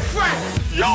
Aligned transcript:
friend! 0.00 0.62
Yo! 0.72 0.86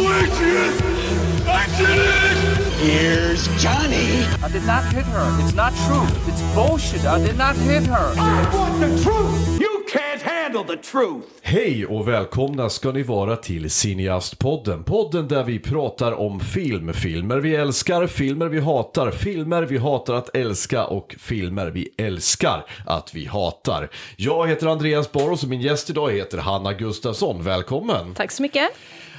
I 1.47 1.65
did 1.78 2.00
it! 2.00 2.65
Here's 2.78 3.47
Johnny. 3.62 4.26
I 4.44 4.49
did 4.51 4.63
not 4.63 4.83
hit 4.94 5.05
her. 5.05 5.44
It's 5.44 5.54
not 5.54 5.74
true. 5.85 6.05
It's 6.31 6.42
bullshit. 6.54 7.05
I 7.05 7.20
did 7.20 7.38
not 7.38 7.55
hit 7.55 7.83
her. 7.88 8.13
I 8.18 8.55
want 8.55 8.79
the 8.79 9.04
truth! 9.04 9.64
Can't 9.96 10.21
handle 10.21 10.76
the 10.76 10.81
truth! 10.84 11.26
Hej 11.42 11.86
och 11.86 12.08
välkomna 12.08 12.69
ska 12.69 12.92
ni 12.92 13.04
vara 13.04 13.36
till 13.36 13.69
Cineastpodden. 13.69 14.83
Podden 14.83 15.28
där 15.28 15.44
vi 15.44 15.60
pratar 15.60 16.12
om 16.12 16.40
film. 16.40 16.94
Filmer 16.94 17.38
vi 17.38 17.55
älskar, 17.55 18.08
filmer 18.08 18.45
vi 18.45 18.59
hatar, 18.59 19.12
filmer 19.12 19.62
vi 19.62 19.77
hatar 19.77 20.13
att 20.13 20.36
älska 20.36 20.86
och 20.86 21.16
filmer 21.20 21.68
vi 21.68 21.90
älskar 21.98 22.66
att 22.86 23.16
vi 23.16 23.26
hatar. 23.26 23.90
Jag 24.16 24.48
heter 24.48 24.68
Andreas 24.68 25.12
Boros 25.12 25.44
och 25.44 25.50
min 25.50 25.62
gäst 25.62 25.90
idag 25.90 26.12
heter 26.12 26.38
Hanna 26.38 26.73
Gustafsson. 26.73 27.44
Välkommen! 27.44 28.14
Tack 28.14 28.32
så 28.32 28.41
mycket. 28.41 28.70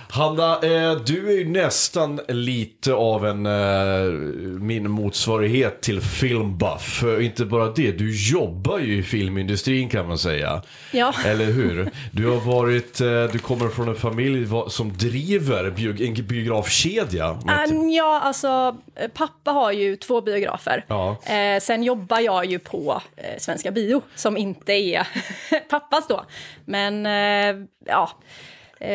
Hanna, 0.09 0.53
eh, 0.53 0.97
du 0.97 1.29
är 1.33 1.39
ju 1.39 1.49
nästan 1.49 2.21
lite 2.29 2.93
av 2.95 3.27
en, 3.27 3.47
eh, 3.47 4.13
min 4.61 4.91
motsvarighet 4.91 5.81
till 5.83 6.01
filmbuff. 6.01 7.03
Eh, 7.03 7.25
Inte 7.27 7.45
bara 7.45 7.71
det, 7.71 7.93
du 7.93 8.31
jobbar 8.31 8.79
ju 8.79 8.99
i 8.99 9.03
filmindustrin 9.03 9.89
kan 9.89 10.09
man 10.09 10.19
säga. 10.19 10.63
Ja. 10.93 11.15
Eller 11.27 11.45
hur? 11.45 11.91
Du 12.11 12.27
har 12.27 12.41
varit, 12.41 12.99
du 13.33 13.39
kommer 13.39 13.69
från 13.69 13.89
en 13.89 13.95
familj 13.95 14.47
som 14.69 14.93
driver 14.97 15.71
bio, 15.71 16.03
en 16.07 16.27
biografkedja. 16.27 17.31
Um, 17.71 17.91
ja, 17.91 18.21
alltså 18.21 18.77
pappa 19.15 19.51
har 19.51 19.73
ju 19.73 19.97
två 19.97 20.21
biografer. 20.21 20.85
Ja. 20.89 21.17
Sen 21.63 21.83
jobbar 21.83 22.21
jag 22.21 22.45
ju 22.45 22.59
på 22.59 23.03
Svenska 23.39 23.71
Bio, 23.71 24.03
som 24.15 24.37
inte 24.37 24.73
är 24.73 25.07
pappas 25.71 26.09
då. 26.09 26.25
Men 26.65 27.05
ja, 27.87 28.11
eh, 28.81 28.89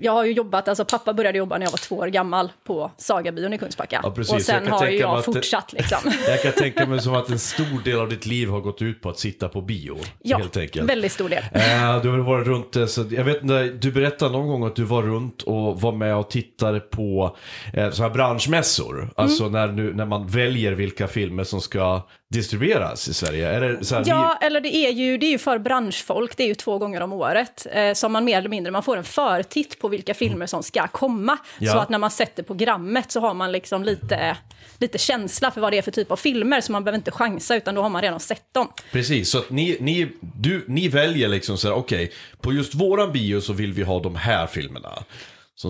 jag 0.00 0.12
har 0.12 0.24
ju 0.24 0.32
jobbat, 0.32 0.68
alltså 0.68 0.84
pappa 0.84 1.12
började 1.12 1.38
jobba 1.38 1.58
när 1.58 1.66
jag 1.66 1.70
var 1.70 1.78
två 1.78 1.96
år 1.96 2.06
gammal 2.06 2.52
på 2.64 2.90
Sagabion 2.96 3.52
i 3.52 3.58
Kungsbacka. 3.58 4.00
Ja, 4.02 4.10
precis. 4.10 4.34
Och 4.34 4.42
sen 4.42 4.66
har 4.68 4.86
ju 4.88 4.98
jag 4.98 5.24
fortsatt 5.24 5.72
liksom. 5.72 5.98
Jag 6.28 6.42
kan 6.42 6.52
tänka 6.52 6.86
mig 6.86 7.00
som 7.00 7.14
att 7.14 7.30
en 7.30 7.38
stor 7.38 7.84
del 7.84 8.00
av 8.00 8.08
ditt 8.08 8.26
liv 8.26 8.48
har 8.48 8.60
gått 8.60 8.82
ut 8.82 9.02
på 9.02 9.08
att 9.08 9.18
sitta 9.18 9.48
på 9.48 9.60
bio. 9.60 9.98
ja, 10.22 10.38
helt 10.38 10.56
enkelt. 10.56 10.90
väldigt 10.90 11.12
stor 11.12 11.28
del. 11.28 11.42
Eh, 11.52 12.02
du 12.02 12.08
har 12.10 12.18
varit 12.18 12.46
runt, 12.46 12.76
eh, 12.76 12.86
så 12.86 13.04
jag 13.10 13.24
vet 13.24 13.42
inte, 13.42 13.64
du 13.64 13.92
berättade 13.92 14.32
någon 14.32 14.48
gång 14.48 14.64
att 14.66 14.76
du 14.76 14.84
var 14.84 15.02
runt 15.02 15.42
och 15.42 15.80
var 15.80 15.92
med 15.92 16.16
och 16.16 16.30
tittade 16.30 16.80
på 16.80 17.36
eh, 17.72 17.90
så 17.90 18.02
här 18.02 18.10
branschmässor. 18.10 19.10
Alltså 19.16 19.44
Mm. 19.44 19.52
när, 19.52 19.68
nu, 19.82 19.94
när 19.94 20.04
man 20.06 20.26
väljer 20.26 20.72
vilka 20.72 21.06
filmer 21.08 21.44
som 21.44 21.60
ska 21.60 22.02
distribueras 22.30 23.08
i 23.08 23.14
Sverige. 23.14 23.46
Här, 23.46 24.02
Ja, 24.04 24.38
eller 24.40 24.60
det 24.60 24.76
är, 24.76 24.90
ju, 24.90 25.18
det 25.18 25.26
är 25.26 25.30
ju 25.30 25.38
för 25.38 25.58
branschfolk, 25.58 26.36
det 26.36 26.42
är 26.42 26.46
ju 26.46 26.54
två 26.54 26.78
gånger 26.78 27.00
om 27.00 27.12
året. 27.12 27.66
Eh, 27.72 27.92
som 27.92 28.12
man 28.12 28.24
mer 28.24 28.38
eller 28.38 28.48
mindre, 28.48 28.72
man 28.72 28.82
får 28.82 28.96
en 28.96 29.04
förtitt 29.04 29.78
på 29.80 29.88
vilka 29.88 30.14
filmer 30.14 30.46
som 30.46 30.62
ska 30.62 30.86
komma. 30.86 31.38
Ja. 31.58 31.72
Så 31.72 31.78
att 31.78 31.88
när 31.88 31.98
man 31.98 32.10
sätter 32.10 32.42
programmet 32.42 33.12
så 33.12 33.20
har 33.20 33.34
man 33.34 33.52
liksom 33.52 33.84
lite, 33.84 34.36
lite 34.78 34.98
känsla 34.98 35.50
för 35.50 35.60
vad 35.60 35.72
det 35.72 35.78
är 35.78 35.82
för 35.82 35.90
typ 35.90 36.10
av 36.10 36.16
filmer. 36.16 36.60
Så 36.60 36.72
man 36.72 36.84
behöver 36.84 36.98
inte 36.98 37.10
chansa, 37.10 37.56
utan 37.56 37.74
då 37.74 37.82
har 37.82 37.90
man 37.90 38.02
redan 38.02 38.20
sett 38.20 38.54
dem. 38.54 38.72
Precis, 38.92 39.30
så 39.30 39.38
att 39.38 39.50
ni, 39.50 39.76
ni, 39.80 40.08
du, 40.20 40.64
ni 40.68 40.88
väljer 40.88 41.28
liksom 41.28 41.58
så 41.58 41.68
här, 41.68 41.74
okej, 41.74 42.12
på 42.40 42.52
just 42.52 42.74
våran 42.74 43.12
bio 43.12 43.40
så 43.40 43.52
vill 43.52 43.72
vi 43.72 43.82
ha 43.82 44.00
de 44.00 44.16
här 44.16 44.46
filmerna. 44.46 45.04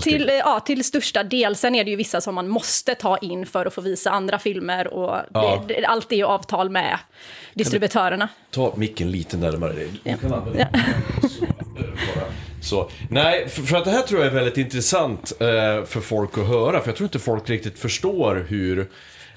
Till, 0.03 0.31
ja, 0.39 0.61
till 0.61 0.85
största 0.85 1.23
del. 1.23 1.57
Sen 1.57 1.75
är 1.75 1.85
det 1.85 1.91
ju 1.91 1.97
vissa 1.97 2.21
som 2.21 2.35
man 2.35 2.49
måste 2.49 2.95
ta 2.95 3.19
in 3.19 3.47
för 3.47 3.67
att 3.67 3.75
få 3.75 3.81
visa 3.81 4.11
andra 4.11 4.39
filmer. 4.39 4.95
Och 4.95 5.17
Ja. 5.35 5.65
det, 5.69 5.75
det, 5.75 5.87
allt 5.87 6.13
är 6.13 6.17
ju 6.17 6.25
avtal 6.25 6.71
med 6.71 6.99
distributörerna. 7.55 8.29
Ta 8.51 8.75
micken 8.77 9.11
lite 9.11 9.37
närmare 9.37 9.73
dig. 9.73 9.89
Bara. 10.29 10.43
Så, 12.63 12.91
nej, 13.11 13.49
för, 13.49 13.63
för 13.63 13.77
att 13.77 13.85
det 13.85 13.91
här 13.91 14.03
tror 14.03 14.21
jag 14.21 14.31
är 14.31 14.35
väldigt 14.35 14.57
intressant 14.59 15.33
eh, 15.41 15.85
för 15.85 16.01
folk 16.01 16.39
att 16.39 16.47
höra. 16.47 16.81
För 16.81 16.89
jag 16.89 16.97
tror 16.97 17.07
inte 17.07 17.19
folk 17.19 17.51
riktigt 17.51 17.79
förstår 17.79 18.47
hur, 18.49 18.79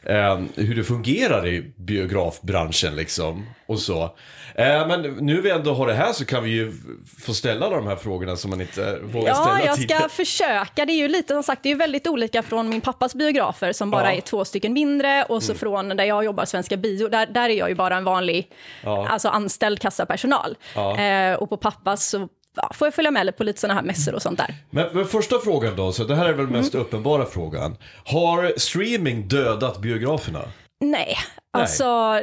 eh, 0.03 0.39
hur 0.55 0.75
det 0.75 0.83
fungerar 0.83 1.47
i 1.47 1.73
biografbranschen 1.77 2.95
liksom. 2.95 3.45
Och 3.65 3.79
så. 3.79 4.15
Eh, 4.55 4.87
men 4.87 5.01
nu 5.01 5.41
vi 5.41 5.49
ändå 5.49 5.73
har 5.73 5.87
det 5.87 5.93
här 5.93 6.13
så 6.13 6.25
kan 6.25 6.43
vi 6.43 6.49
ju 6.49 6.73
få 7.19 7.33
ställa 7.33 7.69
de 7.69 7.87
här 7.87 7.95
frågorna 7.95 8.35
som 8.35 8.49
man 8.49 8.61
inte 8.61 8.99
vågar 9.03 9.27
Ja, 9.27 9.35
ställa 9.35 9.59
jag 9.65 9.73
ska 9.75 9.81
tidigare. 9.81 10.09
försöka. 10.09 10.85
Det 10.85 10.93
är 10.93 10.97
ju 10.97 11.07
lite 11.07 11.33
som 11.33 11.43
sagt, 11.43 11.63
det 11.63 11.69
är 11.69 11.71
ju 11.71 11.77
väldigt 11.77 12.07
olika 12.07 12.43
från 12.43 12.69
min 12.69 12.81
pappas 12.81 13.15
biografer 13.15 13.73
som 13.73 13.91
bara 13.91 14.01
Ja. 14.01 14.07
Mm. 14.07 14.17
är 14.17 14.21
två 14.21 14.45
stycken 14.45 14.73
mindre 14.73 15.23
och 15.23 15.43
så 15.43 15.53
från 15.55 15.89
där 15.89 16.03
jag 16.03 16.25
jobbar, 16.25 16.45
Svenska 16.45 16.77
Bio, 16.77 17.07
där, 17.07 17.25
där 17.25 17.49
är 17.49 17.53
jag 17.53 17.69
ju 17.69 17.75
bara 17.75 17.97
en 17.97 18.03
vanlig 18.03 18.47
Ja. 18.83 19.07
alltså 19.09 19.29
anställd 19.29 19.79
kassapersonal. 19.79 20.57
Ja. 20.75 20.97
Eh, 20.99 21.33
och 21.35 21.49
på 21.49 21.57
pappas 21.57 22.05
så 22.09 22.27
ja, 22.55 22.71
får 22.73 22.85
jag 22.85 22.93
följa 22.93 23.11
med 23.11 23.37
på 23.37 23.43
lite 23.43 23.59
sådana 23.59 23.79
här 23.79 23.87
mässor 23.87 24.15
och 24.15 24.21
sånt 24.21 24.37
där. 24.39 24.55
Men, 24.69 24.85
men 24.93 25.05
första 25.05 25.39
frågan 25.39 25.75
då, 25.75 25.91
så 25.91 26.03
det 26.03 26.15
här 26.15 26.25
är 26.25 26.33
väl 26.33 26.47
mest 26.47 26.73
Mm. 26.73 26.85
uppenbara 26.85 27.25
frågan. 27.25 27.77
Har 28.05 28.59
streaming 28.59 29.27
dödat 29.27 29.77
biograferna? 29.81 30.41
Nej, 30.83 31.17
alltså 31.51 32.19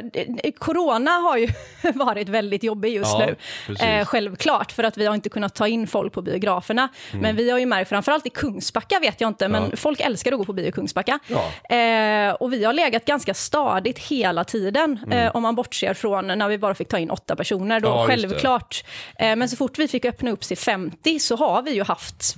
corona 0.57 1.11
har 1.11 1.37
ju 1.37 1.47
varit 1.95 2.29
väldigt 2.29 2.63
jobbig 2.63 2.93
just 2.93 3.15
Ja, 3.19 3.29
nu. 3.67 3.75
Eh, 3.85 4.05
självklart, 4.05 4.71
för 4.71 4.83
att 4.83 4.97
vi 4.97 5.05
har 5.05 5.15
inte 5.15 5.29
kunnat 5.29 5.55
ta 5.55 5.67
in 5.67 5.87
folk 5.87 6.13
på 6.13 6.21
biograferna. 6.21 6.89
Men 7.13 7.35
vi 7.35 7.49
har 7.51 7.59
ju 7.59 7.65
märkt, 7.65 7.89
framförallt 7.89 8.25
i 8.25 8.29
Kungsbacka 8.29 8.99
vet 8.99 9.21
jag 9.21 9.27
inte, 9.27 9.47
men 9.47 9.59
Mm. 9.59 9.71
Ja. 9.71 9.77
folk 9.77 9.99
älskar 9.99 10.31
att 10.31 10.37
gå 10.37 10.45
på 10.45 10.53
bio 10.53 10.65
i 10.67 10.71
Kungsbacka. 10.71 11.19
Ja. 11.27 11.75
Eh, 11.75 12.33
och 12.33 12.53
vi 12.53 12.63
har 12.65 12.73
legat 12.73 13.05
ganska 13.05 13.33
stadigt 13.33 13.99
hela 13.99 14.43
tiden, 14.43 14.99
eh, 15.11 15.35
om 15.35 15.43
man 15.43 15.55
bortser 15.55 15.93
från 15.93 16.27
när 16.27 16.47
vi 16.47 16.57
bara 16.57 16.73
fick 16.75 16.87
ta 16.87 16.97
in 16.99 17.09
åtta 17.11 17.35
personer. 17.35 17.79
Då 17.79 17.89
Mm. 17.89 18.07
Självklart. 18.07 18.83
Eh, 19.19 19.35
men 19.35 19.49
så 19.49 19.55
fort 19.55 19.79
vi 19.79 19.87
fick 19.87 20.05
öppna 20.05 20.31
upp 20.31 20.41
till 20.41 20.57
50 20.57 21.19
så 21.19 21.35
har 21.35 21.61
vi 21.61 21.71
ju 21.73 21.83
haft 21.83 22.35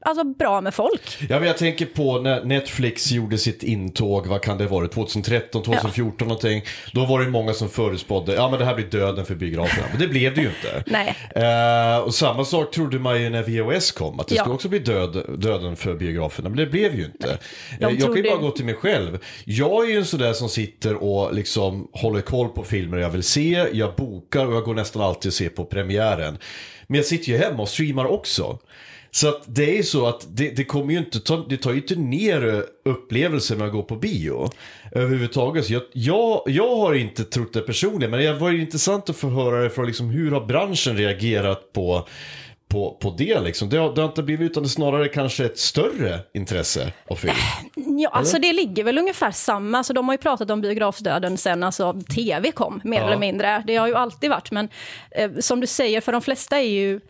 alltså, 0.00 0.24
bra 0.24 0.60
med 0.60 0.74
folk. 0.74 1.18
Ja, 1.28 1.38
men 1.38 1.48
jag 1.48 1.56
tänker 1.58 1.86
på 1.86 2.18
när 2.18 2.44
Netflix 2.44 3.10
gjorde 3.12 3.38
sitt 3.38 3.62
intåg, 3.62 4.26
vad 4.26 4.42
kan 4.42 4.58
det 4.58 4.66
vara, 4.66 4.88
2013, 4.88 5.62
2014 5.62 6.07
någonting. 6.24 6.62
Då 6.92 7.04
var 7.06 7.20
det 7.20 7.28
många 7.30 7.52
som 7.52 7.68
förutspådde, 7.68 8.34
ja 8.34 8.50
men 8.50 8.58
det 8.58 8.64
här 8.64 8.74
blir 8.74 8.86
döden 8.86 9.24
för 9.26 9.34
biograferna. 9.34 9.86
Men 9.90 10.00
det 10.00 10.08
blev 10.08 10.34
det 10.34 10.40
ju 10.40 10.46
inte. 10.48 10.82
Nej. 10.90 11.16
Eh, 11.34 11.98
och 11.98 12.14
samma 12.14 12.44
sak 12.44 12.70
trodde 12.70 12.98
man 12.98 13.22
ju 13.22 13.30
när 13.30 13.42
VHS 13.42 13.92
kom, 13.92 14.20
att 14.20 14.28
det 14.28 14.34
Ja. 14.34 14.42
skulle 14.42 14.54
också 14.54 14.68
bli 14.68 14.78
död, 14.78 15.24
döden 15.38 15.76
för 15.76 15.94
biograferna. 15.94 16.48
Men 16.48 16.58
det 16.58 16.66
blev 16.66 16.94
ju 16.94 17.04
inte. 17.04 17.30
Eh, 17.30 17.38
jag 17.80 18.00
kan 18.00 18.16
ju 18.16 18.22
bara 18.22 18.36
gå 18.40 18.50
till 18.50 18.64
mig 18.64 18.74
själv. 18.74 19.18
Jag 19.44 19.84
är 19.84 19.88
ju 19.90 19.96
en 19.98 20.04
sådär 20.04 20.32
som 20.32 20.48
sitter 20.48 20.94
och 20.94 21.34
liksom 21.34 21.88
håller 21.92 22.20
koll 22.20 22.48
på 22.48 22.64
filmer 22.64 22.98
jag 22.98 23.10
vill 23.10 23.22
se, 23.22 23.66
jag 23.72 23.94
bokar 23.94 24.46
och 24.46 24.54
jag 24.54 24.64
går 24.64 24.74
nästan 24.74 25.02
alltid 25.02 25.28
och 25.30 25.34
ser 25.34 25.48
på 25.48 25.64
premiären. 25.64 26.38
Men 26.86 26.96
jag 26.96 27.04
sitter 27.06 27.32
ju 27.32 27.38
hemma 27.38 27.62
och 27.62 27.68
streamar 27.68 28.04
också. 28.04 28.58
Så 29.10 29.28
att 29.28 29.42
det 29.46 29.70
är 29.70 29.76
ju 29.76 29.82
så 29.82 30.06
att 30.06 30.26
det, 30.28 30.56
det 30.56 30.64
kommer 30.64 30.92
ju 30.92 30.98
inte 30.98 31.20
ta, 31.20 31.36
det 31.48 31.56
tar 31.56 31.70
ju 31.70 31.76
inte 31.76 31.94
ner 31.94 32.64
upplevelsen 32.84 33.58
med 33.58 33.66
att 33.66 33.72
gå 33.72 33.82
på 33.82 33.96
bio. 33.96 34.50
Överhuvudtaget. 34.92 35.66
Så 35.66 35.72
jag, 35.72 35.82
jag, 35.92 36.42
jag 36.46 36.76
har 36.76 36.94
inte 36.94 37.24
trott 37.24 37.52
det 37.52 37.60
personligen, 37.60 38.10
men 38.10 38.20
det 38.20 38.32
var 38.32 38.50
ju 38.50 38.60
intressant 38.60 39.10
att 39.10 39.16
få 39.16 39.28
höra 39.28 39.62
det 39.62 39.70
från 39.70 39.86
liksom, 39.86 40.10
hur 40.10 40.30
har 40.30 40.46
branschen 40.46 40.96
reagerat 40.96 41.72
på 41.72 42.08
på, 42.68 42.98
på 43.00 43.14
det 43.18 43.40
liksom. 43.40 43.68
Det 43.68 43.76
har, 43.76 43.94
det 43.94 44.00
har 44.00 44.08
inte 44.08 44.22
blivit 44.22 44.50
utan 44.50 44.62
det 44.62 44.68
snarare 44.68 45.08
kanske 45.08 45.44
ett 45.44 45.58
större 45.58 46.20
intresse 46.34 46.92
av 47.06 47.14
film. 47.14 47.34
Ja, 48.00 48.08
alltså 48.08 48.38
det 48.38 48.52
ligger 48.52 48.84
väl 48.84 48.98
ungefär 48.98 49.30
samma. 49.30 49.84
Så 49.84 49.92
de 49.92 50.08
har 50.08 50.14
ju 50.14 50.18
pratat 50.18 50.50
om 50.50 50.60
biografdöden 50.60 51.38
sen 51.38 51.62
alltså, 51.62 52.00
tv 52.14 52.52
kom, 52.52 52.80
mer 52.84 53.00
Ja. 53.00 53.06
eller 53.06 53.16
mindre. 53.18 53.64
Det 53.66 53.76
har 53.76 53.86
ju 53.86 53.94
alltid 53.94 54.30
varit. 54.30 54.50
Men 54.50 54.68
eh, 55.10 55.30
som 55.40 55.60
du 55.60 55.66
säger, 55.66 56.00
för 56.00 56.12
de 56.12 56.22
flesta 56.22 56.58
är 56.58 56.68
ju... 56.68 57.00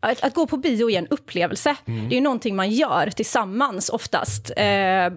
Att, 0.00 0.24
att 0.24 0.34
gå 0.34 0.46
på 0.46 0.56
bio 0.56 0.90
är 0.90 0.98
en 0.98 1.06
upplevelse. 1.06 1.76
Mm. 1.86 2.08
Det 2.08 2.14
är 2.14 2.16
ju 2.16 2.22
någonting 2.22 2.56
man 2.56 2.70
gör 2.70 3.10
tillsammans 3.10 3.88
oftast. 3.88 4.50
Eh, 4.56 5.10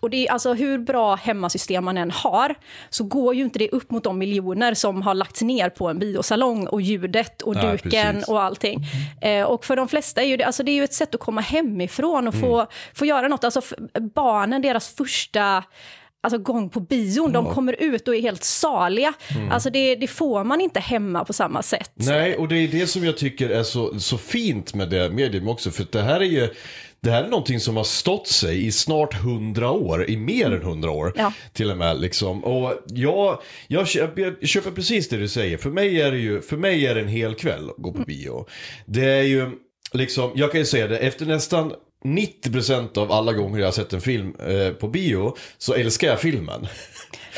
och 0.00 0.10
det 0.10 0.26
är, 0.26 0.32
alltså, 0.32 0.54
hur 0.54 0.78
bra 0.78 1.14
hemmasystem 1.14 1.84
man 1.84 1.98
än 1.98 2.10
har 2.10 2.54
så 2.90 3.04
går 3.04 3.34
ju 3.34 3.42
inte 3.42 3.58
det 3.58 3.68
upp 3.68 3.90
mot 3.90 4.04
de 4.04 4.18
miljoner 4.18 4.74
som 4.74 5.02
har 5.02 5.14
lagts 5.14 5.42
ner 5.42 5.70
på 5.70 5.88
en 5.88 5.98
biosalong 5.98 6.66
och 6.66 6.80
ljudet 6.80 7.42
och 7.42 7.54
duken 7.54 8.12
precis. 8.12 8.28
och 8.28 8.42
allting. 8.42 8.86
Eh, 9.20 9.44
och 9.44 9.64
för 9.64 9.76
de 9.76 9.88
flesta 9.88 10.22
är 10.22 10.26
ju 10.26 10.36
det, 10.36 10.44
alltså 10.44 10.62
det 10.62 10.70
är 10.70 10.74
ju 10.74 10.84
ett 10.84 10.94
sätt 10.94 11.14
att 11.14 11.20
komma 11.20 11.40
hemifrån 11.40 12.28
och 12.28 12.34
få, 12.34 12.66
få 12.94 13.06
göra 13.06 13.28
något. 13.28 13.44
Alltså 13.44 13.60
barnen, 14.14 14.62
deras 14.62 14.94
första 14.94 15.64
alltså, 16.22 16.38
gång 16.38 16.70
på 16.70 16.80
bion, 16.80 17.32
de 17.32 17.54
kommer 17.54 17.82
ut 17.82 18.08
och 18.08 18.14
är 18.16 18.20
helt 18.20 18.44
saliga. 18.44 19.12
Alltså 19.50 19.70
det, 19.70 19.94
det 19.94 20.06
får 20.06 20.44
man 20.44 20.60
inte 20.60 20.80
hemma 20.80 21.24
på 21.24 21.32
samma 21.32 21.62
sätt. 21.62 21.90
Nej, 21.94 22.36
och 22.36 22.48
det 22.48 22.56
är 22.56 22.68
det 22.68 22.86
som 22.86 23.04
jag 23.04 23.16
tycker 23.16 23.48
är 23.50 23.62
så, 23.62 24.00
så 24.00 24.18
fint 24.18 24.74
med 24.74 24.90
det 24.90 25.10
medium 25.10 25.48
också. 25.48 25.70
För 25.70 25.86
det 25.92 26.02
här 26.02 26.20
är 26.20 26.24
ju 26.24 26.48
det 27.00 27.10
här 27.10 27.24
är 27.24 27.28
någonting 27.28 27.60
som 27.60 27.76
har 27.76 27.84
stått 27.84 28.28
sig 28.28 28.66
i 28.66 28.72
snart 28.72 29.14
hundra 29.14 29.70
år, 29.70 30.10
i 30.10 30.16
mer 30.16 30.52
än 30.52 30.62
hundra 30.62 30.90
år 30.90 31.12
Ja. 31.16 31.32
till 31.52 31.70
och 31.70 31.76
med. 31.76 32.00
Liksom. 32.00 32.44
Och 32.44 32.74
jag, 32.86 33.38
jag, 33.68 33.88
köper, 33.88 34.36
jag 34.40 34.48
köper 34.48 34.70
precis 34.70 35.08
det 35.08 35.16
du 35.16 35.28
säger. 35.28 35.56
För 35.56 35.70
mig 35.70 36.00
är 36.00 36.10
det 36.12 36.18
ju 36.18 36.40
för 36.40 36.56
mig 36.56 36.86
är 36.86 36.94
det 36.94 37.00
en 37.00 37.08
hel 37.08 37.34
kväll 37.34 37.70
att 37.70 37.76
gå 37.76 37.92
på 37.92 38.02
bio. 38.02 38.46
Det 38.86 39.04
är 39.04 39.22
ju, 39.22 39.50
liksom, 39.92 40.30
jag 40.34 40.50
kan 40.52 40.60
ju 40.60 40.66
säga 40.66 40.86
det, 40.86 40.98
efter 40.98 41.26
nästan 41.26 41.72
90% 42.06 42.98
av 42.98 43.12
alla 43.12 43.32
gånger 43.32 43.58
jag 43.58 43.66
har 43.66 43.72
sett 43.72 43.92
en 43.92 44.00
film 44.00 44.34
eh, 44.48 44.70
på 44.70 44.88
bio 44.88 45.36
så 45.58 45.74
älskar 45.74 46.08
jag 46.08 46.20
filmen. 46.20 46.66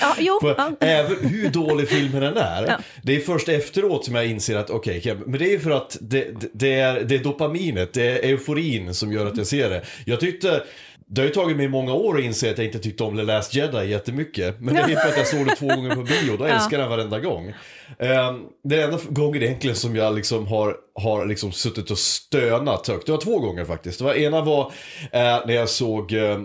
Ja, 0.00 0.14
jo, 0.18 0.38
För 0.40 0.54
ja. 0.58 0.72
även 0.80 1.28
hur 1.28 1.48
dålig 1.50 1.88
filmen 1.88 2.22
än 2.22 2.36
är, 2.36 2.66
Ja. 2.66 2.78
det 3.02 3.16
är 3.16 3.20
först 3.20 3.48
efteråt 3.48 4.04
som 4.04 4.14
jag 4.14 4.26
inser 4.26 4.56
att 4.56 4.70
okej, 4.70 4.98
okay, 4.98 5.14
men 5.26 5.38
det 5.38 5.54
är 5.54 5.58
för 5.58 5.70
att 5.70 5.96
det, 6.00 6.28
det, 6.52 6.74
är, 6.74 7.00
det 7.00 7.14
är 7.14 7.18
dopaminet, 7.18 7.92
det 7.92 8.02
är 8.08 8.28
euforin 8.30 8.94
som 8.94 9.12
gör 9.12 9.26
att 9.26 9.36
jag 9.36 9.46
ser 9.46 9.70
det. 9.70 9.82
Jag 10.04 10.20
tyckte, 10.20 10.62
det 11.06 11.20
har 11.20 11.26
ju 11.26 11.34
tagit 11.34 11.56
mig 11.56 11.68
många 11.68 11.92
år 11.92 12.18
att 12.18 12.24
inse 12.24 12.50
att 12.50 12.58
jag 12.58 12.66
inte 12.66 12.78
tyckte 12.78 13.04
om 13.04 13.16
The 13.16 13.22
Last 13.22 13.54
Jedi 13.54 13.90
jättemycket. 13.90 14.60
Men 14.60 14.74
det 14.74 14.80
är 14.80 14.86
för 14.86 15.08
att 15.08 15.16
jag 15.16 15.26
såg 15.26 15.46
det 15.46 15.56
två 15.56 15.66
gånger 15.66 15.94
på 15.94 16.02
bio, 16.02 16.36
då 16.38 16.44
älskar 16.44 16.78
jag 16.78 16.80
den 16.80 16.90
varenda 16.90 17.20
gång. 17.20 17.54
Um, 17.98 18.46
det 18.64 18.82
enda 18.82 18.98
gången 19.08 19.42
egentligen 19.42 19.76
som 19.76 19.96
jag 19.96 20.14
liksom 20.14 20.46
har, 20.46 20.76
har 20.98 21.26
liksom 21.26 21.52
suttit 21.52 21.90
och 21.90 21.98
stönat 21.98 22.88
högt, 22.88 23.06
det 23.06 23.12
var 23.12 23.20
två 23.20 23.38
gånger 23.38 23.64
faktiskt. 23.64 23.98
Det 23.98 24.04
var, 24.04 24.14
ena 24.14 24.40
var 24.40 24.72
eh, 25.12 25.20
när 25.46 25.54
jag 25.54 25.68
såg 25.68 26.12
eh, 26.12 26.38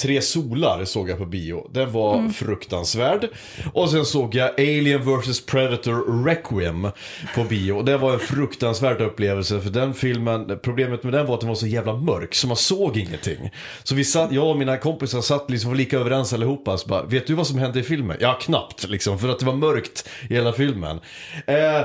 Tre 0.00 0.20
solar 0.20 0.84
såg 0.84 1.10
jag 1.10 1.18
på 1.18 1.26
bio. 1.26 1.70
Den 1.72 1.92
var 1.92 2.28
fruktansvärd. 2.28 3.28
Och 3.72 3.90
sen 3.90 4.04
såg 4.04 4.34
jag 4.34 4.50
Alien 4.60 5.20
vs 5.20 5.46
Predator 5.46 6.24
Requiem 6.24 6.88
på 7.34 7.44
bio. 7.44 7.82
Det 7.82 7.96
var 7.96 8.12
en 8.12 8.18
fruktansvärd 8.18 9.00
upplevelse 9.00 9.60
för 9.60 9.70
den 9.70 9.94
filmen, 9.94 10.58
problemet 10.62 11.02
med 11.04 11.12
den 11.12 11.26
var 11.26 11.34
att 11.34 11.40
den 11.40 11.48
var 11.48 11.56
så 11.56 11.66
jävla 11.66 11.96
mörk 11.96 12.34
så 12.34 12.46
man 12.46 12.56
såg 12.56 12.96
ingenting. 12.96 13.50
Så 13.82 13.94
vi 13.94 14.04
satt, 14.04 14.32
jag 14.32 14.48
och 14.48 14.58
mina 14.58 14.76
kompisar 14.76 15.20
satt 15.20 15.50
liksom 15.50 15.74
lika 15.74 15.98
överens 15.98 16.32
allihopa. 16.32 16.78
Så 16.78 16.88
bara, 16.88 17.02
vet 17.02 17.26
du 17.26 17.34
vad 17.34 17.46
som 17.46 17.58
hände 17.58 17.80
i 17.80 17.82
filmen? 17.82 18.16
Ja, 18.20 18.38
knappt 18.42 18.88
liksom, 18.88 19.18
för 19.18 19.28
att 19.28 19.38
det 19.38 19.46
var 19.46 19.54
mörkt 19.54 20.08
i 20.30 20.34
hela 20.34 20.52
filmen. 20.52 21.00
Eh, 21.46 21.82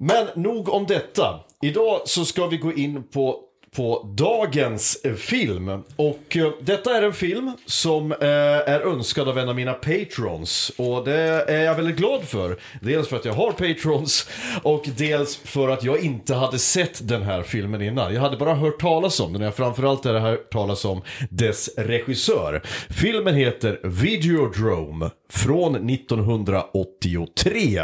men 0.00 0.26
nog 0.34 0.68
om 0.68 0.86
detta. 0.86 1.40
Idag 1.62 2.00
så 2.04 2.24
ska 2.24 2.46
vi 2.46 2.56
gå 2.56 2.72
in 2.72 3.02
på 3.02 3.40
på 3.74 4.14
dagens 4.16 5.00
eh, 5.04 5.14
film. 5.14 5.68
Och 5.96 6.36
eh, 6.36 6.52
detta 6.60 6.96
är 6.96 7.02
en 7.02 7.12
film 7.12 7.52
som 7.66 8.12
eh, 8.12 8.18
är 8.20 8.80
önskad 8.80 9.28
av 9.28 9.38
en 9.38 9.48
av 9.48 9.54
mina 9.54 9.72
patrons. 9.72 10.72
Och 10.76 11.04
det 11.04 11.14
är 11.48 11.64
jag 11.64 11.74
väldigt 11.74 11.96
glad 11.96 12.24
för. 12.24 12.56
Dels 12.80 13.08
för 13.08 13.16
att 13.16 13.24
jag 13.24 13.32
har 13.32 13.52
patrons 13.52 14.28
och 14.62 14.84
dels 14.96 15.36
för 15.36 15.68
att 15.68 15.84
jag 15.84 16.04
inte 16.04 16.34
hade 16.34 16.58
sett 16.58 17.08
den 17.08 17.22
här 17.22 17.42
filmen 17.42 17.82
innan. 17.82 18.14
Jag 18.14 18.20
hade 18.20 18.36
bara 18.36 18.54
hört 18.54 18.80
talas 18.80 19.20
om 19.20 19.32
den. 19.32 19.42
Jag 19.42 19.56
framförallt 19.56 20.04
hade 20.04 20.20
hört 20.20 20.52
talas 20.52 20.84
om 20.84 21.02
dess 21.30 21.70
regissör. 21.76 22.62
Filmen 22.90 23.34
heter 23.34 23.80
Videodrome 23.82 25.10
från 25.30 25.90
1983 25.90 27.82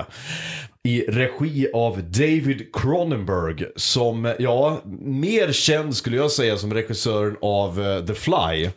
i 0.85 1.05
regi 1.09 1.71
av 1.75 2.03
David 2.03 2.73
Cronenberg 2.73 3.67
som, 3.77 4.35
ja, 4.39 4.81
mer 5.01 5.53
känd 5.53 5.97
skulle 5.97 6.17
jag 6.17 6.31
säga 6.31 6.57
som 6.57 6.75
regissören 6.75 7.37
av 7.43 7.81
uh, 7.81 8.07
The 8.07 8.15
Fly. 8.15 8.71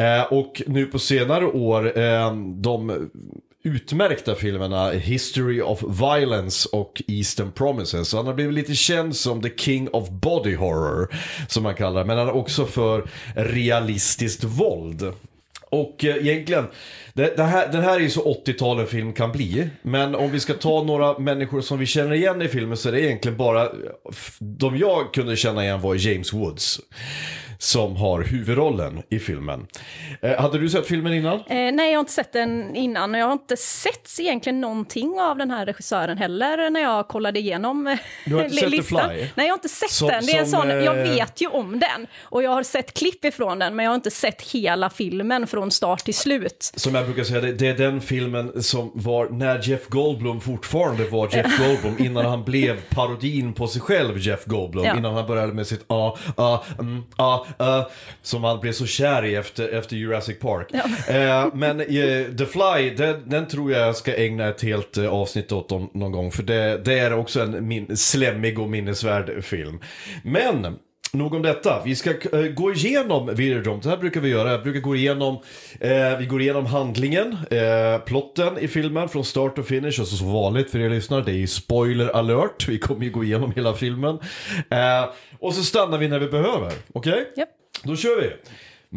Uh, 0.00 0.32
och 0.32 0.62
nu 0.66 0.86
på 0.86 0.98
senare 0.98 1.46
år, 1.46 1.98
uh, 1.98 2.36
de 2.36 3.10
utmärkta 3.64 4.34
filmerna 4.34 4.90
History 4.90 5.60
of 5.60 5.82
Violence 5.82 6.68
och 6.72 7.02
Eastern 7.08 7.52
Promises. 7.52 8.08
Så 8.08 8.16
han 8.16 8.26
har 8.26 8.34
blivit 8.34 8.54
lite 8.54 8.74
känd 8.74 9.16
som 9.16 9.42
the 9.42 9.50
king 9.56 9.88
of 9.88 10.08
body 10.10 10.54
horror, 10.54 11.14
som 11.48 11.62
man 11.62 11.74
kallar 11.74 12.00
det. 12.00 12.06
Men 12.06 12.18
han 12.18 12.28
är 12.28 12.36
också 12.36 12.66
för 12.66 13.04
realistiskt 13.34 14.44
våld. 14.44 15.12
Och 15.74 16.04
eh, 16.04 16.16
egentligen, 16.16 16.66
det, 17.12 17.36
det 17.36 17.42
här, 17.42 17.68
den 17.72 17.82
här 17.82 17.96
är 17.96 18.00
ju 18.00 18.10
så 18.10 18.42
80-tal 18.46 18.80
en 18.80 18.86
film 18.86 19.12
kan 19.12 19.32
bli. 19.32 19.68
Men 19.82 20.14
om 20.14 20.30
vi 20.30 20.40
ska 20.40 20.54
ta 20.54 20.82
några 20.82 21.18
människor 21.18 21.60
som 21.60 21.78
vi 21.78 21.86
känner 21.86 22.14
igen 22.14 22.42
i 22.42 22.48
filmen 22.48 22.76
så 22.76 22.88
är 22.88 22.92
det 22.92 23.00
egentligen 23.00 23.36
bara, 23.36 23.62
eh, 23.62 23.70
de 24.38 24.76
jag 24.76 25.14
kunde 25.14 25.36
känna 25.36 25.64
igen 25.64 25.80
var 25.80 25.94
James 25.94 26.32
Woods. 26.32 26.80
Som 27.58 27.96
har 27.96 28.22
huvudrollen 28.22 29.02
i 29.10 29.18
filmen. 29.18 29.66
Eh, 30.22 30.40
hade 30.40 30.58
du 30.58 30.68
sett 30.68 30.86
filmen 30.86 31.14
innan? 31.14 31.34
Eh, 31.38 31.44
nej, 31.46 31.90
jag 31.90 31.98
har 31.98 32.00
inte 32.00 32.12
sett 32.12 32.32
den 32.32 32.76
innan 32.76 33.14
och 33.14 33.20
jag 33.20 33.26
har 33.26 33.32
inte 33.32 33.56
sett 33.56 34.08
egentligen 34.18 34.60
någonting 34.60 35.20
av 35.20 35.38
den 35.38 35.50
här 35.50 35.66
regissören 35.66 36.18
heller 36.18 36.70
när 36.70 36.80
jag 36.80 37.08
kollade 37.08 37.38
igenom 37.38 37.86
eh, 37.86 37.98
Du 38.26 38.34
har 38.34 38.44
inte 38.44 38.54
sett 38.56 38.64
The 38.64 38.76
listan. 38.76 39.10
Fly? 39.10 39.18
Nej, 39.34 39.46
jag 39.46 39.48
har 39.48 39.54
inte 39.54 39.68
sett 39.68 39.90
Som- 39.90 40.08
den. 40.08 40.26
Det 40.26 40.32
är 40.32 40.40
en 40.40 40.46
sån, 40.46 40.68
jag 40.68 40.98
eh, 40.98 41.14
vet 41.14 41.40
ju 41.40 41.46
om 41.46 41.78
den 41.80 42.06
och 42.22 42.42
jag 42.42 42.50
har 42.50 42.62
sett 42.62 42.94
klipp 42.94 43.24
ifrån 43.24 43.58
den 43.58 43.76
men 43.76 43.84
jag 43.84 43.90
har 43.90 43.94
inte 43.96 44.10
sett 44.10 44.42
hela 44.42 44.90
filmen 44.90 45.46
från 45.46 45.70
start 45.70 46.04
till 46.04 46.14
slut. 46.14 46.72
Som 46.76 46.94
jag 46.94 47.04
brukar 47.04 47.24
säga, 47.24 47.40
det, 47.40 47.52
det 47.52 47.66
är 47.68 47.74
den 47.78 48.00
filmen 48.00 48.62
som 48.62 48.90
var 48.94 49.28
när 49.28 49.68
Jeff 49.68 49.88
Goldblum 49.88 50.40
fortfarande 50.40 51.04
var 51.04 51.28
Jeff 51.36 51.58
Goldblum 51.82 52.06
innan 52.06 52.24
han 52.24 52.44
blev 52.44 52.80
parodin 52.90 53.52
på 53.54 53.66
sig 53.66 53.82
själv 53.82 54.18
Jeff 54.18 54.44
Goldblum. 54.44 54.84
Ja. 54.84 54.96
Innan 54.96 55.14
han 55.14 55.26
började 55.26 55.52
med 55.52 55.66
sitt 55.66 55.84
ah, 55.86 56.16
ah, 56.36 56.58
mm, 56.78 57.02
ah, 57.16 57.43
ah, 57.56 57.84
som 58.22 58.44
han 58.44 58.60
blev 58.60 58.72
så 58.72 58.86
kär 58.86 59.24
i 59.24 59.34
efter, 59.34 59.68
efter 59.68 59.96
Jurassic 59.96 60.38
Park. 60.38 60.74
Eh, 61.08 61.46
men 61.54 61.80
eh, 61.80 62.36
The 62.38 62.46
Fly, 62.46 62.94
den, 62.96 63.22
den 63.28 63.48
tror 63.48 63.72
jag 63.72 63.96
ska 63.96 64.16
ägna 64.16 64.48
ett 64.48 64.62
helt 64.62 64.98
avsnitt 64.98 65.52
åt 65.52 65.72
om, 65.72 65.90
någon 65.94 66.12
gång. 66.12 66.30
För 66.30 66.42
det, 66.42 66.84
det 66.84 66.98
är 66.98 67.12
också 67.12 67.40
en 67.40 67.68
min, 67.68 67.96
slemmig 67.96 68.58
och 68.58 68.70
minnesvärd 68.70 69.44
film. 69.44 69.80
Men 70.22 70.78
Nog 71.14 71.34
om 71.34 71.42
detta. 71.42 71.82
Vi 71.84 71.96
ska 71.96 72.10
eh, 72.10 72.40
gå 72.40 72.72
igenom 72.72 73.34
Videodrome. 73.34 73.80
Det 73.82 73.88
här 73.88 73.96
brukar 73.96 74.20
vi 74.20 74.28
göra. 74.28 74.50
Jag 74.50 74.62
brukar 74.62 74.80
gå 74.80 74.96
igenom, 74.96 75.38
eh, 75.80 76.18
vi 76.18 76.26
går 76.26 76.42
igenom 76.42 76.66
handlingen, 76.66 77.36
eh, 77.50 77.98
plotten 78.06 78.58
i 78.58 78.68
filmen 78.68 79.08
från 79.08 79.24
start 79.24 79.58
och 79.58 79.66
finish. 79.66 80.00
Och 80.00 80.08
så 80.08 80.16
som 80.16 80.32
vanligt 80.32 80.70
för 80.70 80.78
er 80.78 80.90
lyssnare, 80.90 81.22
det 81.22 81.30
är 81.30 81.36
ju 81.36 81.46
spoiler 81.46 82.08
alert. 82.08 82.68
Vi 82.68 82.78
kommer 82.78 83.04
ju 83.04 83.10
gå 83.10 83.24
igenom 83.24 83.52
hela 83.56 83.74
filmen. 83.74 84.18
Eh, 84.70 85.04
och 85.38 85.54
så 85.54 85.62
stannar 85.62 85.98
vi 85.98 86.08
när 86.08 86.18
vi 86.18 86.26
behöver. 86.26 86.72
Okej? 86.92 87.32
Japp. 87.36 87.48
Då 87.82 87.96
kör 87.96 88.20
vi. 88.20 88.30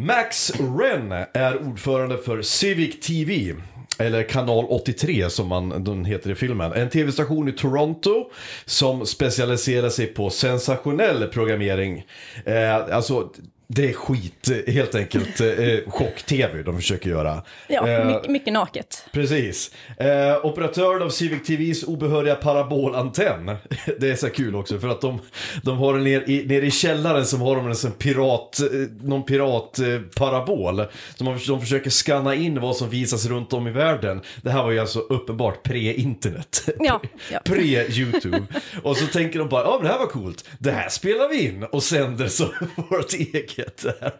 Max 0.02 0.60
Wren 0.60 1.12
är 1.34 1.68
ordförande 1.68 2.18
för 2.18 2.42
Civic 2.42 3.00
TV. 3.00 3.56
Eller 4.00 4.24
kanal 4.24 4.66
83 4.70 5.30
som 5.30 5.48
man, 5.48 5.84
den 5.84 6.06
heter 6.06 6.32
i 6.32 6.36
filmen. 6.36 6.74
En 6.74 6.90
tv-station 6.90 7.50
i 7.50 7.52
Toronto 7.52 8.30
som 8.66 9.06
specialiserar 9.06 9.90
sig 9.90 10.08
på 10.08 10.30
sensationell 10.30 11.28
programmering. 11.28 12.06
Eh, 12.46 12.76
alltså, 12.76 13.30
det 13.70 13.90
är 13.90 13.94
skit, 13.94 14.50
helt 14.68 14.96
enkelt. 14.96 15.42
Eh, 15.42 15.48
Chock-tv 15.88 16.64
de 16.64 16.76
försöker 16.76 17.10
göra. 17.10 17.44
Ja, 17.68 17.88
Eh, 17.88 18.08
mycket, 18.08 18.30
mycket 18.32 18.54
naket. 18.54 19.06
Precis. 19.12 19.72
Eh, 19.98 20.46
operatören 20.46 21.02
av 21.02 21.10
Civic 21.10 21.44
TVs 21.44 21.84
obehöriga 21.84 22.36
parabolantenn. 22.36 23.46
Det 24.00 24.10
är 24.10 24.16
så 24.16 24.30
kul 24.30 24.56
också 24.56 24.80
för 24.80 24.88
att 24.88 25.02
de, 25.02 25.20
de 25.64 25.78
har 25.78 25.94
den 25.94 26.04
ner 26.04 26.30
i, 26.30 26.46
ner 26.46 26.62
i 26.62 26.72
källaren 26.72 27.26
som 27.26 27.42
har 27.42 27.56
de 27.56 27.68
en 27.68 27.76
sån 27.76 27.92
pirat, 27.92 28.60
eh, 28.60 28.68
någon 29.02 29.24
pirat 29.24 29.80
eh. 29.80 30.02
Så 31.18 31.24
de, 31.24 31.40
de 31.48 31.62
försöker 31.62 31.90
scanna 31.90 32.36
in 32.36 32.62
vad 32.62 32.76
som 32.76 32.90
visas 32.90 33.26
runt 33.26 33.54
om 33.54 33.68
i 33.68 33.72
världen. 33.72 34.22
Det 34.42 34.52
här 34.52 34.64
var 34.64 34.72
ju 34.72 34.80
alltså 34.80 35.00
uppenbart 35.00 35.64
pre-internet. 35.64 36.70
Ja, 36.80 37.02
ja. 37.32 37.40
Pre-YouTube. 37.46 38.44
Och 38.84 38.98
så 38.98 39.08
tänker 39.08 39.40
de 39.40 39.50
bara, 39.50 39.64
ja 39.64 39.76
men 39.80 39.88
det 39.88 39.94
här 39.94 40.00
var 40.00 40.08
coolt. 40.08 40.46
Det 40.60 40.72
här 40.72 40.90
spelar 40.90 41.30
vi 41.30 41.46
in 41.46 41.64
och 41.64 41.84
sänder 41.84 42.28
som 42.28 42.50
vårt 42.90 43.14
eget. 43.14 43.57
Här. 44.02 44.12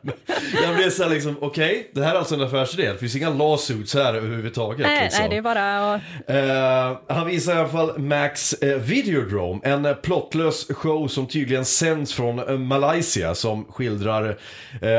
Jag 0.64 0.76
blev 0.76 0.90
så 0.90 1.04
här 1.04 1.10
liksom, 1.10 1.38
okej, 1.42 1.92
det 1.94 2.04
här 2.04 2.16
är 2.16 2.20
alltså 2.20 2.36
en 2.36 2.42
affärsidé. 2.42 2.92
Det 2.92 2.98
finns 2.98 3.16
inga 3.16 3.30
lawsuits 3.30 3.94
här 3.94 4.14
överhuvudtaget. 4.14 4.88
Nej, 4.88 5.04
liksom. 5.04 5.22
nej, 5.22 5.30
det 5.30 5.38
är 5.38 5.42
bara 5.42 5.94
att... 5.94 6.02
Eh, 6.28 7.16
han 7.16 7.28
visar 7.28 7.56
i 7.56 7.60
alla 7.60 7.70
fall 7.70 8.00
Max 8.00 8.54
eh, 8.54 8.78
Videodrome, 8.78 9.60
en 9.64 9.86
eh, 9.86 9.94
plottlös 9.94 10.68
show 10.70 11.08
som 11.08 11.28
tydligen 11.28 11.66
sänds 11.66 12.14
från 12.14 12.68
Malaysia 12.68 13.36
som 13.36 13.66
skildrar 13.66 14.38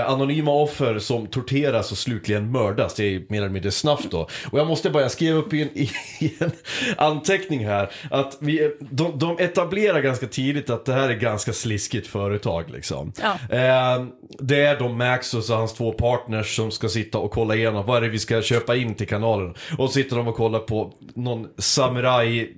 anonyma 0.06 0.50
offer 0.50 0.98
som 0.98 1.26
torteras 1.26 1.92
och 1.92 1.98
slutligen 1.98 2.52
mördas. 2.52 2.94
Det 2.94 3.04
är 3.04 3.22
mer 3.28 3.38
eller 3.38 3.48
mindre 3.48 3.70
snaff 3.70 4.00
då. 4.10 4.28
Och 4.50 4.58
jag 4.58 4.66
måste 4.66 4.90
bara, 4.90 5.02
jag 5.02 5.10
skrev 5.10 5.36
upp 5.36 5.52
i 5.52 5.62
en, 5.62 5.68
i, 5.78 5.90
en 6.38 6.50
anteckning 6.96 7.66
här 7.66 7.90
att 8.10 8.36
vi, 8.40 8.76
de, 8.80 9.18
de 9.18 9.38
etablerar 9.38 10.00
ganska 10.00 10.26
tidigt 10.26 10.70
att 10.70 10.84
det 10.84 10.92
här 10.92 11.08
är 11.08 11.14
ganska 11.14 11.52
sliskigt 11.52 12.06
företag 12.06 12.70
liksom. 12.70 13.12
Ja. 13.22 13.56
Eh, 13.56 14.04
det 14.38 14.60
är 14.60 14.78
då 14.78 14.88
Max 14.88 15.34
och 15.34 15.42
hans 15.42 15.74
två 15.74 15.92
partners 15.92 16.56
som 16.56 16.70
ska 16.70 16.88
sitta 16.88 17.18
och 17.18 17.30
kolla 17.30 17.54
igenom 17.54 17.86
vad 17.86 17.96
är 17.96 18.00
det 18.00 18.08
vi 18.08 18.18
ska 18.18 18.42
köpa 18.42 18.76
in 18.76 18.94
till 18.94 19.08
kanalen. 19.08 19.54
Och 19.78 19.90
sitter 19.90 20.16
de 20.16 20.28
och 20.28 20.36
kollar 20.36 20.58
på 20.58 20.92
någon 21.14 21.48
samurai 21.58 22.48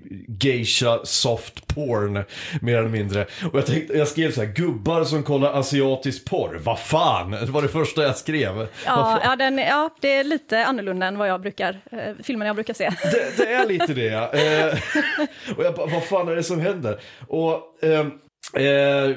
geisha 0.40 1.00
soft 1.04 1.66
porn 1.66 2.24
mer 2.60 2.78
eller 2.78 2.88
mindre. 2.88 3.26
Och 3.52 3.58
jag, 3.58 3.66
tänkte, 3.66 3.98
jag 3.98 4.08
skrev 4.08 4.32
så 4.32 4.42
här, 4.42 4.52
gubbar 4.52 5.04
som 5.04 5.22
kollar 5.22 5.52
asiatisk 5.52 6.24
porr, 6.24 6.60
vad 6.64 6.78
fan? 6.78 7.30
Det 7.30 7.46
var 7.46 7.62
det 7.62 7.68
första 7.68 8.02
jag 8.02 8.16
skrev. 8.16 8.66
Ja, 8.86 9.20
ja, 9.24 9.36
den, 9.36 9.58
ja, 9.58 9.90
det 10.00 10.14
är 10.14 10.24
lite 10.24 10.64
annorlunda 10.64 11.06
än 11.06 11.18
vad 11.18 11.28
jag 11.28 11.40
brukar, 11.40 11.80
eh, 11.92 11.98
filmerna 12.22 12.48
jag 12.48 12.56
brukar 12.56 12.74
se. 12.74 12.90
det, 13.02 13.36
det 13.36 13.52
är 13.52 13.66
lite 13.66 13.94
det. 13.94 14.04
ja. 14.04 14.32
Eh, 14.32 14.78
och 15.56 15.64
jag 15.64 15.74
bara, 15.74 15.86
vad 15.86 16.04
fan 16.04 16.28
är 16.28 16.36
det 16.36 16.42
som 16.42 16.60
händer? 16.60 17.00
Och, 17.28 17.62
ehm, 17.82 18.12
eh, 18.54 19.16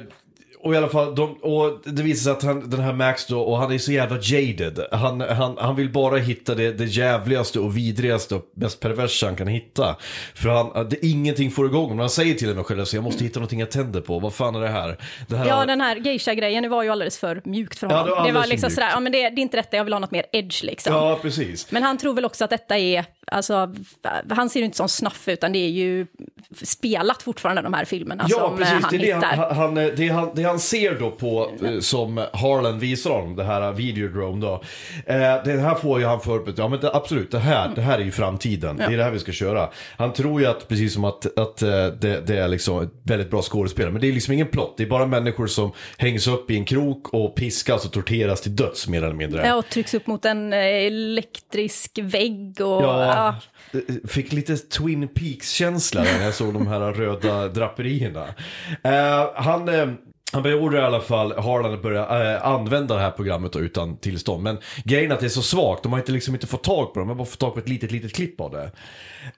och 0.64 0.74
i 0.74 0.78
alla 0.78 0.88
fall, 0.90 1.16
de, 1.16 1.34
och 1.42 1.80
det 1.86 2.04
visar 2.04 2.24
sig 2.24 2.32
att 2.32 2.44
han, 2.44 2.70
den 2.70 2.80
här 2.80 2.94
Max 2.94 3.26
då, 3.28 3.40
och 3.42 3.58
han 3.58 3.72
är 3.72 3.78
så 3.78 3.92
jävla 3.92 4.18
jaded. 4.22 4.80
Han, 4.92 5.22
han, 5.22 5.58
han 5.58 5.76
vill 5.76 5.90
bara 5.92 6.18
hitta 6.18 6.56
det, 6.56 6.72
det 6.72 6.86
jävligaste 6.86 7.60
och 7.60 7.78
vidrigaste 7.78 8.36
och 8.36 8.46
mest 8.56 8.80
perversa 8.80 9.26
han 9.26 9.36
kan 9.36 9.48
hitta. 9.48 9.96
För 10.36 10.50
han, 10.50 10.90
det, 10.90 11.06
ingenting 11.06 11.52
får 11.52 11.66
igång 11.66 11.84
honom. 11.84 12.00
Han 12.00 12.10
säger 12.10 12.34
till 12.36 12.56
mig 12.56 12.64
själv 12.64 12.86
så 12.86 12.96
jag 12.98 13.04
måste 13.04 13.24
hitta 13.24 13.40
någonting 13.40 13.60
jag 13.60 13.72
tänder 13.72 14.02
på. 14.02 14.20
Vad 14.20 14.34
fan 14.34 14.56
är 14.56 14.62
det 14.62 14.68
här? 14.70 14.98
Det 15.28 15.38
här 15.38 15.48
Ja, 15.48 15.66
den 15.66 15.82
här 15.82 15.96
geisha-grejen, 15.96 16.64
det 16.64 16.70
var 16.70 16.84
ju 16.84 16.90
alldeles 16.90 17.18
för 17.18 17.42
mjukt 17.46 17.80
för 17.80 17.88
Ja, 17.90 17.94
honom. 17.98 18.10
det 18.10 18.16
var 18.16 18.28
det 18.28 18.32
var 18.34 18.48
liksom 18.48 18.68
mjukt. 18.68 18.76
sådär, 18.76 18.90
ja 18.94 19.00
men 19.00 19.12
det, 19.12 19.18
det 19.30 19.40
är 19.40 19.44
inte 19.44 19.58
detta, 19.58 19.78
jag 19.78 19.84
vill 19.84 19.94
ha 19.94 20.00
något 20.00 20.12
mer 20.12 20.26
edge 20.32 20.64
liksom. 20.64 20.94
ja 20.94 21.20
precis. 21.22 21.72
Men 21.72 21.84
han 21.84 21.98
tror 21.98 22.14
väl 22.14 22.26
också 22.26 22.44
att 22.44 22.50
detta 22.50 22.78
är, 22.78 23.06
alltså, 23.28 23.74
han 24.30 24.50
ser 24.50 24.60
det 24.60 24.66
inte 24.66 24.78
som 24.78 24.90
snuff 24.90 25.28
utan 25.28 25.52
det 25.54 25.60
är 25.60 25.70
ju 25.70 26.08
spelat 26.64 27.24
fortfarande 27.24 27.62
de 27.62 27.74
här 27.74 27.86
filmerna 27.86 28.26
Ja, 28.30 28.38
som 28.40 28.52
eh, 28.54 28.58
precis. 28.58 28.74
han 28.74 28.92
Det 28.92 28.96
är 28.98 29.00
det 29.00 29.06
hittar. 29.16 29.36
han, 29.36 29.56
han, 29.56 29.76
det, 29.96 30.08
han, 30.10 30.32
det 30.36 30.44
han 30.44 30.53
ser 30.60 31.00
då 31.00 31.12
på, 31.12 31.52
eh, 31.66 31.80
som 31.80 32.26
Harlan 32.34 32.80
visar 32.80 33.10
honom, 33.10 33.36
det 33.36 33.44
här 33.44 33.72
Videodrome 33.72 34.42
då. 34.42 34.54
Eh, 35.06 35.44
det 35.46 35.60
här 35.60 35.76
får 35.76 36.00
ju 36.00 36.06
han 36.06 36.20
för 36.22 36.54
ja 36.58 36.68
men 36.68 36.80
det, 36.80 36.96
absolut, 36.96 37.32
det 37.32 37.40
här, 37.40 37.72
det 37.76 37.82
här 37.82 38.00
är 38.00 38.04
ju 38.04 38.12
framtiden. 38.12 38.78
Det 38.78 38.84
är 38.84 38.98
det 38.98 39.04
här 39.04 39.12
vi 39.12 39.20
ska 39.20 39.32
köra. 39.32 39.70
Han 39.98 40.14
tror 40.14 40.42
ju 40.42 40.48
att, 40.48 40.68
precis 40.68 40.94
som 40.94 41.04
att, 41.04 41.38
att 41.40 41.62
eh, 41.62 41.70
det, 41.70 42.28
det 42.28 42.38
är 42.38 42.48
liksom 42.48 42.82
ett 42.84 42.92
väldigt 43.04 43.30
bra 43.30 43.42
skådespel. 43.42 43.92
Men 43.92 44.02
det 44.02 44.08
är 44.08 44.12
liksom 44.12 44.34
ingen 44.34 44.48
plott, 44.48 44.74
det 44.78 44.84
är 44.84 44.88
bara 44.88 45.06
människor 45.06 45.48
som 45.48 45.72
hängs 45.98 46.28
upp 46.28 46.52
i 46.52 46.58
en 46.58 46.66
krok 46.66 47.14
och 47.14 47.36
piskas 47.36 47.86
och 47.86 47.92
torteras 47.92 48.42
till 48.42 48.56
döds 48.56 48.88
mer 48.88 49.04
eller 49.04 49.16
mindre. 49.16 49.48
Ja, 49.48 49.56
och 49.56 49.70
trycks 49.70 49.94
upp 49.94 50.08
mot 50.08 50.26
en 50.26 50.54
eh, 50.54 50.60
elektrisk 50.60 52.00
vägg 52.02 52.62
och... 52.62 52.84
Ja, 52.84 53.04
Ja. 53.04 53.36
eh, 53.80 54.08
fick 54.08 54.34
lite 54.34 54.58
Twin 54.58 55.08
Peaks-känsla 55.08 56.04
när 56.04 56.26
jag 56.26 56.34
såg 56.34 56.54
de 56.54 56.68
här 56.68 56.80
röda 56.80 57.48
draperierna. 57.48 58.26
Eh, 58.84 59.30
han, 59.36 59.70
eh, 59.70 59.88
han 60.34 60.44
beordrar 60.44 60.82
i 60.82 60.86
alla 60.86 61.02
fall 61.02 61.38
Harlan 61.38 61.74
att 61.74 61.82
börja 61.82 62.34
eh, 62.34 62.48
använda 62.48 62.96
det 62.96 63.02
här 63.02 63.12
programmet 63.12 63.54
då, 63.54 63.60
utan 63.60 63.98
tillstånd. 63.98 64.44
Men 64.44 64.58
grejen 64.84 65.12
är 65.12 65.16
att 65.16 65.20
det 65.20 65.28
är 65.28 65.30
så 65.30 65.42
svagt, 65.42 65.84
de 65.84 65.92
har 65.92 66.00
inte, 66.00 66.12
liksom 66.12 66.34
inte 66.34 66.48
fått 66.48 66.64
tag 66.64 66.94
på 66.94 67.00
det, 67.00 67.02
de 67.02 67.10
har 67.10 67.16
bara 67.16 67.26
fått 67.26 67.40
tag 67.40 67.54
på 67.54 67.60
ett 67.60 67.70
litet, 67.70 67.92
litet 67.92 68.14
klipp 68.14 68.42
av 68.42 68.52
det. 68.52 68.72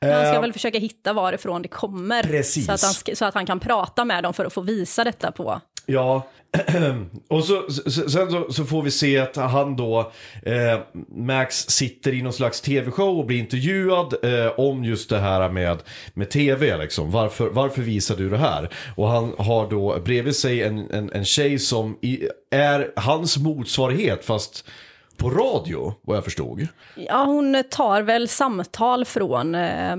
Han 0.02 0.26
ska 0.26 0.36
Eh, 0.36 0.42
väl 0.42 0.54
försöka 0.54 0.80
hitta 0.80 1.14
varifrån 1.14 1.62
det 1.62 1.68
kommer. 1.68 2.24
Precis. 2.24 2.66
Så 2.66 2.72
att, 2.72 2.84
han, 2.84 3.16
så 3.16 3.26
att 3.26 3.34
han 3.34 3.46
kan 3.46 3.60
prata 3.60 4.06
med 4.06 4.24
dem 4.24 4.34
för 4.34 4.46
att 4.46 4.54
få 4.54 4.62
visa 4.62 5.04
detta 5.04 5.32
på. 5.32 5.62
Ja, 5.86 6.28
och 7.28 7.44
så, 7.44 7.72
sen 7.92 8.32
så, 8.32 8.54
så 8.54 8.66
får 8.66 8.82
vi 8.82 8.92
se 8.92 9.20
att 9.20 9.36
han 9.36 9.76
då, 9.76 10.12
eh, 10.44 10.80
Max 11.16 11.56
sitter 11.70 12.14
i 12.14 12.22
någon 12.22 12.34
slags 12.34 12.62
tv-show 12.62 13.20
och 13.20 13.26
blir 13.26 13.40
intervjuad 13.40 14.14
eh, 14.24 14.60
om 14.60 14.84
just 14.84 15.10
det 15.10 15.20
här 15.20 15.50
med, 15.50 15.84
med 16.14 16.30
tv 16.30 16.78
liksom. 16.78 17.12
Varför, 17.12 17.50
varför 17.50 17.82
visar 17.82 18.16
du 18.16 18.30
det 18.30 18.38
här? 18.38 18.70
Och 18.96 19.08
han 19.08 19.34
har 19.38 19.70
då 19.70 20.00
bredvid 20.06 20.36
sig 20.36 20.64
en, 20.64 20.92
en, 20.92 21.12
en 21.14 21.26
tjej 21.26 21.60
som 21.60 21.98
i, 22.02 22.28
är 22.52 22.92
hans 22.96 23.38
motsvarighet 23.38 24.26
fast 24.26 24.70
på 25.18 25.30
radio, 25.30 25.94
vad 26.02 26.18
jag 26.18 26.24
förstod. 26.24 26.68
Ja, 26.96 27.24
hon 27.24 27.64
tar 27.70 28.02
väl 28.02 28.28
samtal 28.28 29.06
från 29.06 29.56
eh, 29.56 29.96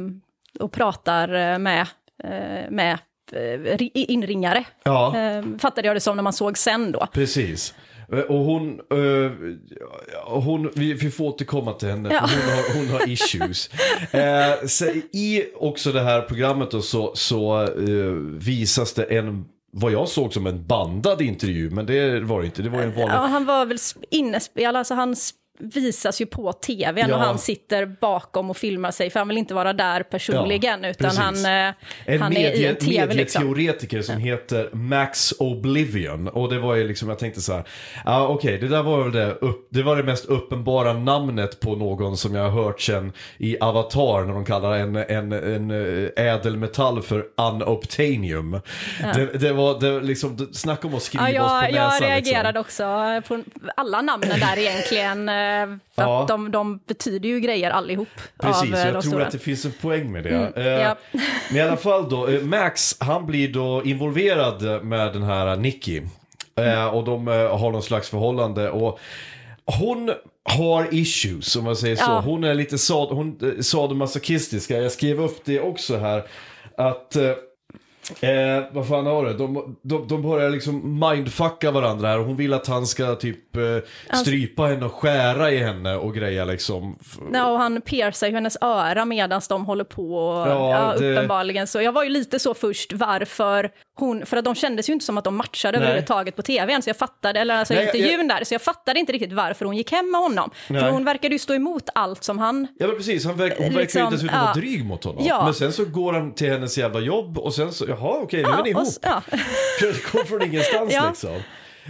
och 0.61 0.73
pratar 0.73 1.35
eh, 1.35 1.59
med, 1.59 1.87
eh, 2.25 2.71
med 2.71 2.99
inringare. 3.95 4.65
Ja. 4.85 5.17
Eh, 5.19 5.45
fattade 5.59 5.87
jag 5.89 5.97
det 5.97 6.01
som 6.01 6.17
när 6.17 6.23
man 6.23 6.33
såg 6.33 6.59
sen 6.59 6.93
då. 6.93 7.07
Precis. 7.13 7.75
Eh, 8.13 8.19
Och 8.19 8.39
hon, 8.39 8.81
eh, 8.91 9.33
hon 10.27 10.71
vi, 10.75 10.93
vi 10.95 11.11
får 11.11 11.25
återkomma 11.25 11.73
till 11.73 11.89
henne, 11.89 12.09
Ja. 12.13 12.21
hon, 12.21 12.55
har, 12.55 12.77
hon 12.79 12.89
har 13.01 13.09
issues. 13.09 13.71
Eh, 14.11 14.67
så 14.67 14.85
I 15.13 15.45
också 15.57 15.93
det 15.93 16.01
här 16.03 16.23
programmet 16.23 16.71
då, 16.71 16.83
så, 16.83 17.13
så 17.15 17.63
eh, 17.63 18.13
visas 18.39 18.93
det 18.95 19.05
en, 19.05 19.45
vad 19.73 19.93
jag 19.93 20.09
såg 20.09 20.33
som 20.33 20.47
en 20.47 20.67
bandad 20.67 21.21
intervju, 21.23 21.71
men 21.71 21.87
det 21.87 22.21
var 22.21 22.41
det 22.41 22.47
inte, 22.47 22.63
det 22.63 22.69
var 22.69 22.79
en 22.83 22.91
vanlig... 22.95 23.09
Ja, 23.15 23.27
han 23.27 23.45
var 23.45 23.67
väl 23.67 23.77
sp- 23.77 24.05
inspelad, 24.11 24.77
alltså 24.77 24.95
han 24.95 25.15
visas 25.59 26.21
ju 26.21 26.27
på 26.27 26.53
tvn 26.53 27.09
Ja. 27.09 27.15
och 27.15 27.21
han 27.21 27.39
sitter 27.39 27.87
bakom 27.87 28.51
och 28.51 28.57
filmar 28.57 28.91
sig 28.91 29.11
för 29.11 29.21
han 29.21 29.29
vill 29.29 29.39
inte 29.39 29.55
vara 29.55 29.73
där 29.73 30.03
personligen 30.03 30.83
Ja, 30.83 30.89
utan 30.91 31.17
han, 31.17 31.35
eh, 31.47 31.75
En 32.05 32.23
han 32.23 32.37
är 32.37 32.51
i 32.55 32.67
en 32.67 32.77
tv 32.77 33.15
liksom. 33.15 33.43
medieteoretiker 33.47 34.03
som 34.03 34.17
heter 34.17 34.71
Max 34.73 35.35
Oblivion. 35.39 36.29
Och 36.29 36.51
det 36.51 36.59
var 36.59 36.75
ju 36.75 36.89
liksom, 36.89 37.09
jag 37.09 37.19
tänkte 37.19 37.41
så 37.41 37.53
här, 37.53 37.65
ja 38.05 38.27
okej, 38.29 38.59
det 38.59 38.69
där 38.69 38.83
var 38.83 39.03
väl 39.03 39.13
det, 39.13 39.33
upp, 39.33 39.67
det 39.71 39.83
var 39.83 39.97
det 39.97 40.03
mest 40.03 40.25
uppenbara 40.25 40.93
namnet 40.93 41.61
på 41.61 41.77
någon 41.77 42.17
som 42.17 42.35
jag 42.35 42.43
har 42.51 42.63
hört 42.65 42.81
sen 42.81 43.13
i 43.39 43.59
Avatar 43.61 44.25
när 44.25 44.35
de 44.35 44.45
kallar 44.45 44.73
en, 44.77 44.97
en, 44.97 45.33
en 45.33 45.71
eh, 45.71 46.25
ädelmetall 46.27 47.03
för 47.03 47.25
unobtainium. 47.37 48.61
Det, 49.15 49.39
det 49.39 49.53
var 49.53 49.81
det, 49.81 50.01
liksom, 50.01 50.49
snacka 50.53 50.89
om 50.89 50.95
att 50.95 51.03
skriva 51.03 51.31
Ja, 51.31 51.45
oss 51.45 51.51
på 51.51 51.57
jag, 51.57 51.73
näsan. 51.73 52.09
jag 52.09 52.17
liksom. 52.17 52.33
reagerade 52.33 52.61
också 52.61 52.83
på 53.29 53.43
alla 53.77 54.03
namnen 54.03 54.41
där 54.41 54.59
egentligen. 54.59 55.29
För 55.95 56.03
Ja. 56.03 56.23
att 56.23 56.29
de, 56.29 56.51
de 56.51 56.81
betyder 56.87 57.29
ju 57.29 57.41
grejer 57.41 57.71
allihop. 57.71 58.09
Precis, 58.43 58.73
av, 58.73 58.79
eh, 58.79 58.85
jag 58.85 58.93
tror 58.93 59.01
stora. 59.03 59.27
att 59.27 59.33
det 59.33 59.39
finns 59.39 59.65
en 59.65 59.73
poäng 59.73 60.13
med 60.13 60.25
det. 60.25 60.31
Mm, 60.31 60.53
Eh, 60.57 60.67
ja. 60.67 60.97
Men 61.49 61.57
i 61.59 61.61
alla 61.61 61.77
fall 61.77 62.09
då, 62.11 62.29
eh, 62.29 62.43
Max, 62.43 62.97
han 63.01 63.27
blir 63.27 63.49
då 63.53 63.83
involverad 63.85 64.85
med 64.85 65.13
den 65.13 65.23
här 65.23 65.57
Nicky. 65.57 66.03
Eh, 66.59 66.87
och 66.87 67.05
de 67.05 67.27
har 67.27 67.71
någon 67.71 67.83
slags 67.83 68.09
förhållande. 68.09 68.71
Och 68.71 68.99
hon 69.65 70.13
har 70.45 70.89
issues, 70.95 71.57
om 71.57 71.65
man 71.65 71.77
säger 71.77 71.97
så. 71.97 72.03
Ja. 72.11 72.21
Hon 72.21 72.45
är 72.45 72.55
lite 72.55 72.79
sad, 72.79 73.09
hon, 73.09 73.57
sadomasochistisk. 73.63 74.71
Jag 74.71 74.93
skrev 74.93 75.21
upp 75.21 75.41
det 75.45 75.61
också 75.61 75.97
här. 75.97 76.23
Att... 76.77 77.17
Eh, 78.21 78.65
vad 78.73 78.89
fan 78.89 79.07
har 79.07 79.25
det? 79.25 79.35
De, 79.35 79.77
de, 79.83 80.09
de 80.09 80.23
börjar 80.23 80.51
liksom 80.51 81.01
mindfucka 81.01 81.71
varandra 81.71 82.09
här 82.09 82.19
hon 82.19 82.37
vill 82.37 82.53
att 82.55 82.67
han 82.67 82.87
ska 82.87 83.15
typ 83.15 83.57
eh, 83.57 84.17
strypa 84.19 84.63
henne 84.63 84.87
och 84.87 84.93
skära 84.93 85.51
i 85.51 85.57
henne 85.59 85.97
och 85.97 86.15
greja 86.15 86.45
liksom. 86.45 86.99
Ja, 87.33 87.47
och 87.47 87.59
han 87.59 87.81
piercar 87.81 88.31
hennes 88.31 88.57
öra 88.61 89.05
medan 89.05 89.41
de 89.49 89.65
håller 89.67 89.85
på. 89.85 90.17
Och, 90.19 90.49
Ja, 90.49 90.71
ja, 90.93 90.99
det- 90.99 91.13
Uppenbarligen. 91.13 91.67
Så 91.67 91.81
jag 91.83 91.93
var 91.93 92.05
ju 92.05 92.11
lite 92.11 92.39
så 92.39 92.55
först 92.55 92.93
varför 92.93 93.71
hon, 93.99 94.27
för 94.27 94.37
att 94.37 94.45
de 94.45 94.55
kändes 94.55 94.89
ju 94.89 94.93
inte 94.93 95.05
som 95.05 95.19
att 95.19 95.25
de 95.25 95.37
matchade 95.37 95.79
Nej. 95.79 95.85
överhuvudtaget 95.87 96.37
på 96.37 96.43
tvn, 96.43 96.83
så 96.83 96.89
jag 96.91 96.97
fattade, 96.97 97.41
eller 97.41 97.55
alltså 97.55 97.75
Nej, 97.75 97.85
intervjun 97.87 98.29
där, 98.29 98.45
så 98.45 98.55
jag 98.55 98.63
fattade 98.63 99.01
inte 99.01 99.13
riktigt 99.13 99.33
varför 99.33 99.65
hon 99.65 99.77
gick 99.77 99.93
hem 99.93 100.11
med 100.11 100.21
honom. 100.21 100.51
Nej. 100.69 100.81
För 100.81 100.91
hon 100.91 101.05
verkade 101.05 101.35
ju 101.35 101.39
stå 101.39 101.55
emot 101.55 101.83
allt 101.95 102.25
som 102.25 102.39
han 102.39 102.67
Ja 102.79 102.87
men 102.87 102.97
precis, 102.97 103.25
han 103.27 103.37
verk, 103.37 103.55
hon 103.59 103.67
verkar 103.67 103.81
Liksom, 103.81 104.03
ju 104.05 104.11
dessutom 104.11 104.35
ja. 104.37 104.43
vara 104.43 104.53
dryg 104.55 104.85
mot 104.85 105.05
honom. 105.05 105.25
Ja. 105.27 105.45
Men 105.45 105.55
sen 105.55 105.73
så 105.73 105.85
går 105.85 106.13
han 106.13 106.35
till 106.35 106.51
hennes 106.51 106.79
jävla 106.79 107.01
jobb 107.01 107.39
och 107.39 107.55
sen 107.55 107.73
så, 107.73 107.87
jaha 108.01 108.19
okej 108.23 108.43
nu 108.43 108.49
är 108.49 108.63
ni 108.63 108.71
Ja, 108.71 108.81
ihop. 108.81 108.95
ja. 109.03 109.23
Det 109.81 110.03
kom 110.05 110.27
från 110.27 110.43
ingenstans 110.43 110.93
Ja. 110.95 111.09
liksom. 111.09 111.35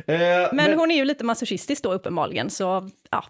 Eh, 0.07 0.17
Men, 0.53 0.79
hon 0.79 0.91
är 0.91 0.97
ju 0.97 1.05
lite 1.05 1.25
masochistisk 1.25 1.83
då 1.83 1.93
uppenbarligen, 1.93 2.51
så 2.51 2.91
ja. 3.11 3.25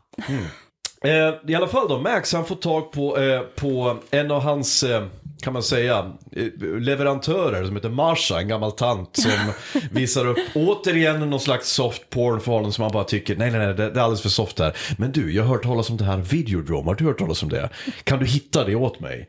Eh, 1.04 1.35
I 1.50 1.54
alla 1.54 1.68
fall 1.68 1.88
då, 1.88 1.99
Max 2.00 2.33
han 2.33 2.45
får 2.47 2.54
tag 2.56 2.92
på, 2.92 3.18
eh, 3.18 3.40
på 3.40 3.97
en 4.11 4.30
av 4.30 4.40
hans, 4.42 4.83
eh, 4.83 5.04
kan 5.42 5.52
man 5.52 5.62
säga, 5.62 6.12
eh, 6.37 6.45
leverantörer 6.80 7.64
som 7.64 7.76
heter 7.76 7.88
Marsha, 7.88 8.40
en 8.40 8.49
gammal 8.49 8.73
tant 8.73 9.16
som 9.16 9.33
visar 9.90 10.26
upp 10.26 10.38
återigen 10.54 11.30
någon 11.30 11.40
slags 11.40 11.68
soft 11.73 12.11
porn 12.11 12.40
för 12.40 12.52
honom 12.52 12.73
som 12.73 12.83
han 12.83 12.92
bara 12.92 13.04
tycker, 13.04 13.37
nej 13.37 13.50
nej 13.50 13.59
nej, 13.61 13.75
det, 13.75 13.90
det 13.90 14.00
är 14.00 14.04
alldeles 14.04 14.23
för 14.23 14.28
soft 14.28 14.59
här. 14.59 14.76
Men 14.99 15.12
du, 15.12 15.33
jag 15.35 15.42
har 15.42 15.50
hört 15.54 15.62
talas 15.62 15.90
om 15.90 15.97
det 15.97 16.04
här 16.04 16.16
Videodrome, 16.16 16.87
har 16.90 16.95
du 16.95 17.04
hört 17.04 17.18
talas 17.18 17.42
om 17.42 17.49
det? 17.49 17.68
Kan 18.04 18.18
du 18.18 18.26
hitta 18.26 18.64
det 18.64 18.75
åt 18.75 19.00
mig? 19.00 19.28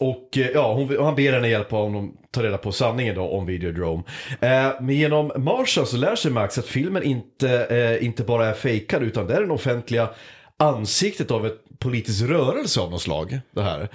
Och 0.00 0.38
eh, 0.38 0.48
ja, 0.54 0.74
hon, 0.74 1.04
han 1.04 1.14
ber 1.14 1.32
henne 1.32 1.48
hjälpa 1.48 1.76
honom 1.76 2.16
ta 2.30 2.42
reda 2.42 2.58
på 2.58 2.72
sanningen 2.72 3.14
då 3.14 3.22
om 3.22 3.46
Videodrome. 3.46 4.02
Eh, 4.40 4.68
men 4.80 4.90
genom 4.94 5.32
Marsha 5.36 5.84
så 5.84 5.96
lär 5.96 6.16
sig 6.16 6.30
Max 6.30 6.58
att 6.58 6.66
filmen 6.66 7.02
inte, 7.02 7.66
eh, 7.70 8.06
inte 8.06 8.22
bara 8.24 8.46
är 8.46 8.54
fejkad 8.54 9.02
utan 9.02 9.26
det 9.26 9.34
är 9.34 9.40
den 9.40 9.50
offentliga 9.50 10.08
ansiktet 10.56 11.30
av 11.30 11.46
ett 11.46 11.58
politisk 11.78 12.24
rörelse 12.24 12.80
av 12.80 12.90
något 12.90 13.02
slag. 13.02 13.40
Det 13.50 13.62
här. 13.62 13.88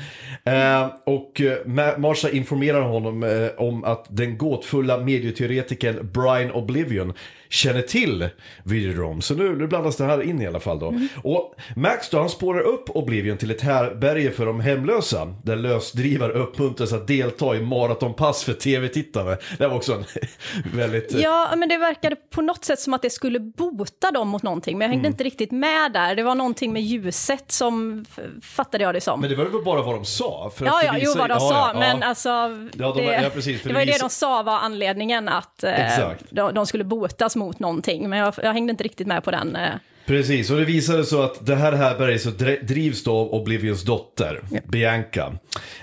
Eh, 0.43 0.89
och 1.05 1.41
eh, 1.41 1.97
Marsha 1.97 2.29
informerar 2.29 2.81
honom 2.81 3.23
eh, 3.23 3.49
om 3.57 3.83
att 3.83 4.05
den 4.09 4.37
gåtfulla 4.37 4.97
medieteoretikern 4.97 6.11
Brian 6.13 6.51
Oblivion 6.51 7.13
känner 7.55 7.81
till 7.81 8.29
Videodrome. 8.63 9.21
Så 9.21 9.33
nu, 9.33 9.55
nu 9.55 9.67
blandas 9.67 9.97
det 9.97 10.05
här 10.05 10.21
in 10.21 10.41
i 10.41 10.47
alla 10.47 10.59
fall 10.59 10.79
då. 10.79 10.93
Och 11.23 11.55
Max 11.75 12.09
då, 12.09 12.19
han 12.19 12.29
spårar 12.29 12.59
upp 12.61 12.89
Oblivion 12.89 13.37
till 13.37 13.51
ett 13.51 13.61
härberge 13.61 14.31
för 14.31 14.45
de 14.45 14.59
hemlösa. 14.59 15.33
Där 15.43 15.55
lösdrivare 15.55 16.31
uppmuntras 16.33 16.93
att 16.93 17.07
delta 17.07 17.55
i 17.55 17.61
maratonpass 17.61 18.43
för 18.43 18.53
tv-tittare. 18.53 19.37
Det 19.57 19.67
var 19.67 19.75
också 19.75 19.93
en 19.93 20.05
väldigt... 20.77 21.13
eh, 21.13 21.21
Ja, 21.21 21.53
men 21.57 21.69
det 21.69 21.77
verkade 21.77 22.15
på 22.15 22.41
något 22.41 22.65
sätt 22.65 22.79
som 22.79 22.93
att 22.93 23.01
det 23.01 23.09
skulle 23.09 23.39
bota 23.39 24.11
dem 24.11 24.27
mot 24.27 24.43
någonting, 24.43 24.77
men 24.77 24.85
jag 24.85 24.89
Mm. 24.89 24.97
hängde 25.03 25.07
inte 25.07 25.23
riktigt 25.23 25.51
med 25.51 25.91
där. 25.91 26.15
Det 26.15 26.23
var 26.23 26.35
någonting 26.35 26.73
med 26.73 26.81
ljuset 26.81 27.51
som 27.51 28.05
fattade 28.41 28.83
jag 28.83 28.93
det 28.93 29.01
som. 29.01 29.21
Men 29.21 29.29
det 29.29 29.35
var 29.35 29.45
väl 29.45 29.63
bara 29.63 29.81
vad 29.81 29.95
de 29.95 30.05
sa? 30.05 30.51
För 30.55 30.65
Ja, 30.65 30.81
ja, 30.85 30.91
det 30.93 30.99
jo 31.01 31.13
vad 31.17 31.29
de 31.29 31.33
ja, 31.33 31.39
sa, 31.39 31.71
ja, 31.73 31.79
men 31.79 31.99
ja. 32.01 32.05
alltså... 32.07 32.29
Ja, 32.29 32.93
de- 32.95 33.01
det, 33.05 33.29
precis, 33.33 33.61
det 33.61 33.69
det 33.69 33.73
var 33.73 33.81
ju 33.81 33.85
det 33.85 33.91
visar- 33.91 34.03
de 34.05 34.09
sa 34.09 34.43
var 34.43 34.53
anledningen 34.59 35.29
att 35.29 35.63
eh, 35.63 36.09
de, 36.29 36.53
de 36.53 36.65
skulle 36.65 36.83
botas 36.83 37.35
mot 37.35 37.44
någonting, 37.57 38.09
men 38.09 38.19
jag, 38.19 38.33
jag 38.43 38.53
hängde 38.53 38.71
inte 38.71 38.83
riktigt 38.83 39.07
med 39.07 39.23
på 39.23 39.31
den. 39.31 39.55
Eh, 39.55 39.73
Precis, 40.05 40.49
och 40.49 40.57
det 40.57 40.65
visade 40.65 41.03
så 41.03 41.21
att 41.21 41.45
det 41.45 41.55
här 41.55 41.71
härbärget 41.71 42.21
så 42.21 42.29
drivs 42.61 43.03
då 43.03 43.11
av 43.11 43.33
Oblivions 43.33 43.83
dotter, 43.83 44.39
Bianca. 44.67 45.33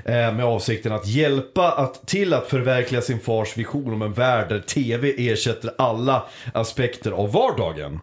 Eh, 0.04 0.12
med 0.12 0.44
avsikten 0.44 0.92
att 0.92 1.06
hjälpa 1.06 1.72
att, 1.72 2.06
till 2.06 2.34
att 2.34 2.48
förverkliga 2.48 3.02
sin 3.02 3.20
fars 3.20 3.56
vision 3.56 3.92
om 3.92 4.02
en 4.02 4.12
värld 4.12 4.48
där 4.48 4.60
tv 4.60 5.14
ersätter 5.30 5.70
alla 5.78 6.24
aspekter 6.54 7.10
av 7.10 7.32
vardagen. 7.32 8.00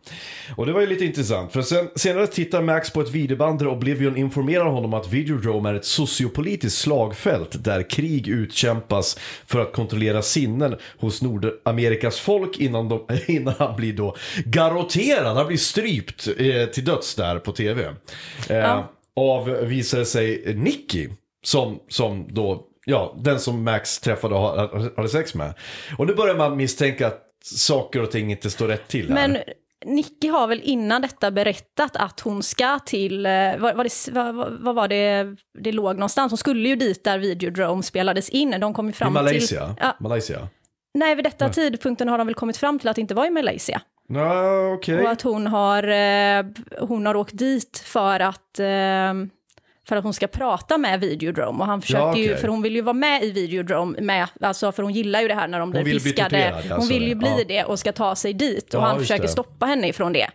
Och 0.56 0.66
det 0.66 0.72
var 0.72 0.82
ju 0.82 0.88
lite 0.88 1.06
intressant, 1.06 1.54
för 1.54 1.62
sen, 1.62 1.90
senare 1.96 2.28
tittar 2.28 2.62
Max 2.62 2.90
på 2.90 3.02
ett 3.02 3.12
videoband 3.12 3.60
där 3.60 3.68
Oblivion 3.68 4.18
informerar 4.18 4.66
honom 4.66 4.94
att 4.94 5.14
Videodrome 5.14 5.70
är 5.70 5.74
ett 5.74 5.86
sociopolitiskt 5.86 6.80
slagfält 6.80 7.64
där 7.64 7.90
krig 7.90 8.28
utkämpas 8.28 9.20
för 9.46 9.60
att 9.60 9.74
kontrollera 9.74 10.22
sinnen 10.22 10.76
hos 10.98 11.22
Nordamerikas 11.22 12.20
folk 12.20 12.58
innan, 12.58 12.90
de, 12.90 13.06
innan 13.28 13.54
han 13.58 13.76
blir 13.76 13.94
då 13.94 14.16
garrotterad, 14.46 15.38
han 15.38 15.48
blir 15.48 15.58
strypt 15.58 16.09
eh, 16.40 16.66
till 16.70 16.86
döds 16.86 17.16
där 17.16 17.40
på 17.40 17.52
tv. 17.52 17.84
Eh, 18.50 18.58
Ja. 18.58 18.92
Av, 19.16 19.46
visade 19.50 20.06
sig, 20.06 20.54
Nicky, 20.56 21.10
som, 21.44 21.80
som 21.90 22.28
då, 22.30 22.66
ja, 22.86 23.16
den 23.20 23.40
som 23.40 23.64
Max 23.64 24.00
träffade 24.00 24.36
och 24.36 24.42
ha- 24.42 24.90
hade 24.98 25.10
sex 25.10 25.34
med. 25.36 25.54
Och 25.98 26.08
nu 26.08 26.14
börjar 26.16 26.36
man 26.36 26.58
misstänka 26.58 27.08
att 27.08 27.24
saker 27.44 28.02
och 28.02 28.12
ting 28.12 28.32
inte 28.32 28.50
står 28.50 28.68
rätt 28.68 28.88
till 28.88 29.08
här. 29.08 29.16
Men 29.28 29.38
Nicky 29.86 30.28
har 30.28 30.48
väl 30.48 30.62
innan 30.64 31.02
detta 31.02 31.32
berättat 31.32 31.96
att 31.96 32.20
hon 32.20 32.44
ska 32.44 32.80
till, 32.80 33.26
eh, 33.26 33.32
vad, 33.58 33.76
vad, 33.76 33.86
det, 33.86 34.10
vad, 34.12 34.36
vad- 34.36 34.58
vad 34.60 34.76
var 34.76 34.88
det 34.88 35.28
det 35.60 35.72
låg 35.72 35.96
någonstans? 35.96 36.32
Hon 36.32 36.38
skulle 36.38 36.70
ju 36.70 36.76
dit 36.76 37.04
där 37.04 37.18
Videodrome 37.20 37.84
spelades 37.84 38.30
in. 38.30 38.56
De 38.62 38.74
kom 38.74 38.86
ju 38.86 38.92
I 38.92 38.94
fram 38.94 39.14
Malaysia? 39.14 39.66
till... 39.68 39.76
Ja, 39.82 39.98
Malaysia? 40.00 40.48
nej, 40.94 41.16
vid 41.16 41.26
detta 41.26 41.50
tidpunkten 41.50 42.08
har 42.08 42.18
de 42.18 42.28
väl 42.28 42.34
kommit 42.36 42.58
fram 42.58 42.80
till 42.80 42.88
att 42.90 42.96
det 42.96 43.02
inte 43.02 43.14
var 43.14 43.26
i 43.26 43.30
Malaysia. 43.30 43.82
Ja, 44.14 44.68
okej. 44.74 45.04
Och 45.04 45.10
att 45.10 45.22
hon 45.22 45.48
har, 45.48 45.84
eh, 45.88 46.46
hon 46.80 47.06
har 47.06 47.16
åkt 47.16 47.38
dit 47.38 47.82
för 47.86 48.20
att, 48.20 48.60
eh, 48.60 49.14
för 49.88 49.96
att 49.96 50.04
hon 50.04 50.14
ska 50.14 50.28
prata 50.28 50.78
med 50.78 51.00
Videodrome. 51.00 51.60
Och 51.60 51.66
han 51.66 51.82
försöker 51.82 52.20
ju, 52.20 52.26
okej. 52.26 52.38
för 52.38 52.48
hon 52.48 52.62
vill 52.62 52.76
ju 52.76 52.82
vara 52.82 52.94
med 52.94 53.24
i 53.24 53.32
Videodrome, 53.32 54.02
med, 54.02 54.28
alltså 54.42 54.72
för 54.72 54.84
hon 54.84 54.94
gillar 54.94 55.22
ju 55.22 55.28
det 55.28 55.34
här 55.34 55.48
när 55.48 55.60
de 55.60 55.72
blir 55.72 55.84
bli 55.84 55.94
piskade. 55.94 56.30
torterad, 56.30 56.64
hon 56.64 56.72
alltså 56.72 56.94
vill 56.94 57.04
ju 57.04 57.10
det. 57.10 57.16
bli 57.16 57.30
Ja. 57.38 57.44
det 57.48 57.64
och 57.64 57.80
ska 57.80 57.92
ta 57.92 58.16
sig 58.16 58.34
dit. 58.34 58.74
Och 58.74 58.82
Ja, 58.82 58.86
han 58.86 59.00
försöker 59.00 59.22
det. 59.22 59.28
stoppa 59.28 59.66
henne 59.66 59.88
ifrån 59.88 60.14
det. 60.14 60.28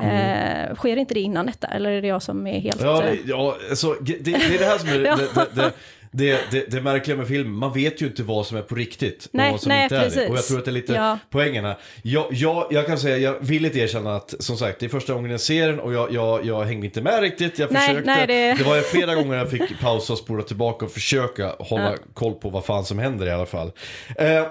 Eh, 0.00 0.74
sker 0.74 0.96
inte 0.96 1.14
det 1.14 1.20
innan 1.20 1.46
detta, 1.46 1.66
eller 1.66 1.90
är 1.90 2.02
det 2.02 2.08
jag 2.08 2.22
som 2.22 2.46
är 2.46 2.60
helt... 2.60 2.80
Ja, 2.82 3.00
det, 3.00 3.18
ja 3.26 3.56
alltså, 3.70 3.94
det, 4.00 4.24
det 4.24 4.34
är 4.34 4.58
det 4.58 4.64
här 4.64 4.78
som 4.78 4.88
är 4.88 5.00
Ja. 5.36 5.44
det, 5.54 5.72
det, 6.16 6.32
det, 6.32 6.40
det, 6.50 6.58
det, 6.60 6.66
det 6.70 6.80
märkliga 6.80 7.16
med 7.16 7.28
filmen. 7.28 7.52
Man 7.54 7.72
vet 7.72 8.02
ju 8.02 8.06
inte 8.06 8.22
vad 8.22 8.46
som 8.46 8.56
är 8.56 8.62
på 8.62 8.74
riktigt 8.74 9.24
och 9.24 9.30
Nej, 9.32 9.50
vad 9.50 9.60
som 9.60 9.68
nej, 9.68 9.82
inte 9.82 9.96
är 9.96 10.00
det. 10.00 10.04
precis. 10.06 10.30
Och 10.30 10.36
jag 10.36 10.44
tror 10.44 10.58
att 10.58 10.64
det 10.64 10.70
är 10.70 10.72
lite 10.72 10.92
Ja. 10.92 11.18
poängen 11.30 11.64
här. 11.64 11.76
Jag, 12.02 12.26
jag, 12.30 12.66
jag 12.70 12.86
kan 12.86 12.98
säga, 12.98 13.18
jag 13.18 13.36
vill 13.40 13.64
inte 13.64 13.78
erkänna 13.78 14.16
att, 14.16 14.34
som 14.38 14.56
sagt, 14.56 14.80
det 14.80 14.86
är 14.86 14.90
första 14.90 15.14
gången 15.14 15.30
jag 15.30 15.40
ser 15.40 15.68
den 15.68 15.80
och 15.80 15.92
jag, 15.94 16.12
jag, 16.12 16.46
jag 16.46 16.64
hängde 16.64 16.86
inte 16.86 17.02
med 17.02 17.20
riktigt. 17.20 17.58
Jag 17.58 17.72
Nej, 17.72 17.88
försökte. 17.88 18.10
nej, 18.26 18.26
det- 18.58 18.64
var 18.64 18.76
ju 18.76 18.82
flera 18.82 19.14
gånger 19.14 19.36
jag 19.36 19.50
fick 19.50 19.80
pausa 19.80 20.12
och 20.12 20.18
spola 20.18 20.42
tillbaka 20.42 20.84
och 20.84 20.92
försöka 20.92 21.56
hålla 21.58 21.90
Ja. 21.90 21.96
koll 22.14 22.32
på 22.34 22.50
vad 22.50 22.64
fan 22.64 22.84
som 22.84 22.98
händer 22.98 23.26
i 23.26 23.30
alla 23.30 23.46
fall. 23.46 23.72
Eh, 24.18 24.46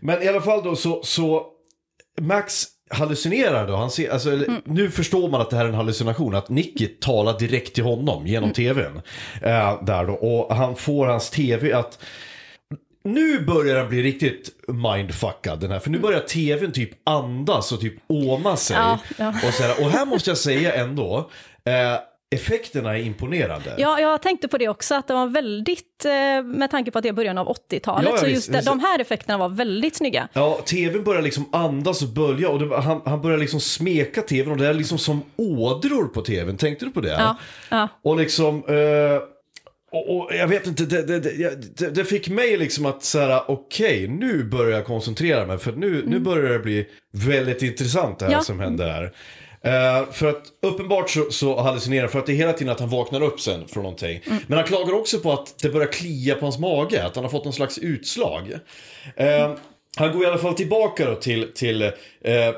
men 0.00 0.22
i 0.22 0.28
alla 0.28 0.40
fall 0.40 0.64
då 0.64 0.76
så, 0.76 1.02
så 1.02 1.46
Max 2.20 2.64
hallucinerar 2.94 3.66
då. 3.66 3.76
Han 3.76 3.90
ser, 3.90 4.10
alltså, 4.10 4.30
Mm. 4.32 4.62
Nu 4.64 4.90
förstår 4.90 5.28
man 5.30 5.40
att 5.40 5.50
det 5.50 5.56
här 5.56 5.64
är 5.64 5.68
en 5.68 5.74
hallucination. 5.74 6.34
Att 6.34 6.48
Nicky 6.48 6.86
talar 6.86 7.38
direkt 7.38 7.74
till 7.74 7.84
honom 7.84 8.26
genom 8.26 8.44
Mm. 8.44 8.54
tvn. 8.54 9.00
Eh, 9.42 9.84
där 9.84 10.04
då. 10.06 10.12
Och 10.14 10.56
han 10.56 10.76
får 10.76 11.06
hans 11.06 11.30
tv 11.30 11.72
att... 11.72 11.98
Nu 13.04 13.40
börjar 13.44 13.76
den 13.76 13.88
bli 13.88 14.02
riktigt 14.02 14.50
mindfuckad 14.68 15.60
den 15.60 15.70
här. 15.70 15.78
För 15.78 15.90
nu 15.90 15.98
börjar 15.98 16.20
tvn 16.20 16.72
typ 16.72 16.90
andas 17.04 17.72
och 17.72 17.80
typ 17.80 17.94
åma 18.06 18.56
sig. 18.56 18.76
Ja, 18.76 18.98
ja. 19.18 19.28
Och, 19.28 19.54
så 19.54 19.62
här, 19.62 19.84
och 19.84 19.90
här 19.90 20.06
måste 20.06 20.30
jag 20.30 20.38
säga 20.38 20.74
ändå. 20.74 21.30
Eh, 21.64 21.98
effekterna 22.34 22.98
är 22.98 23.02
imponerande. 23.02 23.74
Ja, 23.78 24.00
jag 24.00 24.22
tänkte 24.22 24.48
på 24.48 24.58
det 24.58 24.68
också, 24.68 24.94
att 24.94 25.08
det 25.08 25.14
var 25.14 25.26
väldigt, 25.26 26.04
eh, 26.04 26.42
med 26.44 26.70
tanke 26.70 26.90
på 26.90 26.98
att 26.98 27.02
det 27.02 27.08
är 27.08 27.12
början 27.12 27.38
av 27.38 27.48
80-talet, 27.48 28.04
Ja, 28.08 28.10
ja, 28.14 28.18
så 28.18 28.26
just 28.26 28.48
visst. 28.54 28.66
de 28.66 28.80
här 28.80 28.98
effekterna 29.00 29.38
var 29.38 29.48
väldigt 29.48 29.96
snygga. 29.96 30.28
Ja, 30.32 30.60
tvn 30.66 31.04
börjar 31.04 31.22
liksom 31.22 31.48
andas 31.52 32.02
och 32.02 32.08
bölja 32.08 32.48
och 32.48 32.58
det, 32.58 32.76
han, 32.80 33.00
han 33.04 33.22
börjar 33.22 33.38
liksom 33.38 33.60
smeka 33.60 34.22
tvn 34.22 34.50
och 34.52 34.56
det 34.58 34.66
är 34.66 34.74
liksom 34.74 34.98
som 34.98 35.22
ådror 35.36 36.04
på 36.04 36.20
tvn. 36.22 36.56
Tänkte 36.56 36.84
du 36.84 36.90
på 36.90 37.00
det? 37.00 37.08
Ja, 37.08 37.36
ja. 37.70 37.88
Och 38.02 38.16
liksom, 38.16 38.64
eh, 38.68 39.22
och, 39.92 40.16
och 40.16 40.30
jag 40.34 40.48
vet 40.48 40.66
inte, 40.66 40.84
det, 40.84 41.02
det, 41.02 41.18
det, 41.78 41.90
det, 41.90 42.04
fick 42.04 42.28
mig 42.28 42.56
liksom 42.56 42.86
att 42.86 43.04
säga 43.04 43.42
okej, 43.48 44.08
nu 44.08 44.44
börjar 44.44 44.76
jag 44.76 44.86
koncentrera 44.86 45.46
mig 45.46 45.58
för 45.58 45.72
nu, 45.72 46.02
nu 46.06 46.18
börjar 46.18 46.52
det 46.52 46.58
bli 46.58 46.86
väldigt 47.12 47.62
intressant 47.62 48.18
det 48.18 48.24
här 48.24 48.32
Mm. 48.32 48.38
Ja. 48.38 48.44
som 48.44 48.60
händer 48.60 48.88
här. 48.90 49.12
Eh, 49.64 50.10
för 50.12 50.26
att 50.26 50.42
uppenbart 50.62 51.10
så, 51.10 51.30
så 51.30 51.60
hallucinerar 51.60 52.08
för 52.08 52.18
att 52.18 52.26
det 52.26 52.32
är 52.32 52.36
hela 52.36 52.52
tiden 52.52 52.72
att 52.72 52.80
han 52.80 52.88
vaknar 52.88 53.22
upp 53.22 53.40
sen 53.40 53.68
från 53.68 53.82
någonting. 53.82 54.20
Mm. 54.26 54.38
Men 54.46 54.58
han 54.58 54.66
klagar 54.66 54.92
också 54.92 55.18
på 55.18 55.32
att 55.32 55.58
det 55.62 55.68
börjar 55.68 55.92
klia 55.92 56.34
på 56.34 56.44
hans 56.44 56.58
mage, 56.58 57.06
att 57.06 57.14
han 57.14 57.24
har 57.24 57.30
fått 57.30 57.44
någon 57.44 57.52
slags 57.52 57.78
utslag. 57.78 58.52
Eh, 59.16 59.54
han 59.96 60.12
går 60.12 60.24
i 60.24 60.26
alla 60.26 60.38
fall 60.38 60.54
tillbaka 60.54 61.06
då 61.10 61.14
till, 61.14 61.52
till 61.54 61.82
eh, 61.82 62.48
eh, 62.48 62.52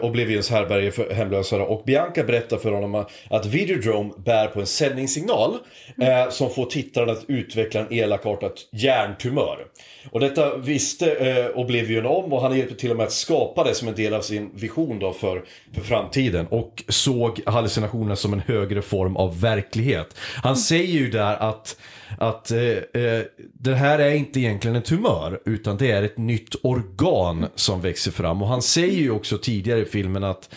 Oblivions 0.00 0.50
härberge 0.50 0.90
för 0.90 1.14
hemlösa 1.14 1.62
och 1.62 1.84
Bianca 1.84 2.24
berättar 2.24 2.56
för 2.56 2.72
honom 2.72 3.04
att 3.30 3.46
Videodrome 3.46 4.10
bär 4.16 4.46
på 4.46 4.60
en 4.60 4.66
sändningssignal 4.66 5.58
eh, 6.00 6.30
som 6.30 6.50
får 6.50 6.66
tittaren 6.66 7.10
att 7.10 7.24
utveckla 7.28 7.80
en 7.80 7.92
elakartad 7.92 8.52
hjärntumör. 8.70 9.66
Och 10.10 10.20
detta 10.20 10.56
visste 10.56 11.12
eh, 11.12 11.58
Oblivion 11.58 12.06
om 12.06 12.32
och 12.32 12.42
han 12.42 12.58
hjälpte 12.58 12.74
till 12.74 12.90
och 12.90 12.96
med 12.96 13.06
att 13.06 13.12
skapa 13.12 13.64
det 13.64 13.74
som 13.74 13.88
en 13.88 13.94
del 13.94 14.14
av 14.14 14.20
sin 14.20 14.50
vision 14.54 14.98
då 14.98 15.12
för, 15.12 15.44
för 15.74 15.80
framtiden 15.80 16.46
och 16.46 16.84
såg 16.88 17.40
hallucinationerna 17.46 18.16
som 18.16 18.32
en 18.32 18.40
högre 18.40 18.82
form 18.82 19.16
av 19.16 19.40
verklighet. 19.40 20.16
Han 20.42 20.56
säger 20.56 20.98
ju 20.98 21.10
där 21.10 21.36
att 21.36 21.76
att 22.18 22.50
eh, 22.50 22.60
eh, 23.02 23.22
det 23.54 23.74
här 23.74 23.98
är 23.98 24.14
inte 24.14 24.40
egentligen 24.40 24.76
en 24.76 24.82
tumör 24.82 25.40
utan 25.44 25.76
det 25.76 25.90
är 25.90 26.02
ett 26.02 26.18
nytt 26.18 26.54
organ 26.62 27.46
som 27.54 27.80
växer 27.80 28.10
fram. 28.10 28.42
Och 28.42 28.48
han 28.48 28.62
säger 28.62 28.98
ju 28.98 29.10
också 29.10 29.38
tidigare 29.38 29.80
i 29.80 29.84
filmen 29.84 30.24
att, 30.24 30.54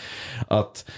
att, 0.48 0.90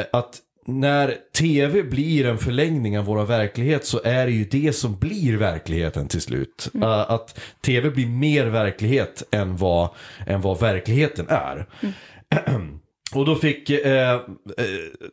eh, 0.00 0.06
att 0.12 0.40
när 0.66 1.16
tv 1.36 1.82
blir 1.82 2.26
en 2.26 2.38
förlängning 2.38 2.98
av 2.98 3.04
vår 3.04 3.24
verklighet 3.24 3.86
så 3.86 4.00
är 4.04 4.26
det 4.26 4.32
ju 4.32 4.44
det 4.44 4.72
som 4.72 4.98
blir 4.98 5.36
verkligheten 5.36 6.08
till 6.08 6.20
slut. 6.20 6.68
Eh, 6.74 7.10
att 7.10 7.40
tv 7.60 7.90
blir 7.90 8.06
mer 8.06 8.46
verklighet 8.46 9.22
än 9.30 9.56
vad, 9.56 9.88
än 10.26 10.40
vad 10.40 10.60
verkligheten 10.60 11.26
är. 11.28 11.66
Och 13.12 13.24
då 13.24 13.34
fick, 13.34 13.70
eh, 13.70 14.12
eh, 14.12 14.18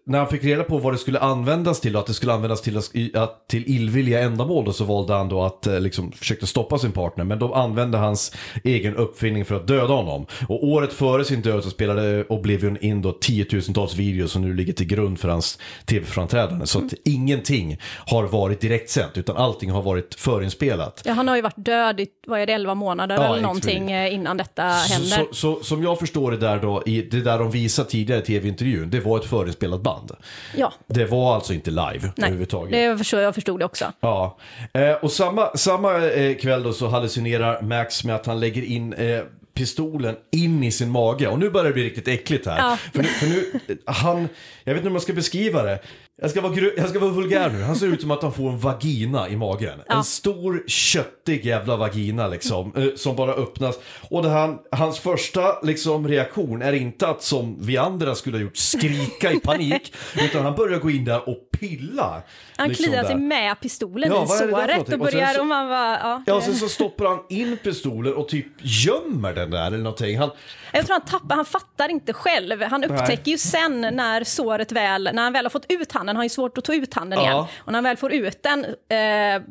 när 0.05 0.17
han 0.19 0.27
fick 0.27 0.43
reda 0.43 0.63
på 0.63 0.77
vad 0.77 0.93
det 0.93 0.97
skulle 0.97 1.19
användas 1.19 1.79
till, 1.81 1.95
att 1.95 2.05
det 2.05 2.13
skulle 2.13 2.33
användas 2.33 2.61
till, 2.61 2.77
att- 3.13 3.47
till 3.47 3.63
illvilliga 3.67 4.19
ändamål, 4.21 4.65
då, 4.65 4.73
så 4.73 4.83
valde 4.83 5.13
han 5.13 5.29
då 5.29 5.43
att 5.43 5.67
eh, 5.67 5.79
liksom, 5.79 6.11
försöka 6.11 6.45
stoppa 6.45 6.77
sin 6.77 6.91
partner. 6.91 7.23
Men 7.23 7.39
de 7.39 7.53
använde 7.53 7.97
hans 7.97 8.33
egen 8.63 8.95
uppfinning 8.95 9.45
för 9.45 9.55
att 9.55 9.67
döda 9.67 9.93
honom. 9.93 10.25
Och 10.49 10.63
året 10.67 10.93
före 10.93 11.25
sin 11.25 11.41
död 11.41 11.63
så 11.63 11.69
spelade 11.69 12.25
Oblivion 12.29 12.77
in 12.77 13.01
då 13.01 13.11
tiotusentals 13.11 13.95
videos 13.95 14.31
som 14.31 14.41
nu 14.41 14.53
ligger 14.53 14.73
till 14.73 14.87
grund 14.87 15.19
för 15.19 15.29
hans 15.29 15.59
tv-framträdande. 15.85 16.67
Så 16.67 16.79
att 16.79 16.93
ingenting 17.05 17.77
har 18.07 18.23
varit 18.23 18.61
direktsänt, 18.61 19.17
utan 19.17 19.37
allting 19.37 19.71
har 19.71 19.81
varit 19.81 20.15
förinspelat. 20.15 21.01
Ja, 21.05 21.13
han 21.13 21.27
har 21.27 21.35
ju 21.35 21.41
varit 21.41 21.65
död 21.65 21.99
i, 21.99 22.07
vad 22.27 22.39
är 22.39 22.45
det, 22.45 22.53
11 22.53 22.75
månader 22.75 23.15
Ja, 23.15 23.25
eller 23.33 23.41
någonting 23.41 23.91
eh, 23.91 24.13
innan 24.13 24.37
detta 24.37 24.73
Så, 24.73 24.93
händer. 24.93 25.17
så, 25.31 25.57
så, 25.57 25.63
som 25.63 25.83
jag 25.83 25.99
förstår 25.99 26.31
det 26.31 26.37
där 26.37 26.59
då, 26.59 26.83
i 26.85 27.01
det 27.01 27.21
där 27.21 27.39
de 27.39 27.51
visade 27.81 27.89
tidigare 27.91 28.21
i 28.21 28.25
tv-intervjun, 28.25 28.89
det 28.89 28.99
var 28.99 29.17
ett 29.19 29.25
förinspelat 29.25 29.81
band. 29.81 30.11
ja, 30.55 30.73
Det 30.87 31.05
var 31.05 31.35
alltså 31.35 31.53
inte 31.53 31.69
live 31.71 31.99
nej, 32.01 32.11
överhuvudtaget. 32.17 32.71
det 32.71 32.97
förstår, 32.97 33.19
jag 33.21 33.35
förstod 33.35 33.59
det 33.59 33.65
också. 33.65 33.85
Ja, 34.01 34.37
eh, 34.73 34.91
och 34.91 35.11
samma, 35.11 35.47
samma 35.55 36.05
eh, 36.07 36.35
kväll 36.37 36.63
då 36.63 36.73
så 36.73 36.87
hallucinerar 36.87 37.61
Max 37.61 38.03
med 38.03 38.15
att 38.15 38.25
han 38.25 38.39
lägger 38.39 38.61
in 38.63 38.93
eh, 38.93 39.21
pistolen 39.53 40.15
in 40.31 40.63
i 40.63 40.71
sin 40.71 40.89
mage. 40.89 41.27
Och 41.27 41.39
nu 41.39 41.49
börjar 41.49 41.67
det 41.67 41.73
bli 41.73 41.83
riktigt 41.83 42.07
äckligt 42.07 42.45
här. 42.45 42.57
Ja. 42.57 42.77
För, 42.93 43.01
nu, 43.01 43.07
för 43.07 43.27
nu, 43.27 43.59
eh, 43.67 43.75
han, 43.93 44.27
jag 44.63 44.73
vet 44.73 44.79
inte 44.79 44.83
hur 44.87 44.91
man 44.91 45.01
ska 45.01 45.13
beskriva 45.13 45.63
det. 45.63 45.79
Jag 46.23 46.31
ska, 46.31 46.41
vara 46.41 46.53
jag 46.77 46.89
ska 46.89 46.99
vara 46.99 47.11
vulgär 47.11 47.49
nu. 47.49 47.61
Han 47.61 47.75
ser 47.75 47.87
ut 47.87 48.01
som 48.01 48.11
att 48.11 48.21
han 48.21 48.33
får 48.33 48.49
en 48.49 48.59
vagina 48.59 49.29
i 49.29 49.35
magen. 49.35 49.79
Ja. 49.87 49.95
En 49.97 50.03
stor 50.03 50.63
köttig 50.67 51.45
jävla 51.45 51.77
vagina 51.77 52.27
liksom. 52.27 52.73
eh, 52.75 52.85
Som 52.95 53.15
bara 53.15 53.33
öppnas. 53.33 53.75
Och 54.09 54.25
han, 54.25 54.59
hans 54.71 54.99
första 54.99 55.61
liksom, 55.61 56.07
reaktion 56.07 56.61
är 56.61 56.73
inte 56.73 57.07
att 57.07 57.23
som 57.23 57.57
vi 57.59 57.77
andra 57.77 58.15
skulle 58.15 58.37
ha 58.37 58.41
gjort 58.41 58.57
skrika 58.57 59.31
i 59.31 59.39
panik. 59.39 59.93
utan 60.21 60.45
han 60.45 60.55
börjar 60.55 60.79
gå 60.79 60.91
in 60.91 61.05
där 61.05 61.29
och 61.29 61.37
pilla. 61.59 62.23
Han 62.61 62.69
liksom 62.69 62.85
kliar 62.85 63.03
sig 63.03 63.15
där. 63.15 63.21
med 63.21 63.59
pistolen 63.59 64.11
Ja, 64.11 64.23
i 64.23 64.27
såret 64.27 64.93
och 64.93 64.99
börjar, 64.99 65.39
och 65.39 65.45
man 65.45 65.69
bara, 65.69 65.99
ja. 65.99 66.23
Ja, 66.25 66.41
sen 66.41 66.55
så 66.55 66.69
stoppar 66.69 67.05
han 67.05 67.19
in 67.29 67.57
pistolen 67.57 68.13
och 68.13 68.27
typ 68.27 68.47
gömmer 68.59 69.33
den 69.33 69.51
där 69.51 69.67
eller 69.67 69.77
någonting. 69.77 70.17
Han, 70.19 70.31
Jag 70.73 70.85
tror 70.85 70.93
han 70.93 71.05
tappar, 71.07 71.35
han 71.35 71.45
fattar 71.45 71.89
inte 71.89 72.13
själv. 72.13 72.61
Han 72.63 72.83
upptäcker 72.83 73.31
ju 73.31 73.37
sen 73.37 73.81
när 73.81 74.23
såret 74.23 74.71
väl, 74.71 75.09
när 75.13 75.23
han 75.23 75.33
väl 75.33 75.45
har 75.45 75.49
fått 75.49 75.65
ut 75.69 75.91
handen, 75.91 76.07
han 76.07 76.15
har 76.15 76.23
ju 76.23 76.29
svårt 76.29 76.57
att 76.57 76.63
ta 76.63 76.73
ut 76.73 76.93
handen 76.93 77.19
Ja. 77.19 77.25
igen. 77.25 77.45
Och 77.57 77.71
när 77.71 77.77
han 77.77 77.83
väl 77.83 77.97
får 77.97 78.13
ut 78.13 78.43
den 78.43 78.65
eh, 78.65 79.41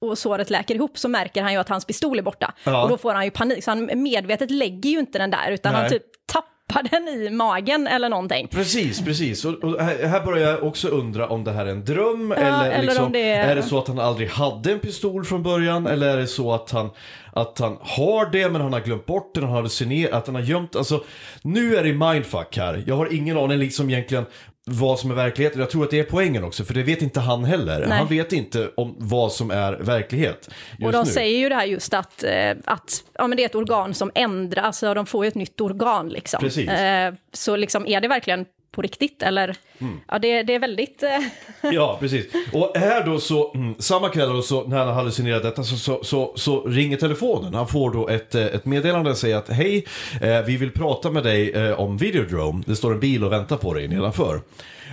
och 0.00 0.18
såret 0.18 0.50
läker 0.50 0.74
ihop 0.74 0.98
så 0.98 1.08
märker 1.08 1.42
han 1.42 1.52
ju 1.52 1.58
att 1.58 1.68
hans 1.68 1.84
pistol 1.84 2.18
är 2.18 2.22
borta. 2.22 2.52
Ja. 2.64 2.82
Och 2.82 2.88
då 2.88 2.98
får 2.98 3.14
han 3.14 3.24
ju 3.24 3.30
panik, 3.30 3.64
så 3.64 3.70
han 3.70 4.02
medvetet 4.02 4.50
lägger 4.50 4.90
ju 4.90 4.98
inte 4.98 5.18
den 5.18 5.30
där 5.30 5.50
utan 5.50 5.72
Nej. 5.72 5.80
han 5.82 5.90
typ 5.90 6.02
tappar 6.26 6.48
stoppa 6.70 6.88
den 6.90 7.08
i 7.08 7.30
magen 7.30 7.86
eller 7.86 8.08
någonting. 8.08 8.48
Precis, 8.48 9.04
precis. 9.04 9.44
Och, 9.44 9.54
och 9.64 9.80
här, 9.82 10.06
här 10.06 10.20
börjar 10.26 10.50
jag 10.50 10.62
också 10.64 10.88
undra 10.88 11.28
om 11.28 11.44
det 11.44 11.52
här 11.52 11.66
är 11.66 11.70
en 11.70 11.84
dröm 11.84 12.32
eller, 12.32 12.70
eller 12.70 12.82
liksom, 12.82 13.04
om 13.04 13.12
det 13.12 13.30
är- 13.30 13.48
är 13.48 13.54
det 13.56 13.62
så 13.62 13.78
att 13.78 13.88
han 13.88 13.98
aldrig 13.98 14.28
hade 14.28 14.72
en 14.72 14.78
pistol 14.78 15.24
från 15.24 15.42
början 15.42 15.86
eller 15.86 16.08
är 16.08 16.16
det 16.16 16.26
så 16.26 16.52
att 16.52 16.70
han, 16.70 16.90
att 17.32 17.58
han 17.58 17.76
har 17.80 18.30
det 18.32 18.48
men 18.48 18.60
han 18.60 18.72
har 18.72 18.80
glömt 18.80 19.06
bort 19.06 19.34
den, 19.34 19.42
han 19.42 19.50
har 19.52 19.56
hallucinerat, 19.58 20.12
att 20.14 20.26
han 20.26 20.34
har 20.34 20.42
gömt, 20.42 20.76
alltså 20.76 21.04
nu 21.42 21.76
är 21.76 21.84
det 21.84 21.92
mindfuck 21.92 22.56
här. 22.56 22.82
Jag 22.86 22.96
har 22.96 23.14
ingen 23.14 23.38
aning 23.38 23.58
liksom 23.58 23.90
egentligen 23.90 24.24
vad 24.70 24.98
som 24.98 25.10
är 25.10 25.14
verklighet. 25.14 25.56
Jag 25.56 25.70
tror 25.70 25.84
att 25.84 25.90
det 25.90 25.98
är 25.98 26.04
poängen 26.04 26.44
också, 26.44 26.64
för 26.64 26.74
det 26.74 26.82
vet 26.82 27.02
inte 27.02 27.20
han 27.20 27.44
heller. 27.44 27.86
Nej. 27.86 27.98
Han 27.98 28.08
vet 28.08 28.32
inte 28.32 28.70
om 28.76 28.94
vad 28.98 29.32
som 29.32 29.50
är 29.50 29.72
verklighet 29.72 30.50
Och 30.84 30.92
de 30.92 31.04
nu. 31.04 31.10
säger 31.10 31.38
ju 31.38 31.48
det 31.48 31.54
här 31.54 31.64
just 31.64 31.94
att, 31.94 32.24
eh, 32.24 32.50
att 32.64 33.04
ja, 33.14 33.26
men 33.26 33.36
det 33.36 33.42
är 33.42 33.46
ett 33.46 33.54
organ 33.54 33.94
som 33.94 34.10
ändras, 34.14 34.64
alltså 34.64 34.94
de 34.94 35.06
får 35.06 35.24
ju 35.24 35.28
ett 35.28 35.34
nytt 35.34 35.60
organ. 35.60 36.08
Liksom. 36.08 36.40
Precis. 36.40 36.68
Eh, 36.68 37.14
så 37.32 37.56
liksom, 37.56 37.86
är 37.86 38.00
det 38.00 38.08
verkligen 38.08 38.44
på 38.74 38.82
riktigt? 38.82 39.22
Eller, 39.22 39.56
Mm. 39.78 40.00
ja, 40.08 40.18
det, 40.18 40.42
det 40.42 40.54
är 40.54 40.58
väldigt... 40.58 41.02
Eh, 41.02 41.18
Ja, 41.72 41.96
precis. 42.00 42.26
Och 42.52 42.72
här 42.76 43.06
då 43.06 43.20
så, 43.20 43.52
mm, 43.54 43.74
samma 43.78 44.08
kväll 44.08 44.28
då 44.28 44.42
så, 44.42 44.64
när 44.64 44.76
han 44.78 44.86
har 44.86 44.94
hallucinerat 44.94 45.42
detta 45.42 45.64
så, 45.64 45.76
så, 45.76 46.04
så, 46.04 46.32
så 46.36 46.62
ringer 46.66 46.96
telefonen. 46.96 47.54
Han 47.54 47.68
får 47.68 47.90
då 47.90 48.08
ett, 48.08 48.34
eh, 48.34 48.44
ett 48.46 48.64
meddelande 48.64 49.10
och 49.10 49.16
säger 49.16 49.36
att 49.36 49.48
hej, 49.48 49.84
eh, 50.22 50.42
vi 50.42 50.56
vill 50.56 50.70
prata 50.70 51.10
med 51.10 51.22
dig 51.22 51.72
om 51.74 51.96
Videodrome. 51.96 52.62
Det 52.66 52.76
står 52.76 52.92
en 52.92 53.00
bil 53.00 53.24
och 53.24 53.32
väntar 53.32 53.56
på 53.56 53.74
dig 53.74 53.88
nedanför. 53.88 54.40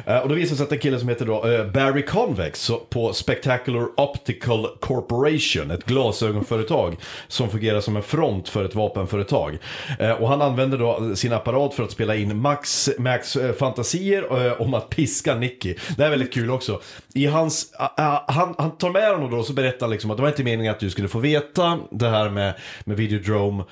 Eh, 0.06 0.18
och 0.18 0.30
då 0.30 0.36
visar 0.36 0.52
det 0.52 0.58
sig 0.58 0.64
att 0.64 0.72
en 0.72 0.80
kille 0.80 1.00
som 1.00 1.10
heter 1.10 1.26
då 1.26 1.48
eh, 1.48 1.66
Barry 1.66 2.06
Convex 2.06 2.72
på 2.90 3.14
Spectacular 3.14 3.88
Optical 3.98 4.68
Corporation, 4.80 5.72
ett 5.72 5.86
glasögonföretag 5.86 6.96
som 7.28 7.50
fungerar 7.50 7.82
som 7.82 7.96
en 7.96 8.04
front 8.04 8.50
för 8.50 8.66
ett 8.66 8.76
vapenföretag. 8.76 9.58
Eh, 10.00 10.12
och 10.12 10.30
han 10.30 10.42
använder 10.42 10.78
då 10.78 11.16
sin 11.16 11.34
apparat 11.34 11.74
för 11.74 11.84
att 11.84 11.92
spela 11.92 12.16
in 12.16 12.38
Max, 12.38 12.90
Max 13.00 13.38
fantasier 13.60 14.62
om 14.62 14.74
att 14.74 14.90
piska 14.90 15.36
Nicky. 15.36 15.76
Det 15.98 16.04
här 16.04 16.06
är 16.06 16.10
väldigt 16.10 16.34
kul 16.34 16.52
också. 16.52 16.82
I 17.14 17.26
hans, 17.26 17.74
han, 18.28 18.56
han 18.58 18.78
tar 18.78 18.90
med 18.90 19.12
honom 19.12 19.32
då 19.32 19.38
och 19.38 19.46
så 19.46 19.54
berättar 19.54 19.86
han 19.86 19.92
liksom 19.92 20.12
att 20.12 20.18
det 20.18 20.22
var 20.22 20.30
inte 20.30 20.44
meningen 20.44 20.72
att 20.72 20.80
du 20.80 20.90
skulle 20.90 21.08
få 21.08 21.20
veta 21.20 21.80
det 21.92 22.10
här 22.10 22.30
med, 22.30 22.54
med 22.86 22.98
Videodrome. 22.98 23.64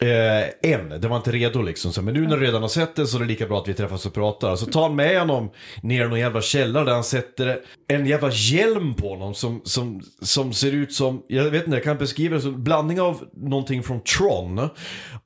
Eh, 0.00 0.72
än, 0.72 1.00
det 1.00 1.08
var 1.08 1.16
inte 1.16 1.32
redo 1.32 1.62
liksom. 1.62 1.92
Så, 1.92 2.02
men 2.02 2.14
nu 2.14 2.26
när 2.26 2.36
du 2.36 2.46
redan 2.46 2.62
har 2.62 2.68
sett 2.68 2.96
det 2.96 3.06
så 3.06 3.16
är 3.16 3.20
det 3.20 3.26
lika 3.26 3.46
bra 3.46 3.58
att 3.60 3.68
vi 3.68 3.74
träffas 3.74 4.06
och 4.06 4.14
pratar. 4.14 4.56
Så 4.56 4.66
tar 4.66 4.82
han 4.82 4.96
med 4.96 5.18
honom 5.20 5.50
ner 5.82 6.04
i 6.04 6.08
någon 6.08 6.18
jävla 6.18 6.40
källare 6.40 6.84
där 6.84 6.92
han 6.92 7.04
sätter 7.04 7.58
en 7.88 8.06
jävla 8.06 8.30
hjälm 8.32 8.94
på 8.94 9.08
honom 9.08 9.34
som, 9.34 9.60
som, 9.64 10.02
som 10.22 10.52
ser 10.52 10.72
ut 10.72 10.92
som, 10.92 11.22
jag 11.28 11.44
vet 11.44 11.64
inte, 11.64 11.76
jag 11.76 11.84
kan 11.84 11.98
beskriva 11.98 12.34
det 12.36 12.40
som 12.42 12.54
en 12.54 12.64
blandning 12.64 13.00
av 13.00 13.24
någonting 13.32 13.82
från 13.82 14.00
Tron 14.00 14.68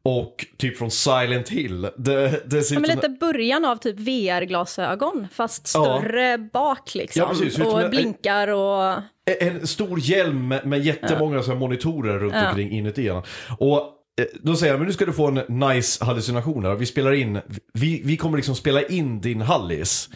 och 0.02 0.46
typ 0.58 0.78
från 0.78 0.90
Silent 0.90 1.48
Hill. 1.48 1.82
Det, 1.96 2.42
det 2.50 2.62
ser 2.62 2.74
ja, 2.74 2.80
men 2.80 2.90
lite 2.90 3.08
början 3.08 3.64
av 3.64 3.76
typ 3.76 3.98
VR-glasögon, 3.98 5.28
fast 5.32 5.70
Ja. 5.74 5.80
större 6.00 6.38
bak 6.38 6.94
liksom. 6.94 7.20
Ja, 7.20 7.28
precis. 7.28 7.54
Som 7.54 7.62
en- 7.62 7.84
och 7.84 7.90
blinkar 7.90 8.48
och... 8.48 9.02
en 9.40 9.66
stor 9.66 9.98
hjälm 10.00 10.48
med, 10.48 10.66
med 10.66 10.84
jättemånga 10.84 11.42
så 11.42 11.50
här 11.52 11.58
monitorer 11.58 12.18
runt 12.18 12.34
Ja. 12.34 12.48
omkring 12.48 12.70
inuti. 12.70 13.10
Och 13.58 13.94
då 14.42 14.56
säger 14.56 14.72
jag, 14.72 14.78
men 14.80 14.86
nu 14.86 14.92
ska 14.92 15.04
du 15.04 15.12
få 15.12 15.26
en 15.26 15.68
nice 15.68 16.04
hallucination 16.04 16.64
här. 16.64 16.74
Vi 16.74 16.86
spelar 16.86 17.12
in, 17.12 17.40
vi, 17.72 18.02
vi 18.04 18.16
kommer 18.16 18.36
liksom 18.36 18.54
spela 18.54 18.82
in 18.82 19.20
din 19.20 19.40
hallis. 19.40 20.08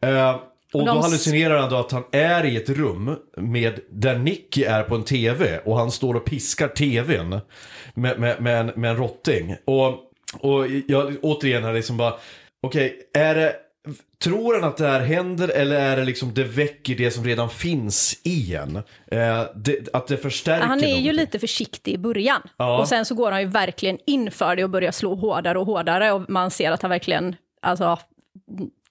Eh, 0.00 0.36
och 0.72 0.80
Och 0.80 0.86
då 0.86 1.00
hallucinerar 1.00 1.58
han 1.58 1.70
då 1.70 1.76
att 1.76 1.92
han 1.92 2.04
är 2.12 2.44
i 2.44 2.56
ett 2.56 2.68
rum 2.68 3.16
med, 3.36 3.80
där 3.90 4.18
Nicky 4.18 4.64
är 4.64 4.82
på 4.82 4.94
en 4.94 5.04
tv 5.04 5.58
och 5.64 5.76
han 5.76 5.90
står 5.90 6.14
och 6.14 6.24
piskar 6.24 6.68
tvn 6.68 7.40
med, 7.94 8.20
med, 8.20 8.42
med, 8.42 8.60
en, 8.60 8.66
med 8.66 8.90
en 8.90 8.96
rotting. 8.96 9.56
Och, 9.64 9.88
och 10.40 10.66
jag 10.86 11.16
återigen 11.22 11.64
här 11.64 11.72
liksom 11.72 11.96
bara, 11.96 12.14
okej, 12.60 12.96
är 13.14 13.34
det 13.34 13.56
Tror 14.24 14.54
han 14.54 14.64
att 14.64 14.76
det 14.76 14.86
här 14.86 15.00
händer 15.00 15.48
eller 15.48 15.76
är 15.76 15.96
det 15.96 16.04
liksom 16.04 16.34
det 16.34 16.44
väcker 16.44 16.94
det 16.94 17.10
som 17.10 17.24
redan 17.24 17.50
finns 17.50 18.20
i 18.22 18.54
en? 18.54 18.76
Eh, 18.76 19.44
det, 19.54 19.94
att 19.94 20.06
det 20.06 20.16
förstärker 20.16 20.66
Han 20.66 20.78
är 20.78 20.82
ju 20.82 20.88
någonting. 20.88 21.12
lite 21.12 21.38
försiktig 21.38 21.94
i 21.94 21.98
början. 21.98 22.42
Ja. 22.56 22.78
Och 22.78 22.88
sen 22.88 23.04
så 23.04 23.14
går 23.14 23.32
han 23.32 23.40
ju 23.40 23.46
verkligen 23.46 23.98
in 24.06 24.30
för 24.30 24.56
det 24.56 24.64
och 24.64 24.70
börjar 24.70 24.92
slå 24.92 25.14
hårdare 25.14 25.58
och 25.58 25.66
hårdare. 25.66 26.12
Och 26.12 26.30
man 26.30 26.50
ser 26.50 26.70
att 26.72 26.82
han 26.82 26.90
verkligen 26.90 27.36
alltså, 27.62 27.98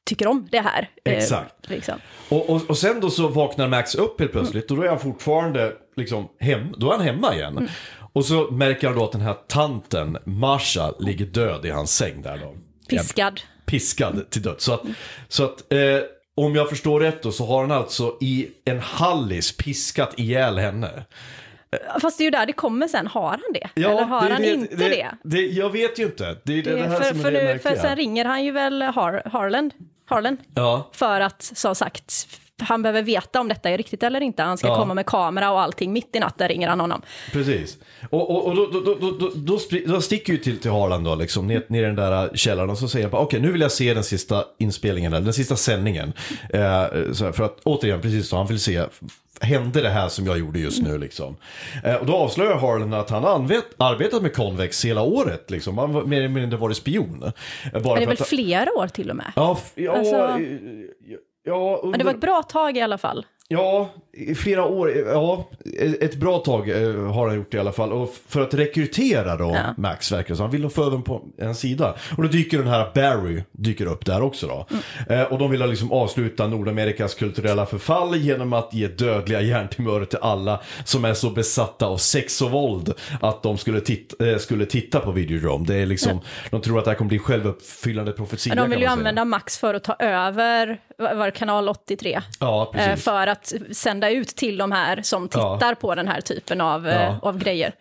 tycker 0.06 0.28
om 0.28 0.48
det 0.52 0.60
här. 0.60 0.90
Eh, 1.06 1.14
Exakt. 1.14 1.70
liksom. 1.70 1.96
Och, 2.30 2.50
och, 2.50 2.70
och 2.70 2.78
sen 2.78 3.00
då 3.00 3.10
så 3.10 3.28
vaknar 3.28 3.68
Max 3.68 3.96
upp 3.96 4.20
helt 4.20 4.32
plötsligt 4.32 4.72
och 4.72 4.78
då 4.78 4.84
är 4.84 4.90
han 4.90 5.00
fortfarande 5.00 5.74
liksom 5.96 6.28
hem, 6.40 6.74
då 6.78 6.92
är 6.92 6.98
han 6.98 7.06
hemma 7.06 7.36
igen. 7.36 7.58
Mm. 7.58 7.70
Och 8.14 8.26
så 8.26 8.52
märker 8.52 8.88
han 8.88 8.98
då 8.98 9.04
att 9.04 9.12
den 9.12 9.22
här 9.22 9.36
tanten, 9.48 10.18
Marsha, 10.26 10.94
ligger 11.00 11.26
död 11.26 11.66
i 11.66 11.70
hans 11.70 11.96
säng 11.96 12.22
där 12.22 12.38
då. 12.38 12.56
Piskad. 12.90 13.42
Piskad 13.68 14.30
till 14.30 14.42
döds. 14.42 14.64
Så 14.64 14.74
att, 14.74 14.82
så 15.28 15.44
att 15.44 15.74
eh, 15.74 15.80
om 16.36 16.56
jag 16.56 16.70
förstår 16.70 17.00
rätt 17.00 17.24
då 17.24 17.32
så 17.32 17.46
har 17.46 17.62
han 17.62 17.72
alltså 17.72 18.18
i 18.22 18.48
en 18.66 18.80
hallis 18.80 19.58
piskat 19.58 20.14
ihjäl 20.20 20.58
henne. 20.58 21.06
Fast 22.02 22.18
det 22.18 22.22
är 22.22 22.26
ju 22.26 22.32
där 22.32 22.46
det 22.46 22.54
kommer 22.54 22.88
sen. 22.88 23.08
Har 23.08 23.30
han 23.30 23.42
det? 23.54 23.70
Eller 23.76 24.04
har 24.06 24.26
är 24.26 24.30
han 24.30 24.44
inte 24.44 24.76
det? 24.76 25.08
det? 25.24 25.42
Jag 25.42 25.70
vet 25.70 26.00
ju 26.00 26.04
inte. 26.06 26.36
Det 26.44 26.54
är 26.54 26.64
det, 26.64 26.72
Det- 26.76 26.82
här 26.88 26.98
för, 27.00 27.04
som 27.04 27.20
är 27.20 27.24
för, 27.24 27.32
det 27.32 27.54
nu, 27.54 27.60
för 27.60 27.76
sen 27.76 27.96
ringer 27.96 28.26
han 28.26 28.44
ju 28.46 28.52
väl 28.52 28.82
Har, 28.82 29.22
Harland, 29.26 29.74
Harlan 30.06 30.38
Ja, 30.56 30.90
för 30.94 31.22
att, 31.22 31.42
som 31.42 31.76
sagt, 31.76 32.28
han 32.62 32.82
behöver 32.82 33.02
veta 33.02 33.40
om 33.42 33.48
detta 33.48 33.70
är 33.70 33.78
riktigt 33.78 34.04
eller 34.04 34.22
inte. 34.22 34.44
Han 34.44 34.58
ska 34.58 34.68
Ja. 34.68 34.76
komma 34.76 34.94
med 34.94 35.06
kamera 35.06 35.52
och 35.52 35.62
allting. 35.62 35.94
Mitt 35.94 36.16
i 36.16 36.20
natten 36.20 36.48
ringer 36.48 36.68
han 36.68 36.80
honom. 36.80 37.02
precis. 37.32 37.78
Och, 38.10 38.30
och, 38.30 38.46
och 38.46 38.56
då, 38.56 38.66
då, 38.66 38.80
då, 38.80 38.96
då, 39.12 39.30
då, 39.36 39.60
då, 39.86 40.02
sticker 40.02 40.34
ju 40.34 40.40
till, 40.40 40.60
till 40.60 40.72
Harlan 40.72 41.04
då, 41.04 41.16
liksom, 41.16 41.48
ner, 41.48 41.64
ner 41.68 41.84
i 41.84 41.86
den 41.86 41.96
där 41.96 42.30
källaren 42.36 42.70
och 42.70 42.78
så 42.78 42.88
säger 42.88 43.10
han 43.10 43.20
okej 43.22 43.40
nu 43.40 43.52
vill 43.52 43.62
jag 43.62 43.72
se 43.72 43.94
den 43.94 44.04
sista 44.04 44.44
inspelningen, 44.60 45.14
eller 45.14 45.24
den 45.26 45.34
sista 45.34 45.56
sändningen. 45.56 46.14
Eh, 46.54 46.60
här, 46.60 47.32
för 47.32 47.44
att 47.44 47.60
återigen, 47.64 48.02
precis 48.02 48.28
så, 48.30 48.38
han 48.38 48.48
vill 48.48 48.60
se, 48.60 48.84
hände 49.42 49.82
det 49.82 49.90
här 49.90 50.10
som 50.10 50.26
jag 50.26 50.40
gjorde 50.40 50.60
just 50.60 50.82
nu 50.82 50.98
liksom? 50.98 51.36
Eh, 51.84 51.96
och 51.96 52.06
då 52.06 52.16
avslöjar 52.16 52.56
Harlan 52.56 52.94
att 52.94 53.10
han 53.10 53.26
anvet, 53.26 53.66
arbetat 53.78 54.22
med 54.22 54.34
Convex 54.36 54.86
hela 54.86 55.02
året, 55.02 55.52
liksom. 55.52 55.78
Han 55.78 55.94
var 55.94 56.04
mer 56.04 56.18
eller 56.18 56.28
mindre 56.30 56.58
varit 56.60 56.78
spion. 56.78 57.24
Eh, 57.24 57.32
Bara 57.72 57.84
Men 57.84 57.96
det 57.96 58.04
är 58.04 58.08
väl 58.08 58.18
att- 58.22 58.28
flera 58.28 58.70
år 58.78 58.88
till 58.88 59.10
och 59.10 59.16
med. 59.16 59.32
Ja, 59.36 59.58
ja, 59.76 59.92
Alltså- 59.98 60.40
ja, 61.48 61.80
Men 61.84 62.00
det 62.00 62.06
var 62.06 62.14
ett 62.14 62.22
bra 62.22 62.44
tag 62.44 62.78
i 62.78 62.82
alla 62.82 62.98
fall. 62.98 63.26
Ja, 63.48 63.90
i 64.18 64.36
flera 64.36 64.66
år. 64.66 64.94
Ja, 65.08 65.50
ett 66.02 66.16
bra 66.16 66.40
tag 66.40 66.70
eh, 66.70 67.14
har 67.14 67.28
han 67.28 67.36
gjort 67.36 67.52
det 67.52 67.58
i 67.58 67.60
alla 67.60 67.72
fall. 67.72 67.92
Och 67.94 68.16
för 68.28 68.42
att 68.42 68.54
rekrytera 68.54 69.36
då 69.38 69.48
Ja. 69.58 69.74
Max 69.78 70.12
verkar 70.12 70.36
som. 70.36 70.44
Han 70.44 70.52
vill 70.52 70.62
nog 70.62 70.74
få 70.74 70.86
över 70.86 70.98
på 70.98 71.22
en 71.38 71.56
sida. 71.56 71.96
Och 72.18 72.24
då 72.24 72.30
dyker 72.30 72.58
den 72.58 72.68
här 72.68 72.92
Barry 72.96 73.44
dyker 73.52 73.86
upp 73.86 74.06
där 74.06 74.22
också 74.22 74.48
då. 74.48 74.68
Mm. 74.70 75.22
Eh, 75.22 75.32
och 75.34 75.40
de 75.40 75.52
vill 75.52 75.66
liksom 75.70 75.92
avsluta 75.92 76.48
Nordamerikas 76.48 77.14
kulturella 77.14 77.66
förfall 77.66 78.16
genom 78.16 78.54
att 78.54 78.74
ge 78.74 78.88
dödliga 78.88 79.42
hjärntumörer 79.42 80.06
till 80.06 80.20
alla 80.22 80.62
som 80.84 81.06
är 81.06 81.14
så 81.14 81.30
besatta 81.30 81.86
av 81.86 81.98
sex 81.98 82.42
och 82.42 82.52
våld 82.52 82.94
att 83.22 83.44
de 83.44 83.58
skulle, 83.58 83.82
titta, 83.82 84.30
eh, 84.30 84.38
skulle 84.38 84.66
titta 84.66 85.00
på 85.00 85.12
Videodrome. 85.12 85.66
Det 85.68 85.76
är 85.76 85.86
liksom, 85.86 86.20
de 86.50 86.62
tror 86.62 86.80
att 86.80 86.86
det 86.86 86.92
här 86.92 86.96
kommer 86.96 87.10
bli 87.10 87.20
självuppfyllande 87.20 88.12
profetia 88.12 88.56
Men 88.56 88.64
de 88.64 88.70
vill 88.70 88.82
ju 88.82 88.88
använda 88.88 89.26
Max 89.26 89.58
för 89.58 89.74
att 89.74 89.84
ta 89.84 89.96
över 90.00 90.80
var 90.98 91.32
kanal 91.32 91.70
83. 91.70 92.22
Ja, 92.40 92.72
eh, 92.76 92.88
precis. 92.88 93.06
För 93.06 93.28
att 93.28 93.54
sända 93.72 94.07
ut 94.10 94.28
till 94.28 94.58
de 94.58 94.72
här 94.72 95.02
som 95.02 95.30
Ja. 95.34 95.58
tittar 95.58 95.76
på 95.76 95.96
den 95.96 96.08
här 96.08 96.22
typen 96.22 96.62
av, 96.62 96.88
eh, 96.88 97.02
Ja. 97.02 97.20
av 97.22 97.38
grejer. 97.38 97.72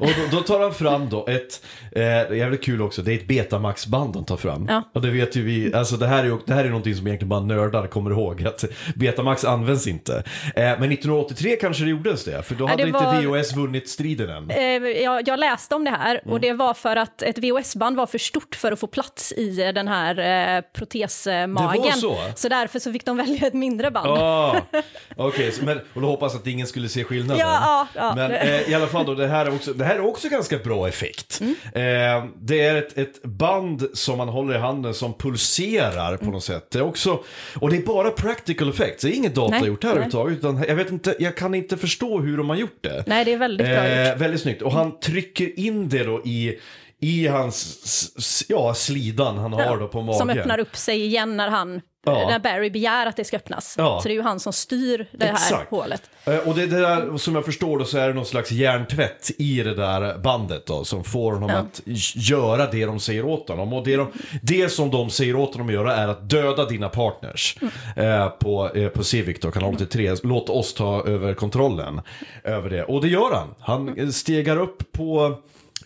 Och 0.00 0.06
då, 0.06 0.36
då 0.36 0.42
tar 0.42 0.60
han 0.60 0.74
fram 0.74 1.08
då 1.08 1.26
ett, 1.26 1.64
eh, 1.92 2.36
jävligt 2.38 2.64
kul 2.64 2.82
också, 2.82 3.02
det 3.02 3.12
är 3.12 3.16
ett 3.16 3.26
Betamax-band 3.26 4.12
de 4.14 4.24
tar 4.24 4.36
fram. 4.36 4.66
Ja. 4.70 4.82
Och 4.94 5.02
det 5.02 5.10
vet 5.10 5.36
ju 5.36 5.42
vi, 5.44 5.74
alltså 5.74 5.96
det 5.96 6.06
här 6.06 6.24
är 6.24 6.38
det 6.46 6.54
här 6.54 6.64
är 6.64 6.68
någonting 6.68 6.94
som 6.94 7.06
egentligen 7.06 7.28
bara 7.28 7.40
nördar 7.40 7.86
kommer 7.86 8.10
ihåg, 8.10 8.44
att 8.46 8.64
Betamax 8.94 9.44
används 9.44 9.86
inte. 9.86 10.16
Eh, 10.54 10.62
men 10.62 10.88
1983 10.92 11.56
kanske 11.56 11.84
det 11.84 11.90
gjordes 11.90 12.24
det, 12.24 12.42
för 12.42 12.54
då 12.54 12.64
Ja, 12.64 12.68
hade 12.68 12.82
det 12.82 12.86
inte 12.88 13.04
var- 13.04 13.22
VHS 13.40 13.56
vunnit 13.56 13.88
striden 13.88 14.30
än. 14.30 14.50
Eh, 14.50 14.88
jag, 15.02 15.28
jag 15.28 15.38
läste 15.40 15.74
om 15.74 15.84
det 15.84 15.90
här 15.90 16.20
Mm. 16.22 16.32
och 16.32 16.40
det 16.40 16.52
var 16.52 16.74
för 16.74 16.96
att 16.96 17.22
ett 17.22 17.38
VHS-band 17.38 17.96
var 17.96 18.06
för 18.06 18.18
stort 18.18 18.54
för 18.54 18.72
att 18.72 18.80
få 18.80 18.86
plats 18.86 19.32
i 19.32 19.62
eh, 19.62 19.68
den 19.72 19.88
här 19.88 20.18
eh, 20.56 20.62
protesmagen. 20.78 21.82
Det 21.82 22.06
var 22.06 22.36
så? 22.36 22.48
därför 22.48 22.78
så 22.78 22.92
fick 22.92 23.04
de 23.06 23.16
välja 23.16 23.46
ett 23.46 23.54
mindre 23.54 23.90
band. 23.90 24.06
Ah, 24.08 24.56
Okej, 25.16 25.52
så- 25.52 25.59
men 25.62 25.80
och 25.94 26.00
då 26.00 26.06
hoppas 26.08 26.34
att 26.34 26.46
ingen 26.46 26.66
skulle 26.66 26.88
se 26.88 27.04
skillnaden. 27.04 27.38
Ja, 27.38 27.88
ja, 27.94 28.12
men 28.16 28.32
eh, 28.32 28.70
i 28.70 28.74
alla 28.74 28.86
fall 28.86 29.06
då, 29.06 29.14
det 29.14 29.26
här 29.26 29.46
är 29.46 29.54
också, 29.54 29.72
det 29.72 29.84
här 29.84 29.94
är 29.94 30.00
också 30.00 30.28
ganska 30.28 30.58
bra 30.58 30.88
effekt. 30.88 31.40
Mm. 31.40 31.54
Eh, 31.64 32.30
det 32.40 32.60
är 32.60 32.76
ett, 32.76 32.98
ett 32.98 33.22
band 33.22 33.86
som 33.94 34.18
man 34.18 34.28
håller 34.28 34.54
i 34.54 34.58
handen 34.58 34.94
som 34.94 35.14
pulserar 35.14 36.16
på 36.16 36.22
Mm. 36.22 36.32
något 36.34 36.44
sätt. 36.44 36.70
Det 36.70 36.78
är 36.78 36.82
också, 36.82 37.22
och 37.60 37.70
det 37.70 37.76
är 37.76 37.82
bara 37.82 38.10
practical 38.10 38.68
effects, 38.70 39.02
det 39.02 39.08
är 39.08 39.16
inget 39.16 39.34
data 39.34 39.54
Nej, 39.58 39.66
gjort 39.66 39.84
här 39.84 39.90
överhuvudtaget. 39.90 40.38
Utan 40.38 40.64
jag, 40.68 40.74
vet 40.76 40.90
inte, 40.90 41.16
jag 41.18 41.36
kan 41.36 41.54
inte 41.54 41.76
förstå 41.76 42.20
hur 42.20 42.36
de 42.36 42.48
har 42.48 42.56
gjort 42.56 42.78
det. 42.80 43.04
Nej, 43.06 43.24
det 43.24 43.32
är 43.32 43.38
väldigt 43.38 43.66
bra. 43.66 43.76
Eh, 43.86 44.16
väldigt 44.16 44.40
snyggt. 44.40 44.62
Och 44.62 44.72
han 44.72 45.00
trycker 45.00 45.58
in 45.58 45.88
det 45.88 46.04
då 46.04 46.20
i 46.24 46.58
i 47.00 47.26
hans 47.26 48.44
ja, 48.48 48.74
slidan 48.74 49.38
han 49.38 49.52
har 49.52 49.78
då 49.78 49.88
på 49.88 50.02
magen. 50.02 50.18
Som 50.18 50.30
öppnar 50.30 50.58
upp 50.60 50.76
sig 50.76 51.04
igen 51.04 51.36
när 51.36 51.48
han 51.48 51.80
Ja. 52.04 52.12
när 52.28 52.38
Barry 52.38 52.70
begär 52.70 53.06
att 53.06 53.16
det 53.16 53.24
ska 53.24 53.36
öppnas. 53.36 53.74
Ja. 53.78 54.00
Så 54.02 54.08
det 54.08 54.12
är 54.12 54.16
ju 54.16 54.22
han 54.22 54.40
som 54.40 54.52
styr 54.52 55.06
det 55.12 55.24
här 55.24 55.32
Exakt. 55.32 55.70
hålet. 55.70 56.02
Eh, 56.24 56.36
Och 56.38 56.54
det, 56.54 56.66
det 56.66 56.80
där, 56.80 57.16
som 57.18 57.34
jag 57.34 57.44
förstår 57.44 57.78
då 57.78 57.84
så 57.84 57.98
är 57.98 58.08
det 58.08 58.14
någon 58.14 58.26
slags 58.26 58.50
hjärntvätt 58.50 59.30
i 59.38 59.62
det 59.62 59.74
där 59.74 60.18
bandet 60.18 60.66
då 60.66 60.84
som 60.84 61.04
får 61.04 61.32
honom 61.32 61.50
Ja. 61.50 61.56
att 61.56 61.82
göra 62.16 62.66
det 62.70 62.84
de 62.86 63.00
säger 63.00 63.24
åt 63.26 63.48
honom. 63.48 63.72
Och 63.72 63.84
det, 63.84 63.96
de, 63.96 64.12
det 64.42 64.68
som 64.72 64.90
de 64.90 65.10
säger 65.10 65.36
åt 65.36 65.52
honom 65.52 65.68
att 65.68 65.74
göra 65.74 65.96
är 65.96 66.08
att 66.08 66.30
döda 66.30 66.64
dina 66.64 66.88
partners 66.88 67.56
eh, 67.96 68.28
på, 68.28 68.70
eh, 68.74 68.88
på 68.88 69.04
Civic 69.04 69.40
då, 69.40 69.50
kanal 69.50 69.74
83. 69.74 70.14
Låt 70.22 70.48
oss 70.48 70.74
ta 70.74 71.04
över 71.06 71.34
kontrollen 71.34 72.00
över 72.44 72.70
det. 72.70 72.84
Och 72.84 73.02
det 73.02 73.08
gör 73.08 73.34
han. 73.34 73.54
Han 73.60 73.98
eh, 73.98 74.08
stegar 74.08 74.56
upp 74.56 74.92
på 74.92 75.38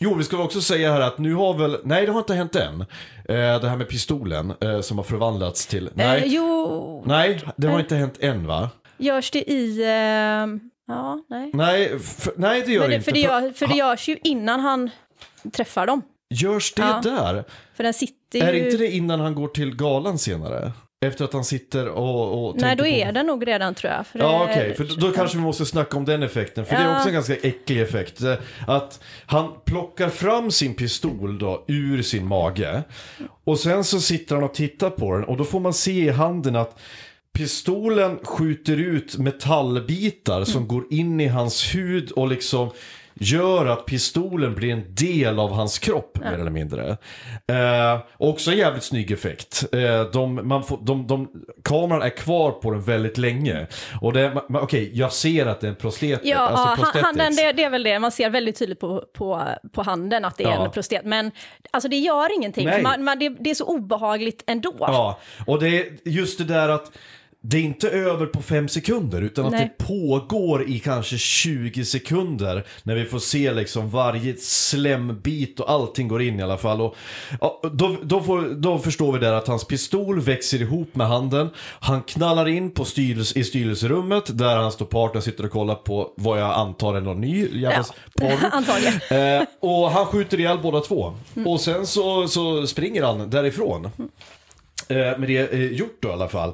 Jo, 0.04 0.14
vi 0.14 0.24
ska 0.24 0.38
också 0.38 0.60
säga 0.60 0.92
här 0.92 1.00
att 1.00 1.18
nu 1.18 1.34
har 1.34 1.54
väl, 1.54 1.76
nej 1.84 2.06
det 2.06 2.12
har 2.12 2.18
inte 2.18 2.34
hänt 2.34 2.56
än. 2.56 2.80
Eh, 2.80 2.86
det 3.60 3.68
här 3.68 3.76
med 3.76 3.88
pistolen 3.88 4.54
eh, 4.60 4.80
som 4.80 4.96
har 4.98 5.04
förvandlats 5.04 5.66
till, 5.66 5.90
nej. 5.94 6.22
Eh, 6.22 6.26
jo, 6.26 7.02
Nej, 7.06 7.40
det 7.56 7.66
har 7.68 7.80
inte 7.80 7.96
hänt 7.96 8.16
än 8.20 8.46
va? 8.46 8.70
görs 8.98 9.30
det 9.30 9.50
i... 9.50 9.82
Eh, 9.82 9.88
ja, 10.94 11.24
nej. 11.28 11.50
Nej, 11.54 11.92
f- 11.96 12.28
nej 12.36 12.62
det 12.66 12.72
gör 12.72 12.80
Men 12.80 12.90
det, 12.90 12.94
inte. 12.96 13.04
för, 13.04 13.12
det 13.12 13.20
gör, 13.20 13.50
för 13.52 13.66
det 13.66 13.74
görs 13.74 14.08
ju 14.08 14.16
innan 14.24 14.60
han 14.60 14.90
träffar 15.52 15.86
dem. 15.86 16.02
Görs 16.34 16.72
det 16.74 16.82
Ja. 16.82 17.00
där? 17.02 17.44
För 17.74 17.84
den 17.84 17.94
sitter 17.94 18.38
ju... 18.38 18.44
Är 18.44 18.52
inte 18.52 18.76
det 18.76 18.90
innan 18.90 19.20
han 19.20 19.34
går 19.34 19.48
till 19.48 19.76
galan 19.76 20.18
senare? 20.18 20.72
Efter 21.04 21.24
att 21.24 21.32
han 21.32 21.44
sitter 21.44 21.88
och, 21.88 22.48
och 22.48 22.56
Nej, 22.60 22.76
då 22.76 22.86
är 22.86 23.06
på... 23.06 23.12
den 23.12 23.26
nog 23.26 23.46
redan 23.48 23.74
tror 23.74 23.92
jag. 23.92 24.04
Ja 24.12 24.44
okej, 24.50 24.74
för 24.74 25.00
då, 25.00 25.10
kanske 25.10 25.36
vi 25.36 25.42
måste 25.42 25.66
snacka 25.66 25.96
om 25.96 26.04
den 26.04 26.22
effekten. 26.22 26.64
För 26.64 26.76
det 26.76 26.82
är 26.82 26.88
Ja. 26.90 26.96
också 26.96 27.08
en 27.08 27.14
ganska 27.14 27.34
äcklig 27.34 27.80
effekt. 27.80 28.22
Eh, 28.22 28.34
Att 28.66 29.00
han 29.26 29.48
plockar 29.64 30.08
fram 30.08 30.50
sin 30.50 30.74
pistol 30.74 31.38
då 31.38 31.64
ur 31.68 32.02
sin 32.02 32.26
mage. 32.26 32.82
Och 33.44 33.58
sen 33.58 33.84
så 33.84 34.00
sitter 34.00 34.34
han 34.34 34.44
och 34.44 34.54
tittar 34.54 34.90
på 34.90 35.12
den 35.14 35.24
och 35.24 35.36
då 35.36 35.44
får 35.44 35.60
man 35.60 35.74
se 35.74 35.92
i 35.92 36.08
handen 36.10 36.56
att 36.56 36.78
pistolen 37.32 38.18
skjuter 38.22 38.76
ut 38.76 39.18
metallbitar 39.18 40.44
som 40.44 40.68
går 40.68 40.84
in 40.90 41.20
i 41.20 41.26
hans 41.26 41.74
hud 41.74 42.10
och 42.10 42.28
liksom 42.28 42.70
gör 43.14 43.66
att 43.66 43.86
pistolen 43.86 44.54
blir 44.54 44.72
en 44.72 44.94
del 44.94 45.38
av 45.38 45.52
hans 45.52 45.78
kropp 45.78 46.18
mer 46.20 46.32
eller 46.32 46.50
mindre. 46.50 46.96
Eh, 47.48 47.98
också 48.18 48.50
en 48.50 48.56
jävligt 48.56 48.82
snygg 48.82 49.10
effekt. 49.10 49.64
Eh, 49.72 50.02
de, 50.12 50.62
får, 50.68 50.78
de, 50.82 51.06
de, 51.06 51.28
kameran 51.64 52.02
är 52.02 52.08
kvar 52.10 52.50
på 52.50 52.70
den 52.70 52.82
väldigt 52.82 53.18
länge. 53.18 53.66
Och 54.00 54.12
det, 54.12 54.34
man- 54.48 54.62
okej, 54.62 54.90
jag 54.94 55.12
ser 55.12 55.46
att 55.46 55.60
det 55.60 55.66
är 55.66 55.68
en 55.68 55.76
prostet. 55.76 56.20
Ja, 56.24 56.36
alltså 56.38 56.88
ja 56.94 57.00
handen, 57.02 57.36
det, 57.36 57.52
det 57.52 57.64
är 57.64 57.70
väl 57.70 57.82
det. 57.82 57.98
Man 57.98 58.12
ser 58.12 58.30
väldigt 58.30 58.58
tydligt 58.58 58.80
på, 58.80 59.04
på, 59.14 59.42
på 59.72 59.82
handen 59.82 60.24
att 60.24 60.36
det 60.36 60.44
är 60.44 60.48
Ja. 60.48 60.64
en 60.64 60.70
prostet. 60.70 61.04
Men 61.04 61.30
alltså, 61.70 61.88
det 61.88 61.96
gör 61.98 62.34
ingenting. 62.36 62.82
Man, 62.82 63.04
man, 63.04 63.18
det, 63.18 63.28
det 63.28 63.50
är 63.50 63.54
så 63.54 63.64
obehagligt 63.64 64.42
ändå. 64.46 64.74
Ja, 64.80 65.18
och 65.46 65.60
det 65.60 65.68
är 65.78 65.86
just 66.04 66.38
det 66.38 66.44
där 66.44 66.68
att 66.68 66.90
det 67.46 67.56
är 67.56 67.62
inte 67.62 67.88
över 67.90 68.26
på 68.26 68.42
fem 68.42 68.68
sekunder 68.68 69.22
utan 69.22 69.46
att 69.46 69.52
Nej. 69.52 69.74
det 69.78 69.84
pågår 69.84 70.68
i 70.68 70.78
kanske 70.78 71.18
20 71.18 71.84
sekunder 71.84 72.66
när 72.82 72.94
vi 72.94 73.04
får 73.04 73.18
se 73.18 73.52
liksom 73.52 73.90
varje 73.90 74.36
slembit 74.36 75.60
och 75.60 75.70
allting 75.70 76.08
går 76.08 76.22
in 76.22 76.40
i 76.40 76.42
alla 76.42 76.56
fall. 76.56 76.80
Och, 76.80 76.96
ja, 77.40 77.60
då, 77.72 77.96
då, 78.02 78.22
får, 78.22 78.54
då 78.54 78.78
förstår 78.78 79.12
vi 79.12 79.18
där 79.18 79.32
att 79.32 79.48
hans 79.48 79.64
pistol 79.64 80.20
växer 80.20 80.62
ihop 80.62 80.94
med 80.94 81.06
handen. 81.06 81.50
Han 81.80 82.02
knallar 82.02 82.48
in 82.48 82.70
på 82.70 82.84
styrelse, 82.84 83.38
i 83.38 83.44
styrelserummet 83.44 84.38
där 84.38 84.56
hans 84.56 84.76
partner 84.76 85.20
sitter 85.20 85.44
och 85.44 85.50
kollar 85.50 85.74
på 85.74 86.12
vad 86.16 86.40
jag 86.40 86.54
antar 86.54 86.94
är 86.94 87.00
någon 87.00 87.20
ny 87.20 87.48
jävla 87.60 87.70
Ja, 87.70 87.84
porr. 88.20 88.48
antagligen. 88.52 88.94
Eh, 89.40 89.46
och 89.60 89.90
han 89.90 90.06
skjuter 90.06 90.40
ihjäl 90.40 90.58
båda 90.62 90.80
två. 90.80 91.14
Och 91.46 91.60
sen 91.60 91.86
så, 91.86 92.28
så 92.28 92.66
springer 92.66 93.02
han 93.02 93.30
därifrån. 93.30 93.90
Eh, 94.88 95.18
med 95.18 95.28
det 95.28 95.36
är 95.36 95.54
eh, 95.54 95.72
gjort 95.72 95.96
då 96.00 96.08
i 96.08 96.12
alla 96.12 96.28
fall. 96.28 96.52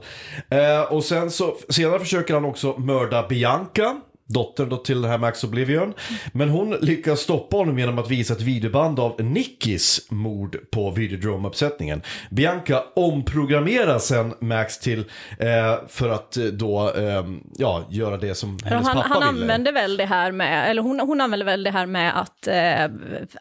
Eh, 0.51 0.83
och 0.83 1.05
sen 1.05 1.31
så, 1.31 1.57
senare 1.69 1.99
försöker 1.99 2.35
han 2.35 2.45
också 2.45 2.79
mörda 2.79 3.29
Bianca. 3.29 4.01
Dottern 4.35 4.69
då 4.69 4.77
till 4.77 5.03
den 5.03 5.11
här 5.11 5.19
Max 5.19 5.45
Oblivion. 5.45 5.95
Men 6.33 6.49
hon 6.51 6.71
lyckas 6.81 7.21
stoppa 7.21 7.57
honom 7.57 7.79
genom 7.79 7.99
att 7.99 8.11
visa 8.11 8.35
ett 8.35 8.41
videoband 8.41 9.01
av 9.01 9.21
Nickis 9.25 10.07
mord 10.11 10.57
på 10.73 10.91
Videodrome-uppsättningen. 10.91 12.03
Bianca 12.31 12.85
omprogrammerar 12.97 13.99
sen 13.99 14.35
Max 14.41 14.79
till 14.79 14.99
eh, 15.39 15.79
för 15.89 16.09
att 16.09 16.37
eh, 16.37 16.45
då 16.45 16.93
eh, 16.97 17.25
ja, 17.59 17.85
göra 17.91 18.17
det 18.17 18.35
som 18.35 18.59
hennes 18.65 18.87
han, 18.87 18.97
pappa 18.97 19.09
han 19.09 19.35
ville. 19.35 19.45
använde 19.45 19.73
väl 19.73 19.97
det 19.97 20.05
här 20.05 20.33
med, 20.33 20.71
eller 20.71 20.83
hon, 20.83 21.01
hon 21.01 21.21
använde 21.21 21.45
väl 21.45 21.63
det 21.63 21.71
här 21.71 21.87
med 21.87 22.21
att, 22.21 22.47
eh, 22.47 22.85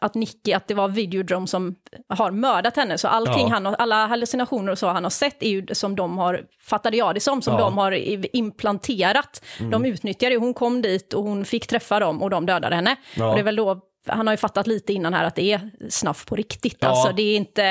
att 0.00 0.14
Nicky, 0.14 0.52
att 0.52 0.68
det 0.68 0.74
var 0.74 0.88
Videodrome 0.88 1.46
som 1.46 1.74
har 2.08 2.30
mördat 2.30 2.76
henne. 2.76 2.98
Så 2.98 3.08
allting 3.08 3.48
Ja. 3.48 3.54
han, 3.54 3.66
alla 3.66 4.06
hallucinationer 4.06 4.72
och 4.72 4.78
så 4.78 4.88
han 4.88 5.02
har 5.02 5.10
sett 5.10 5.42
är 5.42 5.48
ju 5.50 5.66
som 5.72 5.96
de 5.96 6.18
har, 6.18 6.40
fattade 6.62 6.96
jag 6.96 7.14
det 7.14 7.20
som, 7.20 7.42
som 7.42 7.54
Ja. 7.54 7.60
de 7.60 7.78
har 7.78 7.92
implanterat. 8.36 9.44
Mm. 9.58 9.70
De 9.70 9.84
utnyttjade 9.84 10.34
ju, 10.34 10.40
hon 10.40 10.54
kom 10.54 10.79
dit 10.82 11.14
och 11.14 11.22
hon 11.22 11.44
fick 11.44 11.66
träffa 11.66 12.00
dem 12.00 12.22
och 12.22 12.30
de 12.30 12.46
dödade 12.46 12.74
henne. 12.74 12.96
Ja. 13.16 13.28
Och 13.28 13.34
det 13.34 13.40
är 13.40 13.44
väl 13.44 13.56
då 13.56 13.80
han 14.06 14.26
har 14.26 14.34
ju 14.34 14.36
fattat 14.36 14.66
lite 14.66 14.92
innan 14.92 15.14
här 15.14 15.24
att 15.24 15.34
det 15.34 15.52
är 15.52 15.70
snaff 15.88 16.26
på 16.26 16.36
riktigt. 16.36 16.78
Ja. 16.80 16.88
Alltså, 16.88 17.12
det, 17.12 17.22
är 17.22 17.36
inte, 17.36 17.62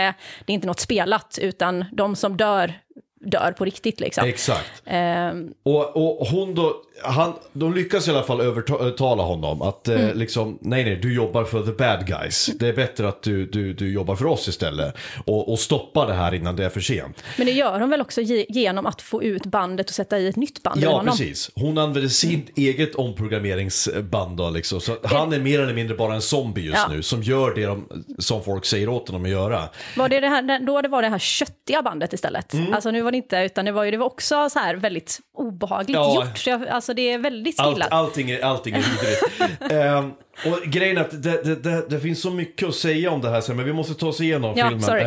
det 0.46 0.52
är 0.52 0.54
inte 0.54 0.68
något 0.68 0.80
spelat, 0.80 1.40
utan 1.42 1.86
de 1.92 2.16
som 2.16 2.38
dör, 2.38 2.74
dör 3.20 3.52
på 3.58 3.66
riktigt. 3.66 4.00
Liksom. 4.00 4.28
Exakt. 4.28 4.82
Ehm, 4.86 5.54
Och, 5.64 6.20
och 6.22 6.28
hon 6.28 6.56
då, 6.56 6.76
han, 7.04 7.34
de 7.54 7.74
lyckas 7.74 8.08
i 8.08 8.12
alla 8.12 8.24
fall 8.24 8.42
övertala 8.42 9.24
honom 9.24 9.62
att 9.62 9.88
eh, 9.88 10.14
liksom, 10.14 10.58
nej 10.62 10.84
nej, 10.84 10.96
du 10.96 11.14
jobbar 11.16 11.44
för 11.44 11.64
the 11.64 11.72
bad 11.72 12.08
guys. 12.08 12.50
Det 12.60 12.68
är 12.68 12.74
bättre 12.74 13.08
att 13.08 13.22
du, 13.24 13.46
du, 13.46 13.74
du 13.74 13.94
jobbar 13.94 14.16
för 14.16 14.26
oss 14.26 14.48
istället. 14.48 14.96
Och, 15.26 15.52
och 15.52 15.60
stoppa 15.60 16.06
det 16.06 16.14
här 16.14 16.34
innan 16.34 16.56
det 16.56 16.66
är 16.66 16.70
för 16.70 16.80
sent. 16.82 17.24
Men 17.38 17.46
det 17.46 17.52
gör 17.54 17.80
hon 17.80 17.90
väl 17.90 18.02
också 18.02 18.22
ge- 18.22 18.46
genom 18.50 18.86
att 18.86 19.02
få 19.02 19.24
ut 19.24 19.46
bandet 19.46 19.90
och 19.90 19.96
sätta 19.96 20.20
i 20.20 20.28
ett 20.28 20.36
nytt 20.36 20.64
band 20.64 20.84
Ja, 20.84 21.04
precis. 21.06 21.52
Hon 21.56 21.78
använder 21.78 22.10
sitt 22.10 22.58
eget 22.58 22.96
omprogrammeringsband 22.96 24.38
då 24.38 24.50
liksom. 24.50 24.82
Så 24.82 24.98
han 25.04 25.34
är 25.34 25.40
mer 25.40 25.60
eller 25.60 25.74
mindre 25.74 25.98
bara 25.98 26.14
en 26.16 26.22
zombie 26.22 26.62
just 26.62 26.78
Ja. 26.78 26.88
nu 26.88 27.02
som 27.04 27.24
gör 27.24 27.56
det 27.56 27.66
de, 27.66 28.04
som 28.20 28.44
folk 28.44 28.66
säger 28.66 28.90
åt 28.90 29.08
honom 29.08 29.24
att 29.24 29.30
göra. 29.32 29.70
Var 29.98 30.10
det 30.10 30.20
det 30.20 30.28
här, 30.28 30.66
då 30.66 30.82
det 30.82 30.88
var 30.90 31.02
det 31.02 31.10
här 31.10 31.20
köttiga 31.20 31.82
bandet 31.82 32.14
istället? 32.14 32.54
Mm. 32.54 32.74
Alltså 32.74 32.92
nu 32.92 33.02
var 33.10 33.12
det 33.12 33.18
inte, 33.18 33.38
utan 33.38 33.66
det 33.66 33.72
var 33.72 33.84
ju 33.84 33.92
det 33.92 33.98
var 33.98 34.06
också 34.06 34.50
så 34.50 34.60
här 34.60 34.76
väldigt 34.76 35.20
obehagligt 35.34 35.96
Ja. 35.96 36.16
gjort. 36.16 36.38
Så 36.38 36.50
jag, 36.50 36.68
alltså 36.68 36.94
det 36.94 37.02
är 37.12 37.18
väldigt 37.18 37.60
Allt, 37.60 37.72
stilla. 37.72 37.86
allting 37.86 38.30
är, 38.32 38.42
allting 38.42 38.76
är 38.76 38.80
vidrigt. 38.80 39.62
Ehm, 39.72 40.12
och 40.46 40.72
grejen 40.72 40.98
är 40.98 41.02
att 41.02 41.24
det, 41.24 41.44
det, 41.44 41.56
det, 41.56 41.90
det 41.90 42.00
finns 42.00 42.22
så 42.22 42.32
mycket 42.32 42.70
att 42.70 42.76
säga 42.76 43.12
om 43.12 43.22
det 43.22 43.30
här 43.30 43.42
sen, 43.42 43.56
men 43.56 43.66
vi 43.66 43.74
måste 43.74 43.94
ta 43.94 44.08
oss 44.08 44.22
igenom 44.22 44.54
Ja, 44.58 44.66
filmen. 44.70 44.82
sorry. 44.84 45.06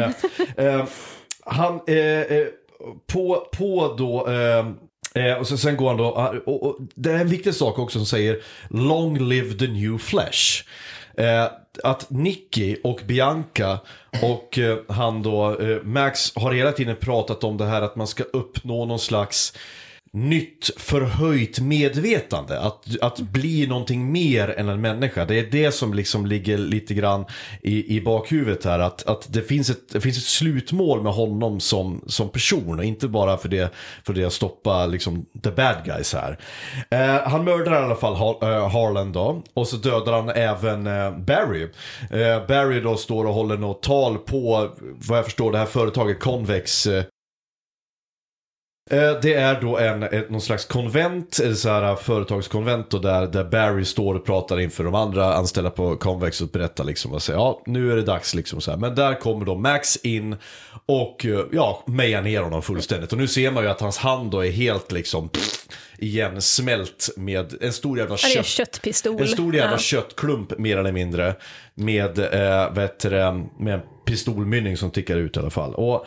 Eh, 0.57 0.85
han, 1.45 1.75
eh, 1.75 2.47
på, 3.12 3.47
på 3.53 3.95
då, 3.99 4.29
eh, 5.23 5.35
och 5.38 5.47
så, 5.47 5.57
sen 5.57 5.77
går 5.77 5.88
han 5.88 5.97
då, 5.97 6.05
ah, 6.05 6.35
och, 6.47 6.62
och, 6.62 6.77
det 6.95 7.11
är 7.12 7.19
en 7.19 7.29
viktig 7.29 7.55
sak 7.55 7.79
också 7.79 7.99
som 7.99 8.07
säger 8.07 8.38
Long 8.71 9.19
live 9.19 9.59
the 9.59 9.67
new 9.67 9.99
flesh. 9.99 10.65
Att 11.85 12.11
Nicky 12.11 12.77
och 12.85 13.01
Bianca 13.07 13.79
och 14.23 14.59
eh, 14.59 14.79
han 14.88 15.23
då, 15.23 15.61
eh, 15.61 15.83
Max 15.83 16.37
har 16.37 16.53
hela 16.53 16.73
tiden 16.73 16.97
pratat 16.97 17.45
om 17.45 17.57
det 17.57 17.66
här 17.66 17.83
att 17.83 17.97
man 17.97 18.07
ska 18.07 18.23
uppnå 18.23 18.85
någon 18.85 18.99
slags 18.99 19.55
nytt 20.14 20.70
förhöjt 20.77 21.61
medvetande. 21.61 22.61
Att, 22.61 23.01
att 23.01 23.20
bli 23.20 23.66
någonting 23.66 24.12
mer 24.12 24.48
än 24.59 24.68
en 24.68 24.81
människa. 24.81 25.25
Det 25.25 25.38
är 25.38 25.46
det 25.51 25.72
som 25.72 25.94
liksom 25.94 26.27
ligger 26.27 26.59
lite 26.59 26.94
grann 26.94 27.25
i, 27.62 27.96
i 27.96 28.01
bakhuvudet 28.01 28.64
här. 28.64 28.79
Att, 28.79 29.07
att 29.07 29.33
det, 29.33 29.42
finns 29.42 29.70
ett, 29.70 29.88
det 29.92 30.01
finns 30.01 30.18
ett 30.18 30.25
slutmål 30.25 31.03
med 31.03 31.12
honom 31.12 31.61
som, 31.61 32.05
som 32.07 32.29
person. 32.29 32.79
Och 32.79 32.85
inte 32.85 33.09
bara 33.09 33.37
för 33.37 33.48
det, 33.48 33.72
för 34.05 34.12
det 34.12 34.25
att 34.25 34.33
stoppa 34.33 34.87
liksom, 34.87 35.27
the 35.42 35.51
bad 35.51 35.77
guys 35.85 36.14
här. 36.14 36.38
Eh, 36.90 37.31
han 37.31 37.44
mördar 37.44 37.72
i 37.72 37.85
alla 37.85 37.96
fall 37.96 38.14
Har, 38.14 38.53
eh, 38.53 38.68
Harlan 38.68 39.12
då. 39.12 39.42
Och 39.55 39.68
så 39.68 39.77
dödar 39.77 40.12
han 40.12 40.29
även 40.29 40.87
eh, 40.87 41.18
Barry. 41.18 41.62
Eh, 42.11 42.46
Barry 42.48 42.81
då 42.81 42.96
står 42.96 43.25
och 43.25 43.35
håller 43.35 43.57
något 43.57 43.83
tal 43.83 44.18
på, 44.18 44.70
vad 44.81 45.18
jag 45.18 45.25
förstår, 45.25 45.53
det 45.53 45.59
här 45.59 45.66
företaget 45.66 46.20
Convex. 46.20 46.87
Eh, 46.87 47.05
Eh, 48.90 48.99
Eh, 49.03 49.21
Det 49.23 49.35
är 49.35 49.61
då 49.61 49.79
en, 49.79 50.03
ett, 50.03 50.31
någon 50.31 50.40
slags 50.40 50.64
konvent, 50.64 51.38
eller 51.38 51.55
så 51.55 51.68
här, 51.68 51.97
företagskonvent 51.97 52.90
då, 52.90 52.99
där, 52.99 53.27
där 53.27 53.45
Barry 53.45 53.85
står 53.85 54.14
och 54.14 54.25
pratar 54.25 54.61
inför 54.61 54.85
de 54.85 54.95
andra 54.95 55.35
anställda 55.35 55.71
på 55.71 55.97
Convex 55.97 56.40
och 56.40 56.49
berättar 56.49 56.85
liksom 56.85 57.12
och 57.12 57.23
säger 57.23 57.38
ja 57.38 57.62
nu 57.66 57.92
är 57.92 57.97
det 57.97 58.03
dags 58.03 58.35
liksom 58.35 58.61
så 58.61 58.71
här. 58.71 58.79
Men 58.79 58.95
där 58.95 59.14
kommer 59.21 59.47
då 59.47 59.55
Max 59.55 59.97
in 59.97 60.37
och 60.87 61.27
eh, 61.27 61.40
ja, 61.53 61.85
mejar 61.87 62.23
ner 62.23 62.40
honom 62.42 62.62
fullständigt. 62.62 63.12
Och 63.12 63.18
nu 63.18 63.29
ser 63.29 63.51
man 63.51 63.64
ju 63.64 63.71
att 63.71 63.81
hans 63.81 63.99
hand 63.99 64.31
då 64.31 64.45
är 64.45 64.51
helt 64.51 64.92
liksom 64.92 65.29
pff, 65.29 65.66
igen 65.99 66.40
smält 66.42 67.09
med 67.16 67.55
en 67.62 67.73
stor 67.73 67.99
jävla 67.99 68.16
kött. 68.16 68.47
köttpistol. 68.47 69.21
En 69.21 69.29
stor 69.29 69.55
jävla 69.55 69.73
Ja. 69.73 69.79
köttklump 69.79 70.59
mer 70.59 70.77
eller 70.77 70.92
mindre. 70.92 71.35
Med, 71.75 72.18
eh, 72.18 72.73
vet 72.75 72.99
du, 73.01 73.11
med 73.59 73.75
en 73.75 73.81
pistolmynning 74.07 74.77
som 74.77 74.90
tickar 74.90 75.16
ut 75.16 75.37
i 75.37 75.40
alla 75.40 75.51
fall. 75.51 75.75
Och 75.75 76.07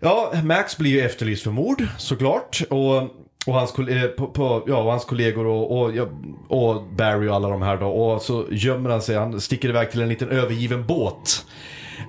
Ja, 0.00 0.32
Max 0.44 0.78
blir 0.78 0.90
ju 0.90 1.00
efterlyst 1.00 1.42
för 1.42 1.50
mord 1.50 1.86
såklart. 1.98 2.62
Och 2.70 3.02
och, 3.48 3.54
hans, 3.54 3.78
eh, 3.78 4.08
på, 4.08 4.26
på, 4.26 4.64
ja, 4.66 4.76
och 4.76 4.90
hans 4.90 5.04
kollegor 5.04 5.46
och, 5.46 5.80
och, 5.80 6.08
och 6.48 6.82
Barry 6.96 7.28
och 7.28 7.34
alla 7.34 7.48
de 7.48 7.62
här 7.62 7.76
då. 7.76 7.88
Och 7.88 8.22
så 8.22 8.46
gömmer 8.50 8.90
han 8.90 9.02
sig, 9.02 9.16
han 9.16 9.40
sticker 9.40 9.68
iväg 9.68 9.90
till 9.90 10.00
en 10.00 10.08
liten 10.08 10.28
övergiven 10.28 10.86
båt. 10.86 11.46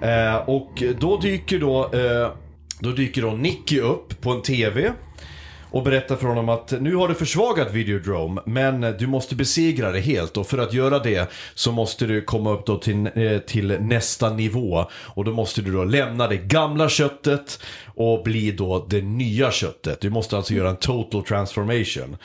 Eh, 0.01 0.35
och 0.35 0.83
då 0.99 1.17
dyker 1.17 1.59
då, 1.59 1.83
eh, 1.83 2.31
då 2.79 2.91
dyker 2.91 3.21
då 3.21 3.31
Nicky 3.31 3.79
upp 3.79 4.21
på 4.21 4.31
en 4.31 4.41
TV. 4.41 4.93
Och 5.71 5.83
berättar 5.83 6.15
för 6.15 6.27
honom 6.27 6.49
att 6.49 6.71
nu 6.71 6.95
har 6.95 7.07
du 7.07 7.13
försvagat 7.13 7.73
Videodrome 7.73 8.41
men 8.45 8.81
du 8.81 9.07
måste 9.07 9.35
besegra 9.35 9.91
det 9.91 9.99
helt 9.99 10.37
och 10.37 10.47
för 10.47 10.57
att 10.57 10.73
göra 10.73 10.99
det 10.99 11.31
så 11.53 11.71
måste 11.71 12.05
du 12.05 12.21
komma 12.21 12.51
upp 12.51 12.65
då 12.65 12.77
till, 12.77 13.09
eh, 13.15 13.37
till 13.37 13.77
nästa 13.81 14.29
nivå. 14.29 14.89
Och 14.91 15.25
då 15.25 15.31
måste 15.31 15.61
du 15.61 15.71
då 15.71 15.83
lämna 15.83 16.27
det 16.27 16.37
gamla 16.37 16.89
köttet 16.89 17.59
och 17.85 18.23
bli 18.23 18.51
då 18.51 18.85
det 18.89 19.01
nya 19.01 19.51
köttet. 19.51 20.01
Du 20.01 20.09
måste 20.09 20.37
alltså 20.37 20.53
göra 20.53 20.69
en 20.69 20.75
total 20.75 21.23
transformation. 21.23 22.17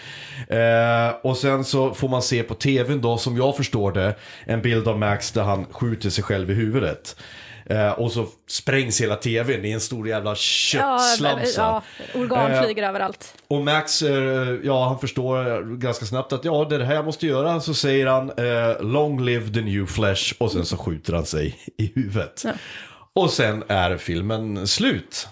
Eh, 0.49 1.15
och 1.23 1.37
sen 1.37 1.65
så 1.65 1.95
får 1.95 2.09
man 2.09 2.23
se 2.23 2.43
på 2.43 2.55
tvn 2.55 3.01
då 3.01 3.19
som 3.19 3.37
jag 3.37 3.57
förstår 3.57 3.93
det 3.93 4.15
en 4.45 4.63
bild 4.63 4.89
av 4.89 4.99
Max 4.99 5.33
där 5.33 5.43
han 5.43 5.65
skjuter 5.71 6.11
sig 6.11 6.25
själv 6.25 6.51
i 6.51 6.55
huvudet. 6.55 7.17
Eh, 7.67 7.91
och 7.91 8.13
så 8.13 8.27
sprängs 8.47 9.01
hela 9.01 9.17
tvn 9.17 9.65
i 9.65 9.71
en 9.73 9.81
stor 9.81 10.09
jävla 10.09 10.31
Ja, 10.31 10.35
köttslamsa. 10.37 11.61
ja, 11.61 11.83
organ 12.21 12.53
Eh, 12.53 12.63
flyger 12.63 12.83
överallt. 12.89 13.35
Och 13.49 13.65
Max, 13.65 14.03
eh, 14.03 14.57
ja 14.65 14.89
han 14.89 14.99
förstår 14.99 15.63
ganska 15.77 16.05
snabbt 16.07 16.33
att 16.33 16.45
ja 16.45 16.67
det 16.69 16.75
är 16.75 16.79
det 16.79 16.85
här 16.85 16.95
jag 16.95 17.05
måste 17.05 17.27
göra. 17.27 17.61
Så 17.61 17.75
säger 17.75 18.07
han 18.07 18.31
eh, 18.31 18.83
long 18.83 19.25
live 19.25 19.55
the 19.55 19.61
new 19.61 19.87
flesh 19.87 20.35
och 20.39 20.53
sen 20.53 20.65
så 20.67 20.77
skjuter 20.77 21.13
han 21.13 21.27
sig 21.27 21.59
i 21.79 21.93
huvudet. 21.95 22.43
Ja. 22.45 22.51
Och 23.13 23.31
sen 23.31 23.65
är 23.69 23.97
filmen 23.97 24.67
slut. 24.67 25.29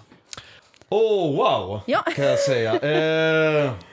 Oh 0.89 1.37
wow, 1.37 1.81
Ja. 1.87 2.03
kan 2.17 2.25
jag 2.25 2.39
säga. 2.39 2.73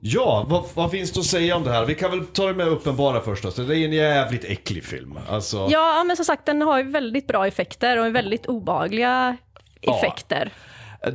Ja, 0.00 0.46
vad, 0.48 0.64
vad 0.74 0.90
finns 0.90 1.12
det 1.12 1.20
att 1.20 1.26
säga 1.26 1.56
om 1.56 1.64
det 1.64 1.70
här? 1.70 1.84
Vi 1.84 1.94
kan 1.94 2.10
väl 2.10 2.26
ta 2.26 2.46
det 2.46 2.54
med 2.54 2.68
uppenbara 2.68 3.20
först. 3.20 3.44
Alltså, 3.44 3.62
det 3.62 3.78
är 3.78 3.84
en 3.84 3.92
jävligt 3.92 4.44
äcklig 4.44 4.84
film. 4.84 5.18
Alltså, 5.30 5.68
Ja, 5.70 6.04
men 6.04 6.16
som 6.16 6.24
sagt, 6.24 6.46
den 6.46 6.62
har 6.62 6.78
ju 6.78 6.90
väldigt 6.90 7.26
bra 7.26 7.46
effekter 7.46 7.98
och 7.98 8.14
väldigt 8.14 8.46
obehagliga 8.46 9.36
effekter. 9.80 10.50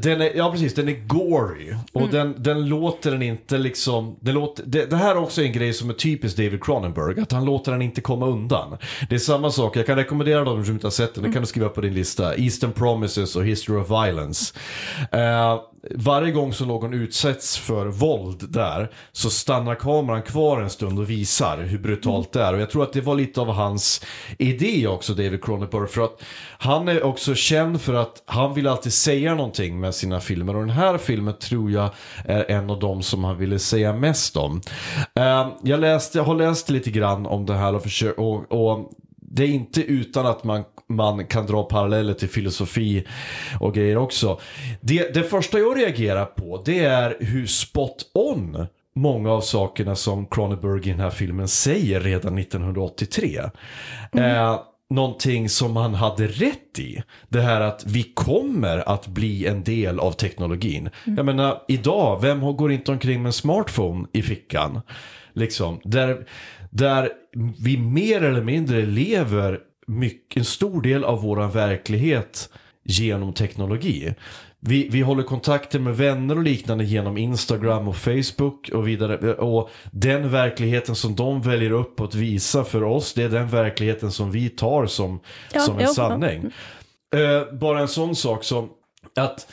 Den 0.01 0.21
är, 0.21 0.31
ja 0.35 0.51
precis, 0.51 0.73
den 0.73 0.89
är 0.89 1.07
gory. 1.07 1.73
Och 1.93 2.01
Mm. 2.01 2.11
den, 2.13 2.35
den 2.37 2.69
låter 2.69 3.11
den 3.11 3.21
inte 3.21 3.57
liksom, 3.57 4.15
den 4.19 4.33
låter, 4.33 4.63
det, 4.67 4.85
det 4.85 4.95
här 4.95 5.11
är 5.11 5.17
också 5.17 5.41
en 5.41 5.51
grej 5.51 5.73
som 5.73 5.89
är 5.89 5.93
typiskt 5.93 6.37
David 6.37 6.63
Cronenberg, 6.63 7.21
att 7.21 7.31
han 7.31 7.45
låter 7.45 7.71
den 7.71 7.81
inte 7.81 8.01
komma 8.01 8.25
undan. 8.27 8.77
Det 9.09 9.15
är 9.15 9.19
samma 9.19 9.51
sak, 9.51 9.75
jag 9.77 9.85
kan 9.85 9.95
rekommendera 9.95 10.43
dem 10.43 10.65
som 10.65 10.73
inte 10.73 10.87
har 10.87 10.91
sett 10.91 11.15
den, 11.15 11.23
det 11.23 11.31
kan 11.31 11.41
du 11.41 11.47
skriva 11.47 11.69
på 11.69 11.81
din 11.81 11.93
lista. 11.93 12.35
Eastern 12.35 12.71
Promises 12.71 13.35
och 13.35 13.45
History 13.45 13.77
of 13.81 13.89
Violence. 13.89 14.53
Eh, 15.11 15.59
varje 15.91 16.31
gång 16.31 16.53
som 16.53 16.67
någon 16.67 16.93
utsätts 16.93 17.57
för 17.57 17.85
våld 17.85 18.49
där 18.49 18.91
så 19.11 19.29
stannar 19.29 19.75
kameran 19.75 20.21
kvar 20.21 20.61
en 20.61 20.69
stund 20.69 20.99
och 20.99 21.09
visar 21.09 21.57
hur 21.57 21.77
brutalt 21.79 22.31
det 22.31 22.41
är. 22.43 22.53
Och 22.53 22.61
jag 22.61 22.69
tror 22.69 22.83
att 22.83 22.93
det 22.93 23.01
var 23.01 23.15
lite 23.15 23.41
av 23.41 23.47
hans 23.47 24.05
idé 24.37 24.87
också, 24.87 25.13
David 25.13 25.43
Cronenberg. 25.43 25.87
För 25.87 26.01
att 26.01 26.21
han 26.57 26.87
är 26.87 27.03
också 27.03 27.35
känd 27.35 27.81
för 27.81 27.93
att 27.93 28.23
han 28.25 28.53
vill 28.53 28.67
alltid 28.67 28.93
säga 28.93 29.35
någonting 29.35 29.72
med 29.79 29.95
sina 29.95 30.19
filmer. 30.19 30.55
Och 30.55 30.61
den 30.61 30.75
här 30.75 30.97
filmen 30.97 31.33
tror 31.39 31.71
jag 31.71 31.89
är 32.25 32.51
en 32.51 32.69
av 32.69 32.79
dem 32.79 33.03
som 33.03 33.23
han 33.23 33.37
ville 33.37 33.59
säga 33.59 33.93
mest 33.93 34.37
om. 34.37 34.61
Eh, 35.15 35.47
jag, 35.63 35.79
läste, 35.79 36.17
jag 36.17 36.25
har 36.25 36.35
läst 36.35 36.69
lite 36.69 36.91
grann 36.91 37.25
om 37.25 37.45
det 37.45 37.55
här 37.55 37.75
och, 37.75 37.83
försökt, 37.83 38.19
och, 38.19 38.51
och 38.51 38.91
det 39.17 39.43
är 39.43 39.47
inte 39.47 39.81
utan 39.81 40.25
att 40.25 40.43
man, 40.43 40.63
man 40.87 41.25
kan 41.25 41.45
dra 41.45 41.63
paralleller 41.63 42.13
till 42.13 42.29
filosofi 42.29 43.07
och 43.59 43.73
grejer 43.73 43.97
också. 43.97 44.39
Det, 44.81 45.13
det 45.13 45.23
första 45.23 45.59
jag 45.59 45.79
reagerar 45.79 46.25
på 46.25 46.61
det 46.65 46.79
är 46.79 47.17
hur 47.19 47.45
spot 47.45 48.05
on 48.13 48.67
många 48.95 49.31
av 49.31 49.41
sakerna 49.41 49.95
som 49.95 50.25
Cronenberg 50.25 50.87
i 50.87 50.91
den 50.91 50.99
här 50.99 51.09
filmen 51.09 51.47
säger 51.47 51.99
redan 51.99 52.37
1983. 52.37 53.41
Eh, 54.11 54.59
någonting 54.93 55.49
som 55.49 55.75
han 55.75 55.93
hade 55.93 56.27
rätt 56.27 56.79
i. 56.79 57.01
Det 57.29 57.41
här 57.41 57.61
att 57.61 57.83
vi 57.85 58.03
kommer 58.03 58.89
att 58.89 59.07
bli 59.07 59.45
en 59.45 59.63
del 59.63 59.99
av 59.99 60.11
teknologin. 60.11 60.89
Jag 61.05 61.25
menar, 61.25 61.61
idag, 61.67 62.21
vem 62.21 62.39
går 62.39 62.71
inte 62.71 62.91
omkring 62.91 63.21
med 63.21 63.29
en 63.29 63.33
smartphone 63.33 64.07
i 64.13 64.21
fickan? 64.21 64.81
Liksom, 65.33 65.79
där, 65.83 66.25
där 66.69 67.09
vi 67.59 67.77
mer 67.77 68.23
eller 68.23 68.43
mindre 68.43 68.85
lever 68.85 69.59
mycket, 69.87 70.37
en 70.37 70.45
stor 70.45 70.81
del 70.81 71.03
av 71.03 71.21
vår 71.21 71.47
verklighet 71.47 72.49
genom 72.83 73.33
teknologi. 73.33 74.13
Vi, 74.65 74.87
vi 74.91 75.01
håller 75.01 75.23
kontakter 75.23 75.79
med 75.79 75.97
vänner 75.97 76.37
och 76.37 76.43
liknande 76.43 76.83
genom 76.83 77.17
Instagram 77.17 77.87
och 77.87 77.95
Facebook 77.95 78.69
och 78.73 78.87
vidare. 78.87 79.33
Och 79.33 79.69
den 79.91 80.29
verkligheten 80.31 80.95
som 80.95 81.15
de 81.15 81.41
väljer 81.41 81.71
upp 81.71 81.99
att 81.99 82.15
visa 82.15 82.63
för 82.63 82.83
oss, 82.83 83.13
det 83.13 83.23
är 83.23 83.29
den 83.29 83.47
verkligheten 83.47 84.11
som 84.11 84.31
vi 84.31 84.49
tar 84.49 84.85
som, 84.85 85.19
Ja, 85.53 85.59
som 85.59 85.79
en 85.79 85.87
sanning. 85.87 86.51
Eh, 87.15 87.53
bara 87.53 87.79
en 87.79 87.87
sån 87.87 88.15
sak 88.15 88.43
som 88.43 88.69
att 89.15 89.51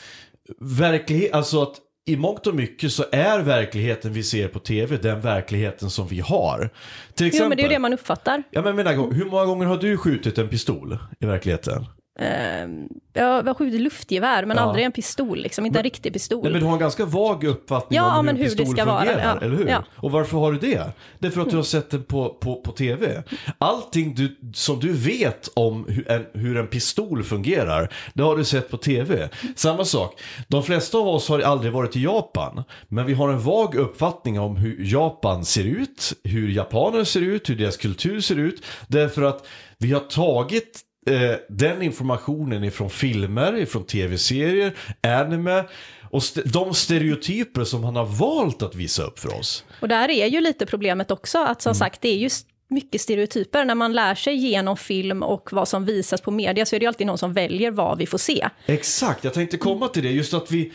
verklighet, 0.61 1.33
alltså 1.33 1.63
att 1.63 1.75
i 2.07 2.17
mångt 2.17 2.47
och 2.47 2.55
mycket 2.55 2.93
så 2.93 3.05
är 3.13 3.39
verkligheten 3.39 4.13
vi 4.13 4.23
ser 4.23 4.49
på 4.49 4.59
tv 4.59 4.97
den 4.97 5.21
verkligheten 5.21 5.91
som 5.91 6.07
vi 6.07 6.21
har. 6.21 6.71
Till 7.15 7.27
exempel, 7.27 7.45
Jo, 7.45 7.49
men 7.49 7.57
det 7.57 7.63
är 7.63 7.65
ju 7.65 7.69
det 7.69 7.79
man 7.79 7.93
uppfattar. 7.93 8.43
Ja 8.51 8.63
men 8.63 8.87
hur 9.13 9.31
många 9.31 9.45
gånger 9.45 9.67
har 9.67 9.77
du 9.77 9.97
skjutit 9.97 10.39
en 10.39 10.49
pistol 10.49 10.99
i 11.21 11.27
verkligheten? 11.27 11.87
Ehm, 12.19 12.89
Jag 13.13 13.43
har 13.43 13.55
skjutit 13.55 13.81
luftgevär, 13.81 14.45
men 14.45 14.57
Ja. 14.57 14.63
aldrig 14.63 14.85
en 14.85 14.93
pistol, 14.93 15.39
liksom. 15.39 15.67
inte 15.67 15.79
en 15.79 15.83
riktig 15.83 16.13
pistol. 16.13 16.43
Nej, 16.43 16.53
men 16.53 16.61
du 16.61 16.67
har 16.67 16.73
en 16.73 16.79
ganska 16.79 17.05
vag 17.05 17.45
uppfattning 17.45 17.97
Ja, 17.97 18.19
om 18.19 18.27
men 18.27 18.37
hur 18.37 18.45
en 18.45 18.51
det 18.51 18.57
pistol 18.57 18.77
ska 18.77 18.85
vara, 18.85 18.99
fungerar, 19.05 19.39
ja. 19.41 19.47
eller 19.47 19.57
hur? 19.57 19.77
Och 19.97 20.11
varför 20.11 20.39
har 20.39 20.53
du 20.53 20.59
det? 20.59 20.93
Det 21.19 21.27
är 21.27 21.31
för 21.31 21.41
att 21.41 21.51
du 21.51 21.57
har 21.57 21.63
sett 21.63 21.91
den 21.91 22.05
på, 22.05 22.29
på, 22.29 22.61
på 22.61 22.73
tv. 22.73 23.23
Allting 23.59 24.15
du, 24.15 24.37
som 24.55 24.81
du 24.81 24.93
vet 24.93 25.49
om 25.55 25.85
hur 25.89 26.11
en, 26.11 26.27
hur 26.35 26.57
en 26.57 26.67
pistol 26.67 27.23
fungerar, 27.23 27.93
det 28.15 28.23
har 28.23 28.37
du 28.37 28.45
sett 28.45 28.71
på 28.71 28.77
tv. 28.77 29.29
Samma 29.57 29.85
sak, 29.85 30.21
de 30.49 30.63
flesta 30.63 30.99
av 30.99 31.09
oss 31.09 31.29
har 31.29 31.41
aldrig 31.41 31.73
varit 31.73 31.97
i 31.97 32.03
Japan, 32.03 32.63
men 32.89 33.07
vi 33.07 33.15
har 33.15 33.29
en 33.29 33.41
vag 33.41 33.75
uppfattning 33.75 34.41
om 34.41 34.57
hur 34.57 34.85
Japan 34.93 35.45
ser 35.45 35.65
ut, 35.65 36.13
hur 36.25 36.49
japaner 36.49 37.05
ser 37.05 37.21
ut, 37.21 37.51
hur 37.51 37.57
deras 37.57 37.77
kultur 37.77 38.21
ser 38.21 38.39
ut, 38.39 38.65
därför 38.89 39.23
att 39.23 39.47
vi 39.79 39.93
har 39.93 40.01
tagit 40.01 40.81
eh, 41.07 41.37
den 41.49 41.83
informationen 41.83 42.65
ifrån 42.65 42.91
filmer, 42.91 43.57
ifrån 43.57 43.85
tv-serier, 43.87 44.73
anime 45.03 45.65
och 46.11 46.23
st- 46.23 46.43
de 46.45 46.75
stereotyper 46.75 47.65
som 47.65 47.85
han 47.85 47.97
har 47.97 48.05
valt 48.07 48.63
att 48.63 48.75
visa 48.75 49.03
upp 49.03 49.19
för 49.19 49.39
oss. 49.39 49.65
Och 49.81 49.89
där 49.89 50.09
är 50.11 50.27
ju 50.27 50.41
lite 50.41 50.67
problemet 50.67 51.11
också, 51.11 51.39
att 51.39 51.47
Mm. 51.47 51.57
som 51.61 51.75
sagt, 51.75 52.01
det 52.01 52.09
är 52.09 52.17
ju 52.19 52.31
mycket 52.69 53.01
stereotyper. 53.01 53.65
När 53.65 53.75
man 53.75 53.93
lär 53.93 54.15
sig 54.15 54.35
genom 54.35 54.77
film 54.77 55.23
och 55.23 55.49
vad 55.53 55.69
som 55.69 55.85
visas 55.85 56.21
på 56.21 56.31
media 56.31 56.67
så 56.67 56.77
är 56.77 56.81
det 56.81 56.87
alltid 56.87 57.07
någon 57.07 57.19
som 57.19 57.33
väljer 57.33 57.71
vad 57.71 57.99
vi 57.99 58.07
får 58.07 58.19
se. 58.19 58.49
Exakt, 58.67 59.25
jag 59.25 59.35
tänkte 59.35 59.57
komma 59.57 59.89
till 59.89 60.03
det. 60.03 60.11
Just 60.11 60.35
att 60.35 60.51
vi, 60.51 60.73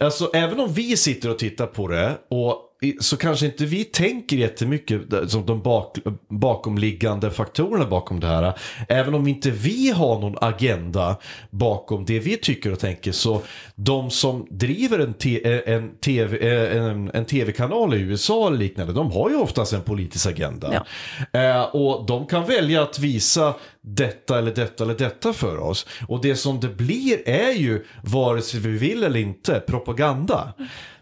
alltså 0.00 0.30
även 0.34 0.60
om 0.60 0.72
vi 0.72 0.96
sitter 0.96 1.30
och 1.30 1.38
tittar 1.38 1.66
på 1.66 1.88
det 1.88 2.18
och 2.30 2.64
så 3.00 3.16
kanske 3.16 3.46
inte 3.46 3.64
vi 3.64 3.84
tänker 3.84 4.36
jättemycket 4.36 5.00
som 5.26 5.46
de 5.46 5.62
bak, 5.62 5.98
bakomliggande 6.28 7.30
faktorerna 7.30 7.86
bakom 7.86 8.20
det 8.20 8.26
här. 8.26 8.58
Även 8.88 9.14
om 9.14 9.26
inte 9.26 9.50
vi 9.50 9.90
har 9.90 10.20
någon 10.20 10.36
agenda 10.40 11.16
bakom 11.50 12.04
det 12.04 12.18
vi 12.18 12.36
tycker 12.36 12.72
och 12.72 12.78
tänker 12.78 13.12
så 13.12 13.42
de 13.74 14.10
som 14.10 14.46
driver 14.50 14.98
en, 14.98 15.14
te, 15.14 15.62
en, 15.72 15.96
TV, 15.96 16.38
eh, 16.38 16.82
en, 16.82 17.10
en 17.14 17.24
tv-kanal 17.24 17.94
i 17.94 17.98
USA 17.98 18.46
eller 18.46 18.58
liknande, 18.58 18.92
de 18.92 19.12
har 19.12 19.30
ju 19.30 19.36
oftast 19.36 19.72
en 19.72 19.82
politisk 19.82 20.26
agenda. 20.26 20.86
Eh, 21.32 21.62
och 21.62 22.06
de 22.06 22.26
kan 22.26 22.46
välja 22.46 22.82
att 22.82 22.98
visa 22.98 23.54
detta 23.80 24.38
eller 24.38 24.54
detta 24.54 24.84
eller 24.84 24.94
detta 24.94 25.32
för 25.32 25.58
oss. 25.58 25.86
Och 26.08 26.22
det 26.22 26.36
som 26.36 26.60
det 26.60 26.68
blir 26.68 27.28
är 27.28 27.52
ju, 27.52 27.84
vare 28.02 28.42
sig 28.42 28.60
vi 28.60 28.78
vill 28.78 29.04
eller 29.04 29.20
inte, 29.20 29.60
propaganda. 29.66 30.54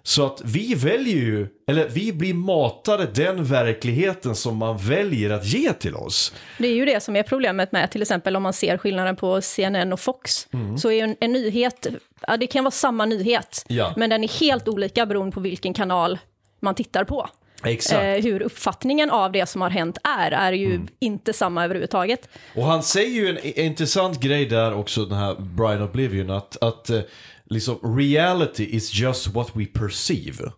Så 0.07 0.27
att 0.27 0.42
vi 0.45 0.75
väljer 0.75 1.14
ju, 1.16 1.49
eller 1.69 1.88
vi 1.88 2.12
blir 2.12 2.35
matade 2.35 3.07
den 3.14 3.45
verkligheten 3.45 4.35
som 4.35 4.57
man 4.57 4.77
väljer 4.79 5.31
att 5.31 5.45
ge 5.47 5.73
till 5.73 5.95
oss. 5.95 6.33
Det 6.59 6.69
är 6.69 6.75
ju 6.75 6.85
det 6.85 7.03
som 7.03 7.16
är 7.16 7.23
problemet 7.23 7.73
med 7.73 7.90
till 7.90 8.03
exempel 8.03 8.37
om 8.37 8.42
man 8.42 8.53
ser 8.53 8.79
skillnaden 8.79 9.16
på 9.16 9.40
CNN 9.42 9.92
och 9.92 10.01
Fox. 10.01 10.49
Mm. 10.53 10.79
Så 10.79 10.90
är 10.90 11.05
en, 11.05 11.16
en 11.21 11.33
nyhet, 11.33 11.87
ja, 12.27 12.37
det 12.37 12.47
kan 12.47 12.64
vara 12.64 12.71
samma 12.71 13.05
nyhet, 13.07 13.64
Ja. 13.69 13.95
men 13.97 14.11
den 14.11 14.25
är 14.25 14.40
helt 14.40 14.69
olika 14.69 15.07
beroende 15.07 15.35
på 15.35 15.40
vilken 15.40 15.75
kanal 15.75 16.19
man 16.61 16.75
tittar 16.75 17.05
på. 17.05 17.29
Eh, 17.64 18.23
hur 18.23 18.42
uppfattningen 18.42 19.11
av 19.11 19.33
det 19.33 19.47
som 19.47 19.61
har 19.61 19.71
hänt 19.71 19.99
är, 20.19 20.31
är 20.33 20.53
ju 20.53 20.75
Mm. 20.75 20.88
inte 20.99 21.33
samma 21.33 21.64
överhuvudtaget. 21.64 22.29
Och 22.55 22.64
han 22.64 22.83
säger 22.83 23.11
ju 23.11 23.29
en, 23.29 23.38
en 23.38 23.64
intressant 23.64 24.21
grej 24.21 24.47
där 24.47 24.75
också, 24.75 25.05
den 25.05 25.19
här 25.19 25.35
Brian 25.38 25.83
Oblivion, 25.83 26.31
att, 26.31 26.62
att 26.62 26.90
eh, 26.90 27.01
liksom 27.50 27.96
reality 27.98 28.64
is 28.64 28.94
just 28.94 29.26
what 29.26 29.50
we 29.54 29.66
perceive. 29.66 30.52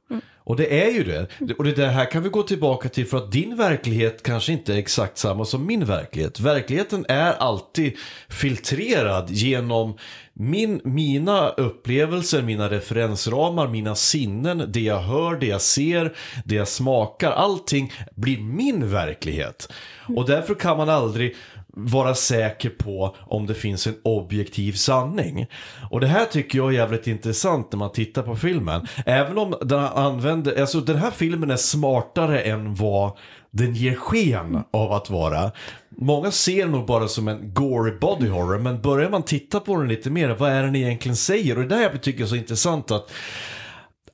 Och 0.48 0.57
det 0.57 0.85
är 0.85 0.90
ju 0.90 1.05
det. 1.05 1.27
Och 1.59 1.64
det 1.64 1.72
där 1.72 1.88
här 1.88 2.11
kan 2.11 2.22
vi 2.22 2.29
gå 2.29 2.42
tillbaka 2.42 2.88
till 2.88 3.07
för 3.07 3.16
att 3.16 3.33
din 3.33 3.57
verklighet 3.57 4.22
kanske 4.22 4.53
inte 4.53 4.74
är 4.74 4.79
exakt 4.79 5.18
samma 5.18 5.44
som 5.44 5.66
min 5.66 5.85
verklighet. 5.85 6.40
Verkligheten 6.40 7.07
är 7.09 7.33
alltid 7.33 7.96
filtrerad 8.29 9.31
genom 9.31 9.96
min, 10.33 10.81
mina 10.85 11.48
upplevelser, 11.48 12.42
mina 12.42 12.70
referensramar, 12.70 13.68
mina 13.68 13.94
sinnen, 13.94 14.64
det 14.68 14.81
jag 14.81 15.01
hör, 15.01 15.37
det 15.37 15.46
jag 15.46 15.61
ser, 15.61 16.16
det 16.44 16.55
jag 16.55 16.68
smakar. 16.68 17.31
Allting 17.31 17.92
blir 18.16 18.38
min 18.38 18.90
verklighet. 18.90 19.72
Och 20.16 20.27
därför 20.27 20.55
kan 20.55 20.77
man 20.77 20.88
aldrig 20.88 21.37
vara 21.79 22.14
säker 22.14 22.71
på 22.71 23.17
om 23.19 23.47
det 23.47 23.55
finns 23.55 23.87
en 23.87 23.95
objektiv 24.05 24.73
sanning. 24.73 25.47
Och 25.91 26.01
det 26.01 26.07
här 26.07 26.25
tycker 26.25 26.59
jag 26.59 26.69
är 26.69 26.73
jävligt 26.73 27.07
intressant 27.07 27.73
när 27.73 27.79
man 27.79 27.93
tittar 27.93 28.23
på 28.23 28.37
filmen. 28.37 28.87
Även 29.07 29.38
om 29.38 29.55
den 29.61 29.85
använder, 29.85 30.61
alltså 30.61 30.81
den 30.81 30.97
här 30.97 31.11
filmen 31.11 31.50
är 31.50 31.57
smartare 31.57 32.40
än 32.40 32.75
vad 32.75 33.13
den 33.50 33.75
ger 33.75 33.94
sken 33.94 34.63
av 34.71 34.92
att 34.92 35.11
vara. 35.11 35.50
Många 35.88 36.31
ser 36.31 36.67
nog 36.67 36.87
bara 36.87 37.09
som 37.09 37.29
en 37.29 37.55
gory 37.55 37.92
body 38.00 38.29
horror, 38.29 38.59
men 38.59 38.83
börjar 38.83 39.11
man 39.11 39.23
titta 39.23 39.61
på 39.61 39.77
den 39.77 39.88
lite 39.88 40.11
mer, 40.11 40.29
vad 40.29 40.50
är 40.50 40.63
den 40.63 40.77
egentligen 40.77 41.17
säger? 41.17 41.57
Och 41.57 41.63
det 41.63 41.77
där 41.77 41.83
jag 41.83 42.02
tycker 42.02 42.25
är 42.25 42.29
så 42.29 42.37
intressant 42.37 42.90
att 42.90 43.11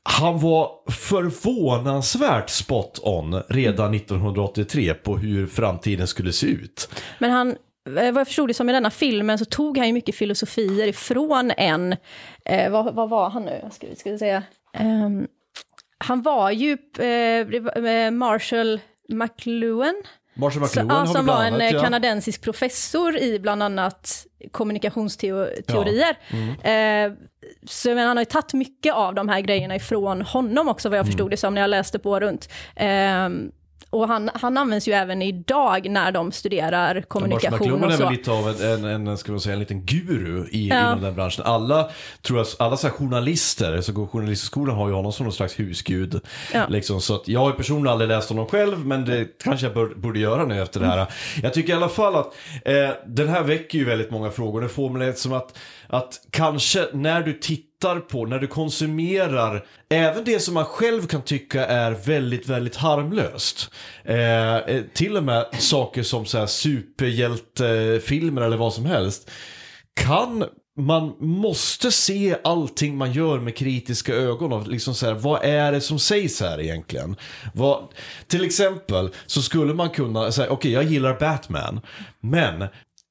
han 0.08 0.38
var 0.38 0.90
förvånansvärt 0.90 2.50
spot 2.50 3.00
on 3.02 3.42
redan 3.48 3.94
1983 3.94 4.94
på 4.94 5.16
hur 5.16 5.46
framtiden 5.46 6.06
skulle 6.06 6.32
se 6.32 6.46
ut. 6.46 6.88
Men 7.18 7.30
han, 7.30 7.50
eh, 7.50 7.56
vad 7.86 8.20
jag 8.20 8.26
förstod 8.26 8.48
det 8.48 8.54
som 8.54 8.68
i 8.68 8.72
denna 8.72 8.90
filmen 8.90 9.38
så 9.38 9.44
tog 9.44 9.78
han 9.78 9.86
ju 9.86 9.92
mycket 9.92 10.14
filosofier 10.14 10.86
ifrån 10.86 11.50
en, 11.56 11.96
eh, 12.44 12.70
vad, 12.70 12.94
vad 12.94 13.10
var 13.10 13.30
han 13.30 13.42
nu, 13.42 13.68
ska, 13.72 13.86
ska 13.96 14.10
vi 14.10 14.18
säga, 14.18 14.42
um, 14.80 15.26
han 15.98 16.22
var 16.22 16.50
ju 16.50 16.72
eh, 16.98 18.10
Marshall 18.10 18.80
McLuhan. 19.08 19.94
Marshall 20.34 20.62
McLuhan 20.62 20.88
så, 20.90 21.12
har 21.12 21.14
som 21.14 21.26
var 21.26 21.44
en 21.44 21.54
annat, 21.54 21.72
ja. 21.72 21.80
kanadensisk 21.80 22.42
professor 22.42 23.18
i 23.18 23.38
bland 23.38 23.62
annat 23.62 24.26
kommunikationsteorier. 24.50 26.16
Ja. 26.30 26.36
Mm. 26.62 27.12
Eh, 27.12 27.18
så 27.66 27.88
men 27.88 27.98
han 28.08 28.16
har 28.16 28.22
ju 28.22 28.30
tagit 28.30 28.52
mycket 28.52 28.94
av 28.94 29.14
de 29.14 29.28
här 29.28 29.40
grejerna 29.40 29.76
ifrån 29.76 30.22
honom 30.22 30.68
också, 30.68 30.88
vad 30.88 30.98
jag 30.98 31.06
förstod 31.06 31.20
Mm. 31.20 31.30
det 31.30 31.36
som 31.36 31.54
när 31.54 31.60
jag 31.60 31.70
läste 31.70 31.98
på 31.98 32.20
runt. 32.20 32.48
Eh, 32.76 33.28
och 33.94 34.08
han, 34.08 34.30
han 34.34 34.56
används 34.56 34.88
ju 34.88 34.92
även 34.92 35.22
idag 35.22 35.90
när 35.90 36.12
de 36.12 36.32
studerar 36.32 37.00
kommunikation 37.00 37.58
McLuhan 37.58 37.84
och 37.84 37.92
är 37.92 37.96
så. 37.96 38.02
väl 38.04 38.12
lite 38.12 38.30
av 38.30 38.48
en, 38.48 38.84
en, 38.84 39.06
en, 39.06 39.18
ska 39.18 39.32
man 39.32 39.40
säga, 39.40 39.52
en 39.52 39.58
liten 39.58 39.84
guru 39.86 40.46
i, 40.50 40.68
Ja. 40.68 40.88
inom 40.88 41.02
den 41.02 41.14
branschen. 41.14 41.44
Alla, 41.46 41.90
tror 42.22 42.38
jag, 42.38 42.46
alla 42.58 42.76
så 42.76 42.88
journalister, 42.88 43.80
så 43.80 43.92
går 43.92 44.06
journalistskolan 44.06 44.76
har 44.76 44.88
ju 44.88 44.94
honom 44.94 45.12
som 45.12 45.24
någon 45.24 45.32
slags 45.32 45.58
husgud. 45.60 46.20
Ja. 46.52 46.66
Liksom, 46.68 47.00
så 47.00 47.14
att 47.14 47.28
jag 47.28 47.40
har 47.40 47.52
personligen 47.52 47.92
aldrig 47.92 48.08
läst 48.08 48.28
honom 48.28 48.46
själv, 48.46 48.86
men 48.86 49.04
det 49.04 49.38
kanske 49.44 49.66
jag 49.66 49.74
bör, 49.74 49.86
borde 49.94 50.18
göra 50.18 50.44
nu 50.44 50.62
efter 50.62 50.80
det 50.80 50.86
här. 50.86 51.06
Jag 51.42 51.54
tycker 51.54 51.72
i 51.72 51.76
alla 51.76 51.88
fall 51.88 52.16
att 52.16 52.34
eh, 52.64 52.90
den 53.06 53.28
här 53.28 53.42
väcker 53.42 53.78
ju 53.78 53.84
väldigt 53.84 54.10
många 54.10 54.30
frågor. 54.30 54.60
Det 54.60 54.68
får 54.68 54.90
mig 54.90 55.14
som 55.16 55.32
att, 55.32 55.58
att 55.88 56.20
kanske 56.30 56.88
när 56.92 57.22
du 57.22 57.32
tittar 57.32 58.00
på, 58.00 58.26
när 58.26 58.38
du 58.38 58.46
konsumerar 58.46 59.66
även 59.88 60.24
det 60.24 60.40
som 60.40 60.54
man 60.54 60.64
själv 60.64 61.06
kan 61.06 61.22
tycka 61.22 61.66
är 61.66 61.90
väldigt, 61.90 62.48
väldigt 62.48 62.76
harmlöst. 62.76 63.70
Eh, 64.04 64.56
eh, 64.56 64.82
till 64.94 65.16
och 65.16 65.24
med 65.24 65.46
saker 65.58 66.02
som 66.02 66.26
så 66.26 66.38
här 66.38 66.46
superhjältefilmer 66.46 68.42
eller 68.42 68.56
vad 68.56 68.74
som 68.74 68.86
helst. 68.86 69.30
Kan 69.94 70.44
man 70.76 71.16
måste 71.20 71.92
se 71.92 72.36
allting 72.44 72.96
man 72.96 73.12
gör 73.12 73.38
med 73.38 73.56
kritiska 73.56 74.14
ögon. 74.14 74.52
Och 74.52 74.68
liksom 74.68 74.94
så 74.94 75.06
här, 75.06 75.14
vad 75.14 75.44
är 75.44 75.72
det 75.72 75.80
som 75.80 75.98
sägs 75.98 76.40
här 76.40 76.60
egentligen? 76.60 77.16
Vad, 77.54 77.88
till 78.26 78.44
exempel 78.44 79.10
så 79.26 79.42
skulle 79.42 79.74
man 79.74 79.90
kunna 79.90 80.32
säga, 80.32 80.50
okej 80.50 80.72
jag 80.72 80.84
gillar 80.84 81.20
Batman, 81.20 81.80
men 82.20 82.68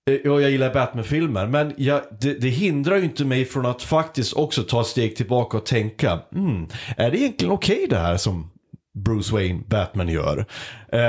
Eh, 0.10 0.20
ja, 0.24 0.42
jag 0.42 0.52
gillar 0.52 0.74
Batman-filmer, 0.74 1.48
men 1.48 1.74
jag, 1.78 2.02
det, 2.22 2.34
det 2.34 2.50
hindrar 2.50 2.98
ju 2.98 3.04
inte 3.04 3.26
mig 3.26 3.46
från 3.46 3.66
att 3.66 3.82
faktiskt 3.82 4.34
också 4.34 4.64
ta 4.64 4.82
ett 4.82 4.88
steg 4.88 5.16
tillbaka 5.16 5.58
och 5.58 5.66
tänka, 5.66 6.20
mm, 6.36 6.68
är 6.98 7.12
det 7.12 7.18
egentligen 7.18 7.54
okej 7.54 7.88
det 7.90 7.98
här 7.98 8.18
som 8.18 8.52
Bruce 8.94 9.34
Wayne, 9.34 9.64
Batman 9.68 10.10
gör? 10.10 10.46
Eh, 10.94 11.00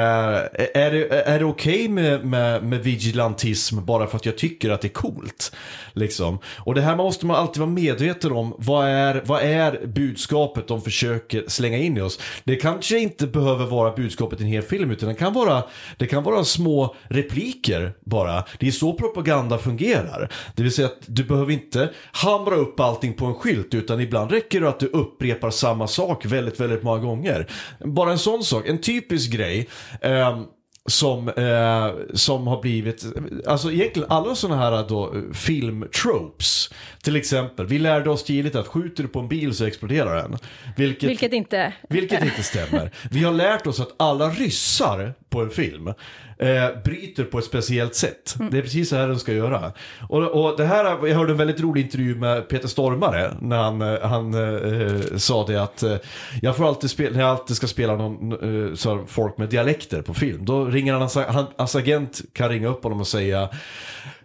är 0.74 0.90
det, 0.90 1.08
är 1.08 1.38
det 1.38 1.44
okej 1.44 1.88
med, 1.88 2.24
med, 2.24 2.64
med 2.64 2.82
vigilantism 2.82 3.84
bara 3.84 4.06
för 4.06 4.16
att 4.16 4.26
jag 4.26 4.38
tycker 4.38 4.70
att 4.70 4.80
det 4.80 4.88
är 4.88 4.92
coolt? 4.92 5.52
Liksom. 5.92 6.38
Och 6.58 6.74
det 6.74 6.80
här 6.80 6.96
måste 6.96 7.26
man 7.26 7.36
alltid 7.36 7.60
vara 7.60 7.70
medveten 7.70 8.32
om. 8.32 8.54
Vad 8.58 8.88
är, 8.88 9.22
vad 9.24 9.42
är 9.42 9.86
budskapet 9.86 10.68
de 10.68 10.82
försöker 10.82 11.44
slänga 11.48 11.78
in 11.78 11.96
i 11.96 12.00
oss? 12.00 12.20
Det 12.44 12.56
kanske 12.56 12.98
inte 12.98 13.26
behöver 13.26 13.66
vara 13.66 13.96
budskapet 13.96 14.40
i 14.40 14.42
en 14.42 14.48
hel 14.48 14.62
film, 14.62 14.90
utan 14.90 15.08
det 15.08 15.14
kan 15.14 15.32
vara, 15.32 15.62
det 15.96 16.06
kan 16.06 16.22
vara 16.22 16.44
små 16.44 16.96
repliker 17.08 17.92
bara. 18.00 18.44
Det 18.58 18.66
är 18.66 18.70
så 18.70 18.92
propaganda 18.92 19.58
fungerar. 19.58 20.28
Det 20.54 20.62
vill 20.62 20.72
säga 20.72 20.86
att 20.86 21.02
du 21.06 21.24
behöver 21.24 21.52
inte 21.52 21.90
hamra 22.12 22.54
upp 22.54 22.80
allting 22.80 23.14
på 23.14 23.26
en 23.26 23.34
skylt, 23.34 23.74
utan 23.74 24.00
ibland 24.00 24.30
räcker 24.30 24.60
det 24.60 24.68
att 24.68 24.80
du 24.80 24.86
upprepar 24.86 25.50
samma 25.50 25.86
sak 25.86 26.26
väldigt, 26.26 26.60
väldigt 26.60 26.82
många 26.82 27.00
gånger. 27.00 27.46
Bara 27.84 28.12
en 28.12 28.18
sån 28.18 28.44
sak, 28.44 28.68
en 28.68 28.80
typisk 28.80 29.32
grej 29.32 29.68
ehm, 30.02 30.44
som, 30.86 31.28
eh, 31.28 32.14
som 32.14 32.46
har 32.46 32.62
blivit, 32.62 33.04
alltså 33.46 33.72
egentligen 33.72 34.10
alla 34.10 34.34
sådana 34.34 34.62
här 34.62 34.88
då 34.88 35.14
eh, 35.14 35.32
filmtropes. 35.32 36.70
Till 37.02 37.16
exempel, 37.16 37.66
vi 37.66 37.78
lärde 37.78 38.10
oss 38.10 38.24
tidigt 38.24 38.54
att 38.54 38.66
skjuter 38.66 39.02
du 39.02 39.08
på 39.08 39.20
en 39.20 39.28
bil 39.28 39.54
så 39.54 39.64
exploderar 39.64 40.14
den. 40.14 40.38
Vilket, 40.76 41.10
Vilket 41.10 41.32
inte... 41.32 41.72
vilket 41.88 42.24
inte 42.24 42.42
stämmer. 42.42 42.90
Vi 43.10 43.24
har 43.24 43.32
lärt 43.32 43.66
oss 43.66 43.80
att 43.80 43.94
alla 43.96 44.28
ryssar 44.30 45.14
på 45.28 45.40
en 45.40 45.50
film 45.50 45.94
eh, 46.38 46.82
bryter 46.84 47.24
på 47.24 47.38
ett 47.38 47.44
speciellt 47.44 47.94
sätt. 47.94 48.34
Det 48.50 48.58
är 48.58 48.62
precis 48.62 48.88
så 48.88 48.96
här 48.96 49.08
de 49.08 49.18
ska 49.18 49.32
göra. 49.32 49.72
Och, 50.08 50.22
och 50.22 50.56
det 50.56 50.64
här, 50.64 50.84
jag 50.84 51.16
hörde 51.16 51.32
en 51.32 51.38
väldigt 51.38 51.60
rolig 51.60 51.82
intervju 51.82 52.14
med 52.14 52.48
Peter 52.48 52.68
Stormare 52.68 53.34
när 53.40 53.56
han, 53.56 53.82
eh, 53.82 54.00
han 54.02 54.34
eh, 54.34 55.16
sa 55.16 55.46
det 55.46 55.62
att 55.62 55.82
eh, 55.82 55.96
jag 56.42 56.56
får 56.56 56.68
alltid 56.68 56.90
spela, 56.90 57.16
när 57.16 57.20
jag 57.20 57.30
alltid 57.30 57.56
ska 57.56 57.66
spela 57.66 57.96
någon, 57.96 58.32
eh, 58.68 58.74
så 58.74 59.04
folk 59.06 59.38
med 59.38 59.48
dialekter 59.48 60.02
på 60.02 60.14
film, 60.14 60.44
då 60.44 60.64
ringer 60.64 60.92
han, 60.92 61.00
hans, 61.00 61.14
han, 61.14 61.46
hans 61.56 61.76
agent 61.76 62.20
kan 62.32 62.48
ringa 62.48 62.68
upp 62.68 62.82
honom 62.82 63.00
och 63.00 63.06
säga 63.06 63.48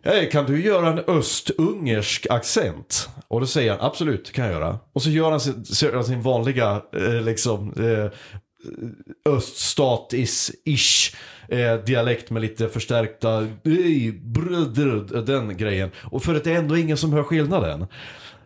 Hey, 0.03 0.29
kan 0.29 0.45
du 0.45 0.63
göra 0.63 0.87
en 0.87 0.99
östungersk 1.07 2.27
accent? 2.29 3.09
Och 3.27 3.39
då 3.39 3.45
säger 3.45 3.71
han 3.71 3.81
absolut, 3.81 4.25
det 4.25 4.31
kan 4.31 4.45
jag 4.45 4.53
göra. 4.53 4.79
Och 4.93 5.01
så 5.01 5.09
gör 5.09 5.31
han 5.31 5.39
sin, 5.39 5.65
gör 5.81 5.93
han 5.93 6.03
sin 6.03 6.21
vanliga 6.21 6.81
eh, 6.93 7.21
liksom 7.21 7.73
eh, 7.73 8.11
öststatis-ish 9.25 11.15
eh, 11.47 11.75
dialekt 11.85 12.29
med 12.29 12.41
lite 12.41 12.69
förstärkta 12.69 13.41
eh, 13.41 14.13
bröder", 14.21 15.15
eh, 15.15 15.23
den 15.23 15.57
grejen. 15.57 15.91
Och 15.97 16.23
för 16.23 16.35
att 16.35 16.43
det 16.43 16.51
är 16.51 16.57
ändå 16.57 16.77
ingen 16.77 16.97
som 16.97 17.13
hör 17.13 17.23
skillnaden. 17.23 17.85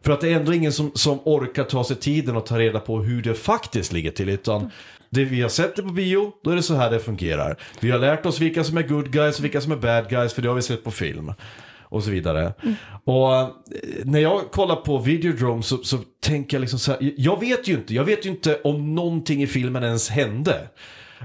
För 0.01 0.11
att 0.11 0.22
det 0.22 0.30
är 0.30 0.36
ändå 0.36 0.53
ingen 0.53 0.74
som, 0.74 0.91
som 0.95 1.20
orkar 1.26 1.64
ta 1.64 1.84
sig 1.84 1.95
tiden 1.95 2.36
och 2.36 2.45
ta 2.45 2.59
reda 2.59 2.80
på 2.80 3.01
hur 3.01 3.22
det 3.22 3.34
faktiskt 3.34 3.93
ligger 3.93 4.11
till. 4.11 4.30
Utan 4.30 4.72
det 5.09 5.24
vi 5.26 5.41
har 5.41 5.49
sett 5.49 5.76
det 5.76 5.84
på 5.84 5.89
bio, 5.89 6.34
då 6.43 6.49
är 6.49 6.55
det 6.55 6.64
så 6.64 6.76
här 6.76 6.91
det 6.91 6.99
fungerar. 6.99 7.57
Vi 7.80 7.91
har 7.91 7.99
lärt 7.99 8.26
oss 8.26 8.39
vilka 8.39 8.64
som 8.64 8.78
är 8.78 8.84
good 8.84 9.11
guys 9.11 9.39
och 9.39 9.45
vilka 9.45 9.61
som 9.61 9.72
är 9.72 9.76
bad 9.76 10.09
guys, 10.09 10.34
för 10.34 10.41
det 10.41 10.47
har 10.47 10.55
vi 10.55 10.61
sett 10.61 10.84
på 10.84 10.91
film. 10.91 11.34
Och 11.94 12.04
så 12.04 12.12
vidare. 12.12 12.54
Och 13.06 13.36
eh, 13.36 13.48
när 14.04 14.20
jag 14.20 14.52
kollar 14.52 14.76
på 14.76 14.98
Videodrome 14.98 15.64
så, 15.64 15.78
så 15.78 15.98
tänker 16.24 16.58
jag 16.58 16.62
liksom 16.62 16.80
så 16.80 16.91
här, 16.91 17.14
jag 17.18 17.39
vet 17.39 17.68
ju 17.68 17.74
inte, 17.74 17.94
jag 17.94 18.04
vet 18.04 18.26
ju 18.26 18.30
inte 18.30 18.60
om 18.64 18.96
någonting 18.96 19.44
i 19.44 19.48
filmen 19.48 19.84
ens 19.84 20.10
hände. 20.10 20.70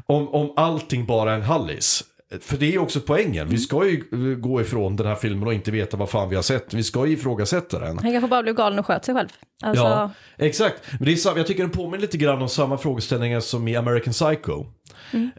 Om, 0.06 0.28
om 0.28 0.52
allting 0.56 1.06
bara 1.06 1.32
är 1.32 1.36
en 1.36 1.42
hallis. 1.42 2.04
För 2.40 2.56
det 2.56 2.66
är 2.66 2.70
ju 2.70 2.78
också 2.78 3.00
poängen. 3.00 3.48
Vi 3.48 3.58
ska 3.58 3.86
ju 3.86 4.04
eh, 4.12 4.18
gå 4.18 4.60
ifrån 4.60 4.96
den 4.96 5.06
här 5.06 5.14
filmen 5.14 5.48
och 5.48 5.54
inte 5.54 5.70
veta 5.70 5.96
vad 5.96 6.10
fan 6.10 6.28
vi 6.28 6.36
har 6.36 6.42
sett. 6.42 6.74
Vi 6.74 6.82
ska 6.82 7.06
ju 7.06 7.12
ifrågasätta 7.12 7.78
den. 7.78 7.98
Han 7.98 8.12
kanske 8.12 8.28
bara 8.28 8.42
blev 8.42 8.54
galen 8.54 8.78
och 8.78 8.86
sköt 8.86 9.04
sig 9.04 9.14
själv. 9.14 9.28
Alltså, 9.62 9.84
Ja, 9.84 10.10
exakt. 10.36 10.82
Men 10.98 11.04
det 11.04 11.12
är 11.12 11.36
jag 11.36 11.46
tycker 11.46 11.62
den 11.62 11.70
påminner 11.70 11.98
lite 11.98 12.18
grann 12.18 12.42
om 12.42 12.48
samma 12.48 12.78
frågeställningar 12.78 13.40
som 13.40 13.68
i 13.68 13.76
American 13.76 14.12
Psycho. 14.12 14.66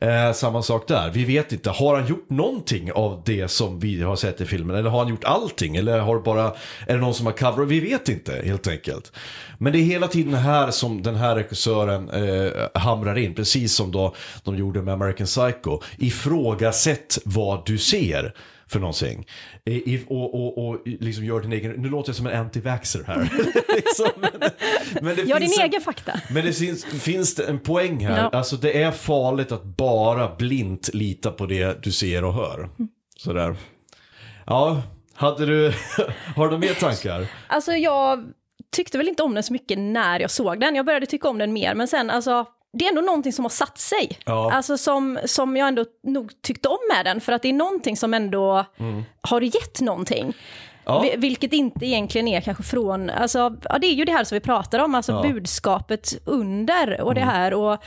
Eh, 0.02 0.34
samma 0.34 0.62
sak 0.62 0.88
där. 0.88 1.12
Vi 1.12 1.26
vet 1.26 1.52
inte, 1.52 1.70
har 1.70 1.96
han 1.96 2.08
gjort 2.08 2.30
någonting 2.30 2.92
av 2.92 3.22
det 3.26 3.48
som 3.48 3.80
vi 3.80 4.02
har 4.02 4.16
sett 4.16 4.42
i 4.42 4.46
filmen? 4.46 4.76
Eller 4.76 4.90
har 4.90 5.00
han 5.00 5.08
gjort 5.08 5.24
allting? 5.24 5.76
Eller 5.76 6.00
har 6.00 6.20
bara, 6.20 6.54
är 6.88 6.94
det 6.94 7.02
någon 7.02 7.14
som 7.14 7.26
har 7.26 7.34
coverat? 7.34 7.70
Vi 7.70 7.80
vet 7.80 8.10
inte 8.10 8.42
helt 8.46 8.68
enkelt. 8.68 9.12
Men 9.58 9.74
det 9.74 9.80
är 9.80 9.84
hela 9.84 10.08
tiden 10.08 10.34
här 10.34 10.72
som 10.72 11.04
den 11.04 11.16
här 11.16 11.36
regissören 11.36 12.10
eh, 12.10 12.52
hamrar 12.74 13.18
in, 13.18 13.36
precis 13.36 13.74
som 13.74 13.92
då 13.92 14.16
de 14.44 14.58
gjorde 14.58 14.82
med 14.82 14.94
American 14.94 15.28
Psycho. 15.28 15.80
Ifrågasätt 15.98 17.20
vad 17.26 17.66
du 17.66 17.78
ser 17.78 18.34
för 18.68 18.80
någonting. 18.80 19.26
I, 19.66 20.00
och, 20.08 20.36
och, 20.36 20.68
och 20.68 20.82
liksom 20.86 21.26
gör 21.26 21.42
din 21.42 21.54
egen, 21.54 21.72
nu 21.72 21.90
låter 21.90 22.10
jag 22.10 22.16
som 22.16 22.28
en 22.28 22.46
anti-vaxxer 22.46 23.04
här. 23.08 23.30
liksom, 23.86 24.10
men, 24.18 24.32
men 25.02 25.16
det 25.16 25.22
Gör 25.22 25.40
din 25.40 25.54
en- 25.60 25.66
egen 25.66 25.82
fakta. 25.82 26.22
men 26.32 26.46
det 26.46 26.54
finns, 26.54 26.86
finns 26.86 27.36
det 27.36 27.46
en 27.48 27.60
poäng 27.60 28.06
här. 28.06 28.18
Ja. 28.32 28.38
Alltså 28.38 28.56
det 28.56 28.82
är 28.84 28.92
farligt 28.92 29.52
att 29.52 29.64
bara 29.64 30.36
blint 30.36 30.90
lita 30.94 31.32
på 31.32 31.46
det 31.46 31.84
du 31.84 31.92
ser 31.92 32.24
och 32.24 32.34
hör. 32.34 32.70
Sådär. 33.18 33.56
Ja, 34.46 34.82
hade 35.14 35.46
du, 35.46 35.74
har 36.36 36.48
du 36.50 36.58
mer 36.58 36.74
tankar? 36.74 37.28
Alltså 37.48 37.72
jag 37.72 38.26
tyckte 38.72 38.98
väl 38.98 39.08
inte 39.08 39.24
om 39.24 39.34
den 39.34 39.44
så 39.44 39.54
mycket 39.54 39.78
när 39.80 40.20
jag 40.20 40.32
såg 40.32 40.60
den. 40.60 40.76
Jag 40.76 40.86
började 40.86 41.06
tycka 41.06 41.30
om 41.30 41.38
den 41.38 41.54
mer, 41.54 41.76
men 41.76 41.88
sen 41.88 42.10
alltså 42.10 42.46
det 42.74 42.86
är 42.86 42.90
ändå 42.90 43.02
någonting 43.02 43.34
som 43.34 43.46
har 43.46 43.50
satt 43.50 43.78
sig. 43.80 44.18
Ja. 44.26 44.52
Alltså 44.54 44.78
som, 44.78 45.20
som 45.26 45.58
jag 45.58 45.68
ändå 45.68 45.86
nog 46.04 46.32
tyckte 46.42 46.68
om 46.70 46.78
med 46.96 47.06
den, 47.06 47.22
för 47.22 47.32
att 47.34 47.42
det 47.42 47.50
är 47.50 47.54
någonting 47.54 47.98
som 47.98 48.14
ändå 48.14 48.66
har 49.22 49.42
gett 49.42 49.82
någonting. 49.82 50.34
Mm. 50.90 51.06
Ja. 51.06 51.12
Vi- 51.16 51.28
Vilket 51.28 51.54
inte 51.54 51.86
egentligen 51.86 52.28
är 52.28 52.42
kanske 52.42 52.64
från, 52.64 53.10
alltså, 53.10 53.56
ja, 53.70 53.78
det 53.80 53.88
är 53.88 53.94
ju 53.94 54.06
det 54.06 54.12
här 54.12 54.24
som 54.24 54.36
vi 54.36 54.40
pratar 54.40 54.80
om, 54.80 54.96
alltså 54.96 55.12
Ja. 55.12 55.20
Mm. 55.26 55.34
budskapet 55.34 56.22
under 56.26 57.02
och 57.02 57.16
det 57.16 57.22
här. 57.22 57.54
Och, 57.54 57.78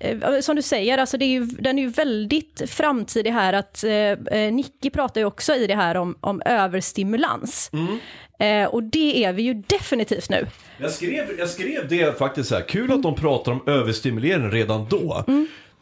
eh, 0.00 0.40
som 0.40 0.56
du 0.56 0.62
säger, 0.62 0.98
alltså 0.98 1.16
det 1.18 1.24
är 1.24 1.28
ju, 1.28 1.44
den 1.44 1.78
är 1.78 1.82
ju 1.82 1.88
väldigt 1.88 2.62
framtidig 2.70 3.30
här, 3.30 3.52
att 3.52 3.84
eh, 3.84 3.92
eh, 3.92 4.52
Nicky 4.52 4.90
pratar 4.90 5.20
ju 5.20 5.24
också 5.24 5.54
i 5.54 5.66
det 5.66 5.74
här 5.74 5.96
om, 5.96 6.16
om 6.20 6.42
överstimulans. 6.44 7.70
Mm. 7.72 7.98
Eh, 8.38 8.68
och 8.70 8.82
det 8.82 9.24
är 9.24 9.32
vi 9.32 9.42
ju 9.42 9.54
definitivt 9.54 10.30
nu. 10.30 10.46
Jag 10.78 10.90
skrev, 10.90 11.24
jag 11.38 11.48
skrev 11.48 11.88
det 11.88 12.18
faktiskt 12.18 12.48
så 12.48 12.54
här. 12.54 12.62
Kul 12.62 12.92
att 12.92 13.02
de 13.02 13.14
pratar 13.14 13.52
om 13.52 13.62
överstimulering 13.66 14.50
redan 14.50 14.86
då. 14.90 15.24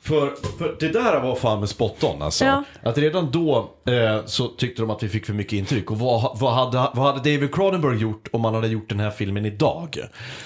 För, 0.01 0.35
för 0.59 0.77
det 0.81 0.89
där 0.89 1.21
var 1.21 1.35
fan 1.35 1.61
med 1.61 1.69
spot 1.69 2.05
on 2.05 2.23
alltså. 2.23 2.45
Ja. 2.45 2.65
Att 2.83 2.99
redan 2.99 3.31
då 3.31 3.71
eh, 3.87 4.25
så 4.27 4.49
tyckte 4.49 4.83
de 4.83 4.91
att 4.91 5.03
vi 5.03 5.09
fick 5.09 5.27
för 5.27 5.33
mycket 5.33 5.53
intryck. 5.53 5.91
Och 5.91 5.99
vad, 5.99 6.39
vad, 6.39 6.55
hade, 6.55 6.91
vad 6.95 7.07
hade 7.15 7.35
David 7.35 7.55
Cronenberg 7.55 7.99
gjort 7.99 8.29
om 8.33 8.41
man 8.41 8.55
hade 8.55 8.69
gjort 8.69 8.89
den 8.89 9.01
här 9.01 9.11
filmen 9.11 9.47
idag? 9.47 9.99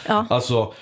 Ja. 0.09 0.27
Alltså, 0.31 0.73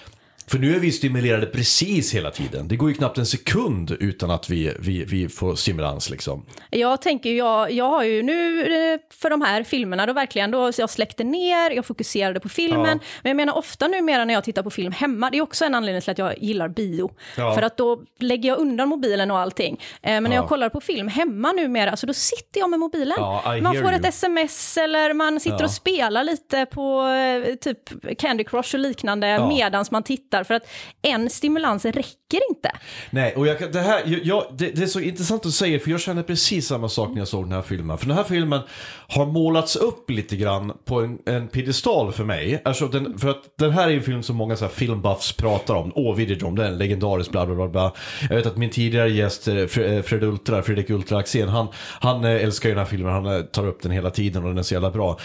för 0.51 0.59
nu 0.59 0.76
är 0.76 0.80
vi 0.80 0.92
stimulerade 0.92 1.46
precis 1.46 2.14
hela 2.14 2.30
tiden. 2.30 2.68
Det 2.68 2.76
går 2.76 2.88
ju 2.88 2.94
knappt 2.94 3.18
en 3.18 3.26
sekund 3.26 3.96
utan 4.01 4.30
att 4.30 4.51
vi, 4.51 4.74
vi, 4.80 5.05
vi 5.05 5.28
får 5.28 5.55
stimulans 5.55 6.11
liksom. 6.11 6.46
Jag 6.70 7.03
tänker, 7.03 7.32
jag, 7.32 7.72
jag 7.72 7.88
har 7.90 8.03
ju 8.05 8.22
nu 8.22 8.61
eh, 8.61 9.01
för 9.20 9.30
de 9.30 9.42
här 9.42 9.62
filmerna 9.62 10.07
då 10.07 10.12
verkligen, 10.12 10.51
då, 10.51 10.70
jag 10.78 10.90
släckte 10.90 11.24
ner, 11.24 11.70
jag 11.70 11.86
fokuserade 11.86 12.40
på 12.40 12.48
filmen. 12.48 12.98
Ja. 13.03 13.07
Men 13.22 13.30
jag 13.30 13.36
menar 13.36 13.57
ofta 13.57 13.88
numera 13.88 14.24
när 14.24 14.34
jag 14.34 14.44
tittar 14.44 14.62
på 14.62 14.70
film 14.70 14.92
hemma, 14.92 15.30
det 15.30 15.38
är 15.38 15.42
också 15.42 15.64
en 15.64 15.74
anledning 15.74 16.03
till 16.03 16.11
att 16.11 16.18
jag 16.18 16.42
gillar 16.42 16.68
bio. 16.68 17.11
Ja. 17.36 17.55
För 17.55 17.62
att 17.62 17.76
då 17.76 18.03
lägger 18.18 18.48
jag 18.48 18.59
undan 18.59 18.88
mobilen 18.88 19.30
och 19.30 19.38
allting. 19.38 19.80
Eh, 20.03 20.11
men 20.12 20.22
när 20.22 20.30
Ja. 20.30 20.36
jag 20.36 20.48
kollar 20.48 20.68
på 20.68 20.80
film 20.80 21.09
hemma 21.09 21.53
numera, 21.53 21.96
så 21.96 22.07
då 22.07 22.12
sitter 22.14 22.61
jag 22.61 22.70
med 22.70 22.78
mobilen. 22.78 23.18
Man 23.62 23.74
får 23.74 23.84
you. 23.84 23.94
ett 23.94 24.05
sms 24.07 24.76
eller 24.76 25.14
man 25.14 25.40
sitter 25.40 25.64
och 25.64 25.70
spelar 25.70 26.24
lite 26.24 26.66
på 26.66 27.07
eh, 27.07 27.55
typ 27.55 27.78
Candy 28.18 28.44
Crush 28.44 28.74
och 28.74 28.80
liknande 28.80 29.28
Ja. 29.28 29.48
medans 29.48 29.90
man 29.90 30.03
tittar. 30.03 30.39
För 30.45 30.55
att 30.55 30.66
en 31.03 31.30
stimulans 31.30 31.84
räcker 31.84 32.41
inte. 32.51 32.70
Nej, 33.11 33.34
och 33.36 33.47
jag, 33.47 33.72
det, 33.72 33.80
här, 33.80 34.20
jag, 34.24 34.45
det, 34.59 34.70
det 34.70 34.82
är 34.82 34.86
så 34.86 35.01
intressant 35.01 35.47
att 35.47 35.53
säga 35.53 35.80
för 35.80 35.91
jag 35.91 36.01
känner 36.01 36.22
precis 36.22 36.66
samma 36.66 36.88
sak 36.88 37.11
när 37.11 37.18
jag 37.18 37.28
såg 37.28 37.45
den 37.45 37.53
här 37.53 37.62
filmen. 37.62 37.99
För 37.99 38.07
den 38.07 38.16
här 38.16 38.24
filmen 38.24 38.61
har 39.09 39.26
målats 39.26 39.76
upp 39.76 40.11
lite 40.11 40.36
grann 40.36 40.72
på 40.84 41.01
en, 41.01 41.18
en 41.26 41.49
piedestal 41.49 42.12
för 42.12 42.24
mig. 42.24 42.62
Alltså 42.64 42.88
den, 42.88 43.18
för 43.18 43.28
att 43.28 43.43
den 43.59 43.70
här 43.70 43.88
är 43.88 43.95
en 43.95 44.03
film 44.03 44.22
som 44.22 44.36
många 44.36 44.57
så 44.57 44.64
här 44.64 44.72
filmbuffs 44.72 45.32
pratar 45.32 45.74
om. 45.74 45.93
Åh, 45.95 46.16
Videodrome, 46.16 46.62
den 46.62 46.72
är 46.72 46.76
legendarisk, 46.78 47.30
bla 47.30 47.47
bla 47.47 47.55
bla. 47.55 47.68
bla. 47.68 47.93
Jag 48.28 48.36
vet 48.36 48.47
att 48.47 48.57
min 48.57 48.70
tidigare 48.70 49.11
gäst, 49.11 49.49
eh, 49.49 49.57
eh, 49.57 50.03
Fred 50.03 50.24
Ultra, 50.24 50.62
Fredrik 50.62 50.91
Ultra 50.91 51.18
Axén, 51.18 51.49
han, 51.49 51.68
han 52.01 52.24
eh, 52.24 52.45
älskar 52.45 52.68
ju 52.68 52.74
den 52.74 52.84
här 52.84 52.91
filmen. 52.91 53.12
Han 53.12 53.47
tar 53.47 53.66
upp 53.66 53.82
den 53.82 53.93
hela 53.93 54.11
tiden 54.11 54.43
och 54.43 54.49
den 54.49 54.59
är 54.59 54.62
så 54.62 54.74
jävla 54.74 54.91
bra. 54.91 55.18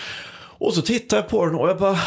Och 0.58 0.74
så 0.74 0.82
tittar 0.82 1.18
jag 1.18 1.28
på 1.28 1.46
den 1.46 1.56
och 1.56 1.70
jag 1.70 1.78
bara... 1.78 2.00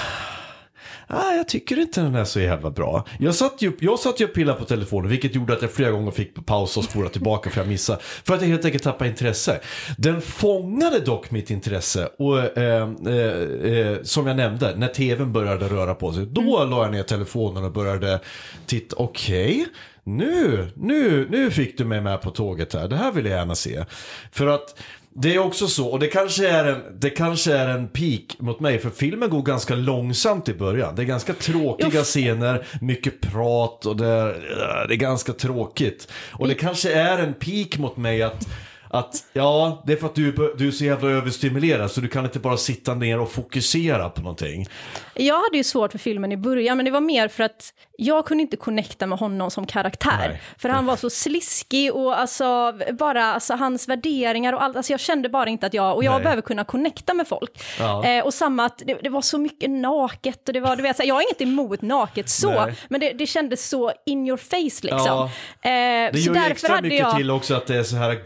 Ah, 1.11 1.33
jag 1.33 1.49
tycker 1.49 1.79
inte 1.79 2.01
den 2.01 2.15
är 2.15 2.25
så 2.25 2.41
jävla 2.41 2.71
bra. 2.71 3.05
Jag 3.19 3.35
satt 3.35 3.63
ju, 3.63 3.73
jag 3.81 3.99
satt 3.99 4.21
ju 4.21 4.25
och 4.25 4.35
pillade 4.35 4.59
på 4.59 4.65
telefonen, 4.65 5.11
vilket 5.11 5.35
gjorde 5.35 5.53
att 5.53 5.63
jag 5.63 5.73
flera 5.73 5.91
gånger 5.91 6.11
fick 6.11 6.47
pausa 6.47 6.81
och 6.81 6.85
spola 6.85 7.09
tillbaka 7.09 7.51
för 7.51 7.61
jag 7.61 7.69
missade. 7.69 7.99
För 8.03 8.35
att 8.35 8.41
jag 8.41 8.49
helt 8.49 8.65
enkelt 8.65 8.83
tappade 8.83 9.11
intresse. 9.11 9.61
Den 9.99 10.21
fångade 10.21 11.01
dock 11.01 11.31
mitt 11.31 11.51
intresse 11.51 12.07
och 12.07 12.59
eh, 12.59 12.89
eh, 13.07 13.73
eh, 13.73 14.03
som 14.03 14.27
jag 14.27 14.37
nämnde, 14.37 14.77
när 14.77 14.89
tvn 14.89 15.33
började 15.33 15.69
röra 15.69 15.95
på 15.95 16.13
sig, 16.13 16.27
då 16.27 16.65
la 16.65 16.83
jag 16.83 16.93
ner 16.93 17.03
telefonen 17.03 17.65
och 17.65 17.73
började 17.73 18.21
titta. 18.67 18.97
Okej, 18.97 19.67
nu, 20.05 20.69
nu, 20.77 21.29
nu 21.31 21.51
fick 21.51 21.79
du 21.79 21.85
mig 21.85 22.01
med 22.01 22.21
på 22.23 22.31
tåget 22.31 22.75
här. 22.75 22.89
Det 22.89 22.97
här 22.97 23.13
vill 23.13 23.27
jag 23.27 23.39
gärna 23.39 23.55
se. 23.55 23.85
För 24.33 24.47
att 24.47 24.75
det 25.21 25.35
är 25.35 25.39
också 25.39 25.69
så, 25.69 25.89
och 25.89 25.99
det 25.99 26.07
kanske, 26.07 26.49
är 26.49 26.65
en, 26.65 26.83
det 26.99 27.11
kanske 27.11 27.53
är 27.53 27.69
en 27.69 27.89
peak 27.89 28.37
mot 28.39 28.61
mig, 28.61 28.79
för 28.79 28.91
filmen 28.91 29.31
går 29.31 29.43
ganska 29.43 29.75
långsamt 29.75 30.49
i 30.49 30.55
början. 30.55 30.95
Det 30.95 31.03
är 31.03 31.07
ganska 31.07 31.33
tråkiga 31.33 32.03
scener, 32.05 32.67
mycket 32.81 33.21
prat 33.21 33.87
och 33.87 33.97
det 33.97 34.07
är, 34.07 34.87
det 34.89 34.95
är 34.95 34.97
ganska 34.97 35.33
tråkigt. 35.33 36.09
Och 36.33 36.49
det 36.49 36.55
kanske 36.55 36.93
är 36.93 37.19
en 37.19 37.35
peak 37.35 37.79
mot 37.79 37.97
mig 37.97 38.23
att 38.23 38.49
att 38.91 39.25
ja, 39.33 39.83
det 39.87 39.93
är 39.93 39.97
för 39.97 40.07
att 40.07 40.15
du, 40.15 40.55
du 40.59 40.67
är 40.67 40.71
så 40.71 40.85
jävla 40.85 41.11
överstimulerad 41.11 41.91
så 41.91 42.01
du 42.01 42.09
kan 42.09 42.25
inte 42.25 42.39
bara 42.39 42.57
sitta 42.57 42.95
ner 42.95 43.21
och 43.21 43.33
fokusera 43.33 44.09
på 44.09 44.21
någonting. 44.21 44.67
Jag 45.15 45.41
hade 45.41 45.57
ju 45.57 45.65
svårt 45.65 45.93
för 45.93 45.99
filmen 45.99 46.33
i 46.33 46.37
början, 46.37 46.77
men 46.77 46.85
det 46.85 46.91
var 46.91 47.01
mer 47.01 47.29
för 47.29 47.45
att 47.45 47.73
jag 47.97 48.27
kunde 48.27 48.43
inte 48.43 48.57
connecta 48.57 49.07
med 49.07 49.19
honom 49.19 49.51
som 49.51 49.67
karaktär. 49.67 50.29
Nej. 50.29 50.43
För 50.59 50.69
han 50.69 50.87
var 50.87 50.97
så 50.97 51.11
sliskig 51.11 51.95
och 51.95 52.21
alltså, 52.21 52.73
bara 52.99 53.25
alltså, 53.25 53.55
hans 53.55 53.89
värderingar 53.89 54.53
och 54.53 54.63
allt. 54.63 54.77
Alltså, 54.77 54.93
jag 54.93 55.01
kände 55.01 55.29
bara 55.29 55.49
inte 55.49 55.67
att 55.67 55.75
jag, 55.75 55.97
och 55.97 56.05
jag 56.05 56.13
Nej. 56.13 56.23
behöver 56.23 56.43
kunna 56.43 56.65
connecta 56.65 57.15
med 57.15 57.29
folk. 57.29 57.51
Ja. 57.79 58.05
Eh, 58.05 58.25
och 58.25 58.35
samma 58.35 58.65
att 58.65 58.83
det, 58.87 58.95
det 59.03 59.09
var 59.09 59.23
så 59.23 59.39
mycket 59.39 59.71
naket 59.71 60.49
och 60.49 60.55
det 60.55 60.61
var, 60.61 60.77
du 60.77 60.83
vet, 60.83 60.97
så 60.97 61.03
jag 61.07 61.15
har 61.15 61.23
inget 61.23 61.41
emot 61.41 61.83
naket 61.83 62.29
så, 62.29 62.51
Nej. 62.51 62.75
men 62.89 63.01
det, 63.01 63.13
det 63.13 63.27
kändes 63.27 63.69
så 63.69 63.93
in 64.07 64.27
your 64.27 64.37
face 64.37 64.87
liksom. 64.87 65.07
Ja. 65.07 65.31
Eh, 65.71 66.13
Det 66.13 66.19
så 66.19 66.35
gör 66.35 66.35
ju 66.35 66.51
extra 66.51 66.81
mycket 66.81 66.99
jag... 66.99 67.17
till 67.17 67.31
också 67.31 67.55
att 67.55 67.67
det 67.67 67.77
är 67.77 67.83
så 67.83 67.97
här 67.97 68.25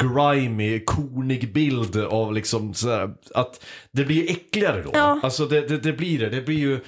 grimy, 0.53 0.81
konig 0.85 1.53
bild 1.53 1.97
av 1.97 2.33
liksom 2.33 2.75
så 2.75 2.91
här, 2.91 3.11
att 3.35 3.65
det 3.93 4.05
blir 4.05 4.31
äckligare 4.31 4.83
då. 4.83 4.91
Ja. 4.95 5.21
Alltså 5.23 5.47
det, 5.47 5.69
det, 5.69 5.79
det 5.79 5.93
blir 5.93 6.19
det, 6.19 6.29
det 6.29 6.43
blir 6.43 6.59
ju, 6.59 6.81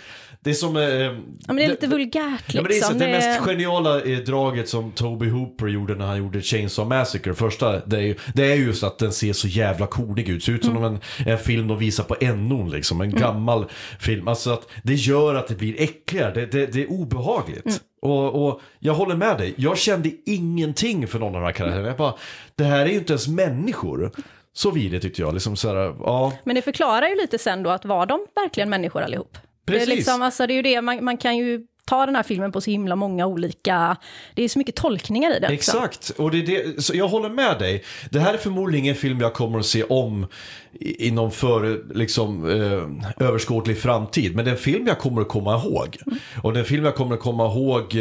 det 0.45 0.51
är 0.51 0.55
som... 0.55 0.76
Eh, 0.76 0.82
Ja, 0.82 1.12
men 1.47 1.57
det 1.57 1.64
är 1.64 1.68
lite 1.68 1.86
vulgärt 1.86 2.14
Ja, 2.55 2.62
men 2.62 2.64
det 2.70 2.76
är 2.78 2.80
så, 2.82 2.92
liksom. 2.92 2.99
det 2.99 3.05
Det- 3.07 3.12
mest 3.12 3.40
geniala 3.40 3.99
draget 4.26 4.68
som 4.68 4.92
Toby 4.92 5.28
Hooper 5.28 5.66
gjorde 5.66 5.95
när 5.95 6.07
han 6.07 6.18
gjorde 6.18 6.42
Chainsaw 6.42 6.99
Massacre, 6.99 7.34
första, 7.34 7.86
det 7.86 7.97
är 7.97 8.01
ju, 8.01 8.14
det 8.34 8.53
är 8.53 8.55
just 8.55 8.82
att 8.84 8.99
den 8.99 9.12
ser 9.12 9.32
så 9.32 9.49
jävla 9.49 9.86
konig 9.86 10.28
ut. 10.28 10.45
Ser 10.45 10.53
ut 10.53 10.64
som 10.64 10.84
en, 10.84 10.99
en 11.26 11.38
film 11.38 11.68
de 11.68 11.78
visar 11.78 12.05
på 12.05 12.16
NO 12.34 12.68
liksom, 12.68 13.01
en 13.01 13.11
gammal 13.11 13.66
film. 13.99 14.28
Alltså 14.28 14.51
att 14.53 14.68
det 14.82 14.95
gör 14.95 15.34
att 15.34 15.49
det 15.49 15.55
blir 15.55 15.80
äckligare, 15.80 16.34
det, 16.34 16.47
det, 16.47 16.66
det 16.66 16.82
är 16.82 16.90
obehagligt. 16.92 17.80
Och, 18.03 18.47
och 18.49 18.61
jag 18.78 18.95
håller 18.95 19.14
med 19.16 19.38
dig, 19.38 19.55
jag 19.57 19.78
kände 19.78 20.11
ingenting 20.26 21.07
för 21.09 21.18
någon 21.18 21.34
av 21.34 21.40
de 21.40 21.47
här 21.47 21.53
karaktärerna. 21.53 21.88
Jag 21.88 21.97
bara, 21.97 22.14
det 22.55 22.64
här 22.64 22.80
är 22.80 22.86
ju 22.90 22.95
inte 22.99 23.12
ens 23.12 23.28
människor. 23.28 24.11
Så 24.53 24.70
vidare 24.70 25.01
tyckte 25.01 25.22
jag, 25.22 25.34
liksom 25.34 25.57
så 25.57 25.68
här, 25.68 25.95
ja. 26.01 26.32
Men 26.45 26.55
det 26.57 26.62
förklarar 26.62 27.09
ju 27.09 27.16
lite 27.16 27.38
sen 27.38 27.62
då 27.62 27.70
att 27.70 27.84
var 27.84 28.07
de 28.07 28.20
verkligen 28.34 28.70
människor 28.70 29.03
allihop? 29.03 29.38
Det 29.64 29.72
är, 29.72 29.78
Precis. 29.78 29.94
liksom, 29.94 30.22
alltså, 30.22 30.46
det 30.46 30.52
är 30.52 30.56
ju 30.56 30.62
det, 30.62 30.80
man, 30.82 31.04
man 31.04 31.16
kan 31.16 31.36
ju 31.36 31.60
ta 31.86 32.06
den 32.06 32.16
här 32.16 32.22
filmen 32.22 32.52
på 32.52 32.60
så 32.60 32.70
himla 32.70 32.96
många 32.96 33.26
olika, 33.26 33.96
det 34.34 34.42
är 34.44 34.48
så 34.48 34.58
mycket 34.58 34.74
tolkningar 34.74 35.36
i 35.36 35.40
den. 35.40 35.52
Exakt, 35.52 36.10
och 36.16 36.30
det 36.30 36.38
är 36.38 36.42
det, 36.74 36.82
så 36.82 36.96
jag 36.96 37.08
håller 37.08 37.28
med 37.28 37.58
dig. 37.58 37.84
Det 38.10 38.18
här 38.20 38.34
är 38.34 38.38
förmodligen 38.38 38.84
ingen 38.84 38.94
film 38.96 39.20
jag 39.20 39.34
kommer 39.34 39.58
att 39.58 39.66
se 39.66 39.82
om 39.82 40.26
i- 40.72 41.06
inom 41.08 41.30
för 41.30 41.84
liksom, 41.94 42.50
eh, 42.50 43.26
överskådlig 43.26 43.78
framtid. 43.78 44.36
Men 44.36 44.44
det 44.44 44.50
är 44.50 44.52
en 44.54 44.58
film 44.60 44.86
jag 44.86 44.98
kommer 44.98 45.22
att 45.22 45.28
komma 45.28 45.54
ihåg. 45.54 45.96
Och 46.42 46.52
det 46.52 46.58
är 46.58 46.60
en 46.62 46.68
film 46.68 46.84
jag 46.84 46.94
kommer 46.94 47.14
att 47.14 47.20
komma 47.20 47.46
ihåg, 47.46 47.94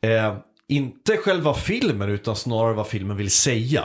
eh, 0.00 0.34
inte 0.68 1.16
själva 1.16 1.54
filmen 1.54 2.08
utan 2.10 2.36
snarare 2.36 2.72
vad 2.74 2.86
filmen 2.86 3.16
vill 3.16 3.30
säga. 3.30 3.84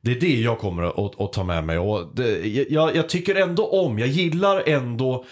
Det 0.00 0.10
är 0.10 0.20
det 0.20 0.40
jag 0.40 0.58
kommer 0.58 0.82
att, 1.06 1.20
att 1.20 1.32
ta 1.32 1.44
med 1.44 1.64
mig. 1.64 1.78
Och 1.78 2.10
det, 2.16 2.46
jag, 2.70 2.96
jag 2.96 3.08
tycker 3.08 3.34
ändå 3.34 3.66
om, 3.66 3.98
jag 3.98 4.08
gillar 4.08 4.62
ändå 4.68 5.24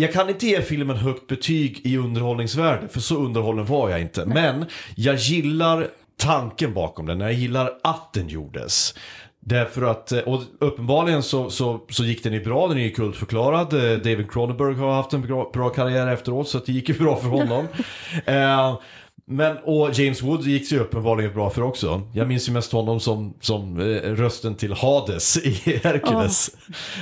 jag 0.00 0.12
kan 0.12 0.28
inte 0.28 0.46
ge 0.46 0.62
filmen 0.62 0.96
högt 0.96 1.26
betyg 1.26 1.80
i 1.84 1.96
underhållningsvärde, 1.96 2.88
för 2.88 3.00
så 3.00 3.16
underhållen 3.16 3.66
var 3.66 3.90
jag 3.90 4.00
inte. 4.00 4.26
Men 4.26 4.64
jag 4.94 5.16
gillar 5.16 5.88
tanken 6.16 6.74
bakom 6.74 7.06
den, 7.06 7.20
jag 7.20 7.32
gillar 7.32 7.70
att 7.82 8.12
den 8.12 8.28
gjordes. 8.28 8.94
Därför 9.42 9.82
att, 9.82 10.12
eh, 10.12 10.18
och 10.18 10.42
uppenbarligen 10.58 11.22
så, 11.22 11.50
så, 11.50 11.80
så 11.88 12.04
gick 12.04 12.22
den 12.22 12.32
ju 12.32 12.44
bra, 12.44 12.68
den 12.68 12.78
är 12.78 12.82
ju 12.82 12.90
kultförklarad. 12.90 13.72
Eh, 13.72 13.98
David 13.98 14.30
Cronenberg 14.30 14.74
har 14.74 14.92
haft 14.92 15.12
en 15.12 15.22
bra, 15.22 15.50
bra 15.52 15.68
karriär 15.68 16.06
efteråt 16.06 16.48
så 16.48 16.58
det 16.58 16.72
gick 16.72 16.88
ju 16.88 16.98
bra 16.98 17.16
för 17.16 17.28
honom. 17.28 17.66
eh, 18.24 18.78
men, 19.30 19.56
och 19.64 19.90
James 19.92 20.22
Wood 20.22 20.42
gick 20.46 20.72
ju 20.72 20.78
uppenbarligen 20.78 21.34
bra 21.34 21.50
för 21.50 21.62
också. 21.62 22.02
Jag 22.14 22.28
minns 22.28 22.48
ju 22.48 22.52
mest 22.52 22.72
honom 22.72 23.00
som, 23.00 23.34
som 23.40 23.80
eh, 23.80 23.84
rösten 24.14 24.54
till 24.54 24.72
Hades 24.72 25.36
i 25.44 25.80
Hercules. 25.84 26.50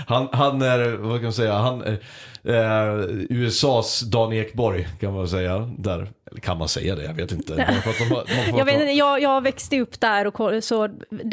Han, 0.06 0.28
han 0.32 0.62
är, 0.62 0.92
vad 0.96 1.16
kan 1.16 1.22
man 1.22 1.32
säga, 1.32 1.54
han 1.54 1.82
är 1.82 1.98
eh, 2.44 3.04
USAs 3.30 4.00
Dan 4.00 4.32
Ekborg 4.32 4.88
kan 5.00 5.12
man 5.14 5.28
säga. 5.28 5.58
Där, 5.78 6.08
eller 6.30 6.40
kan 6.40 6.58
man 6.58 6.68
säga 6.68 6.96
det? 6.96 7.02
Jag 7.04 7.14
vet 7.14 7.32
inte. 7.32 7.54
De 7.54 7.64
de 8.08 8.24
Jag, 8.58 8.64
vet, 8.64 8.74
inte, 8.80 8.92
jag, 8.92 9.22
jag 9.22 9.40
växte 9.42 9.80
upp 9.80 10.00
där 10.00 10.26
och 10.26 10.64
så 10.64 10.88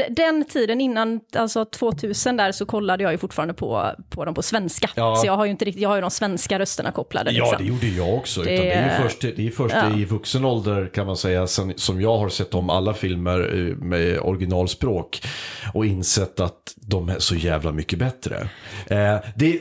den 0.10 0.46
tiden 0.46 0.82
innan, 0.82 1.20
alltså 1.36 1.66
2000 1.66 2.38
där, 2.38 2.52
så 2.52 2.66
kollade 2.66 3.04
jag 3.04 3.12
ju 3.12 3.18
fortfarande 3.18 3.54
på, 3.54 3.92
på 4.10 4.26
dem 4.26 4.34
på 4.34 4.42
svenska. 4.42 4.90
Ja. 4.96 5.16
Så 5.16 5.28
jag 5.28 5.38
har 5.38 5.46
ju 5.46 5.52
inte 5.52 5.66
riktigt, 5.66 5.82
jag 5.82 5.90
har 5.90 5.96
ju 5.96 6.02
de 6.02 6.12
svenska 6.12 6.60
rösterna 6.60 6.92
kopplade. 6.92 7.32
Ja, 7.32 7.44
liksom. 7.46 7.66
det 7.66 7.86
gjorde 7.86 7.88
jag 7.98 8.14
också. 8.18 8.42
Det- 8.42 8.50
det 8.58 8.72
är 8.72 8.98
ju 8.98 9.04
först, 9.04 9.22
det 9.22 9.48
är 9.48 9.52
först 9.52 9.76
Ja. 9.76 9.98
i 9.98 10.06
vuxen 10.06 10.46
ålder 10.46 10.85
kan 10.86 11.08
man 11.08 11.18
säga 11.18 11.48
sen, 11.48 11.74
som 11.76 12.02
jag 12.02 12.18
har 12.18 12.30
sett 12.30 12.54
om 12.54 12.70
alla 12.70 12.94
filmer 12.94 13.40
eh, 13.40 13.76
med 13.76 14.20
originalspråk 14.20 15.22
och 15.74 15.86
insett 15.86 16.40
att 16.40 16.74
de 16.76 17.10
är 17.10 17.20
så 17.20 17.36
jävla 17.36 17.72
mycket 17.72 18.00
bättre. 18.00 18.50
Eh, 18.88 19.18
det, 19.36 19.60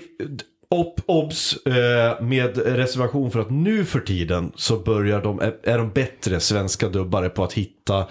Ob, 0.68 1.00
obs, 1.06 1.66
eh, 1.66 2.22
med 2.22 2.58
reservation 2.58 3.30
för 3.30 3.40
att 3.40 3.50
nu 3.50 3.84
för 3.84 4.00
tiden 4.00 4.52
så 4.56 4.76
börjar 4.76 5.22
de, 5.22 5.40
är, 5.40 5.54
är 5.62 5.78
de 5.78 5.90
bättre 5.90 6.40
svenska 6.40 6.88
dubbare 6.88 7.28
på 7.28 7.44
att 7.44 7.52
hitta 7.52 8.06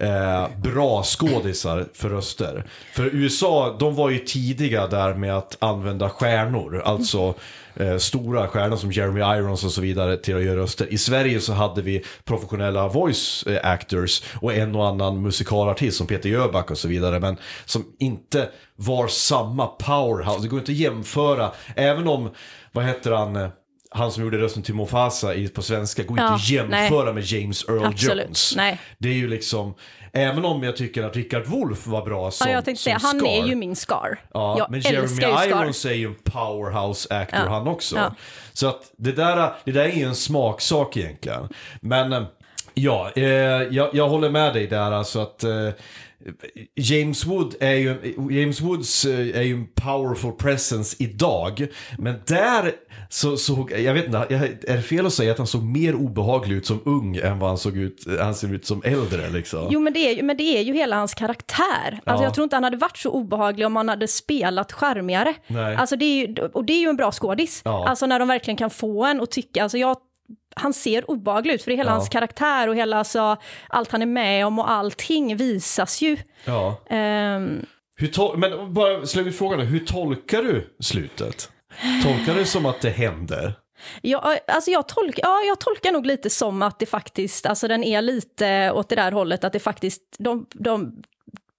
eh, 0.00 0.48
bra 0.62 1.02
skådisar 1.02 1.86
för 1.94 2.08
röster. 2.08 2.64
För 2.94 3.14
USA, 3.14 3.76
de 3.80 3.94
var 3.94 4.10
ju 4.10 4.18
tidiga 4.18 4.86
där 4.86 5.14
med 5.14 5.36
att 5.36 5.56
använda 5.58 6.08
stjärnor, 6.08 6.82
alltså 6.84 7.34
eh, 7.74 7.96
stora 7.96 8.48
stjärnor 8.48 8.76
som 8.76 8.92
Jeremy 8.92 9.20
Irons 9.20 9.64
och 9.64 9.72
så 9.72 9.80
vidare 9.80 10.16
till 10.16 10.36
att 10.36 10.42
göra 10.42 10.60
röster. 10.60 10.92
I 10.92 10.98
Sverige 10.98 11.40
så 11.40 11.52
hade 11.52 11.82
vi 11.82 12.04
professionella 12.24 12.88
voice 12.88 13.46
eh, 13.46 13.70
actors 13.70 14.22
och 14.40 14.54
en 14.54 14.74
och 14.74 14.86
annan 14.86 15.22
musikalartist 15.22 15.96
som 15.96 16.06
Peter 16.06 16.28
Jöback 16.28 16.70
och 16.70 16.78
så 16.78 16.88
vidare, 16.88 17.20
men 17.20 17.36
som 17.64 17.84
inte 17.98 18.48
var 18.76 19.08
samma 19.08 19.66
powerhouse. 19.66 20.42
Det 20.42 20.48
går 20.48 20.58
inte 20.58 20.72
att 20.72 20.78
jämföra, 20.78 21.50
även 21.74 22.08
om, 22.08 22.30
vad 22.72 22.84
heter 22.84 23.10
han, 23.12 23.36
eh, 23.36 23.48
han 23.90 24.12
som 24.12 24.22
gjorde 24.24 24.38
rösten 24.38 24.62
till 24.62 24.74
Mufasa 24.74 25.34
i, 25.34 25.48
på 25.48 25.62
svenska 25.62 26.02
går 26.02 26.18
Ja, 26.18 26.24
inte 26.24 26.34
att 26.34 26.48
jämföra 26.50 27.12
med 27.12 27.24
James 27.24 27.64
Earl 27.68 27.84
Absolut, 27.84 28.24
Jones. 28.26 28.54
nej. 28.56 28.78
Det 28.98 29.08
är 29.08 29.12
ju 29.14 29.28
liksom, 29.28 29.74
även 30.12 30.44
om 30.44 30.62
jag 30.62 30.76
tycker 30.76 31.02
att 31.04 31.16
Richard 31.16 31.46
Wolff 31.46 31.86
var 31.86 32.04
bra 32.04 32.30
som 32.30 32.46
Ja, 32.48 32.54
jag 32.54 32.64
tänkte 32.64 32.82
säga, 32.84 32.98
som 32.98 33.06
han 33.06 33.20
Scar. 33.20 33.28
är 33.28 33.46
ju 33.46 33.54
min 33.54 33.76
Scar. 33.76 34.18
Ja, 34.34 34.58
jag 34.58 34.70
men 34.70 34.80
Jeremy. 34.80 35.48
Irons 35.48 35.84
är 35.84 35.92
ju 35.92 36.06
en 36.06 36.14
powerhouse 36.24 37.14
actor 37.16 37.40
Ja. 37.44 37.48
han 37.48 37.68
också. 37.68 37.96
Ja. 37.96 38.14
Så 38.52 38.68
att 38.68 38.92
det 38.96 39.12
där, 39.12 39.52
det 39.64 39.72
där 39.72 39.84
är 39.84 39.92
ju 39.92 40.04
en 40.04 40.14
smaksak 40.16 40.96
egentligen. 40.96 41.48
Men 41.80 42.12
eh, 42.12 42.22
ja, 42.74 43.10
eh, 43.16 43.22
jag, 43.24 43.88
jag 43.92 44.08
håller 44.08 44.30
med 44.30 44.54
dig 44.54 44.66
där 44.66 44.92
alltså 44.92 45.20
att 45.20 45.44
eh, 45.44 45.68
James 46.76 47.26
Wood 47.26 47.54
är 47.60 47.74
ju, 47.74 48.14
James 48.30 48.60
Woods 48.60 49.04
eh, 49.04 49.38
är 49.38 49.42
ju 49.42 49.54
en 49.54 49.66
powerful 49.74 50.32
presence 50.32 50.96
idag. 50.98 51.66
Men 51.98 52.14
där 52.26 52.72
så 53.08 53.36
såg, 53.36 53.72
jag 53.72 53.94
vet 53.94 54.04
inte, 54.04 54.18
är 54.68 54.76
det 54.76 54.82
fel 54.82 55.06
att 55.06 55.12
säga 55.12 55.32
att 55.32 55.38
han 55.38 55.46
såg 55.46 55.62
mer 55.62 55.94
obehaglig 55.94 56.56
ut 56.56 56.66
som 56.66 56.80
ung 56.84 57.16
än 57.16 57.38
vad 57.38 57.48
han 57.48 57.58
såg 57.58 57.76
ut, 57.76 58.06
han 58.20 58.34
ser 58.34 58.54
ut 58.54 58.66
som 58.66 58.82
äldre 58.84 59.30
liksom? 59.30 59.68
Jo, 59.70 59.80
men 59.80 59.92
det, 59.92 59.98
är, 60.18 60.22
men 60.22 60.36
det 60.36 60.58
är 60.58 60.62
ju 60.62 60.74
hela 60.74 60.96
hans 60.96 61.14
karaktär. 61.14 61.64
Alltså, 61.90 62.00
Ja. 62.04 62.22
Jag 62.22 62.34
tror 62.34 62.42
inte 62.44 62.56
han 62.56 62.64
hade 62.64 62.76
varit 62.76 62.96
så 62.96 63.10
obehaglig 63.10 63.66
om 63.66 63.76
han 63.76 63.88
hade 63.88 64.08
spelat 64.08 64.72
charmigare. 64.72 65.34
Nej. 65.46 65.76
Alltså, 65.76 65.96
det 65.96 66.04
är 66.04 66.26
ju, 66.26 66.34
och 66.52 66.64
det 66.64 66.72
är 66.72 66.80
ju 66.80 66.88
en 66.88 66.96
bra 66.96 67.12
skådis. 67.12 67.62
Ja. 67.64 67.88
Alltså 67.88 68.06
när 68.06 68.18
de 68.18 68.28
verkligen 68.28 68.56
kan 68.56 68.70
få 68.70 69.04
en 69.04 69.20
och 69.20 69.30
tycka, 69.30 69.62
alltså 69.62 69.78
jag, 69.78 69.96
han 70.56 70.72
ser 70.72 71.10
obehaglig 71.10 71.54
ut, 71.54 71.62
för 71.62 71.70
det 71.70 71.74
är 71.74 71.76
hela 71.76 71.90
Ja. 71.90 71.94
hans 71.94 72.08
karaktär 72.08 72.68
och 72.68 72.76
hela, 72.76 72.96
alltså, 72.98 73.36
allt 73.68 73.92
han 73.92 74.02
är 74.02 74.06
med 74.06 74.46
om 74.46 74.58
och 74.58 74.70
allting 74.70 75.36
visas 75.36 76.02
ju. 76.02 76.16
Ja. 76.44 76.80
Ehm, 76.90 77.66
Hur 77.96 78.36
men 78.36 78.74
bara 78.74 79.06
släng 79.06 79.26
ut 79.26 79.38
frågan, 79.38 79.60
hur 79.60 79.78
tolkar 79.86 80.42
du 80.42 80.74
slutet? 80.80 81.50
Tolkar 82.02 82.34
du 82.34 82.44
som 82.44 82.66
att 82.66 82.80
det 82.80 82.90
händer? 82.90 83.54
Ja, 84.02 84.36
alltså 84.46 84.70
jag, 84.70 84.88
tolk, 84.88 85.18
ja, 85.22 85.40
jag 85.40 85.60
tolkar 85.60 85.92
nog 85.92 86.06
lite 86.06 86.30
som 86.30 86.62
att 86.62 86.78
det 86.78 86.86
faktiskt, 86.86 87.46
alltså 87.46 87.68
den 87.68 87.84
är 87.84 88.02
lite 88.02 88.70
åt 88.72 88.88
det 88.88 88.96
där 88.96 89.12
hållet, 89.12 89.44
att 89.44 89.52
det 89.52 89.58
faktiskt, 89.60 90.02
de, 90.18 90.46
de 90.54 91.02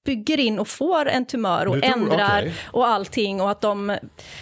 bygger 0.05 0.39
in 0.39 0.59
och 0.59 0.67
får 0.67 1.05
en 1.07 1.25
tumör 1.25 1.65
och 1.67 1.75
Du 1.75 1.81
tror- 1.81 1.93
ändrar 1.93 2.39
okej. 2.41 2.53
och 2.71 2.87
allting 2.87 3.41
och 3.41 3.51
att 3.51 3.61
de, 3.61 3.89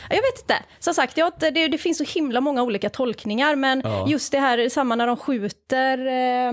jag 0.09 0.15
vet 0.15 0.39
inte, 0.41 0.55
som 0.79 0.93
sagt, 0.93 1.17
jag, 1.17 1.31
det, 1.39 1.49
det 1.67 1.77
finns 1.77 1.97
så 1.97 2.03
himla 2.03 2.41
många 2.41 2.63
olika 2.63 2.89
tolkningar, 2.89 3.55
men 3.55 3.81
Ja. 3.85 4.05
just 4.09 4.31
det 4.31 4.39
här, 4.39 4.69
samma 4.69 4.95
när 4.95 5.07
de 5.07 5.17
skjuter 5.17 6.07
eh, 6.07 6.49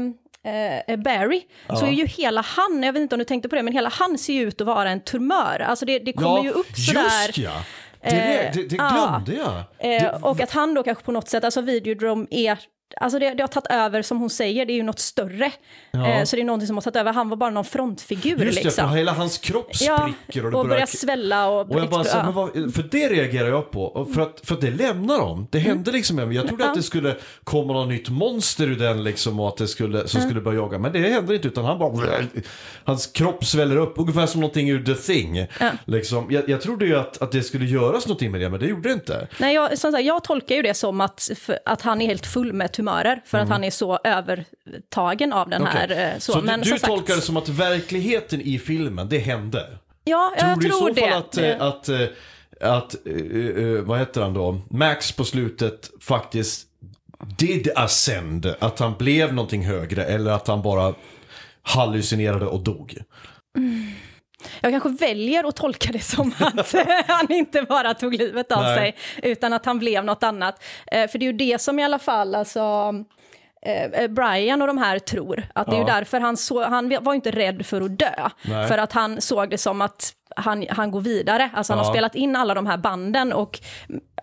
eh, 0.87 0.97
Barry, 0.97 1.43
så 1.79 1.87
är 1.87 1.91
ju 1.91 2.07
hela 2.07 2.41
han, 2.41 2.83
jag 2.83 2.93
vet 2.93 3.01
inte 3.03 3.15
om 3.15 3.19
du 3.19 3.25
tänkte 3.25 3.49
på 3.49 3.55
det, 3.57 3.63
men 3.63 3.73
hela 3.73 3.89
han 3.89 4.19
ser 4.19 4.33
ju 4.35 4.43
ut 4.49 4.61
att 4.61 4.67
vara 4.67 4.91
en 4.91 5.01
tumör, 5.01 5.61
alltså 5.69 5.85
det, 5.87 5.99
det 5.99 6.13
kommer 6.13 6.43
ju 6.43 6.51
upp 6.51 6.77
sådär. 6.77 7.03
just 7.27 7.39
ja! 7.39 7.53
Det, 7.53 8.11
Eh, 8.11 8.53
det, 8.55 8.63
det 8.69 8.77
ja. 8.77 9.21
glömde 9.25 9.43
jag. 9.81 10.03
Eh, 10.03 10.25
och 10.25 10.41
att 10.41 10.51
han 10.51 10.75
då 10.75 10.83
kanske 10.83 11.05
på 11.05 11.13
något 11.13 11.29
sätt, 11.29 11.45
alltså 11.45 11.61
Videodrome 11.61 12.27
är, 12.31 12.59
alltså 13.01 13.19
det, 13.19 13.35
det 13.35 13.43
har 13.43 13.49
tagit 13.49 13.71
över 13.71 14.03
som 14.03 14.19
hon 14.19 14.31
säger, 14.31 14.67
det 14.67 14.73
är 14.73 14.77
ju 14.77 14.83
något 14.83 14.99
större. 14.99 15.53
Ja. 15.91 16.09
Eh, 16.09 16.25
så 16.25 16.37
det 16.37 16.43
är 16.43 16.45
någonting 16.45 16.67
som 16.67 16.77
har 16.77 16.83
tagit 16.83 16.97
över, 16.97 17.13
han 17.13 17.29
var 17.29 17.37
bara 17.37 17.51
någon 17.51 17.65
frontfigur 17.65 18.45
just 18.45 18.59
det, 18.59 18.65
liksom. 18.65 18.89
för 18.89 18.97
hela 18.97 19.13
hans 19.13 19.39
kropp 19.39 19.71
ja, 19.81 20.11
spricker 20.13 20.45
och 20.45 20.51
det 20.51 20.57
och 20.57 20.65
börjar... 20.65 20.77
börjar 20.77 20.87
svälla 20.87 21.49
och... 21.49 21.71
Och 21.71 21.81
jag 21.81 21.91
bara, 21.91 22.05
så, 22.05 22.17
ja. 22.17 22.31
vad, 22.31 22.75
för 22.75 22.89
det 22.91 23.09
reagerar 23.09 23.49
jag 23.49 23.71
på. 23.71 23.85
Och 23.85 24.15
för, 24.15 24.21
att, 24.21 24.41
för 24.45 24.55
att 24.55 24.61
det 24.61 24.71
lämnar 24.71 25.19
dem. 25.19 25.49
Det 25.51 25.59
hände 25.59 25.93
liksom, 25.93 26.33
jag 26.33 26.49
trodde 26.49 26.57
Mm. 26.57 26.65
Ja. 26.65 26.71
att 26.71 26.77
det 26.77 26.83
skulle 26.83 27.17
komma 27.45 27.73
något 27.73 27.89
nytt 27.89 28.09
monster 28.09 28.67
ur 28.67 28.77
den 28.77 29.05
liksom 29.05 29.41
och 29.41 29.49
att 29.49 29.57
det 29.57 29.69
skulle, 29.69 30.09
som 30.09 30.21
skulle 30.21 30.41
börja 30.41 30.59
jaga. 30.59 30.79
Men 30.79 30.93
det 30.93 30.99
händer 30.99 31.35
inte 31.35 31.49
utan 31.49 31.65
han 31.65 31.79
bara, 31.79 32.09
hans 32.85 33.07
kropp 33.07 33.45
sväller 33.45 33.77
upp, 33.77 33.93
ungefär 33.97 34.27
som 34.27 34.41
någonting 34.41 34.71
ur 34.71 34.85
The 34.85 34.95
Thing. 34.95 35.47
Liksom, 35.85 36.27
jag, 36.31 36.49
jag 36.49 36.61
trodde 36.61 36.87
ju 36.87 36.97
att, 36.97 37.23
att 37.23 37.33
det 37.33 37.43
skulle 37.43 37.65
göras 37.65 38.07
någonting 38.07 38.31
med 38.31 38.41
det, 38.41 38.51
men 38.51 38.61
det 38.61 38.67
gjorde 38.67 38.89
det 38.89 38.93
inte. 38.93 39.29
Nej, 39.39 39.55
jag, 39.55 39.79
som 39.79 39.93
sagt, 39.93 40.05
jag 40.05 40.25
tolkar 40.25 40.55
ju 40.55 40.63
det 40.63 40.75
som 40.75 41.01
att, 41.01 41.31
att 41.65 41.83
han 41.83 42.01
är 42.01 42.07
helt 42.07 42.27
full 42.27 42.53
med 42.53 42.73
tumörer, 42.77 43.21
för 43.25 43.39
att 43.39 43.49
han 43.49 43.65
är 43.65 43.71
så 43.71 43.99
övertagen 44.05 45.33
av 45.33 45.49
den 45.49 45.61
Mm. 45.63 45.73
Okej. 45.75 45.97
här... 45.97 46.13
eh, 46.15 46.19
Så, 46.19 46.33
Så, 46.33 46.41
men 46.41 46.61
du, 46.61 46.65
du 46.65 46.71
som 46.71 46.79
sagt, 46.79 46.93
tolkar 46.93 47.15
det 47.17 47.21
som 47.23 47.37
att 47.37 47.49
verkligheten 47.49 48.41
i 48.41 48.59
filmen, 48.59 49.09
det 49.09 49.19
hände? 49.19 49.79
Ja, 50.05 50.33
Tror 50.39 50.51
jag 50.51 50.61
du 50.61 50.67
i 50.67 50.71
tror 50.71 50.79
så 50.81 50.89
det. 50.95 51.01
fall 51.01 51.13
att, 51.19 51.39
eh, 51.39 51.61
att, 51.61 51.89
eh, 51.89 52.07
att 52.61 53.07
eh, 53.07 53.65
eh, 53.65 53.81
vad 53.83 53.99
heter 53.99 54.21
han 54.23 54.35
då, 54.35 54.61
Max 54.71 55.13
på 55.13 55.25
slutet 55.25 55.91
faktiskt 56.01 56.67
did 57.39 57.69
ascend, 57.77 58.55
att 58.61 58.79
han 58.79 58.95
blev 58.99 59.35
någonting 59.35 59.65
högre 59.67 60.05
eller 60.05 60.31
att 60.31 60.49
han 60.49 60.63
bara 60.63 60.95
hallucinerade 61.63 62.47
och 62.47 62.61
dog? 62.61 62.99
Jag 64.61 64.73
kanske 64.73 64.89
väljer 64.89 65.49
att 65.49 65.57
tolka 65.57 65.93
det 65.93 66.01
som 66.05 66.33
att 66.39 66.75
han 67.09 67.33
inte 67.33 67.63
bara 67.63 67.95
tog 67.95 68.15
livet 68.15 68.53
av 68.53 68.63
Nej. 68.63 68.77
sig, 68.77 68.97
utan 69.33 69.53
att 69.53 69.67
han 69.67 69.79
blev 69.79 70.05
något 70.05 70.23
annat. 70.23 70.63
Eh, 70.87 71.11
för 71.11 71.19
det 71.19 71.25
är 71.25 71.33
ju 71.33 71.39
det 71.39 71.61
som 71.61 71.79
i 71.79 71.85
alla 71.85 71.99
fall, 71.99 72.35
alltså, 72.35 72.95
eh, 73.67 74.09
Brian 74.09 74.63
och 74.63 74.69
de 74.69 74.79
här 74.79 74.99
tror. 74.99 75.47
Att 75.55 75.67
det 75.67 75.77
är 75.77 75.81
Ja. 75.81 75.87
därför 75.87 76.21
han, 76.21 76.37
så, 76.37 76.65
han 76.65 76.97
var 77.01 77.15
inte 77.15 77.31
rädd 77.31 77.67
för 77.67 77.81
att 77.81 77.99
dö. 77.99 78.29
Nej. 78.43 78.69
För 78.69 78.79
att 78.79 78.93
han 78.93 79.21
såg 79.21 79.51
det 79.51 79.59
som 79.59 79.81
att 79.81 80.13
han, 80.37 80.67
han 80.71 80.91
går 80.91 81.01
vidare. 81.01 81.51
Alltså 81.55 81.73
han 81.73 81.79
Ja. 81.79 81.85
har 81.85 81.93
spelat 81.93 82.15
in 82.15 82.37
alla 82.37 82.55
de 82.55 82.67
här 82.67 82.77
banden 82.77 83.33
och 83.33 83.61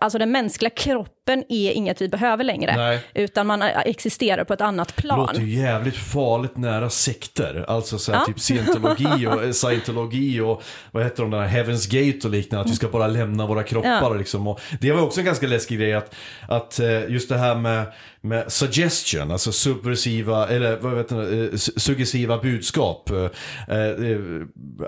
alltså 0.00 0.18
den 0.18 0.30
mänskliga 0.32 0.70
kroppen 0.70 1.44
är 1.48 1.72
inget 1.72 2.00
vi 2.00 2.08
behöver 2.08 2.44
längre. 2.44 2.76
Nej. 2.76 3.00
Utan 3.14 3.46
man 3.46 3.62
eh, 3.62 3.68
existerar 3.84 4.44
på 4.44 4.52
ett 4.54 4.60
annat 4.60 4.88
Det 4.96 5.02
plan. 5.02 5.18
låter 5.18 5.40
ju 5.40 5.60
jävligt 5.60 5.96
farligt 5.96 6.56
nära 6.56 6.90
sekter. 6.90 7.64
Alltså 7.68 7.98
så 7.98 8.12
här, 8.12 8.18
Ja. 8.20 8.26
typ 8.26 8.40
scientologi 8.40 9.26
och 9.26 9.44
eh, 9.44 9.50
scientologi 9.52 10.40
och 10.40 10.62
vad 10.90 11.02
heter 11.04 11.22
de 11.22 11.30
där, 11.30 11.46
Heaven's 11.48 11.90
Gate 12.12 12.26
och 12.26 12.32
liknande. 12.32 12.64
Att 12.64 12.70
vi 12.70 12.76
ska 12.76 12.88
bara 12.88 13.06
lämna 13.06 13.46
våra 13.46 13.62
kroppar 13.62 13.90
Ja. 14.02 14.14
liksom. 14.14 14.46
Och 14.48 14.60
det 14.80 14.92
var 14.92 15.02
också 15.02 15.20
en 15.20 15.26
ganska 15.26 15.46
läskig 15.46 15.78
grej 15.78 15.94
att, 15.94 16.14
att 16.48 16.80
eh, 16.80 17.08
just 17.10 17.28
det 17.28 17.38
här 17.38 17.54
med, 17.54 17.84
med 18.24 18.52
suggestion, 18.52 19.30
alltså 19.30 19.52
subversiva, 19.52 20.48
eller 20.48 20.76
vad 20.76 20.92
vet 20.94 21.08
du, 21.08 21.16
eh, 21.44 21.50
su- 21.52 21.78
suggestiva 21.78 22.38
budskap. 22.38 23.10
eh, 23.10 23.76
eh, 23.76 24.18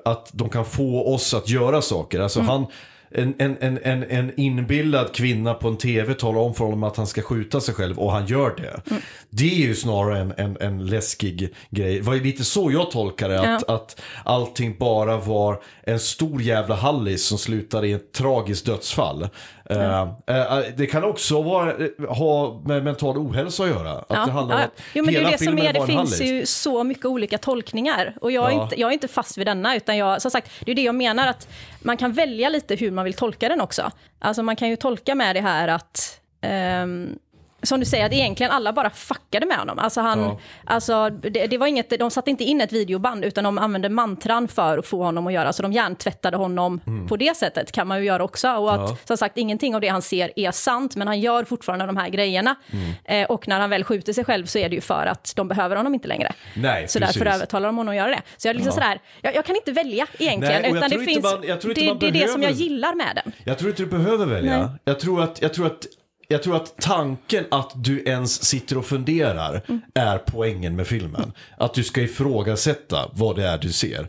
Att 0.04 0.30
de 0.32 0.48
kan 0.48 0.64
få 0.64 1.14
oss 1.14 1.34
att 1.34 1.48
göra 1.48 1.82
saker. 1.82 2.20
Alltså 2.20 2.40
Mm. 2.40 2.48
han 2.50 2.66
en, 3.10 3.34
en, 3.38 3.56
en, 3.60 3.78
en, 3.82 4.02
en 4.10 4.32
inbillad 4.40 5.14
kvinna 5.14 5.54
på 5.54 5.68
en 5.68 5.76
tv 5.76 6.14
talar 6.14 6.40
om 6.40 6.54
för 6.54 6.64
honom 6.64 6.82
att 6.82 6.96
han 6.96 7.06
ska 7.06 7.22
skjuta 7.22 7.60
sig 7.60 7.74
själv 7.74 7.98
och 7.98 8.12
han 8.12 8.26
gör 8.26 8.54
det. 8.56 8.90
Mm. 8.90 9.02
Det 9.30 9.44
är 9.62 9.66
ju 9.66 9.74
snarare 9.74 10.18
en, 10.20 10.32
en, 10.36 10.56
en 10.60 10.86
läskig 10.86 11.54
grej. 11.70 11.94
Det 11.94 12.00
var 12.00 12.14
ju 12.14 12.22
lite 12.24 12.44
så 12.44 12.70
jag 12.72 12.90
tolkar 12.90 13.28
det, 13.28 13.40
att, 13.40 13.64
Ja. 13.68 13.74
att 13.74 14.00
allting 14.24 14.76
bara 14.78 15.16
var 15.16 15.62
en 15.82 15.98
stor 16.00 16.42
jävla 16.42 16.74
hallis 16.74 17.26
som 17.26 17.38
slutade 17.38 17.88
i 17.88 17.92
ett 17.92 18.12
tragiskt 18.12 18.66
dödsfall. 18.66 19.28
Eh, 19.70 20.00
eh, 20.26 20.58
det 20.76 20.86
kan 20.86 21.04
också 21.04 21.42
vara, 21.42 21.72
ha 22.08 22.60
med 22.64 22.84
mental 22.84 23.16
ohälsa 23.16 23.62
att 23.62 23.68
göra. 23.68 23.92
Att 23.92 24.08
det 24.08 24.16
handlar 24.16 24.56
om 24.56 24.62
att 24.62 24.82
Jo, 24.94 25.04
men 25.04 25.14
det 25.14 25.20
är 25.20 25.30
det 25.30 25.38
som 25.38 25.58
är, 25.58 25.72
det 25.72 25.86
finns 25.86 26.20
ju 26.20 26.46
så 26.46 26.84
mycket 26.84 27.04
olika 27.04 27.38
tolkningar. 27.38 28.14
Och 28.20 28.32
jag 28.32 28.52
är, 28.52 28.56
Ja. 28.56 28.62
inte, 28.62 28.80
jag 28.80 28.88
är 28.88 28.92
inte 28.92 29.08
fast 29.08 29.38
vid 29.38 29.46
denna, 29.46 29.76
utan 29.76 29.96
jag, 29.96 30.22
som 30.22 30.30
sagt, 30.30 30.50
det 30.64 30.70
är 30.70 30.74
det 30.74 30.82
jag 30.82 30.94
menar 30.94 31.26
att 31.28 31.48
man 31.80 31.96
kan 31.96 32.12
välja 32.12 32.48
lite 32.48 32.74
hur 32.74 32.90
man 32.90 33.04
vill 33.04 33.14
tolka 33.14 33.48
den 33.48 33.60
också. 33.60 33.90
Alltså 34.18 34.42
man 34.42 34.56
kan 34.56 34.68
ju 34.68 34.76
tolka 34.76 35.14
med 35.14 35.36
det 35.36 35.40
här 35.40 35.68
att 35.68 36.20
ehm, 36.40 37.18
som 37.66 37.80
du 37.80 37.86
säger, 37.86 38.06
att 38.06 38.12
egentligen 38.12 38.52
alla 38.52 38.72
bara 38.72 38.90
fuckade 38.90 39.46
med 39.46 39.56
honom. 39.56 39.78
Alltså 39.78 40.00
han, 40.00 40.20
Ja. 40.20 40.38
alltså 40.64 41.10
det, 41.10 41.46
det 41.46 41.58
var 41.58 41.66
inget, 41.66 41.98
de 41.98 42.10
satte 42.10 42.30
inte 42.30 42.44
in 42.44 42.60
ett 42.60 42.72
videoband, 42.72 43.24
utan 43.24 43.44
de 43.44 43.58
använde 43.58 43.88
mantran 43.88 44.48
för 44.48 44.78
att 44.78 44.86
få 44.86 45.02
honom 45.04 45.26
att 45.26 45.32
göra, 45.32 45.52
så 45.52 45.62
de 45.62 45.72
hjärntvättade 45.72 46.36
honom 46.36 46.80
på 47.08 47.16
det 47.16 47.36
sättet, 47.36 47.72
kan 47.72 47.86
man 47.86 47.98
ju 47.98 48.04
göra 48.04 48.24
också. 48.24 48.48
Och 48.52 48.70
att, 48.74 48.76
Mm. 48.78 48.90
Ja. 48.90 48.96
som 49.04 49.16
sagt, 49.16 49.38
ingenting 49.38 49.74
av 49.74 49.80
det 49.80 49.88
han 49.88 50.02
ser 50.02 50.32
är 50.36 50.50
sant, 50.50 50.96
men 50.96 51.08
han 51.08 51.20
gör 51.20 51.44
fortfarande 51.44 51.86
de 51.86 51.96
här 51.96 52.08
grejerna. 52.08 52.54
Mm. 52.70 52.92
Eh, 53.04 53.30
och 53.30 53.48
när 53.48 53.60
han 53.60 53.70
väl 53.70 53.84
skjuter 53.84 54.12
sig 54.12 54.24
själv 54.24 54.46
så 54.46 54.58
är 54.58 54.68
det 54.68 54.74
ju 54.74 54.80
för 54.80 55.06
att 55.06 55.32
de 55.36 55.48
behöver 55.48 55.76
honom 55.76 55.94
inte 55.94 56.08
längre. 56.08 56.32
Nej, 56.56 56.88
så 56.88 56.98
precis. 56.98 57.14
därför 57.16 57.30
övertalar 57.34 57.68
de 57.68 57.76
honom 57.76 57.90
att 57.92 57.96
göra 57.96 58.08
det. 58.10 58.22
Så 58.36 58.48
jag, 58.48 58.50
är 58.50 58.54
liksom 58.54 58.68
Ja. 58.76 58.82
sådär, 58.84 58.98
jag, 59.22 59.34
jag 59.34 59.44
kan 59.44 59.56
inte 59.56 59.72
välja 59.72 60.06
egentligen, 60.18 60.62
Nej, 60.62 60.70
utan 60.76 60.90
det 60.90 60.98
finns, 60.98 61.22
man- 61.24 61.40
det, 61.40 61.74
det 62.00 62.06
är 62.08 62.12
det 62.12 62.28
som 62.28 62.42
jag 62.42 62.52
gillar 62.52 62.94
med 62.94 63.06
den. 63.24 63.32
Jag 63.44 63.58
tror 63.58 63.70
inte 63.70 63.82
du 63.82 63.86
behöver 63.88 64.26
välja. 64.26 64.58
Nej. 64.58 64.68
Jag 64.84 65.00
tror, 65.00 65.22
att, 65.22 65.42
jag, 65.42 65.54
tror 65.54 65.66
att, 65.66 65.86
jag 66.28 66.42
tror 66.42 66.56
att 66.56 66.76
tanken 66.80 67.44
att 67.50 67.72
du 67.74 68.02
ens 68.02 68.44
sitter 68.44 68.78
och 68.78 68.86
funderar 68.86 69.62
Mm. 69.68 69.80
är 69.94 70.18
poängen 70.18 70.76
med 70.76 70.86
filmen. 70.86 71.32
Att 71.58 71.74
du 71.74 71.84
ska 71.84 72.00
ifrågasätta 72.00 73.10
vad 73.12 73.36
det 73.36 73.46
är 73.46 73.58
du 73.58 73.72
ser. 73.72 74.00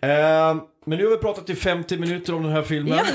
Eh, 0.00 0.56
Men 0.86 0.98
nu 0.98 1.04
har 1.04 1.10
vi 1.10 1.16
pratat 1.16 1.50
i 1.50 1.54
50 1.54 1.96
minuter 1.96 2.34
om 2.34 2.42
den 2.42 2.52
här 2.52 2.62
filmen. 2.62 2.98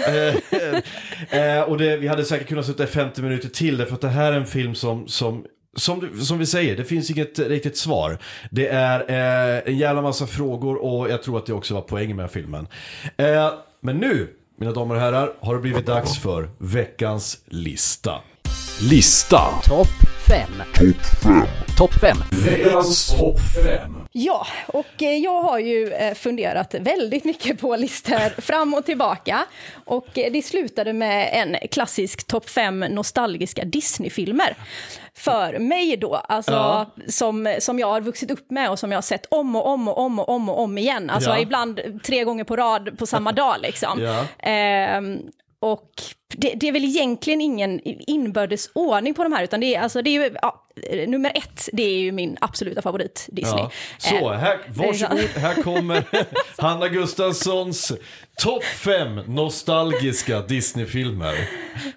Eh, 1.31 1.55
eh, 1.57 1.61
och 1.63 1.77
det, 1.77 1.97
vi 1.97 2.07
hade 2.07 2.25
säkert 2.25 2.47
kunnat 2.47 2.65
sitta 2.65 2.83
i 2.83 2.87
50 2.87 3.21
minuter 3.21 3.49
till 3.49 3.77
därför 3.77 3.93
att 3.95 4.01
det 4.01 4.07
här 4.09 4.31
är 4.33 4.37
en 4.37 4.45
film 4.45 4.75
som, 4.75 5.07
som 5.07 5.45
som, 5.75 6.09
som 6.21 6.39
vi 6.39 6.45
säger, 6.45 6.77
det 6.77 6.85
finns 6.85 7.09
inget 7.11 7.39
riktigt 7.39 7.77
svar. 7.77 8.17
Det 8.51 8.67
är 8.67 8.99
eh, 8.99 9.61
en 9.65 9.77
jävla 9.77 10.01
massa 10.01 10.27
frågor 10.27 10.75
och 10.83 11.09
jag 11.09 11.23
tror 11.23 11.37
att 11.37 11.45
det 11.45 11.53
också 11.53 11.73
var 11.73 11.81
poängen 11.81 12.17
med 12.17 12.31
filmen. 12.31 12.67
Eh, 13.17 13.51
men 13.81 13.97
nu, 13.97 14.27
mina 14.59 14.71
damer 14.71 14.95
och 14.95 15.01
herrar, 15.01 15.33
har 15.39 15.55
det 15.55 15.61
blivit 15.61 15.85
dags 15.85 16.19
för 16.19 16.49
veckans 16.57 17.37
lista. 17.45 18.15
Lista. 18.89 19.41
Topp 19.67 19.87
5. 20.27 20.49
Topp 21.77 21.93
5. 22.01 22.17
Veckans 22.45 23.17
topp 23.17 23.37
5. 23.65 23.95
Ja, 24.11 24.47
och 24.67 25.03
eh, 25.03 25.13
jag 25.17 25.41
har 25.43 25.59
ju 25.59 25.93
eh, 25.93 26.13
funderat 26.13 26.73
väldigt 26.79 27.23
mycket 27.25 27.59
på 27.61 27.75
listor 27.75 28.41
fram 28.41 28.73
och 28.73 28.85
tillbaka. 28.85 29.45
Och 29.85 30.17
eh, 30.17 30.31
det 30.31 30.41
slutade 30.41 30.93
med 30.93 31.29
en 31.33 31.67
klassisk 31.71 32.27
topp 32.27 32.49
fem 32.49 32.79
nostalgiska 32.79 33.63
Disney-filmer. 33.65 34.55
För 35.15 35.59
mig 35.59 35.97
då, 35.97 36.15
alltså 36.15 36.51
Ja. 36.51 36.85
som, 37.07 37.55
som 37.59 37.79
jag 37.79 37.87
har 37.87 38.01
vuxit 38.01 38.31
upp 38.31 38.51
med 38.51 38.69
och 38.71 38.79
som 38.79 38.91
jag 38.91 38.97
har 38.97 39.01
sett 39.01 39.25
om 39.31 39.55
och 39.55 39.67
om 39.67 39.87
och 39.87 39.97
om 39.97 40.19
och 40.19 40.29
om 40.29 40.49
och 40.49 40.59
om 40.59 40.77
igen. 40.77 41.09
Alltså 41.09 41.29
Ja. 41.29 41.39
ibland 41.39 41.79
tre 42.03 42.23
gånger 42.23 42.43
på 42.43 42.55
rad 42.55 42.97
på 42.99 43.05
samma 43.05 43.31
dag 43.31 43.55
liksom. 43.61 44.01
Ja. 44.01 44.25
Ehm, 44.49 45.19
och 45.59 45.91
det, 46.33 46.53
det 46.55 46.67
är 46.67 46.71
väl 46.71 46.85
egentligen 46.85 47.41
ingen 47.41 47.79
inbördes 47.83 48.69
ordning 48.73 49.13
på 49.13 49.23
de 49.23 49.33
här, 49.33 49.43
utan 49.43 49.59
det 49.59 49.75
är, 49.75 49.81
alltså, 49.81 50.01
det 50.01 50.09
är 50.09 50.23
ju, 50.23 50.35
ja, 50.41 50.65
nummer 51.07 51.31
ett, 51.35 51.69
det 51.73 51.83
är 51.83 51.99
ju 51.99 52.11
min 52.11 52.37
absoluta 52.41 52.81
favorit 52.81 53.27
Disney. 53.31 53.63
Ja. 53.63 53.71
Så, 53.97 54.31
Eh, 54.33 54.39
här, 54.39 54.59
varsågod, 54.67 55.19
här 55.19 55.63
kommer 55.63 56.03
Hanna 56.61 56.87
Gustafssons 56.87 57.91
topp 58.37 58.63
fem 58.63 59.15
nostalgiska 59.27 60.41
Disney-filmer. 60.41 61.35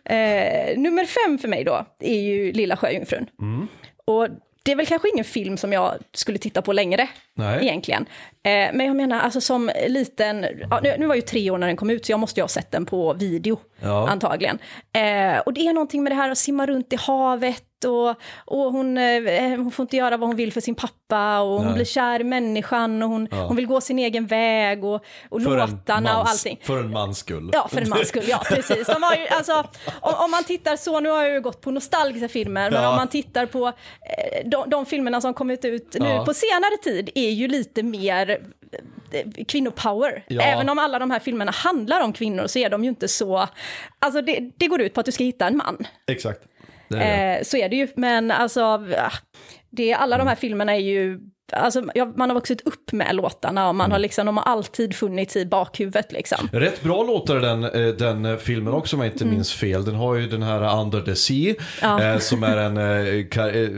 Eh, 0.05 0.79
nummer 0.79 1.05
fem 1.05 1.39
för 1.39 1.49
mig 1.49 1.65
då 1.65 1.87
är 2.01 2.21
ju 2.21 2.53
Lilla 2.53 2.77
Sjöjungfrun. 2.77 3.27
Mm. 3.41 3.69
Och 4.05 4.29
det 4.63 4.73
är 4.73 4.77
väl 4.77 4.87
kanske 4.87 5.09
ingen 5.09 5.25
film 5.25 5.57
som 5.57 5.73
jag 5.73 5.95
skulle 6.15 6.39
titta 6.39 6.63
på 6.63 6.73
längre, 6.73 7.09
Nej. 7.35 7.63
egentligen. 7.67 8.07
Eh, 8.43 8.51
men 8.51 8.81
jag 8.87 8.97
menar, 8.97 9.21
alltså 9.21 9.41
som 9.41 9.71
liten, 9.89 10.47
ja, 10.71 10.81
nu, 10.83 10.95
nu 10.99 11.07
var 11.07 11.15
jag 11.15 11.17
ju 11.17 11.23
tre 11.23 11.51
år 11.51 11.59
när 11.59 11.67
den 11.67 11.77
kom 11.77 11.91
ut, 11.91 12.07
så 12.07 12.13
jag 12.13 12.21
måste 12.21 12.41
ju 12.41 12.43
ha 12.43 12.49
sett 12.49 12.71
den 12.71 12.87
på 12.87 13.13
video, 13.15 13.59
Ja. 13.81 14.09
antagligen. 14.09 14.59
Eh, 14.93 15.39
och 15.39 15.53
det 15.53 15.67
är 15.67 15.73
någonting 15.73 16.03
med 16.03 16.13
det 16.13 16.17
här 16.17 16.31
att 16.31 16.39
simma 16.39 16.67
runt 16.67 16.93
i 16.93 16.97
havet 16.97 17.63
och, 17.85 18.09
och 18.45 18.73
hon, 18.73 18.99
eh, 18.99 19.49
hon 19.57 19.71
får 19.71 19.83
inte 19.83 19.97
göra 19.97 20.17
vad 20.17 20.29
hon 20.29 20.37
vill 20.37 20.53
för 20.53 20.61
sin 20.61 20.75
pappa 20.75 21.41
och 21.41 21.49
hon 21.57 21.65
Nej. 21.65 21.75
blir 21.75 21.85
kär 21.85 22.21
i 22.21 22.25
människan 22.25 23.03
och 23.03 23.09
hon, 23.09 23.29
hon 23.31 23.57
vill 23.57 23.67
gå 23.67 23.81
sin 23.81 23.99
egen 23.99 24.27
väg 24.27 24.85
och, 24.85 25.05
och 25.29 25.43
För 25.43 25.57
låtarna 25.59 26.11
och 26.19 26.25
mans, 26.27 26.31
allting. 26.31 26.59
för 26.63 26.79
en 26.81 26.91
mans 26.91 27.19
skull. 27.19 27.51
Ja, 27.53 27.69
för 27.69 27.81
en 27.81 27.89
mans 27.89 28.09
skull. 28.09 28.25
Ja, 28.27 28.43
precis. 28.49 28.87
De 28.87 29.03
har 29.03 29.15
ju, 29.17 29.27
alltså, 29.27 29.53
om, 30.01 30.15
om 30.25 30.31
man 30.31 30.45
tittar 30.45 30.77
så, 30.77 31.01
nu 31.01 31.09
har 31.11 31.23
jag 31.23 31.33
ju 31.33 31.41
gått 31.41 31.61
på 31.61 31.71
nostalgiska 31.71 32.29
filmer, 32.29 32.71
men 32.71 32.83
Ja. 32.83 32.89
om 32.91 32.97
man 32.97 33.09
tittar 33.09 33.47
på 33.47 33.67
eh, 33.69 33.73
de, 34.49 34.71
de 34.71 34.87
filmerna 34.87 35.21
som 35.21 35.35
kommit 35.35 35.65
ut 35.65 35.97
nu 36.01 36.09
Ja. 36.09 36.25
på 36.25 36.35
senare 36.35 36.77
tid 36.83 37.11
är 37.15 37.31
ju 37.31 37.49
lite 37.49 37.83
mer 37.83 38.31
eh, 39.13 39.45
kvinnopower. 39.49 40.25
Ja. 40.29 40.43
Även 40.43 40.69
om 40.69 40.79
alla 40.79 40.99
de 40.99 41.11
här 41.11 41.19
filmerna 41.19 41.51
handlar 41.53 42.01
om 42.01 42.13
kvinnor 42.13 42.47
så 42.47 42.59
är 42.59 42.71
de 42.71 42.83
ju 42.85 42.89
inte 42.91 43.09
så... 43.09 43.49
Alltså 43.99 44.23
det, 44.23 44.51
det 44.57 44.67
går 44.67 44.81
ut 44.81 44.95
på 44.95 45.01
att 45.01 45.07
du 45.07 45.13
ska 45.13 45.25
hitta 45.25 45.47
en 45.47 45.57
man. 45.57 45.87
Exakt. 46.07 46.41
Är. 46.99 47.37
Eh, 47.39 47.43
så 47.43 47.57
är 47.57 47.69
det 47.69 47.77
ju, 47.77 47.89
men 47.97 48.31
alltså, 48.31 48.63
ah, 48.63 49.13
det, 49.71 49.95
alla 49.95 50.19
de 50.19 50.27
här 50.27 50.35
filmerna 50.35 50.73
är 50.75 50.81
ju, 50.81 51.19
alltså, 51.53 51.83
ja, 51.95 52.13
man 52.17 52.31
har 52.31 52.35
vuxit 52.35 52.61
upp 52.67 52.93
med 52.93 53.15
låtarna 53.17 53.69
och 53.69 53.75
man 53.75 53.85
Mm. 53.85 53.93
har 53.93 53.99
liksom, 53.99 54.27
de 54.27 54.37
har 54.37 54.45
alltid 54.45 54.95
funnits 54.97 55.37
i 55.37 55.47
bakhuvudet 55.47 56.13
liksom. 56.13 56.49
Rätt 56.53 56.83
bra 56.83 57.03
låtar 57.03 57.37
den, 57.37 57.65
eh, 57.65 57.95
den 57.95 58.39
filmen 58.39 58.73
också 58.75 58.97
om 58.97 59.03
jag 59.03 59.13
inte 59.13 59.25
minns 59.25 59.53
fel. 59.53 59.85
Den 59.85 59.95
har 59.95 60.15
ju 60.15 60.27
den 60.27 60.43
här 60.43 60.81
Under 60.81 61.01
the 61.01 61.17
Sea 61.17 61.55
Mm. 61.83 62.03
Ja. 62.03 62.13
eh, 62.13 62.19
som 62.19 62.43
är 62.43 62.57
en 62.57 62.77
eh, 62.77 63.27
ka 63.29 63.51
eh, 63.51 63.69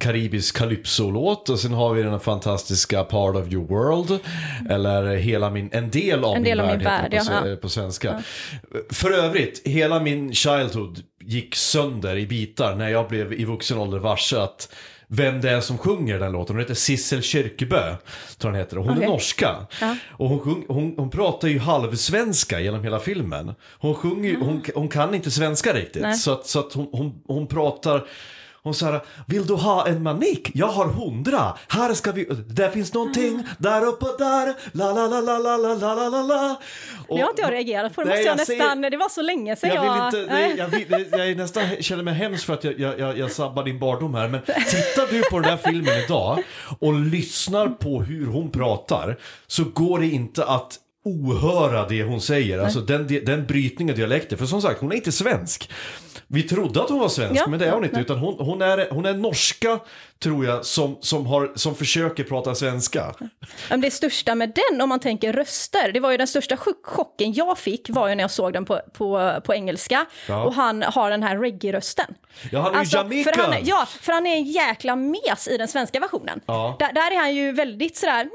karibisk 0.00 0.56
calypso-låt. 0.56 1.48
Och 1.48 1.58
sen 1.58 1.72
har 1.72 1.94
vi 1.94 2.02
den 2.02 2.20
fantastiska 2.20 3.04
Part 3.04 3.36
of 3.36 3.52
your 3.52 3.66
world. 3.66 4.20
Eller 4.70 5.16
hela 5.16 5.50
min, 5.50 5.68
en 5.72 5.90
del 5.90 6.24
av 6.24 6.36
En 6.36 6.42
min 6.42 6.50
del 6.50 6.60
av 6.60 6.66
värld, 6.66 6.76
min 6.78 6.84
värld, 6.84 7.10
på, 7.10 7.16
ja. 7.32 7.48
Ja. 7.50 7.56
på 7.56 7.68
svenska. 7.68 8.22
För 8.92 9.10
övrigt, 9.10 9.62
hela 9.64 10.00
min 10.00 10.32
childhood 10.34 10.98
gick 11.20 11.54
sönder 11.54 12.16
i 12.16 12.26
bitar 12.26 12.74
när 12.76 12.88
jag 12.88 13.08
blev 13.08 13.32
i 13.32 13.44
vuxen 13.44 13.78
ålder 13.78 13.98
varse 13.98 14.42
att 14.42 14.74
vem 15.12 15.40
det 15.40 15.50
är 15.50 15.60
som 15.60 15.78
sjunger 15.78 16.18
den 16.18 16.32
låten. 16.32 16.54
Hon 16.56 16.60
heter 16.60 16.74
Sissel 16.74 17.22
Kyrkebø, 17.22 17.94
tror 18.38 18.50
hon 18.50 18.60
heter. 18.60 18.78
Och 18.78 18.84
hon 18.84 18.92
är 18.92 18.96
Okej. 18.98 19.08
norska. 19.08 19.56
Och 20.10 20.28
hon, 20.28 20.38
sjung, 20.40 20.64
hon, 20.68 20.94
hon 20.96 21.10
pratar 21.10 21.48
ju 21.48 21.58
halvsvenska 21.58 22.60
genom 22.60 22.84
hela 22.84 22.98
filmen. 22.98 23.54
Hon, 23.78 23.94
sjunger, 23.94 24.30
ju- 24.30 24.40
hon, 24.40 24.62
hon 24.74 24.88
kan 24.88 25.14
inte 25.14 25.30
svenska 25.30 25.72
riktigt. 25.74 26.02
Nej. 26.02 26.14
Så 26.14 26.32
att, 26.32 26.46
så 26.46 26.58
att 26.58 26.72
hon, 26.72 26.88
hon, 26.92 27.22
hon 27.26 27.46
pratar... 27.46 28.06
Hon 28.62 28.74
säger, 28.74 29.00
vill 29.26 29.46
du 29.46 29.54
ha 29.54 29.86
en 29.88 30.02
manik? 30.02 30.50
Jag 30.54 30.66
har 30.66 30.86
hundra. 30.86 31.54
Här 31.68 31.94
ska 31.94 32.12
vi... 32.12 32.24
Det 32.46 32.70
finns 32.70 32.94
någonting 32.94 33.42
där 33.58 33.86
uppe 33.86 34.06
där. 34.18 34.54
La 34.72 34.92
la 34.92 35.06
la 35.06 35.20
la 35.20 35.38
la 35.38 35.56
la 35.56 35.94
la 35.94 36.08
la 36.08 36.22
la. 36.22 36.56
Och- 37.08 37.16
Det 37.16 37.22
har 37.22 37.30
inte 37.30 37.42
jag 37.42 37.52
reagerat 37.52 37.94
på, 37.94 38.00
det 38.02 38.08
måste 38.08 38.22
jag, 38.22 38.38
jag 38.38 38.46
säger- 38.46 38.60
nästan, 38.60 38.80
det 38.82 38.96
var 38.96 39.08
så 39.08 39.22
länge 39.22 39.56
sedan 39.56 39.70
jag 39.74 39.84
jag... 39.86 40.10
vill 40.10 40.20
inte, 40.20 40.34
Nej. 40.34 40.54
jag, 40.58 40.68
vill, 40.68 41.06
jag 41.10 41.28
är 41.30 41.34
nästan 41.34 41.64
känner 41.80 42.02
mig 42.02 42.14
hemskt 42.14 42.44
för 42.44 42.54
att 42.54 42.64
jag, 42.64 42.80
jag, 42.80 42.98
jag, 42.98 43.18
jag 43.18 43.30
sabbar 43.30 43.64
din 43.64 43.78
barndom 43.78 44.14
här. 44.14 44.28
Men 44.28 44.40
tittar 44.46 45.12
du 45.12 45.22
på 45.30 45.40
den 45.40 45.50
här 45.50 45.56
filmen 45.64 45.98
idag 46.04 46.42
och 46.78 46.94
lyssnar 46.94 47.68
på 47.68 48.02
hur 48.02 48.26
hon 48.26 48.50
pratar 48.50 49.16
så 49.46 49.64
går 49.64 49.98
det 49.98 50.06
inte 50.06 50.44
att 50.44 50.76
ohöra 51.04 51.88
det 51.88 52.02
hon 52.02 52.20
säger. 52.20 52.58
Alltså 52.58 52.80
den, 52.80 53.06
den 53.06 53.46
brytningen 53.46 53.92
av 53.92 53.96
dialekter. 53.98 54.36
För 54.36 54.46
som 54.46 54.62
sagt, 54.62 54.80
hon 54.80 54.92
är 54.92 54.96
inte 54.96 55.12
svensk. 55.12 55.70
Vi 56.26 56.42
trodde 56.42 56.82
att 56.82 56.88
hon 56.90 56.98
var 56.98 57.08
svensk, 57.08 57.40
Ja, 57.42 57.46
men 57.48 57.58
det 57.58 57.66
är 57.66 57.70
hon 57.72 57.80
ja, 57.80 57.84
inte. 57.84 57.96
nej. 57.96 58.02
Utan 58.04 58.18
hon, 58.18 58.34
hon, 58.38 58.62
är, 58.62 58.88
hon 58.90 59.06
är 59.06 59.14
norska, 59.14 59.78
tror 60.22 60.44
jag, 60.46 60.64
som, 60.64 60.96
som, 61.00 61.26
har, 61.26 61.52
som 61.54 61.74
försöker 61.74 62.24
prata 62.24 62.54
svenska. 62.54 63.14
Men 63.70 63.80
det 63.80 63.90
största 63.90 64.34
med 64.34 64.52
den, 64.70 64.80
om 64.80 64.88
man 64.88 65.00
tänker 65.00 65.32
röster, 65.32 65.92
det 65.92 66.00
var 66.00 66.10
ju 66.10 66.16
den 66.16 66.26
största 66.26 66.56
chock- 66.56 66.84
chocken 66.84 67.32
jag 67.32 67.58
fick 67.58 67.90
var 67.90 68.08
ju 68.08 68.14
när 68.14 68.24
jag 68.24 68.30
såg 68.30 68.52
den 68.52 68.64
på, 68.64 68.80
på, 68.92 69.40
på 69.44 69.54
engelska. 69.54 70.06
Ja. 70.28 70.44
Och 70.44 70.54
han 70.54 70.82
har 70.82 71.10
den 71.10 71.22
här 71.22 71.38
reggae-rösten. 71.38 72.14
Ja, 72.52 72.60
han 72.60 72.74
är 72.74 72.84
ju 72.84 72.90
Jamaican. 72.96 73.34
för 73.34 73.42
han, 73.42 73.52
är- 73.52 73.60
Ja, 73.64 73.86
för 74.00 74.12
han 74.12 74.26
är 74.26 74.34
en 74.36 74.44
jäkla 74.44 74.96
mes 74.96 75.48
i 75.48 75.56
den 75.56 75.68
svenska 75.68 76.00
versionen. 76.00 76.40
Ja. 76.46 76.76
Där, 76.78 76.92
där 76.92 77.10
är 77.10 77.16
han 77.16 77.34
ju 77.34 77.52
väldigt 77.52 77.96
sådär... 77.96 78.28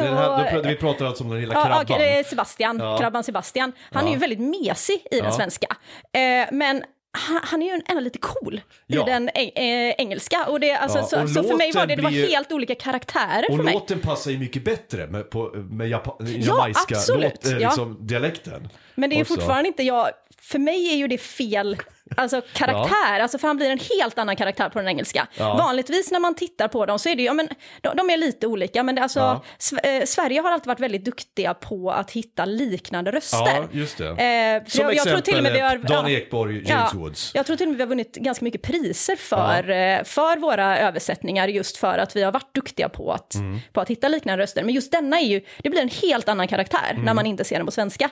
Den 0.00 0.16
här, 0.16 0.56
och- 0.56 0.62
då 0.62 0.68
vi 0.68 0.76
pratar 0.76 1.04
alltså 1.06 1.24
om 1.24 1.30
den 1.30 1.40
lilla 1.40 1.54
krabban. 1.54 1.84
ja, 1.88 1.98
det 1.98 2.18
är 2.18 2.24
Sebastian, 2.24 2.78
krabban 2.98 3.24
Sebastian. 3.24 3.72
Han 3.92 4.06
är 4.06 4.10
ju 4.12 4.16
väldigt 4.18 4.40
mesig 4.40 5.06
i 5.10 5.20
den 5.20 5.32
svenska. 5.32 5.66
Eh, 6.12 6.48
men 6.52 6.82
han, 7.12 7.40
han 7.42 7.62
är 7.62 7.66
ju 7.66 7.80
ändå 7.86 8.00
lite 8.00 8.18
cool 8.18 8.60
Ja. 8.86 9.02
i 9.02 9.10
den 9.10 9.28
eh, 9.28 9.94
engelska. 9.98 10.46
Och 10.48 10.60
det, 10.60 10.72
alltså, 10.72 10.98
Ja, 10.98 11.04
så, 11.04 11.22
och 11.22 11.30
så 11.30 11.42
för 11.42 11.54
mig 11.56 11.72
var 11.72 11.86
det, 11.86 11.96
det 11.96 12.02
var 12.02 12.10
helt 12.10 12.52
olika 12.52 12.74
karaktärer 12.74 13.50
Och 13.50 13.56
för 13.56 13.64
mig. 13.64 13.74
låten 13.74 13.98
passar 14.00 14.30
ju 14.30 14.38
mycket 14.38 14.64
bättre 14.64 15.06
med, 15.06 15.30
på, 15.30 15.50
med 15.70 15.88
japa, 15.88 16.16
Ja, 16.18 16.26
jamaiska 16.28 16.96
låt, 17.16 17.46
eh, 17.46 17.52
ja. 17.52 17.58
liksom, 17.58 18.06
dialekten. 18.06 18.68
Men 18.94 19.10
det 19.10 19.16
är 19.16 19.20
också. 19.22 19.34
fortfarande 19.34 19.68
inte 19.68 19.82
jag, 19.82 20.10
för 20.40 20.58
mig 20.58 20.92
är 20.92 20.96
ju 20.96 21.08
det 21.08 21.18
fel 21.18 21.76
alltså, 22.16 22.42
karaktär, 22.52 23.20
alltså, 23.20 23.38
för 23.38 23.46
han 23.48 23.56
blir 23.56 23.70
en 23.70 23.78
helt 23.98 24.18
annan 24.18 24.36
karaktär 24.36 24.68
på 24.68 24.78
den 24.78 24.88
engelska. 24.88 25.26
Ja. 25.34 25.54
Vanligtvis 25.56 26.10
när 26.10 26.20
man 26.20 26.34
tittar 26.34 26.68
på 26.68 26.86
dem 26.86 26.98
så 26.98 27.08
är 27.08 27.16
det 27.16 27.22
ja, 27.22 27.34
men, 27.34 27.48
de, 27.80 27.96
de 27.96 28.10
är 28.10 28.16
lite 28.16 28.46
olika, 28.46 28.82
men 28.82 28.94
det, 28.94 29.02
alltså, 29.02 29.20
Ja. 29.20 29.42
Sve- 29.58 29.98
eh, 30.00 30.04
Sverige 30.04 30.40
har 30.40 30.50
alltid 30.52 30.66
varit 30.66 30.80
väldigt 30.80 31.04
duktiga 31.04 31.54
på 31.54 31.90
att 31.90 32.10
hitta 32.10 32.44
liknande 32.44 33.10
röster. 33.10 33.38
Ja, 33.38 33.64
just 33.72 33.98
det. 33.98 34.06
Eh, 34.08 34.68
Som 34.68 34.84
jag, 34.84 34.94
jag 34.94 35.04
tror 35.08 35.20
till 35.20 35.36
och 35.36 35.42
med 35.42 35.52
vi 35.52 35.58
har, 35.60 35.68
exempel 35.76 35.96
Dan 35.96 36.08
Ekborg, 36.08 36.54
James 36.68 36.90
ja, 36.92 36.98
Woods. 36.98 37.32
Jag 37.34 37.46
tror 37.46 37.56
till 37.56 37.66
och 37.66 37.70
med 37.70 37.76
vi 37.76 37.82
har 37.82 37.88
vunnit 37.88 38.16
ganska 38.16 38.44
mycket 38.44 38.62
priser 38.62 39.16
för, 39.16 39.70
eh, 39.70 40.02
för 40.04 40.36
våra 40.40 40.78
översättningar 40.78 41.48
just 41.48 41.76
för 41.76 41.98
att 41.98 42.16
vi 42.16 42.22
har 42.22 42.32
varit 42.32 42.54
duktiga 42.54 42.88
på 42.88 43.12
att, 43.12 43.34
Mm. 43.34 43.60
på 43.72 43.80
att 43.80 43.90
hitta 43.90 44.08
liknande 44.08 44.42
röster. 44.42 44.64
Men 44.64 44.74
just 44.74 44.92
denna 44.92 45.20
är 45.20 45.24
ju, 45.26 45.40
det 45.62 45.70
blir 45.70 45.80
en 45.80 45.88
helt 46.02 46.28
annan 46.28 46.48
karaktär 46.48 46.90
Mm. 46.90 47.04
när 47.04 47.14
man 47.14 47.26
inte 47.26 47.44
ser 47.44 47.56
den 47.56 47.66
på 47.66 47.72
svenska. 47.72 48.10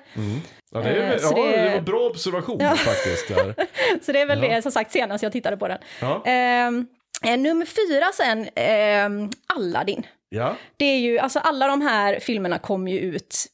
Ja, 0.72 0.80
det, 0.80 0.88
är, 0.88 0.94
Eh, 0.96 1.18
ja, 1.22 1.30
det- 1.30 1.62
det 1.64 1.74
var 1.74 1.80
bra 1.80 2.00
observation 2.00 2.60
faktiskt. 2.76 3.28
Där. 3.28 3.54
Så 4.02 4.12
det 4.12 4.20
är 4.20 4.26
väl 4.26 4.42
Ja. 4.42 4.48
det 4.48 4.62
som 4.62 4.72
sagt 4.72 4.92
senast 4.92 5.22
jag 5.22 5.32
tittade 5.32 5.56
på 5.56 5.68
den. 5.68 5.78
Ja. 6.00 6.22
Ehm, 6.26 6.86
eh, 7.24 7.36
nummer 7.38 7.66
fyra 7.66 8.06
sen, 8.14 8.48
ehm, 8.54 9.30
Aladdin. 9.46 10.06
Ja. 10.28 10.54
Det 10.76 10.84
är 10.84 10.98
ju, 10.98 11.18
alltså 11.18 11.38
alla 11.38 11.66
de 11.66 11.80
här 11.82 12.20
filmerna 12.20 12.58
kom 12.58 12.88
ju 12.88 12.98
ut 12.98 13.46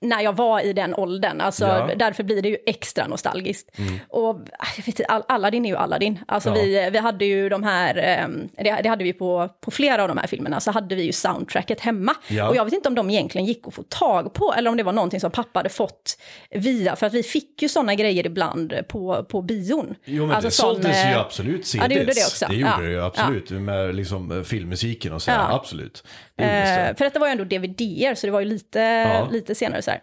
när 0.00 0.20
jag 0.22 0.36
var 0.36 0.60
i 0.60 0.72
den 0.72 0.94
åldern, 0.94 1.40
alltså 1.40 1.64
Ja. 1.66 1.84
Mm. 1.84 1.98
därför 1.98 2.22
blir 2.22 2.42
det 2.42 2.48
ju 2.48 2.56
extra 2.66 3.06
nostalgiskt. 3.06 3.70
Och 4.08 4.30
ah, 4.58 4.66
jag 4.76 4.86
vet 4.86 5.00
All- 5.10 5.22
Aladdin 5.28 5.64
är 5.64 5.68
ju 5.68 5.76
Aladdin. 5.76 6.18
Alltså 6.28 6.48
Ja. 6.48 6.54
vi, 6.54 6.90
vi 6.92 6.98
hade 6.98 7.24
ju 7.24 7.48
de 7.48 7.62
här, 7.62 7.96
ehm, 7.96 8.48
det, 8.56 8.80
det 8.82 8.88
hade 8.88 9.04
vi 9.04 9.12
på, 9.12 9.48
på 9.60 9.70
flera 9.70 10.02
av 10.02 10.08
de 10.08 10.18
här 10.18 10.26
filmerna, 10.26 10.60
så 10.60 10.70
hade 10.70 10.94
vi 10.94 11.02
ju 11.02 11.12
soundtracket 11.12 11.80
hemma. 11.80 12.14
Ja. 12.28 12.48
Och 12.48 12.56
jag 12.56 12.64
vet 12.64 12.74
inte 12.74 12.88
om 12.88 12.94
de 12.94 13.10
egentligen 13.10 13.46
gick 13.46 13.66
att 13.68 13.74
få 13.74 13.82
tag 13.82 14.34
på, 14.34 14.54
eller 14.58 14.70
om 14.70 14.76
det 14.76 14.82
var 14.82 14.92
någonting 14.92 15.20
som 15.20 15.30
pappa 15.30 15.58
hade 15.58 15.68
fått 15.68 16.18
via, 16.50 16.96
för 16.96 17.06
att 17.06 17.14
vi 17.14 17.22
fick 17.22 17.62
ju 17.62 17.68
sådana 17.68 17.94
grejer 17.94 18.26
ibland 18.26 18.74
på, 18.88 19.24
på 19.28 19.42
bion. 19.42 19.94
Jo 20.04 20.26
men 20.26 20.36
Alltså 20.36 20.48
det 20.48 20.54
sån, 20.54 20.74
såldes 20.74 20.96
ju 20.96 21.10
eh, 21.10 21.20
absolut 21.20 21.66
CDs. 21.66 21.82
ja, 21.82 21.88
det 21.88 21.94
gjorde 21.94 22.12
det 22.14 22.24
också. 22.26 22.46
Det 22.50 22.56
gjorde 22.56 22.82
det 22.86 22.90
ju 22.90 23.04
absolut. 23.04 23.50
Med 23.50 23.94
liksom 23.94 24.32
eh, 24.38 24.42
filmmusiken 24.42 25.12
och 25.12 25.22
så. 25.22 25.30
Absolut. 25.30 26.04
Det 26.36 26.44
Eh, 26.44 26.96
för 26.96 27.04
detta 27.04 27.18
var 27.18 27.26
ju 27.26 27.30
ändå 27.32 27.44
DVD-er, 27.44 28.14
så 28.14 28.26
det 28.26 28.30
var 28.30 28.40
ju 28.40 28.46
lite, 28.46 29.26
lite 29.30 29.54
senare. 29.54 29.82
Sådär. 29.88 30.00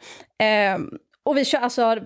Eh, 0.74 0.80
och 1.24 1.38
vi 1.38 1.46
kör, 1.46 1.60
alltså, 1.60 1.98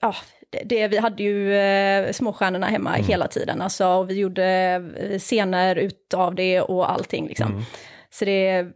ja, 0.00 0.14
det, 0.50 0.62
det, 0.64 0.88
vi 0.88 0.98
hade 0.98 1.22
ju 1.22 1.54
eh, 1.56 2.12
småstjärnorna 2.12 2.66
hemma 2.66 2.94
Mm. 2.96 3.06
hela 3.06 3.28
tiden, 3.28 3.62
alltså, 3.62 3.86
och 3.86 4.10
vi 4.10 4.14
gjorde 4.14 4.44
eh, 5.12 5.18
scener 5.18 5.76
utav 5.76 6.34
det 6.34 6.60
och 6.60 6.90
allting 6.90 7.28
liksom. 7.28 7.50
Mm. 7.52 7.62
Så 8.10 8.24
det, 8.24 8.66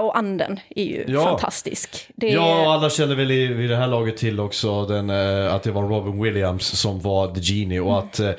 och 0.00 0.18
anden 0.18 0.60
är 0.76 0.84
ju 0.84 1.04
Ja. 1.08 1.24
fantastisk. 1.24 2.10
Det, 2.14 2.28
Ja, 2.28 2.74
alla 2.74 2.90
känner 2.90 3.14
väl 3.14 3.30
i, 3.30 3.46
vid 3.46 3.70
det 3.70 3.76
här 3.76 3.86
laget 3.86 4.16
till 4.16 4.40
också 4.40 4.86
den, 4.86 5.10
eh, 5.10 5.54
att 5.54 5.62
det 5.62 5.70
var 5.70 5.82
Robin 5.82 6.22
Williams 6.22 6.66
som 6.80 7.00
var 7.00 7.34
The 7.34 7.40
Genie 7.40 7.80
och 7.80 7.98
att 7.98 8.18
eh, 8.20 8.30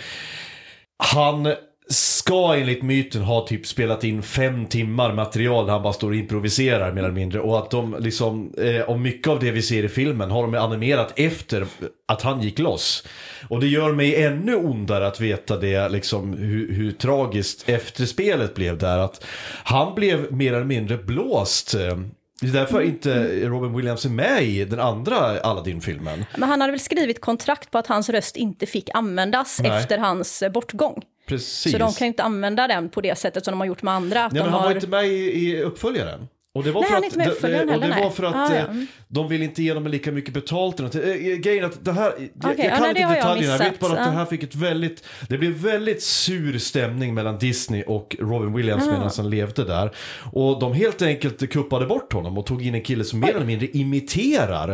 han 1.03 1.53
ska 1.89 2.55
enligt 2.55 2.83
myten 2.83 3.21
ha 3.21 3.47
typ 3.47 3.67
spelat 3.67 4.03
in 4.03 4.23
fem 4.23 4.65
timmar 4.65 5.13
material 5.13 5.65
där 5.65 5.73
han 5.73 5.81
bara 5.83 5.93
står 5.93 6.09
och 6.09 6.15
improviserar 6.15 6.91
mer 6.93 7.03
eller 7.03 7.13
mindre 7.13 7.39
och 7.39 7.57
att 7.59 7.71
de 7.71 7.95
liksom, 7.99 8.53
eh, 8.57 8.81
och 8.81 8.99
mycket 8.99 9.27
av 9.27 9.39
det 9.39 9.51
vi 9.51 9.61
ser 9.61 9.83
i 9.83 9.89
filmen 9.89 10.31
har 10.31 10.41
de 10.41 10.55
animerat 10.55 11.13
efter 11.19 11.65
att 12.07 12.21
han 12.21 12.41
gick 12.41 12.59
loss. 12.59 13.07
Och 13.49 13.59
det 13.59 13.67
gör 13.67 13.93
mig 13.93 14.23
ännu 14.23 14.55
ondare 14.55 15.07
att 15.07 15.19
veta 15.19 15.57
det, 15.57 15.89
liksom 15.89 16.33
hur, 16.33 16.73
hur 16.73 16.91
tragiskt 16.91 17.69
efterspelet 17.69 18.55
blev 18.55 18.77
där. 18.77 18.97
Att 18.97 19.25
han 19.63 19.95
blev 19.95 20.33
mer 20.33 20.53
eller 20.53 20.65
mindre 20.65 20.97
blåst. 20.97 21.73
eh, 21.73 21.97
Det 22.41 22.47
är 22.47 22.51
därför 22.53 22.81
inte 22.81 23.27
Robin 23.47 23.75
Williams 23.75 24.05
är 24.05 24.09
med 24.09 24.43
i 24.43 24.65
den 24.65 24.79
andra 24.79 25.15
Aladdin-filmen. 25.41 26.25
Men 26.37 26.49
han 26.49 26.61
hade 26.61 26.71
väl 26.71 26.79
skrivit 26.79 27.21
kontrakt 27.21 27.71
på 27.71 27.77
att 27.77 27.87
hans 27.87 28.09
röst 28.09 28.35
inte 28.35 28.65
fick 28.65 28.89
användas 28.93 29.59
Nej. 29.63 29.71
efter 29.81 29.97
hans 29.97 30.43
bortgång. 30.53 31.01
Precis. 31.29 31.71
Så 31.71 31.77
de 31.77 31.93
kan 31.93 32.07
inte 32.07 32.23
använda 32.23 32.67
den 32.67 32.89
på 32.89 33.01
det 33.01 33.17
sättet 33.17 33.45
som 33.45 33.51
de 33.51 33.59
har 33.59 33.67
gjort 33.67 33.81
med 33.81 33.93
andra. 33.93 34.25
Att 34.25 34.31
Nej, 34.31 34.39
de 34.39 34.43
men 34.43 34.53
han 34.53 34.61
har... 34.61 34.69
var 34.69 34.75
inte 34.75 34.87
med 34.87 35.05
i, 35.07 35.49
i 35.49 35.61
uppföljaren. 35.61 36.27
Och 36.55 36.63
det 36.63 36.71
var 36.71 36.81
Nej, 36.81 36.87
för 36.89 36.93
han 36.95 37.03
är 37.03 37.07
att, 37.07 37.13
inte 37.13 37.47
med 37.47 37.61
i 37.61 37.65
det- 37.65 37.75
och 37.75 37.81
det 37.81 38.01
var 38.03 38.09
för 38.09 38.23
att 38.23 38.35
Ah, 38.35 38.55
ja. 38.55 38.59
eh, 38.59 38.65
de 39.07 39.27
vill 39.29 39.43
inte 39.43 39.63
ge 39.63 39.73
dem 39.73 39.87
lika 39.87 40.11
mycket 40.11 40.33
betalt. 40.33 40.79
något. 40.79 40.95
Eh, 40.95 41.01
Grejen 41.15 41.65
att 41.65 41.85
det 41.85 41.91
här, 41.91 42.03
jag, 42.03 42.11
Okej, 42.13 42.29
jag 42.57 42.65
ja, 42.65 42.69
kan 42.69 42.81
nej, 42.81 42.89
inte 42.89 42.99
det 43.01 43.03
har 43.05 43.15
jag 43.15 43.23
detaljerna, 43.23 43.53
jag 43.53 43.59
vet 43.71 43.79
bara 43.79 43.91
att 43.91 43.97
det 43.97 44.03
Ja. 44.03 44.09
här 44.11 44.25
fick 44.25 44.43
ett 44.43 44.55
väldigt, 44.55 45.03
det 45.29 45.37
blev 45.37 45.51
väldigt 45.51 46.03
sur 46.03 46.57
stämning 46.57 47.13
mellan 47.13 47.37
Disney 47.37 47.83
och 47.83 48.15
Robin 48.19 48.53
Williams 48.53 48.83
Ah. 48.87 48.91
medan 48.91 49.09
han 49.17 49.29
levde 49.29 49.63
där. 49.65 49.91
Och 50.31 50.59
de 50.59 50.73
helt 50.73 51.01
enkelt 51.01 51.49
kuppade 51.51 51.85
bort 51.85 52.13
honom 52.13 52.37
och 52.37 52.45
tog 52.45 52.65
in 52.65 52.75
en 52.75 52.81
kille 52.81 53.03
som 53.03 53.19
mer 53.19 53.35
eller 53.35 53.45
mindre 53.45 53.67
imiterar 53.67 54.69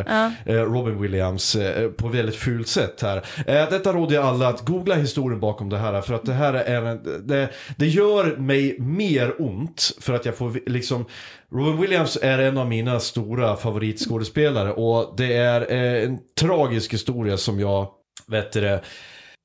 eh, 0.46 0.52
Robin 0.54 1.00
Williams 1.00 1.56
eh, 1.56 1.88
på 1.90 2.08
väldigt 2.08 2.36
fult 2.36 2.68
sätt 2.68 3.02
här. 3.02 3.16
Eh, 3.46 3.70
detta 3.70 3.92
råder 3.92 4.14
jag 4.14 4.24
alla 4.24 4.48
att 4.48 4.60
googla 4.64 4.94
historien 4.94 5.40
bakom 5.40 5.68
det 5.68 5.78
här 5.78 6.00
för 6.00 6.14
att 6.14 6.24
det 6.24 6.32
här 6.32 6.54
är 6.54 6.82
en, 6.82 7.26
det, 7.26 7.48
det 7.76 7.86
gör 7.86 8.36
mig 8.36 8.76
mer 8.78 9.34
ont 9.42 9.92
för 10.00 10.12
att 10.14 10.24
jag 10.24 10.36
får 10.36 10.60
liksom 10.70 11.04
Robin 11.52 11.80
Williams 11.80 12.18
är 12.22 12.38
en 12.38 12.58
av 12.58 12.68
mina 12.68 13.00
stora 13.00 13.56
favoritskådespelare 13.56 14.72
och 14.72 15.14
det 15.16 15.32
är 15.32 15.72
eh, 15.72 16.04
en 16.04 16.18
tragisk 16.40 16.92
historia 16.92 17.36
som 17.36 17.60
jag, 17.60 17.88
vet 18.26 18.52
det, 18.52 18.80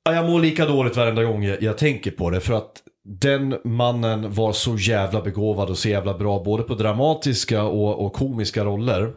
Ja, 0.04 0.14
jag 0.14 0.30
mår 0.30 0.40
lika 0.40 0.66
dåligt 0.66 0.96
varenda 0.96 1.24
gång 1.24 1.44
jag, 1.44 1.62
jag 1.62 1.78
tänker 1.78 2.10
på 2.10 2.30
det 2.30 2.40
för 2.40 2.54
att 2.54 2.82
den 3.04 3.58
mannen 3.64 4.32
var 4.34 4.52
så 4.52 4.76
jävla 4.76 5.20
begåvad 5.22 5.70
och 5.70 5.78
så 5.78 5.88
jävla 5.88 6.18
bra 6.18 6.42
både 6.44 6.62
på 6.62 6.74
dramatiska 6.74 7.62
och, 7.62 8.06
och 8.06 8.12
komiska 8.12 8.64
roller. 8.64 9.12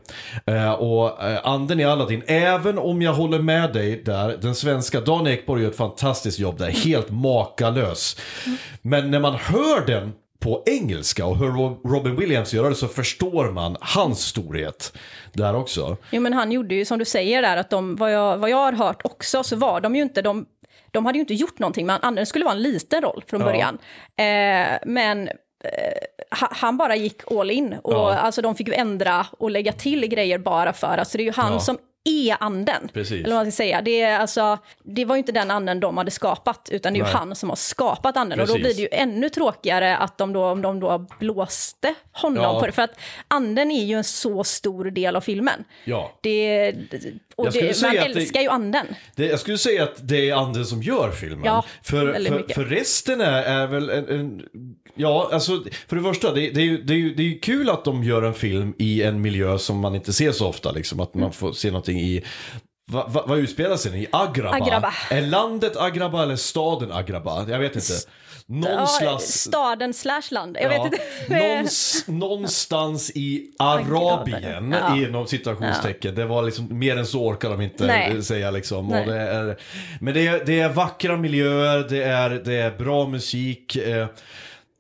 Eh, 0.46 0.72
och 0.72 1.24
eh, 1.24 1.40
anden 1.44 1.80
i 1.80 1.84
Aladdin, 1.84 2.24
även 2.28 2.78
om 2.78 3.02
jag 3.02 3.14
håller 3.14 3.40
med 3.40 3.74
dig 3.74 4.04
där, 4.06 4.38
den 4.42 4.56
svenska, 4.56 5.02
Dan 5.02 5.28
Ekborg 5.28 5.62
gör 5.62 5.70
ett 5.70 5.76
fantastiskt 5.76 6.40
jobb 6.40 6.58
där, 6.58 6.70
helt 6.70 7.10
makalös. 7.10 8.18
Men 8.82 9.12
när 9.12 9.20
man 9.20 9.36
hör 9.36 9.86
den 9.86 10.14
på 10.40 10.64
engelska 10.66 11.26
och 11.26 11.38
hör 11.38 11.48
Rob- 11.48 11.82
Robin 11.92 12.16
Williams 12.16 12.54
göra 12.54 12.70
det 12.70 12.76
så 12.76 12.88
förstår 12.88 13.52
man 13.52 13.78
hans 13.82 14.26
storhet 14.26 14.98
där 15.34 15.56
också. 15.56 15.98
Jo, 16.12 16.22
men 16.22 16.34
han 16.34 16.52
gjorde 16.52 16.76
ju 16.76 16.86
som 16.86 17.00
du 17.00 17.06
säger 17.06 17.42
där, 17.42 17.58
att 17.58 17.70
de, 17.70 17.96
vad, 17.96 18.12
jag, 18.14 18.38
vad 18.38 18.50
jag 18.50 18.58
har 18.58 18.74
hört 18.74 19.02
också, 19.04 19.44
så 19.44 19.56
var 19.56 19.82
de 19.82 19.96
ju 19.96 20.02
inte, 20.02 20.22
de, 20.22 20.46
de 20.92 21.06
hade 21.06 21.18
ju 21.18 21.22
inte 21.22 21.34
gjort 21.34 21.60
någonting, 21.60 21.86
men 21.86 22.00
Anders 22.02 22.28
skulle 22.28 22.46
vara 22.46 22.56
en 22.56 22.62
liten 22.62 23.02
roll 23.02 23.24
från 23.28 23.40
Ja. 23.42 23.46
början. 23.46 23.78
Eh, 24.18 24.78
men 24.86 25.28
eh, 25.64 26.38
ha- 26.42 26.50
han 26.52 26.78
bara 26.78 26.96
gick 26.96 27.32
all 27.32 27.52
in, 27.52 27.76
och 27.84 27.94
Ja. 27.94 28.14
alltså 28.14 28.42
de 28.42 28.56
fick 28.56 28.68
ju 28.68 28.74
ändra 28.74 29.26
och 29.40 29.52
lägga 29.52 29.72
till 29.72 30.08
grejer 30.08 30.38
bara 30.38 30.74
för, 30.74 30.98
alltså 30.98 31.18
det 31.18 31.24
är 31.24 31.26
ju 31.26 31.34
han 31.36 31.54
Ja. 31.54 31.60
som 31.60 31.78
är 32.06 32.38
anden. 32.40 32.90
Precis. 32.94 33.26
Eller 33.26 33.36
vad 33.36 33.46
man 33.46 33.52
ska 33.52 33.58
säga. 33.58 33.82
Det, 33.82 34.02
är 34.02 34.20
alltså, 34.20 34.58
det 34.84 35.06
var 35.06 35.16
ju 35.16 35.18
inte 35.20 35.32
den 35.32 35.52
anden 35.52 35.80
de 35.80 35.98
hade 35.98 36.12
skapat, 36.12 36.70
utan 36.72 36.94
det 36.94 37.00
är 37.00 37.06
ju 37.06 37.10
han 37.12 37.36
som 37.36 37.50
har 37.50 37.56
skapat 37.56 38.18
anden. 38.18 38.40
Och 38.40 38.48
då 38.48 38.54
Precis. 38.54 38.76
blir 38.76 38.88
det 38.90 38.96
ju 38.96 39.02
ännu 39.02 39.30
tråkigare 39.30 39.98
att 39.98 40.18
de 40.18 40.34
då, 40.34 40.46
om 40.46 40.62
de 40.62 40.80
då 40.80 41.06
blåste 41.20 41.94
honom 42.12 42.44
Ja. 42.44 42.60
på 42.60 42.66
det. 42.66 42.72
För 42.72 42.82
att 42.82 43.00
anden 43.28 43.72
är 43.72 43.84
ju 43.86 43.96
en 43.98 44.04
så 44.04 44.44
stor 44.44 44.86
del 44.86 45.16
av 45.16 45.22
filmen. 45.22 45.64
Ja. 45.86 46.12
Det, 46.22 46.74
och 47.36 47.46
det, 47.52 47.74
säga 47.78 47.92
man 47.94 48.02
att 48.08 48.14
det- 48.14 48.20
älskar 48.20 48.42
ju 48.42 48.48
anden. 48.50 48.86
Det, 49.16 49.26
jag 49.26 49.40
skulle 49.40 49.58
säga 49.58 49.84
att 49.84 50.08
det 50.08 50.30
är 50.30 50.36
anden 50.36 50.66
som 50.66 50.82
gör 50.84 51.12
filmen. 51.12 51.46
Ja, 51.46 51.66
för, 51.84 52.14
för, 52.14 52.54
för 52.54 52.64
resten 52.66 53.22
är, 53.22 53.44
är 53.44 53.68
väl 53.68 53.90
en, 53.90 54.10
en... 54.10 54.42
Ja, 54.96 55.30
alltså 55.32 55.64
för 55.88 55.96
det 55.96 56.02
första, 56.04 56.32
det, 56.34 56.50
det, 56.50 56.62
är 56.62 56.66
ju, 56.66 56.82
det, 56.84 56.94
är 56.94 56.98
ju, 56.98 57.14
det 57.16 57.24
är 57.24 57.28
ju 57.28 57.40
kul 57.40 57.70
att 57.70 57.86
de 57.86 58.04
gör 58.04 58.22
en 58.22 58.34
film 58.34 58.74
i 58.80 59.04
en 59.04 59.22
miljö 59.22 59.58
som 59.58 59.80
man 59.80 59.96
inte 59.96 60.14
ser 60.14 60.32
så 60.32 60.48
ofta. 60.48 60.72
Liksom, 60.72 61.00
att 61.00 61.16
Mm. 61.16 61.24
man 61.24 61.34
får 61.34 61.54
se 61.54 61.68
någonting 61.68 62.00
i... 62.00 62.24
Va, 62.92 63.06
va, 63.10 63.24
vad 63.28 63.40
utspelar 63.40 63.78
sig 63.78 64.04
i? 64.04 64.08
Agraba? 64.12 64.56
Agraba. 64.66 64.94
Är 65.10 65.22
landet 65.22 65.78
Agraba 65.78 66.24
eller 66.24 66.36
staden 66.36 66.92
Agraba? 66.92 67.46
Jag 67.50 67.60
vet 67.60 67.76
inte. 67.76 67.94
Någon 68.48 68.88
Ja, 69.02 69.18
staden 69.22 69.94
slash 69.94 70.22
land. 70.32 70.58
Jag 70.62 70.74
Ja, 70.74 70.84
vet 70.84 70.94
inte. 70.94 71.06
någons, 71.40 72.04
någonstans 72.08 73.12
i 73.16 73.52
Arabien, 73.60 74.76
Ja. 74.82 74.98
inom 74.98 75.28
citationstecken. 75.28 76.16
Det 76.16 76.26
var 76.26 76.44
liksom, 76.44 76.80
mer 76.80 76.98
än 76.98 77.06
så 77.06 77.26
orkar 77.28 77.50
de 77.50 77.62
inte 77.62 77.88
Nej. 77.88 78.24
säga 78.24 78.52
liksom. 78.52 78.90
Det 78.90 79.18
är, 79.18 79.58
men 80.02 80.14
det 80.14 80.28
är, 80.28 80.46
det 80.46 80.60
är 80.60 80.70
vackra 80.70 81.18
miljöer, 81.18 81.86
det 81.90 82.04
är, 82.04 82.30
det 82.30 82.56
är 82.56 82.72
bra 82.78 83.08
musik. 83.08 83.76
Eh, 83.76 84.08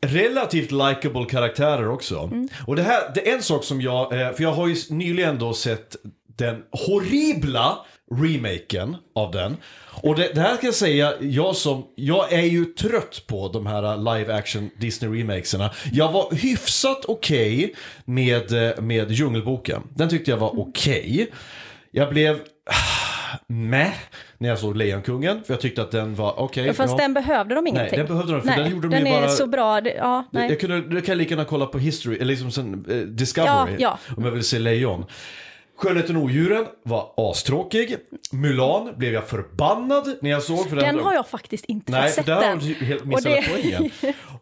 Relativt 0.05 0.71
likable 0.71 1.25
karaktärer 1.29 1.89
också. 1.89 2.19
Mm. 2.19 2.47
Och 2.67 2.75
det 2.75 2.83
här, 2.83 3.01
det 3.15 3.29
är 3.29 3.35
en 3.35 3.43
sak 3.43 3.63
som 3.63 3.81
jag, 3.81 4.21
eh, 4.21 4.31
för 4.33 4.43
jag 4.43 4.51
har 4.53 4.67
ju 4.67 4.75
nyligen 4.89 5.39
då 5.39 5.53
sett 5.53 5.95
den 6.37 6.63
horribla 6.71 7.77
remaken 8.11 8.95
av 9.15 9.31
den. 9.31 9.57
Och 10.01 10.15
det, 10.15 10.31
det 10.35 10.41
här 10.41 10.55
ska 10.57 10.65
jag 10.65 10.75
säga, 10.75 11.13
jag 11.21 11.55
som, 11.55 11.85
jag 11.95 12.33
är 12.33 12.41
ju 12.45 12.65
trött 12.65 13.23
på 13.27 13.47
de 13.47 13.65
här 13.65 13.97
live 14.17 14.33
action 14.33 14.69
Disney 14.77 15.19
remakesarna. 15.21 15.71
Jag 15.91 16.11
var 16.11 16.35
hyfsat 16.35 17.05
okej 17.05 17.73
med, 18.05 18.69
eh, 18.69 18.81
med 18.81 19.11
Djungelboken. 19.11 19.81
Den 19.95 20.09
tyckte 20.09 20.31
jag 20.31 20.37
var 20.37 20.59
okej. 20.59 21.27
Jag 21.91 22.09
blev 22.09 22.39
med 23.47 23.91
när 24.37 24.49
jag 24.49 24.59
såg 24.59 24.77
Lejonkungen, 24.77 25.43
för 25.43 25.53
jag 25.53 25.61
tyckte 25.61 25.81
att 25.81 25.91
den 25.91 26.15
var 26.15 26.39
okej. 26.39 26.73
Fast 26.73 26.91
ja. 26.91 26.97
den 26.97 27.13
behövde 27.13 27.55
de 27.55 27.67
ingenting. 27.67 27.97
den 27.97 28.07
behövde 28.07 28.33
de, 28.33 28.41
för 28.41 28.47
nej, 28.47 28.57
den 28.59 28.71
gjorde 28.71 28.87
de 28.87 28.95
den 28.95 29.05
ju 29.05 29.13
är 29.13 29.21
bara- 29.21 29.29
så 29.29 29.47
bra. 29.47 29.81
Det, 29.81 29.93
ja, 29.93 30.25
nej. 30.31 30.49
Jag 30.49 30.59
kunde, 30.59 30.81
det 30.81 31.01
kan 31.01 31.11
jag 31.13 31.17
lika 31.17 31.29
gärna 31.29 31.45
kolla 31.45 31.65
på 31.65 31.77
History, 31.79 32.15
eller 32.15 32.25
liksom 32.25 32.51
sen, 32.51 32.85
eh, 32.89 32.97
Discovery, 32.97 33.75
Ja, 33.79 33.99
ja. 34.07 34.13
om 34.17 34.25
jag 34.25 34.31
vill 34.31 34.43
se 34.43 34.59
lejon. 34.59 35.05
Skönheten 35.77 36.15
och 36.15 36.23
odjuren 36.23 36.65
var 36.83 37.13
astråkig. 37.17 37.97
Mulan 38.31 38.93
blev 38.97 39.13
jag 39.13 39.27
förbannad 39.27 40.17
när 40.21 40.29
jag 40.29 40.43
såg. 40.43 40.69
För 40.69 40.75
den 40.75 40.99
har 40.99 41.13
jag 41.13 41.27
faktiskt 41.27 41.65
inte 41.65 41.91
Nej, 41.91 42.11
sett 42.11 42.25
där 42.25 42.35
har 42.49 42.55
du 42.55 42.85
helt 42.85 43.01
Och 43.01 43.07
missat 43.07 43.23
det- 43.23 43.45
poängen. 43.51 43.91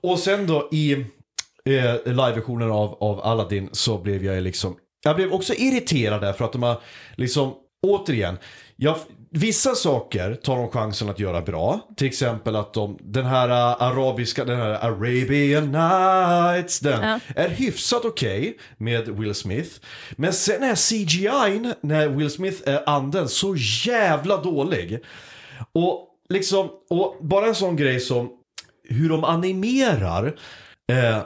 Och 0.02 0.20
sen 0.20 0.48
då 0.48 0.70
i 0.72 0.92
eh, 0.94 1.96
live-versionen 2.06 2.72
av, 2.72 2.98
av 3.04 3.20
Aladdin 3.22 3.70
så 3.72 3.98
blev 3.98 4.26
jag 4.26 4.44
liksom, 4.44 4.76
jag 5.04 5.16
blev 5.16 5.34
också 5.34 5.54
irriterad 5.54 6.22
där 6.22 6.34
för 6.34 6.46
att 6.46 6.52
de 6.52 6.64
har 6.64 6.82
liksom, 7.16 7.54
återigen, 7.88 8.38
jag, 8.76 8.96
vissa 9.34 9.76
saker 9.76 10.36
tar 10.36 10.58
de 10.58 10.70
chansen 10.72 11.10
att 11.10 11.20
göra 11.20 11.42
bra. 11.42 11.80
Till 11.98 12.08
exempel 12.08 12.56
att 12.56 12.74
de, 12.74 12.98
den 13.02 13.26
här 13.26 13.50
uh, 13.50 13.84
arabiska, 13.84 14.46
den 14.46 14.58
här 14.58 14.70
Arabian 14.70 15.72
Nights, 15.72 16.80
den 16.80 17.02
Ja. 17.04 17.20
är 17.36 17.50
hyfsat 17.50 18.06
okej 18.06 18.58
med 18.78 19.10
Will 19.10 19.36
Smith. 19.36 19.70
Men 20.12 20.34
sen 20.34 20.64
är 20.64 20.76
CGI 20.76 21.74
när 21.82 22.08
Will 22.08 22.30
Smith 22.30 22.70
är 22.70 22.90
anden 22.90 23.30
så 23.30 23.56
jävla 23.86 24.38
dålig. 24.38 25.00
Och 25.74 26.08
liksom, 26.30 26.70
och 26.90 27.18
bara 27.22 27.46
en 27.48 27.56
sån 27.56 27.76
grej 27.76 28.00
som 28.00 28.30
hur 28.90 29.10
de 29.10 29.24
animerar 29.24 30.36
eh, 30.92 31.18
eh, 31.18 31.24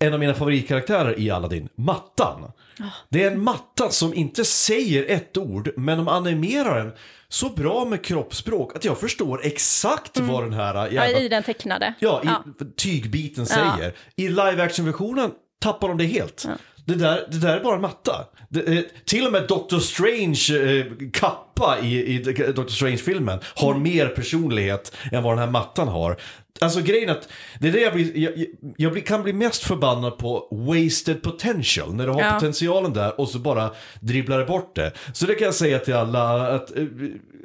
en 0.00 0.12
av 0.14 0.20
mina 0.20 0.34
favoritkaraktärer 0.34 1.18
i 1.18 1.30
Aladdin, 1.30 1.68
Mattan. 1.76 2.52
Det 3.08 3.22
är 3.22 3.30
en 3.30 3.42
matta 3.44 3.90
som 3.90 4.14
inte 4.14 4.44
säger 4.44 5.06
ett 5.08 5.36
ord, 5.36 5.70
men 5.76 5.98
de 5.98 6.08
animerar 6.08 6.78
den 6.84 6.92
så 7.32 7.48
bra 7.48 7.84
med 7.84 8.04
kroppsspråk 8.04 8.76
att 8.76 8.84
jag 8.84 8.98
förstår 9.00 9.40
exakt 9.46 10.18
vad 10.20 10.44
den 10.44 10.52
här 10.52 10.74
Ja, 10.74 10.88
jävla 10.88 11.18
I 11.18 11.28
den 11.28 11.42
tecknade. 11.42 11.94
Ja, 11.98 12.22
i 12.24 12.64
tygbiten 12.76 13.46
Ja. 13.50 13.54
säger. 13.76 13.92
I 14.16 14.28
live 14.28 14.62
action-versionen 14.62 15.30
tappar 15.60 15.88
de 15.88 15.98
det 15.98 16.04
helt. 16.04 16.46
Det, 16.86 16.94
där, 16.94 17.26
det 17.30 17.38
där 17.38 17.56
är 17.56 17.64
bara 17.64 17.74
en 17.74 17.80
matta. 17.80 18.12
Det, 18.48 18.60
eh, 18.78 18.84
till 19.06 19.26
och 19.26 19.32
med 19.32 19.46
Doctor 19.48 19.78
Strange 19.78 20.70
eh, 20.70 20.86
kappa 21.12 21.78
i, 21.82 22.14
i 22.14 22.18
Doctor 22.52 22.68
Strange-filmen 22.68 23.38
har 23.54 23.70
Mm. 23.70 23.82
mer 23.82 24.06
personlighet 24.06 24.96
än 25.12 25.22
vad 25.22 25.32
den 25.32 25.38
här 25.38 25.50
mattan 25.50 25.88
har. 25.88 26.16
Alltså 26.60 26.80
grejen 26.80 27.10
att 27.10 27.28
det 27.60 27.68
är 27.68 27.72
det 27.72 27.80
jag, 27.80 27.94
blir, 27.94 28.16
jag, 28.18 28.32
jag- 28.76 28.92
blir, 28.92 29.02
kan 29.02 29.22
bli 29.22 29.32
mest 29.32 29.62
förbannad 29.64 30.18
på 30.18 30.48
wasted 30.50 31.22
potential. 31.22 31.94
När 31.94 32.06
du 32.06 32.12
har 32.12 32.20
Ja. 32.20 32.32
potentialen 32.34 32.92
där 32.92 33.20
och 33.20 33.28
så 33.28 33.38
bara 33.38 33.70
dribblar 34.00 34.38
det 34.38 34.44
bort 34.44 34.74
det. 34.76 34.92
Så 35.12 35.26
det 35.26 35.34
kan 35.34 35.44
jag 35.44 35.54
säga 35.54 35.78
till 35.78 35.94
alla 35.94 36.54
att 36.54 36.76
eh, 36.76 36.84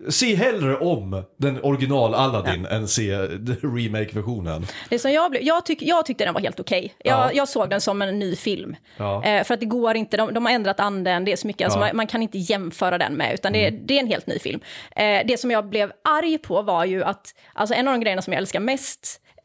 se 0.09 0.35
hellre 0.35 0.77
om 0.77 1.23
den 1.37 1.61
original 1.63 2.13
Aladdin 2.15 2.65
än 2.65 2.87
se 2.87 3.11
remake-versionen. 3.61 4.65
Det 4.89 4.99
som 4.99 5.11
jag, 5.11 5.31
blev, 5.31 5.43
jag, 5.43 5.65
tyck, 5.65 5.81
jag 5.81 6.05
tyckte 6.05 6.25
den 6.25 6.33
var 6.33 6.41
helt 6.41 6.59
okej. 6.59 6.93
Jag, 7.03 7.17
Ja. 7.19 7.31
jag 7.33 7.47
såg 7.49 7.69
den 7.69 7.81
som 7.81 8.01
en 8.01 8.19
ny 8.19 8.35
film. 8.35 8.75
Ja. 8.97 9.23
Eh, 9.23 9.43
för 9.43 9.53
att 9.53 9.59
det 9.59 9.65
går 9.65 9.95
inte, 9.95 10.17
de, 10.17 10.33
de 10.33 10.45
har 10.45 10.53
ändrat 10.53 10.79
anden, 10.79 11.25
det 11.25 11.31
är 11.31 11.35
så 11.35 11.47
mycket, 11.47 11.65
alltså 11.65 11.79
Ja. 11.79 11.83
Mm. 11.85 11.95
man, 11.95 11.97
man 11.97 12.07
kan 12.07 12.21
inte 12.21 12.37
jämföra 12.37 12.97
den 12.97 13.13
med, 13.13 13.33
utan 13.33 13.53
det, 13.53 13.65
är- 13.67 13.71
det 13.71 13.93
är 13.95 13.99
en 13.99 14.07
helt 14.07 14.27
ny 14.27 14.39
film. 14.39 14.59
Eh, 14.95 15.19
det 15.27 15.39
som 15.39 15.51
jag 15.51 15.69
blev 15.69 15.91
arg 16.03 16.37
på 16.37 16.61
var 16.61 16.85
ju 16.85 17.03
att, 17.03 17.27
alltså 17.53 17.75
en 17.75 17.87
av 17.87 17.93
de 17.93 17.99
grejerna 18.01 18.21
som 18.21 18.33
jag 18.33 18.39
älskar 18.39 18.59
mest 18.59 18.96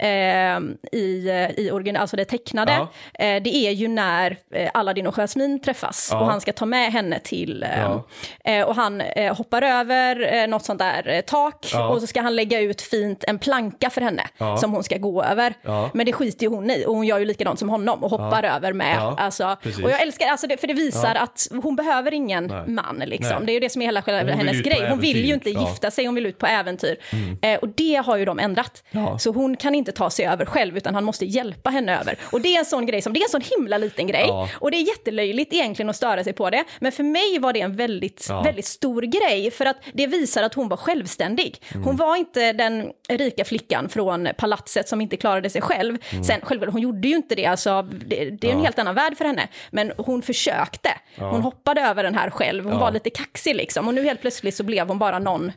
eh, 0.02 0.60
i, 0.92 1.30
i 1.56 1.70
origin, 1.72 1.96
alltså 1.96 2.16
det 2.16 2.24
tecknade, 2.24 2.72
Ja. 2.72 3.24
eh, 3.24 3.42
det 3.42 3.56
är 3.56 3.70
ju 3.70 3.88
när 3.88 4.36
eh, 4.54 4.70
Aladdin 4.74 5.06
och 5.06 5.14
Jasmine 5.14 5.58
träffas 5.58 6.08
Ja. 6.12 6.20
och 6.20 6.26
han 6.26 6.40
ska 6.40 6.52
ta 6.52 6.66
med 6.66 6.92
henne 6.92 7.18
till, 7.18 7.62
eh, 7.62 7.68
Ja. 7.80 8.06
eh, 8.44 8.66
och 8.66 8.74
han 8.76 9.00
eh, 9.00 9.36
hoppar 9.36 9.62
över 9.62 10.34
eh, 10.34 10.46
något 10.46 10.64
sånt 10.64 10.78
där 10.78 11.08
eh, 11.08 11.20
tak 11.20 11.66
och 11.90 12.00
så 12.00 12.06
ska 12.06 12.20
han 12.22 12.36
lägga 12.36 12.60
ut 12.60 12.82
fint 12.82 13.24
en 13.28 13.38
planka 13.38 13.90
för 13.90 14.00
henne 14.00 14.22
som 14.60 14.72
hon 14.72 14.84
ska 14.84 14.96
gå 14.96 15.22
över. 15.24 15.54
Men 15.92 16.06
det 16.06 16.12
skiter 16.12 16.42
ju 16.46 16.48
hon 16.52 16.70
i 16.70 16.84
och 16.86 16.94
hon 16.94 17.06
gör 17.06 17.18
ju 17.18 17.24
likadant 17.24 17.58
som 17.58 17.68
honom 17.68 18.04
och 18.04 18.10
hoppar 18.10 18.42
över 18.42 18.72
med. 18.72 18.98
Alltså, 18.98 19.56
precis. 19.62 19.84
och 19.84 19.90
jag 19.90 20.02
älskar 20.02 20.26
alltså 20.28 20.46
det, 20.46 20.56
för 20.56 20.66
det 20.66 20.74
visar 20.74 21.14
att 21.14 21.46
hon 21.62 21.76
behöver 21.76 22.14
ingen 22.14 22.46
Nej. 22.46 22.66
man. 22.68 23.02
Liksom. 23.06 23.36
Nej. 23.36 23.46
Det 23.46 23.52
är 23.52 23.54
ju 23.54 23.60
det 23.60 23.70
som 23.70 23.82
är 23.82 23.86
hela 23.86 24.02
själva 24.02 24.32
hennes 24.32 24.62
grej. 24.62 24.86
Hon 24.88 24.98
vill 25.00 25.24
ju 25.26 25.34
inte 25.34 25.50
gifta 25.50 25.90
sig, 25.90 26.06
hon 26.06 26.14
vill 26.14 26.26
ut 26.26 26.38
på 26.38 26.46
äventyr. 26.46 26.96
Eh, 27.42 27.58
och 27.58 27.68
det 27.68 28.02
har 28.06 28.16
ju 28.16 28.24
de 28.24 28.38
ändrat. 28.38 28.82
Så 29.18 29.30
hon 29.32 29.56
kan 29.56 29.74
inte 29.74 29.91
ta 29.94 30.10
sig 30.10 30.26
över 30.26 30.44
själv 30.44 30.76
utan 30.76 30.94
han 30.94 31.04
måste 31.04 31.24
hjälpa 31.26 31.70
henne 31.70 32.00
över. 32.00 32.18
Och 32.32 32.40
det 32.40 32.54
är 32.54 32.58
en 32.58 32.64
sån 32.64 32.86
grej 32.86 33.02
som, 33.02 33.12
det 33.12 33.20
är 33.20 33.24
en 33.24 33.28
sån 33.28 33.56
himla 33.58 33.78
liten 33.78 34.06
grej. 34.06 34.24
Ja. 34.28 34.48
Och 34.54 34.70
det 34.70 34.76
är 34.76 34.82
jättelöjligt 34.88 35.52
egentligen 35.52 35.90
att 35.90 35.96
störa 35.96 36.24
sig 36.24 36.32
på 36.32 36.50
det. 36.50 36.64
Men 36.80 36.92
för 36.92 37.02
mig 37.02 37.38
var 37.38 37.52
det 37.52 37.60
en 37.60 37.76
väldigt, 37.76 38.26
Ja. 38.28 38.42
väldigt 38.42 38.66
stor 38.66 39.02
grej. 39.02 39.50
För 39.50 39.66
att 39.66 39.76
det 39.92 40.06
visar 40.06 40.42
att 40.42 40.54
hon 40.54 40.68
var 40.68 40.76
självständig. 40.76 41.62
Mm. 41.74 41.84
Hon 41.84 41.96
var 41.96 42.16
inte 42.16 42.52
den 42.52 42.90
rika 43.08 43.44
flickan 43.44 43.88
från 43.88 44.28
palatset 44.38 44.88
som 44.88 45.00
inte 45.00 45.16
klarade 45.16 45.50
sig 45.50 45.62
själv. 45.62 45.98
Sen 46.26 46.40
självklart, 46.42 46.72
hon 46.72 46.80
gjorde 46.82 47.08
ju 47.08 47.16
inte 47.16 47.34
det. 47.34 47.46
Alltså, 47.46 47.82
det, 47.82 48.24
det 48.30 48.46
är 48.48 48.52
en 48.52 48.58
Ja. 48.58 48.64
helt 48.64 48.78
annan 48.78 48.94
värld 48.94 49.16
för 49.18 49.24
henne. 49.24 49.48
Men 49.70 49.92
hon 49.96 50.22
försökte. 50.22 50.90
Hon 51.16 51.42
hoppade 51.42 51.80
över 51.80 52.02
den 52.04 52.14
här 52.14 52.30
själv. 52.30 52.64
Hon 52.64 52.78
var 52.78 52.90
lite 52.90 53.10
kaxig 53.10 53.56
liksom. 53.56 53.88
Och 53.88 53.94
nu 53.94 54.04
helt 54.04 54.20
plötsligt 54.20 54.54
så 54.54 54.62
blev 54.64 54.88
hon 54.88 54.98
bara 54.98 55.18
någon. 55.18 55.52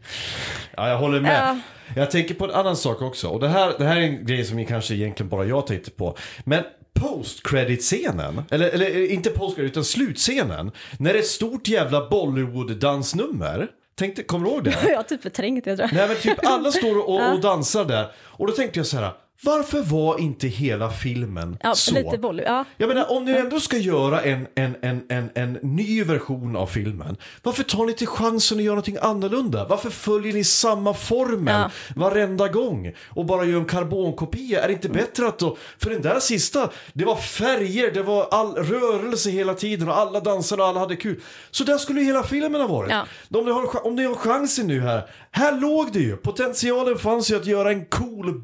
Ja, 0.78 0.90
jag 0.90 0.98
håller 0.98 1.20
med. 1.20 1.60
Ja. 1.88 2.02
Jag 2.02 2.12
tänker 2.12 2.36
på 2.36 2.46
en 2.46 2.52
annan 2.52 2.78
sak 2.78 3.02
också. 3.02 3.28
Och 3.28 3.40
det 3.40 3.48
här, 3.48 3.74
det 3.78 3.86
här 3.86 3.98
är 3.98 4.02
en 4.02 4.26
grej 4.26 4.46
som 4.46 4.66
kanske 4.66 4.94
egentligen 4.94 5.30
bara 5.30 5.46
jag 5.46 5.68
tänkte 5.68 5.92
på. 5.92 6.18
Men 6.44 6.64
post-credit-scenen, 7.00 8.42
eller, 8.52 8.70
eller 8.70 9.12
inte 9.12 9.30
post-credit 9.30 9.72
utan 9.72 9.84
slutscenen. 9.84 10.72
När 11.00 11.14
det 11.14 11.20
är 11.20 11.22
ett 11.22 11.28
stort 11.28 11.68
jävla 11.68 12.10
Bollywood-dansnummer. 12.10 13.68
Tänkte, 13.96 14.24
kommer 14.24 14.46
du 14.46 14.52
ihåg 14.52 14.64
det? 14.64 14.78
Jag 14.90 14.96
har 14.96 15.04
typ 15.04 15.22
förträngt 15.22 15.66
det 15.66 15.76
tror 15.76 15.90
jag. 15.90 15.98
Nej 15.98 16.08
men 16.08 16.18
typ 16.18 16.46
alla 16.46 16.72
står 16.72 16.98
och, 16.98 17.32
och 17.34 17.42
dansar 17.42 17.86
där. 17.86 18.12
Och 18.18 18.48
då 18.48 18.54
tänkte 18.54 18.80
jag 18.80 18.86
så 18.86 18.98
här. 18.98 19.12
Varför 19.42 19.82
var 19.82 20.20
inte 20.20 20.48
hela 20.48 20.90
filmen 20.92 21.58
Ja, 21.64 21.76
så? 21.76 21.94
lite 21.96 22.18
volley. 22.18 22.46
Ja. 22.46 22.66
Jag 22.78 22.88
menar, 22.88 23.12
om 23.12 23.26
ni 23.26 23.32
ändå 23.32 23.60
ska 23.60 23.78
göra 23.78 24.22
en, 24.22 24.48
en, 24.56 24.76
en, 24.82 25.02
en, 25.10 25.30
en 25.36 25.54
ny 25.62 26.04
version 26.04 26.56
av 26.56 26.68
filmen, 26.68 27.18
varför 27.44 27.64
tar 27.64 27.86
ni 27.86 27.92
inte 27.92 28.06
chansen 28.06 28.58
att 28.58 28.64
göra 28.64 28.76
någonting 28.76 28.98
annorlunda? 29.02 29.68
Varför 29.68 29.90
följer 29.90 30.34
ni 30.34 30.44
samma 30.44 30.94
formel 30.94 31.54
Ja. 31.56 31.72
varenda 31.96 32.48
gång 32.48 32.92
och 33.10 33.26
bara 33.26 33.46
gör 33.46 33.60
en 33.60 33.66
karbonkopia? 33.66 34.62
Är 34.64 34.68
det 34.68 34.74
inte 34.74 34.90
bättre 34.90 35.28
att 35.28 35.40
då, 35.40 35.58
för 35.78 35.90
den 35.90 36.02
där 36.02 36.20
sista, 36.20 36.70
det 36.94 37.06
var 37.06 37.16
färger, 37.16 37.92
det 37.92 38.02
var 38.04 38.28
all 38.32 38.56
rörelse 38.56 39.30
hela 39.30 39.54
tiden 39.54 39.90
och 39.90 39.98
alla 39.98 40.20
dansade 40.20 40.62
och 40.62 40.68
alla 40.68 40.80
hade 40.80 40.96
kul. 40.96 41.22
Så 41.52 41.64
där 41.64 41.78
skulle 41.78 42.02
hela 42.02 42.24
filmen 42.24 42.62
ha 42.62 42.68
varit. 42.68 42.92
Ja. 42.92 43.06
Om, 43.40 43.46
ni 43.46 43.52
har, 43.52 43.86
om 43.88 43.96
ni 43.96 44.06
har 44.06 44.16
chansen 44.16 44.68
nu 44.68 44.82
här, 44.82 45.10
här 45.32 45.60
låg 45.62 45.94
det 45.94 46.00
ju, 46.00 46.16
potentialen 46.18 46.98
fanns 46.98 47.32
ju 47.32 47.36
att 47.36 47.46
göra 47.46 47.72
en 47.72 47.86
cool 47.86 48.42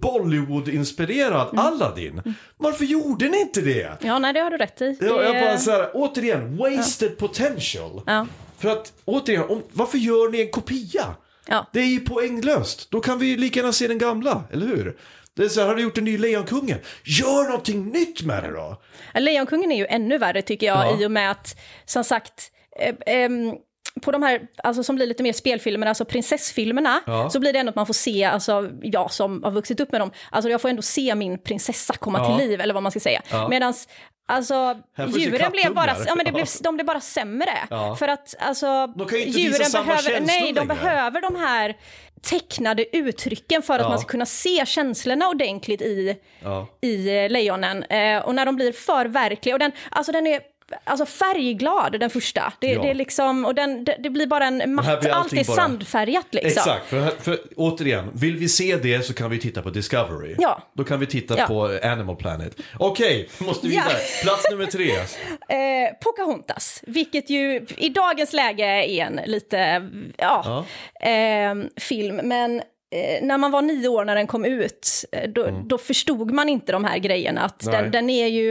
Bollywood-inspirerad 0.86 1.50
Mm. 1.54 1.66
Aladdin. 1.66 2.22
Varför 2.58 2.86
gjorde 2.86 3.30
ni 3.30 3.42
inte 3.42 3.62
det? 3.62 3.98
ja, 4.02 4.20
nej 4.20 4.34
det 4.34 4.40
har 4.40 4.52
du 4.52 4.58
rätt 4.58 4.82
i. 4.82 4.98
Ja, 5.02 5.24
jag 5.24 5.36
Det- 5.36 5.42
bara 5.42 5.58
så 5.58 5.72
här, 5.72 5.90
återigen, 5.94 6.58
wasted 6.58 7.18
potential. 7.18 8.02
Ja. 8.06 8.28
För 8.58 8.70
att, 8.70 8.94
återigen, 9.06 9.44
om, 9.50 9.64
varför 9.72 9.98
gör 9.98 10.30
ni 10.32 10.42
en 10.42 10.52
kopia? 10.52 11.06
Ja. 11.48 11.66
Det 11.74 11.80
är 11.80 11.86
ju 11.86 12.00
poänglöst. 12.00 12.92
Då 12.92 13.00
kan 13.00 13.20
vi 13.20 13.26
ju 13.26 13.38
lika 13.38 13.60
gärna 13.60 13.74
se 13.74 13.88
den 13.88 13.98
gamla, 13.98 14.44
eller 14.52 14.68
hur? 14.68 14.98
Det 15.34 15.44
är 15.44 15.50
så 15.50 15.62
här, 15.62 15.68
har 15.68 15.76
du 15.76 15.82
gjort 15.82 15.98
en 15.98 16.04
ny 16.04 16.18
Lejonkungen? 16.18 16.78
Gör 17.04 17.44
någonting 17.44 17.90
nytt 17.90 18.22
med 18.24 18.44
det 18.44 18.52
då! 18.52 18.82
Lejonkungen 19.14 19.72
är 19.72 19.78
ju 19.78 19.86
ännu 19.86 20.18
värre 20.18 20.42
tycker 20.42 20.68
jag 20.68 20.78
Ja. 20.78 21.02
i 21.02 21.06
och 21.06 21.12
med 21.12 21.32
att, 21.32 21.56
som 21.86 22.04
sagt, 22.04 22.52
eh, 22.80 22.96
ehm, 23.06 23.54
på 24.02 24.12
de 24.12 24.24
här, 24.24 24.42
alltså 24.64 24.84
som 24.84 24.96
blir 24.96 25.08
lite 25.08 25.24
mer 25.24 25.34
spelfilmerna, 25.34 25.90
alltså 25.92 26.06
prinsessfilmerna, 26.06 27.02
Ja. 27.06 27.30
så 27.30 27.40
blir 27.40 27.54
det 27.54 27.60
ändå 27.60 27.70
att 27.70 27.76
man 27.76 27.86
får 27.86 27.94
se, 27.94 28.24
alltså 28.24 28.70
jag 28.82 29.12
som 29.12 29.44
har 29.44 29.52
vuxit 29.52 29.80
upp 29.80 29.92
med 29.92 30.02
dem, 30.02 30.12
alltså 30.32 30.50
jag 30.50 30.62
får 30.62 30.70
ändå 30.70 30.82
se 30.82 31.16
min 31.16 31.38
prinsessa 31.44 31.94
komma 31.94 32.20
Ja. 32.20 32.38
till 32.38 32.48
liv, 32.48 32.62
eller 32.62 32.74
vad 32.74 32.84
man 32.84 32.92
ska 32.92 33.00
säga. 33.00 33.22
Ja. 33.32 33.48
Medans, 33.50 33.88
alltså 34.28 34.78
djuren 35.16 35.52
blev 35.52 35.74
bara, 35.74 35.96
ja 36.08 36.16
men 36.16 36.26
det 36.26 36.32
blev, 36.32 36.46
de 36.64 36.76
blev 36.76 36.86
bara 36.88 37.02
sämre. 37.02 37.58
Ja. 37.70 37.96
För 37.96 38.08
att 38.08 38.36
alltså, 38.40 38.94
djuren 39.26 39.72
behöver, 39.72 40.22
nej 40.22 40.40
de 40.42 40.54
längre. 40.54 40.66
behöver 40.66 41.22
de 41.22 41.36
här 41.36 41.76
tecknade 42.22 42.98
uttrycken 42.98 43.62
för 43.62 43.74
att 43.74 43.82
Ja. 43.82 43.90
man 43.90 44.00
ska 44.00 44.08
kunna 44.08 44.26
se 44.26 44.66
känslorna 44.66 45.28
ordentligt 45.28 45.82
i, 45.82 46.16
Ja. 46.44 46.68
i 46.82 47.18
eh, 47.24 47.30
lejonen. 47.30 47.84
Eh, 47.84 48.18
och 48.22 48.36
när 48.36 48.46
de 48.46 48.56
blir 48.56 48.72
för 48.72 49.06
verkliga, 49.06 49.56
och 49.56 49.60
den, 49.60 49.72
alltså 49.90 50.12
den 50.12 50.28
är 50.28 50.40
alltså 50.84 51.06
färgglad 51.06 52.00
den 52.00 52.10
första. 52.10 52.54
Det, 52.60 52.68
Ja. 52.68 52.82
det, 52.82 52.90
är 52.90 52.94
liksom, 52.94 53.46
och 53.46 53.56
den, 53.56 53.84
det, 53.84 53.96
det 54.00 54.10
blir 54.10 54.28
bara 54.28 54.46
en 54.46 54.74
matt, 54.76 54.88
allt 55.12 55.34
är 55.34 55.36
bara- 55.48 55.56
sandfärgat 55.56 56.28
liksom. 56.32 56.48
Exakt, 56.50 56.86
för, 56.90 57.10
för 57.22 57.40
återigen, 57.56 58.12
vill 58.14 58.38
vi 58.38 58.50
se 58.50 58.76
det 58.78 59.06
så 59.06 59.14
kan 59.14 59.30
vi 59.30 59.40
titta 59.40 59.62
på 59.62 59.70
Discovery. 59.70 60.36
Ja. 60.40 60.64
Då 60.74 60.84
kan 60.84 61.00
vi 61.00 61.06
titta 61.06 61.38
Ja. 61.38 61.46
på 61.48 61.80
Animal 61.84 62.16
Planet. 62.16 62.56
Okej, 62.80 63.30
måste 63.38 63.68
vi 63.68 63.76
Ja. 63.76 63.82
vidare. 63.88 64.02
Plats 64.24 64.44
nummer 64.52 64.66
tre. 64.66 64.92
Eh, 65.50 65.94
Pocahontas, 66.04 66.84
vilket 66.88 67.30
ju 67.30 67.66
i 67.78 67.90
dagens 67.90 68.34
läge 68.34 68.66
är 68.66 69.06
en 69.06 69.20
lite, 69.26 69.90
ja, 70.18 70.66
Eh, 71.02 71.56
film. 71.78 72.16
Men 72.16 72.60
eh, 72.60 73.24
när 73.24 73.38
man 73.38 73.52
var 73.52 73.62
nio 73.62 73.88
år 73.88 74.06
när 74.06 74.16
den 74.16 74.28
kom 74.28 74.46
ut, 74.46 75.06
eh, 75.12 75.30
då, 75.30 75.64
då 75.66 75.78
förstod 75.78 76.32
man 76.32 76.50
inte 76.50 76.72
de 76.72 76.86
här 76.86 76.98
grejerna. 76.98 77.42
Att 77.42 77.64
Mm. 77.68 77.82
Den, 77.82 77.92
den 77.92 78.10
är 78.10 78.28
ju... 78.28 78.50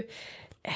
eh, 0.62 0.72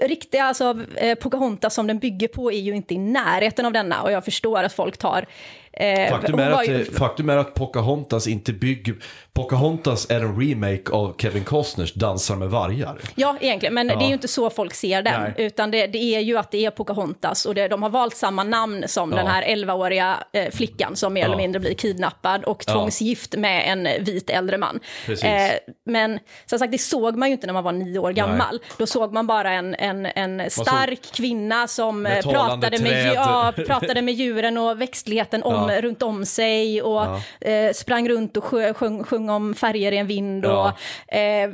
Riktiga, 0.00 0.44
alltså 0.44 0.84
eh, 0.96 1.14
Pocahontas 1.14 1.74
som 1.74 1.86
den 1.86 1.98
bygger 1.98 2.28
på 2.28 2.52
är 2.52 2.60
ju 2.60 2.76
inte 2.76 2.94
i 2.94 2.98
närheten 2.98 3.66
av 3.66 3.72
denna 3.72 4.02
och 4.02 4.12
jag 4.12 4.24
förstår 4.24 4.62
att 4.62 4.72
folk 4.72 4.96
tar... 4.96 5.26
Eh, 5.72 6.10
Faktum 6.10 6.38
är, 6.38 6.50
att, 6.50 6.68
ju- 6.68 6.78
det- 6.78 6.98
faktum 6.98 7.30
är 7.30 7.36
att 7.36 7.54
Pocahontas 7.54 8.26
inte 8.26 8.52
bygger... 8.52 8.94
Pocahontas 9.32 10.10
är 10.10 10.20
en 10.20 10.40
remake 10.40 10.92
av 10.92 11.14
Kevin 11.18 11.44
Costners 11.44 11.92
Dansar 11.94 12.36
med 12.36 12.50
vargar. 12.50 12.98
Ja, 13.14 13.36
egentligen, 13.40 13.74
men 13.74 13.88
Ja. 13.88 13.96
det 13.96 14.04
är 14.04 14.06
ju 14.06 14.12
inte 14.12 14.28
så 14.28 14.50
folk 14.50 14.74
ser 14.74 15.02
den. 15.02 15.20
Nej. 15.22 15.34
Utan 15.36 15.70
det, 15.70 15.86
det 15.86 15.98
är 15.98 16.20
ju 16.20 16.38
att 16.38 16.50
det 16.50 16.64
är 16.66 16.70
Pocahontas 16.70 17.46
och 17.46 17.54
det, 17.54 17.68
de 17.68 17.82
har 17.82 17.90
valt 17.90 18.16
samma 18.16 18.44
namn 18.44 18.84
som 18.88 19.10
Ja. 19.10 19.16
den 19.16 19.26
här 19.26 19.42
11-åriga 19.42 20.16
eh, 20.32 20.50
flickan 20.50 20.96
som 20.96 21.12
mer 21.14 21.20
Ja. 21.20 21.26
eller 21.26 21.36
mindre 21.36 21.60
blir 21.60 21.74
kidnappad 21.74 22.44
och 22.44 22.66
tvångsgift 22.66 23.36
med 23.36 23.62
en 23.72 24.04
vit 24.04 24.30
äldre 24.30 24.58
man. 24.58 24.80
Eh, 25.08 25.52
men 25.86 26.18
som 26.46 26.58
sagt, 26.58 26.72
det 26.72 26.78
såg 26.78 27.16
man 27.16 27.28
ju 27.28 27.32
inte 27.32 27.46
när 27.46 27.54
man 27.54 27.64
var 27.64 27.72
nio 27.72 27.98
år 27.98 28.12
gammal. 28.12 28.60
Då 28.78 28.86
såg 28.86 29.12
man 29.12 29.26
bara 29.26 29.50
en, 29.52 29.74
en, 29.74 30.06
en 30.06 30.50
stark 30.50 31.02
kvinna 31.14 31.68
som 31.68 32.02
Med 32.02 32.16
eh, 32.18 32.22
talande 32.32 32.66
pratade 32.68 32.82
med, 32.82 33.14
ja, 33.14 33.52
pratade 33.66 34.02
med 34.02 34.14
djuren 34.14 34.58
och 34.58 34.80
växtligheten 34.80 35.42
om, 35.42 35.54
Ja. 35.68 35.80
runt 35.80 36.02
om 36.02 36.26
sig 36.26 36.82
och 36.82 37.06
eh, 37.40 37.72
sprang 37.72 38.08
runt 38.08 38.36
och 38.36 38.44
sjö, 38.44 38.74
sjöng, 38.74 39.04
sjöng 39.04 39.30
om 39.30 39.54
färger 39.54 39.92
i 39.92 39.96
en 39.96 40.06
vind. 40.06 40.44
Ja. 40.44 40.74
Och, 41.08 41.14
eh, 41.14 41.50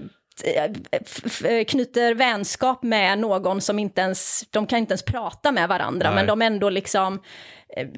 knyter 1.68 2.14
vänskap 2.14 2.82
med 2.82 3.18
någon 3.18 3.60
som 3.60 3.78
inte 3.78 4.00
ens, 4.00 4.44
de 4.50 4.66
kan 4.66 4.78
inte 4.78 4.92
ens 4.92 5.02
prata 5.04 5.52
med 5.52 5.68
varandra, 5.68 6.08
Nej. 6.08 6.14
men 6.14 6.26
de 6.26 6.42
ändå 6.42 6.70
liksom, 6.70 7.22
eh, 7.76 7.88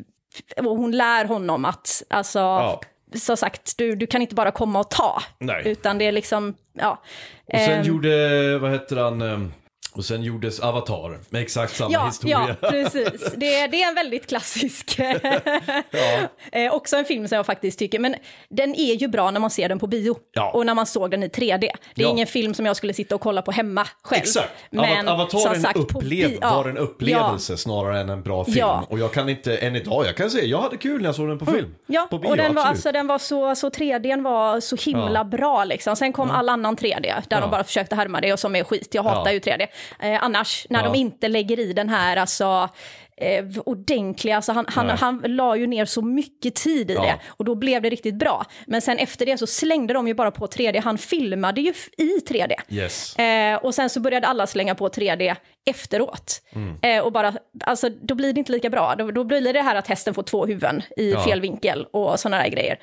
och 0.65 0.77
hon 0.77 0.93
lär 0.93 1.25
honom 1.25 1.65
att, 1.65 2.03
alltså, 2.11 2.39
Ja. 2.39 2.81
som 3.15 3.37
sagt, 3.37 3.75
du, 3.79 3.95
du 3.97 4.07
kan 4.07 4.23
inte 4.23 4.35
bara 4.35 4.51
komma 4.51 4.81
och 4.81 4.91
ta, 4.91 5.23
Nej. 5.39 5.63
utan 5.65 5.99
det 5.99 6.05
är 6.05 6.13
liksom, 6.13 6.55
ja. 6.73 7.03
Och 7.53 7.59
sen 7.59 7.71
Ehm, 7.81 7.83
gjorde, 7.87 8.59
vad 8.59 8.71
heter 8.71 8.97
han, 8.97 9.23
ehm, 9.23 9.53
Och 9.99 10.05
sen 10.05 10.23
gjordes 10.23 10.61
Avatar 10.61 11.19
med 11.31 11.43
exakt 11.43 11.77
samma 11.77 11.91
Ja, 11.93 12.07
historia. 12.07 12.57
ja 12.61 12.69
precis. 12.71 13.33
Det, 13.37 13.67
det 13.67 13.83
är 13.83 13.89
en 13.89 13.95
väldigt 13.95 14.27
klassisk. 14.29 14.99
eh, 16.53 16.73
också 16.75 16.97
en 16.97 17.05
film 17.05 17.29
som 17.29 17.37
jag 17.37 17.47
faktiskt 17.47 17.79
tycker, 17.79 17.99
men 17.99 18.15
den 18.49 18.75
är 18.75 18.95
ju 18.95 19.09
bra 19.09 19.31
när 19.31 19.41
man 19.41 19.51
ser 19.51 19.69
den 19.69 19.79
på 19.79 19.87
bio. 19.87 20.17
Ja. 20.33 20.51
Och 20.51 20.67
när 20.67 20.75
man 20.75 20.87
såg 20.87 21.11
den 21.11 21.23
i 21.23 21.29
3D. 21.29 21.59
Det 21.61 21.67
är 21.67 21.71
Ja. 21.95 22.09
ingen 22.11 22.27
film 22.27 22.55
som 22.55 22.67
jag 22.67 22.77
skulle 22.77 22.93
sitta 22.95 23.15
och 23.15 23.21
kolla 23.21 23.43
på 23.43 23.51
hemma 23.53 23.87
själv. 24.03 24.23
Exakt. 24.23 24.49
Men 24.71 25.09
Avatar 25.09 25.39
som 25.39 25.53
en 25.53 25.61
sagt, 25.61 25.77
upplev- 25.79 26.39
ja. 26.41 26.55
var 26.57 26.69
en 26.71 26.79
upplevelse 26.79 27.57
snarare 27.57 28.01
än 28.01 28.09
en 28.09 28.23
bra 28.23 28.45
film. 28.45 28.57
Ja. 28.59 28.87
Och 28.89 28.99
jag 28.99 29.13
kan 29.13 29.29
inte, 29.29 29.57
än 29.57 29.77
idag, 29.77 30.07
jag 30.07 30.17
kan 30.17 30.31
säga, 30.31 30.45
jag 30.45 30.59
hade 30.59 30.77
kul 30.77 30.99
när 31.03 31.09
jag 31.09 31.15
såg 31.15 31.29
den 31.29 31.39
på 31.39 31.47
film. 31.47 31.75
Ja, 31.87 32.07
på 32.11 32.19
bio, 32.19 32.29
och 32.29 32.37
den 32.37 32.55
var, 32.55 32.63
alltså, 32.65 32.93
den 32.93 33.07
var 33.07 33.19
så, 33.19 33.55
så 33.55 33.69
3D 33.71 34.23
var 34.23 34.61
så 34.61 34.77
himla 34.77 35.11
Ja. 35.21 35.25
bra 35.25 35.65
liksom. 35.65 35.97
Sen 35.97 36.13
kom 36.13 36.31
all 36.31 36.49
annan 36.49 36.77
3D, 36.77 37.01
där 37.03 37.23
Ja. 37.29 37.41
de 37.41 37.51
bara 37.51 37.65
försökte 37.65 37.95
härma 37.97 38.21
det 38.21 38.33
och 38.33 38.39
som 38.39 38.57
är 38.57 38.65
skit. 38.65 38.89
Jag 38.95 39.03
hatar 39.03 39.27
Ja. 39.27 39.33
ju 39.33 39.39
3D. 39.41 39.67
Eh, 40.01 40.25
annars, 40.25 40.67
när 40.71 40.85
Ja. 40.85 40.91
de 40.93 40.99
inte 40.99 41.29
lägger 41.29 41.59
i 41.61 41.73
den 41.73 41.89
här, 41.89 42.17
alltså 42.17 42.69
eh, 43.17 43.45
ordentliga, 43.65 44.37
alltså 44.37 44.53
han, 44.53 44.65
han, 44.69 44.89
han 44.91 45.23
la 45.27 45.57
ju 45.57 45.67
ner 45.67 45.85
så 45.85 46.03
mycket 46.03 46.55
tid 46.55 46.91
i 46.91 46.95
Ja. 46.95 47.03
det 47.03 47.19
och 47.27 47.45
då 47.45 47.55
blev 47.55 47.83
det 47.83 47.91
riktigt 47.91 48.15
bra. 48.15 48.45
Men 48.67 48.81
sen 48.83 48.99
efter 48.99 49.27
det 49.27 49.39
så 49.39 49.47
slängde 49.47 49.95
de 49.95 50.09
ju 50.09 50.15
bara 50.15 50.31
på 50.31 50.47
3D, 50.47 50.81
han 50.85 50.99
filmade 50.99 51.61
ju 51.61 51.73
i 51.99 52.19
3D. 52.29 52.53
Yes. 52.69 53.17
Eh, 53.19 53.57
och 53.57 53.75
sen 53.75 53.91
så 53.91 54.01
började 54.01 54.27
alla 54.27 54.47
slänga 54.47 54.75
på 54.75 54.89
3D 54.89 55.37
efteråt. 55.67 56.43
Mm. 56.55 56.77
Eh, 56.83 57.05
och 57.05 57.13
bara, 57.13 57.33
alltså, 57.65 57.89
då 58.03 58.15
blir 58.15 58.33
det 58.33 58.39
inte 58.39 58.53
lika 58.53 58.71
bra. 58.71 58.95
Då, 58.99 59.11
då 59.11 59.25
blir 59.25 59.41
det 59.41 59.53
det 59.53 59.63
här 59.63 59.75
att 59.75 59.89
hästen 59.89 60.15
får 60.15 60.23
två 60.23 60.47
huvuden 60.47 60.83
i 60.97 61.11
Ja. 61.13 61.25
fel 61.25 61.41
vinkel 61.41 61.87
och 61.93 62.21
sådana 62.21 62.43
där 62.43 62.51
grejer. 62.51 62.79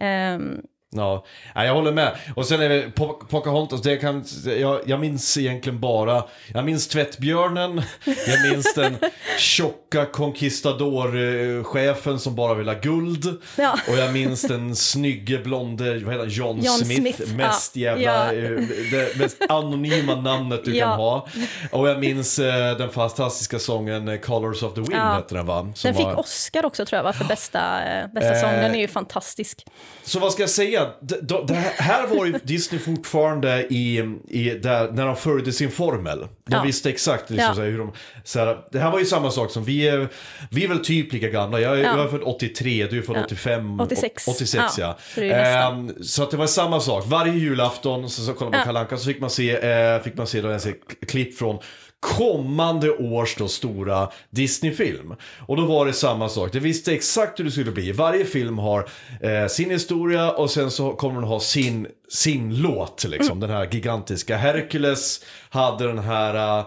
Ehm, 0.00 0.60
Ja, 0.96 1.24
jag 1.54 1.74
håller 1.74 1.92
med. 1.92 2.16
Och 2.36 2.46
sen 2.46 2.60
är 2.62 2.68
det 2.68 2.86
Po- 2.86 3.26
Pocahontas, 3.28 3.82
det 3.82 3.96
kan, 3.96 4.24
jag, 4.60 4.80
jag 4.86 5.00
minns 5.00 5.38
egentligen 5.38 5.80
bara, 5.80 6.24
jag 6.54 6.64
minns 6.64 6.88
tvättbjörnen, 6.88 7.82
jag 8.04 8.50
minns 8.50 8.74
den 8.74 8.96
tjocka 9.38 10.06
conquistador-chefen 10.06 12.18
som 12.18 12.34
bara 12.34 12.54
vill 12.54 12.68
ha 12.68 12.74
guld. 12.74 13.40
Ja. 13.58 13.74
Och 13.88 13.96
jag 13.96 14.12
minns 14.12 14.42
den 14.42 14.76
snygge 14.76 15.38
blonde, 15.38 15.98
vad 15.98 16.14
heter 16.14 16.26
John, 16.26 16.60
John 16.62 16.78
Smith, 16.78 17.00
Smith, 17.16 17.34
mest 17.36 17.76
ja. 17.76 17.82
jävla, 17.98 18.34
Ja. 18.34 18.42
eh, 18.42 18.50
det 18.90 19.16
mest 19.18 19.36
anonyma 19.48 20.14
namnet 20.14 20.64
du 20.64 20.78
kan 20.80 20.88
ha. 20.98 21.26
Och 21.72 21.88
jag 21.88 22.00
minns 22.00 22.38
eh, 22.38 22.76
den 22.76 22.90
fantastiska 22.90 23.58
sången 23.58 24.08
eh, 24.08 24.18
Colors 24.18 24.62
of 24.62 24.74
the 24.74 24.80
Wind 24.80 24.92
Ja. 24.94 25.16
heter 25.16 25.36
den 25.36 25.46
va? 25.46 25.60
Som 25.60 25.72
den 25.88 25.94
fick 25.94 26.04
var- 26.06 26.18
Oscar 26.20 26.64
också 26.66 26.86
tror 26.86 26.96
jag, 26.96 27.04
va, 27.04 27.12
för 27.12 27.24
bästa, 27.24 27.84
eh, 27.84 28.06
bästa 28.14 28.34
sång. 28.34 28.50
Den 28.52 28.74
är 28.74 28.78
ju 28.80 28.88
fantastisk. 28.88 29.66
Så 30.10 30.18
vad 30.18 30.32
ska 30.32 30.42
jag 30.42 30.50
säga? 30.50 30.84
D- 31.00 31.16
d- 31.22 31.34
Det 31.48 31.54
här- 31.54 32.06
var 32.06 32.26
ju 32.26 32.32
Disney 32.42 32.80
fortfarande 32.80 33.66
i, 33.70 33.98
i 34.28 34.50
där, 34.50 34.90
när 34.92 35.06
de 35.06 35.16
följde 35.16 35.52
sin 35.52 35.70
formel. 35.70 36.18
De 36.20 36.28
Ja. 36.56 36.62
visste 36.62 36.90
exakt 36.90 37.30
liksom, 37.30 37.48
Ja. 37.48 37.54
så 37.54 37.60
här, 37.60 37.68
hur 37.68 37.78
de... 37.78 37.92
Så 38.24 38.38
här, 38.38 38.58
det 38.72 38.78
här 38.78 38.90
var 38.90 38.98
ju 38.98 39.04
samma 39.04 39.30
sak 39.30 39.50
som 39.50 39.64
vi 39.64 39.88
är, 39.88 40.08
vi 40.50 40.64
är 40.64 40.68
väl 40.68 40.84
typ 40.84 41.12
lika 41.12 41.28
gamla. 41.28 41.60
Jag 41.60 41.78
Ja. 41.78 41.82
jag 41.82 42.00
är 42.04 42.08
född 42.08 42.22
83, 42.22 42.86
du 42.90 42.98
är 42.98 43.02
född 43.02 43.16
85. 43.24 43.80
86. 43.80 44.28
86 44.28 44.78
Ja, 44.78 44.98
så 45.14 45.20
det. 45.20 45.30
Ehm, 45.32 46.02
så 46.02 46.22
att 46.22 46.30
det 46.30 46.36
var 46.36 46.46
samma 46.46 46.80
sak. 46.80 47.04
Varje 47.06 47.32
julafton 47.34 48.10
så, 48.10 48.22
så 48.22 48.32
kollade 48.34 48.56
man 48.56 48.60
Ja. 48.60 48.64
Kalle 48.64 48.78
Anka 48.80 48.96
så 48.96 49.04
fick 49.06 49.20
man 49.20 49.30
se, 49.30 49.70
eh, 49.72 50.02
fick 50.02 50.16
man 50.16 50.26
se 50.26 50.40
då, 50.40 50.48
en 50.48 50.60
se- 50.60 50.74
klipp 51.08 51.38
från 51.38 51.58
kommande 52.00 52.90
års 52.90 53.36
då 53.36 53.48
stora 53.48 54.08
Disney-film. 54.30 55.14
Och 55.46 55.56
då 55.56 55.64
var 55.66 55.86
det 55.86 55.92
samma 55.92 56.28
sak. 56.28 56.52
Det 56.52 56.60
visste 56.60 56.92
exakt 56.94 57.40
hur 57.40 57.44
det 57.44 57.50
skulle 57.50 57.70
bli. 57.70 57.92
Varje 57.92 58.24
film 58.24 58.58
har 58.58 58.88
eh, 59.20 59.46
sin 59.48 59.70
historia 59.70 60.30
och 60.30 60.50
sen 60.50 60.70
så 60.70 60.92
kommer 60.92 61.20
den 61.20 61.28
ha 61.28 61.40
sin, 61.40 61.86
sin 62.08 62.56
låt. 62.56 63.04
Liksom. 63.08 63.40
Den 63.40 63.50
här 63.50 63.68
gigantiska. 63.72 64.36
Hercules 64.36 65.24
hade 65.50 65.86
den 65.86 65.98
här 65.98 66.58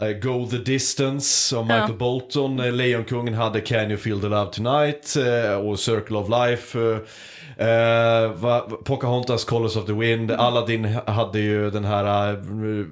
eh, 0.00 0.08
Go 0.22 0.46
the 0.50 0.56
distance 0.58 1.56
av 1.56 1.66
Michael 1.66 1.98
Bolton. 1.98 2.60
Eh, 2.60 2.72
Lejonkungen 2.72 3.34
hade 3.34 3.60
Can 3.60 3.90
you 3.90 3.96
feel 3.96 4.20
the 4.20 4.28
love 4.28 4.52
tonight 4.52 5.16
eh, 5.16 5.54
och 5.54 5.78
Circle 5.80 6.16
of 6.16 6.28
life. 6.28 6.78
eh, 6.80 6.98
Eh, 7.56 8.32
va, 8.32 8.60
Pocahontas, 8.84 9.44
Colors 9.44 9.76
of 9.76 9.86
the 9.86 9.92
Wind, 9.92 10.30
Aladdin 10.30 10.84
hade 11.06 11.40
ju 11.40 11.70
den 11.70 11.84
här 11.84 12.32
uh, 12.32 12.38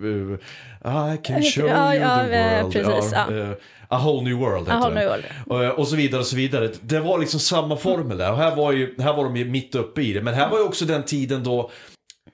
uh, 0.04 1.14
I 1.14 1.18
can 1.22 1.42
show 1.42 1.66
Ja, 1.68 1.94
you 1.94 2.02
ja, 2.04 2.18
the 2.18 2.62
world. 2.62 2.72
precis, 2.72 3.12
ja. 3.12 3.36
eh, 3.36 3.50
A 3.88 3.98
whole 4.04 4.22
new 4.22 4.38
world 4.38 4.68
heter 4.68 4.78
whole 4.80 4.94
new 4.94 5.08
world. 5.08 5.24
Och, 5.46 5.78
och 5.78 5.88
så 5.88 5.96
vidare 5.96 6.20
och 6.20 6.26
så 6.26 6.36
vidare. 6.36 6.70
Det 6.80 7.00
var 7.00 7.18
liksom 7.18 7.40
samma 7.40 7.76
formel 7.76 8.18
där. 8.18 8.30
Och 8.32 8.36
här 8.38 8.56
var, 8.56 8.72
ju, 8.72 8.94
här 8.98 9.12
var 9.12 9.24
de 9.24 9.36
ju 9.36 9.44
mitt 9.44 9.74
uppe 9.74 10.02
i 10.02 10.12
det. 10.12 10.22
Men 10.22 10.34
här 10.34 10.48
var 10.48 10.58
ju 10.58 10.64
också 10.64 10.84
den 10.84 11.02
tiden 11.02 11.44
då 11.44 11.70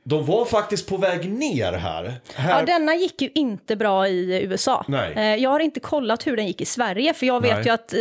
de 0.04 0.26
var 0.26 0.44
faktiskt 0.44 0.88
på 0.88 0.96
väg 0.96 1.32
ner 1.32 1.72
här. 1.72 2.12
här 2.34 2.60
Ja, 2.60 2.66
denna 2.66 2.94
gick 2.94 3.22
ju 3.22 3.30
inte 3.34 3.76
bra 3.76 4.08
i 4.08 4.42
USA. 4.42 4.84
Nej. 4.88 5.42
Jag 5.42 5.50
har 5.50 5.60
inte 5.60 5.80
kollat 5.80 6.26
hur 6.26 6.36
den 6.36 6.46
gick 6.46 6.60
i 6.60 6.64
Sverige, 6.64 7.14
för 7.14 7.26
jag 7.26 7.40
vet 7.42 7.54
Nej. 7.54 7.64
ju 7.64 7.70
att 7.70 7.94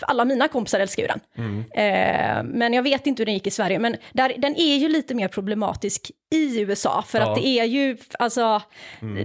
alla 0.00 0.24
mina 0.24 0.48
kompisar 0.48 0.80
älskar 0.80 1.02
ju 1.02 1.08
den. 1.08 1.20
Mm. 1.38 1.58
Eh, 1.60 2.44
Men 2.58 2.72
jag 2.72 2.82
vet 2.82 3.06
inte 3.06 3.20
hur 3.20 3.26
den 3.26 3.34
gick 3.34 3.46
i 3.46 3.50
Sverige. 3.50 3.78
Men 3.78 3.96
där, 4.12 4.34
den 4.38 4.56
är 4.56 4.76
ju 4.76 4.88
lite 4.88 5.14
mer 5.14 5.28
problematisk 5.28 6.10
i 6.34 6.60
USA, 6.60 7.04
för 7.06 7.18
Ja. 7.18 7.22
Mm. 7.24 7.32
att 7.34 7.42
det 7.42 7.48
är 7.48 7.64
ju, 7.64 7.96
alltså, 8.18 8.62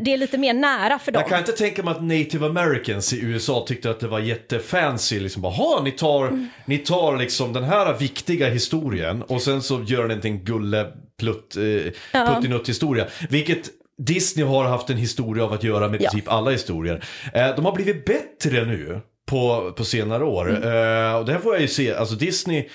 det 0.02 0.14
är 0.14 0.18
lite 0.18 0.38
mer 0.38 0.54
nära 0.54 1.00
för 1.00 1.12
dem. 1.12 1.20
Jag 1.20 1.30
kan 1.30 1.40
inte 1.40 1.52
tänka 1.52 1.84
mig 1.84 1.92
att 1.92 2.04
native 2.04 2.46
americans 2.46 3.14
i 3.14 3.20
USA 3.22 3.66
tyckte 3.68 3.90
att 3.90 4.00
det 4.00 4.08
var 4.08 4.20
jättefancy. 4.20 5.20
Liksom 5.20 5.42
bara, 5.42 5.54
"Ha, 5.54 5.82
ni 5.84 5.92
tar, 5.92 6.28
Mm. 6.28 6.48
ni 6.66 6.78
tar 6.78 7.18
liksom 7.18 7.54
den 7.54 7.64
här 7.64 7.94
viktiga 7.94 8.50
historien 8.50 9.22
och 9.24 9.42
sen 9.42 9.62
så 9.62 9.84
gör 9.84 10.08
ni 10.08 10.20
en 10.24 10.44
gulleplutt, 10.44 11.56
eh, 11.58 12.24
puttinutt-historia. 12.26 13.06
Vilket 13.30 13.70
Disney 13.98 14.46
har 14.46 14.64
haft 14.66 14.90
en 14.90 14.98
historia 14.98 15.44
av 15.44 15.54
att 15.54 15.64
göra 15.64 15.88
med 15.88 16.02
Ja. 16.02 16.10
princip 16.10 16.28
alla 16.32 16.52
historier. 16.52 17.04
Eh, 17.34 17.56
de 17.56 17.66
har 17.66 17.72
blivit 17.72 18.06
bättre 18.06 18.66
nu 18.66 19.02
på, 19.28 19.74
på 19.76 19.84
senare 19.84 20.24
år. 20.24 20.50
Mm. 20.50 20.64
Eh, 20.64 21.16
och 21.16 21.26
det 21.26 21.32
här 21.32 21.40
får 21.40 21.54
jag 21.54 21.62
ju 21.62 21.68
se, 21.68 21.94
alltså 21.94 22.16
Disney 22.16 22.70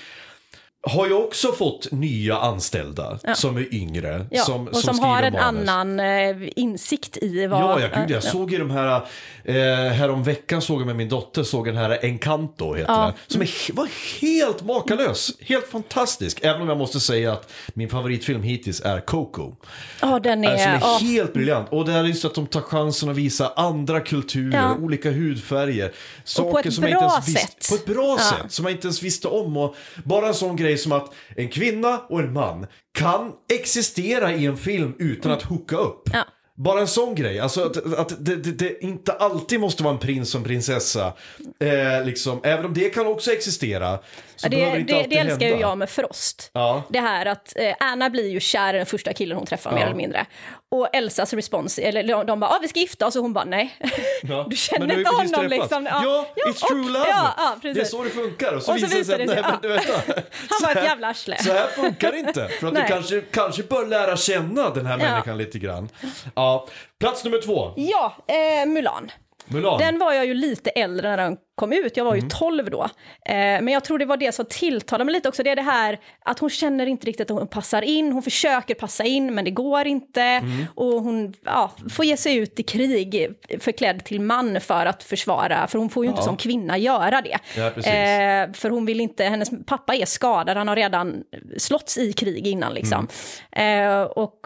har 0.85 1.07
ju 1.07 1.13
också 1.13 1.51
fått 1.51 1.91
nya 1.91 2.37
anställda 2.37 3.19
som 3.35 3.57
är 3.57 3.73
yngre. 3.73 4.25
Ja, 4.31 4.43
som, 4.43 4.67
och 4.67 4.75
som, 4.75 4.93
skriver 4.93 5.07
har 5.09 5.23
en 5.23 5.33
manus. 5.33 5.69
annan 5.69 5.99
eh, 5.99 6.49
insikt 6.55 7.17
i 7.17 7.47
vad... 7.47 7.61
Ja, 7.61 7.79
ja, 7.79 7.87
gud, 7.87 8.09
jag 8.09 8.23
ja. 8.23 8.31
såg 8.31 8.51
ju 8.51 8.57
de 8.57 8.71
här, 8.71 9.01
eh, 9.43 9.55
härom 9.91 10.23
veckan 10.23 10.61
såg 10.61 10.79
jag 10.79 10.85
med 10.87 10.95
min 10.95 11.09
dotter, 11.09 11.43
såg 11.43 11.65
den 11.65 11.77
här 11.77 12.05
Encanto 12.05 12.73
heter 12.73 12.93
Ja. 12.93 13.01
den. 13.03 13.13
Som 13.27 13.41
är, 13.41 13.73
var 13.73 13.87
helt 14.21 14.65
makalös, 14.65 15.31
helt 15.39 15.67
fantastisk. 15.67 16.39
Även 16.41 16.61
om 16.61 16.69
jag 16.69 16.77
måste 16.77 16.99
säga 16.99 17.33
att 17.33 17.51
min 17.73 17.89
favoritfilm 17.89 18.43
hittills 18.43 18.81
är 18.81 18.99
Coco. 18.99 19.55
Ja, 20.01 20.19
den 20.19 20.43
är... 20.43 20.53
Äh, 20.53 20.57
som 20.57 20.71
är 20.71 20.79
ja. 20.81 20.99
helt 21.01 21.33
briljant. 21.33 21.67
Och 21.71 21.85
det 21.85 21.93
är 21.93 22.03
just 22.03 22.25
att 22.25 22.35
de 22.35 22.47
tar 22.47 22.61
chansen 22.61 23.09
att 23.09 23.15
visa 23.15 23.53
andra 23.55 23.99
kulturer, 23.99 24.57
Ja. 24.57 24.75
olika 24.81 25.11
hudfärger. 25.11 25.91
Saker 26.23 26.71
som 26.71 26.83
jag 26.83 26.91
inte 26.91 27.03
ens 27.03 27.27
visste. 27.27 27.69
På 27.69 27.75
ett 27.75 27.85
bra 27.85 28.17
Ja. 28.19 28.37
sätt, 28.37 28.51
som 28.51 28.65
jag 28.65 28.71
inte 28.71 28.87
ens 28.87 29.03
visste 29.03 29.27
om. 29.27 29.57
Och 29.57 29.75
bara 30.03 30.27
en 30.27 30.33
sån 30.33 30.55
grej 30.55 30.72
som 30.77 30.91
att 30.91 31.13
en 31.35 31.49
kvinna 31.49 31.99
och 32.09 32.19
en 32.19 32.33
man 32.33 32.67
kan 32.97 33.31
existera 33.53 34.31
i 34.33 34.45
en 34.45 34.57
film 34.57 34.95
utan 34.99 35.31
att 35.31 35.41
hooka 35.43 35.75
upp. 35.77 36.09
Ja. 36.13 36.23
Bara 36.55 36.79
en 36.81 36.87
sån 36.87 37.15
grej, 37.15 37.39
alltså 37.39 37.65
att, 37.65 37.93
att 37.99 38.25
det, 38.25 38.35
det, 38.35 38.51
det 38.51 38.83
inte 38.83 39.11
alltid 39.13 39.59
måste 39.59 39.83
vara 39.83 39.93
en 39.93 39.99
prins 39.99 40.35
och 40.35 40.39
en 40.39 40.45
prinsessa. 40.47 41.13
Eh, 41.59 42.05
liksom, 42.05 42.39
även 42.43 42.65
om 42.65 42.73
det 42.73 42.89
kan 42.89 43.07
också 43.07 43.31
existera. 43.31 43.97
Så 44.35 44.45
Ja, 44.45 44.49
det, 44.49 44.55
behöver 44.55 44.79
inte 44.79 44.93
det, 44.93 45.07
det 45.09 45.17
älskar 45.17 45.39
ju 45.45 45.51
hända. 45.51 45.61
jag 45.67 45.77
med 45.77 45.89
Frost. 45.89 46.51
Ja. 46.53 46.83
Det 46.89 46.99
här 46.99 47.25
att 47.25 47.53
eh, 47.55 47.75
Anna 47.79 48.09
blir 48.09 48.29
ju 48.29 48.39
kär 48.39 48.73
i 48.73 48.77
den 48.77 48.85
första 48.85 49.13
killen 49.13 49.37
hon 49.37 49.45
träffar 49.45 49.71
mer 49.71 49.79
Ja. 49.79 49.85
eller 49.85 49.95
mindre. 49.95 50.25
Och 50.73 50.87
Elsas 50.93 51.33
respons, 51.33 51.79
eller 51.79 52.23
de, 52.25 52.39
bara 52.39 52.51
ah, 52.51 52.59
vi 52.61 52.67
ska 52.67 52.79
gifta 52.79 53.07
oss 53.07 53.15
och 53.15 53.21
hon 53.21 53.33
bara 53.33 53.45
nej. 53.45 53.77
Ja, 54.21 54.45
Du 54.49 54.55
känner 54.55 54.97
inte 54.97 55.11
honom 55.11 55.47
liksom. 55.47 55.85
Ja, 55.85 56.01
Ja, 56.35 56.45
it's 56.47 56.49
och- 56.63 56.67
true 56.67 56.89
love. 56.91 57.05
ja, 57.09 57.55
det 57.61 57.69
är 57.69 57.83
så 57.85 58.03
det 58.03 58.09
funkar. 58.09 58.53
Och 58.55 58.63
så, 58.63 58.73
Och 58.73 58.79
så 58.79 58.85
visar 58.87 59.17
det 59.17 59.27
sig 59.27 59.37
att 59.39 59.45
nej, 59.45 59.55
men, 59.61 59.71
vet, 59.71 59.85
Han 60.49 60.59
var 60.63 60.71
ett 60.75 60.83
jävla 60.83 61.07
arsle. 61.07 61.37
Så 61.43 61.51
här 61.53 61.67
funkar 61.67 62.11
det 62.11 62.19
inte. 62.19 62.47
För 62.47 62.67
att 62.67 62.75
du 62.75 62.83
kanske, 62.87 63.21
kanske 63.21 63.63
bör 63.63 63.85
lära 63.85 64.17
känna 64.17 64.69
den 64.69 64.85
här 64.85 64.97
människan 64.97 65.37
lite 65.37 65.59
grann. 65.59 65.89
Ja, 66.35 66.67
plats 66.99 67.23
nummer 67.23 67.41
två. 67.41 67.71
Ja, 67.75 68.15
eh, 68.27 68.65
Mulan. 68.65 69.11
Mulan. 69.45 69.79
Den 69.79 69.99
var 69.99 70.13
jag 70.13 70.25
ju 70.25 70.33
lite 70.33 70.69
äldre 70.69 71.09
när 71.09 71.17
den 71.17 71.37
kom 71.55 71.73
ut, 71.73 71.97
jag 71.97 72.05
var 72.05 72.13
ju 72.15 72.19
Mm. 72.19 72.29
12 72.29 72.69
då. 72.69 72.83
Eh, 72.83 73.35
men 73.35 73.67
jag 73.67 73.83
tror 73.83 73.97
det 73.99 74.05
var 74.05 74.17
det 74.17 74.31
som 74.31 74.45
tilltalade 74.45 75.05
mig 75.05 75.13
lite 75.13 75.29
också, 75.29 75.43
det 75.43 75.49
är 75.49 75.55
det 75.55 75.61
här 75.61 75.99
att 76.25 76.39
hon 76.39 76.49
känner 76.49 76.85
inte 76.85 77.07
riktigt 77.07 77.31
att 77.31 77.37
hon 77.37 77.47
passar 77.47 77.81
in, 77.81 78.11
hon 78.11 78.23
försöker 78.23 78.75
passa 78.75 79.03
in 79.03 79.35
men 79.35 79.45
det 79.45 79.51
går 79.51 79.87
inte. 79.87 80.21
Mm. 80.21 80.65
Och 80.75 80.85
hon 81.01 81.33
ja, 81.45 81.71
får 81.89 82.05
ge 82.05 82.17
sig 82.17 82.35
ut 82.35 82.59
i 82.59 82.63
krig 82.63 83.27
förklädd 83.59 84.05
till 84.05 84.21
man 84.21 84.61
för 84.61 84.85
att 84.85 85.03
försvara, 85.03 85.67
för 85.67 85.79
hon 85.79 85.89
får 85.89 86.05
ju 86.05 86.09
inte 86.09 86.21
Ja. 86.21 86.25
som 86.25 86.37
kvinna 86.37 86.77
göra 86.77 87.21
det. 87.21 87.37
Ja. 87.57 87.65
Eh, 87.67 88.51
för 88.53 88.69
hon 88.69 88.85
vill 88.85 89.01
inte, 89.01 89.23
hennes 89.23 89.49
pappa 89.65 89.95
är 89.95 90.05
skadad, 90.05 90.57
han 90.57 90.67
har 90.67 90.75
redan 90.75 91.23
slåtts 91.57 91.97
i 91.97 92.13
krig 92.13 92.47
innan 92.47 92.73
liksom. 92.73 93.07
Mm. 93.51 93.91
Eh, 93.91 94.01
och 94.03 94.39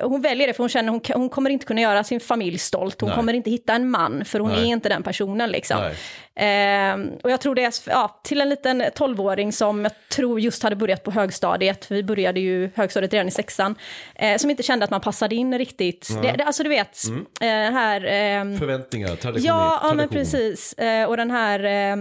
hon 0.00 0.20
väljer 0.22 0.46
det 0.46 0.52
för 0.52 0.62
hon 0.62 0.68
känner 0.68 0.90
hon, 0.92 1.00
hon 1.14 1.28
kommer 1.28 1.50
inte 1.50 1.66
kunna 1.66 1.80
göra 1.80 2.04
sin 2.04 2.20
familj 2.20 2.58
stolt. 2.58 3.00
Hon 3.00 3.08
Nej. 3.08 3.16
kommer 3.16 3.32
inte 3.32 3.50
hitta 3.50 3.72
en 3.74 3.90
man 3.90 4.24
för 4.24 4.38
hon 4.40 4.50
Nej. 4.52 4.60
är 4.60 4.64
inte 4.64 4.88
den 4.88 5.02
personen 5.02 5.50
liksom. 5.50 5.90
Ehm, 6.36 7.10
och 7.22 7.30
jag 7.30 7.40
tror 7.40 7.54
det 7.54 7.64
är 7.64 7.72
ja, 7.86 8.20
till 8.24 8.40
en 8.40 8.48
liten 8.48 8.84
tolvåring 8.94 9.52
som 9.52 9.84
jag 9.84 9.92
tror 10.08 10.40
just 10.40 10.62
hade 10.62 10.76
börjat 10.76 11.02
på 11.02 11.10
högstadiet, 11.10 11.90
vi 11.90 12.02
började 12.02 12.40
ju 12.40 12.70
högstadiet 12.74 13.12
redan 13.12 13.28
i 13.28 13.30
sexan, 13.30 13.74
eh, 14.14 14.36
som 14.36 14.50
inte 14.50 14.62
kände 14.62 14.84
att 14.84 14.90
man 14.90 15.00
passade 15.00 15.34
in 15.34 15.58
riktigt. 15.58 16.08
Det, 16.22 16.32
det, 16.32 16.44
alltså 16.44 16.62
du 16.62 16.68
vet, 16.68 16.98
Mm. 17.08 17.26
eh, 17.40 17.72
här... 17.78 18.04
ehm, 18.04 18.58
Förväntningar, 18.58 19.16
tradition. 19.16 19.46
Ja, 19.46 19.80
ja 19.82 19.88
men 19.94 20.08
tradition. 20.08 20.18
precis. 20.40 20.72
Eh, 20.72 21.08
och 21.08 21.16
den 21.16 21.30
här 21.30 21.64
eh, 21.64 21.72
eh, 21.72 21.96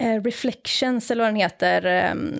Reflections, 0.00 1.10
eller 1.10 1.24
vad 1.24 1.32
den 1.32 1.40
heter, 1.40 1.86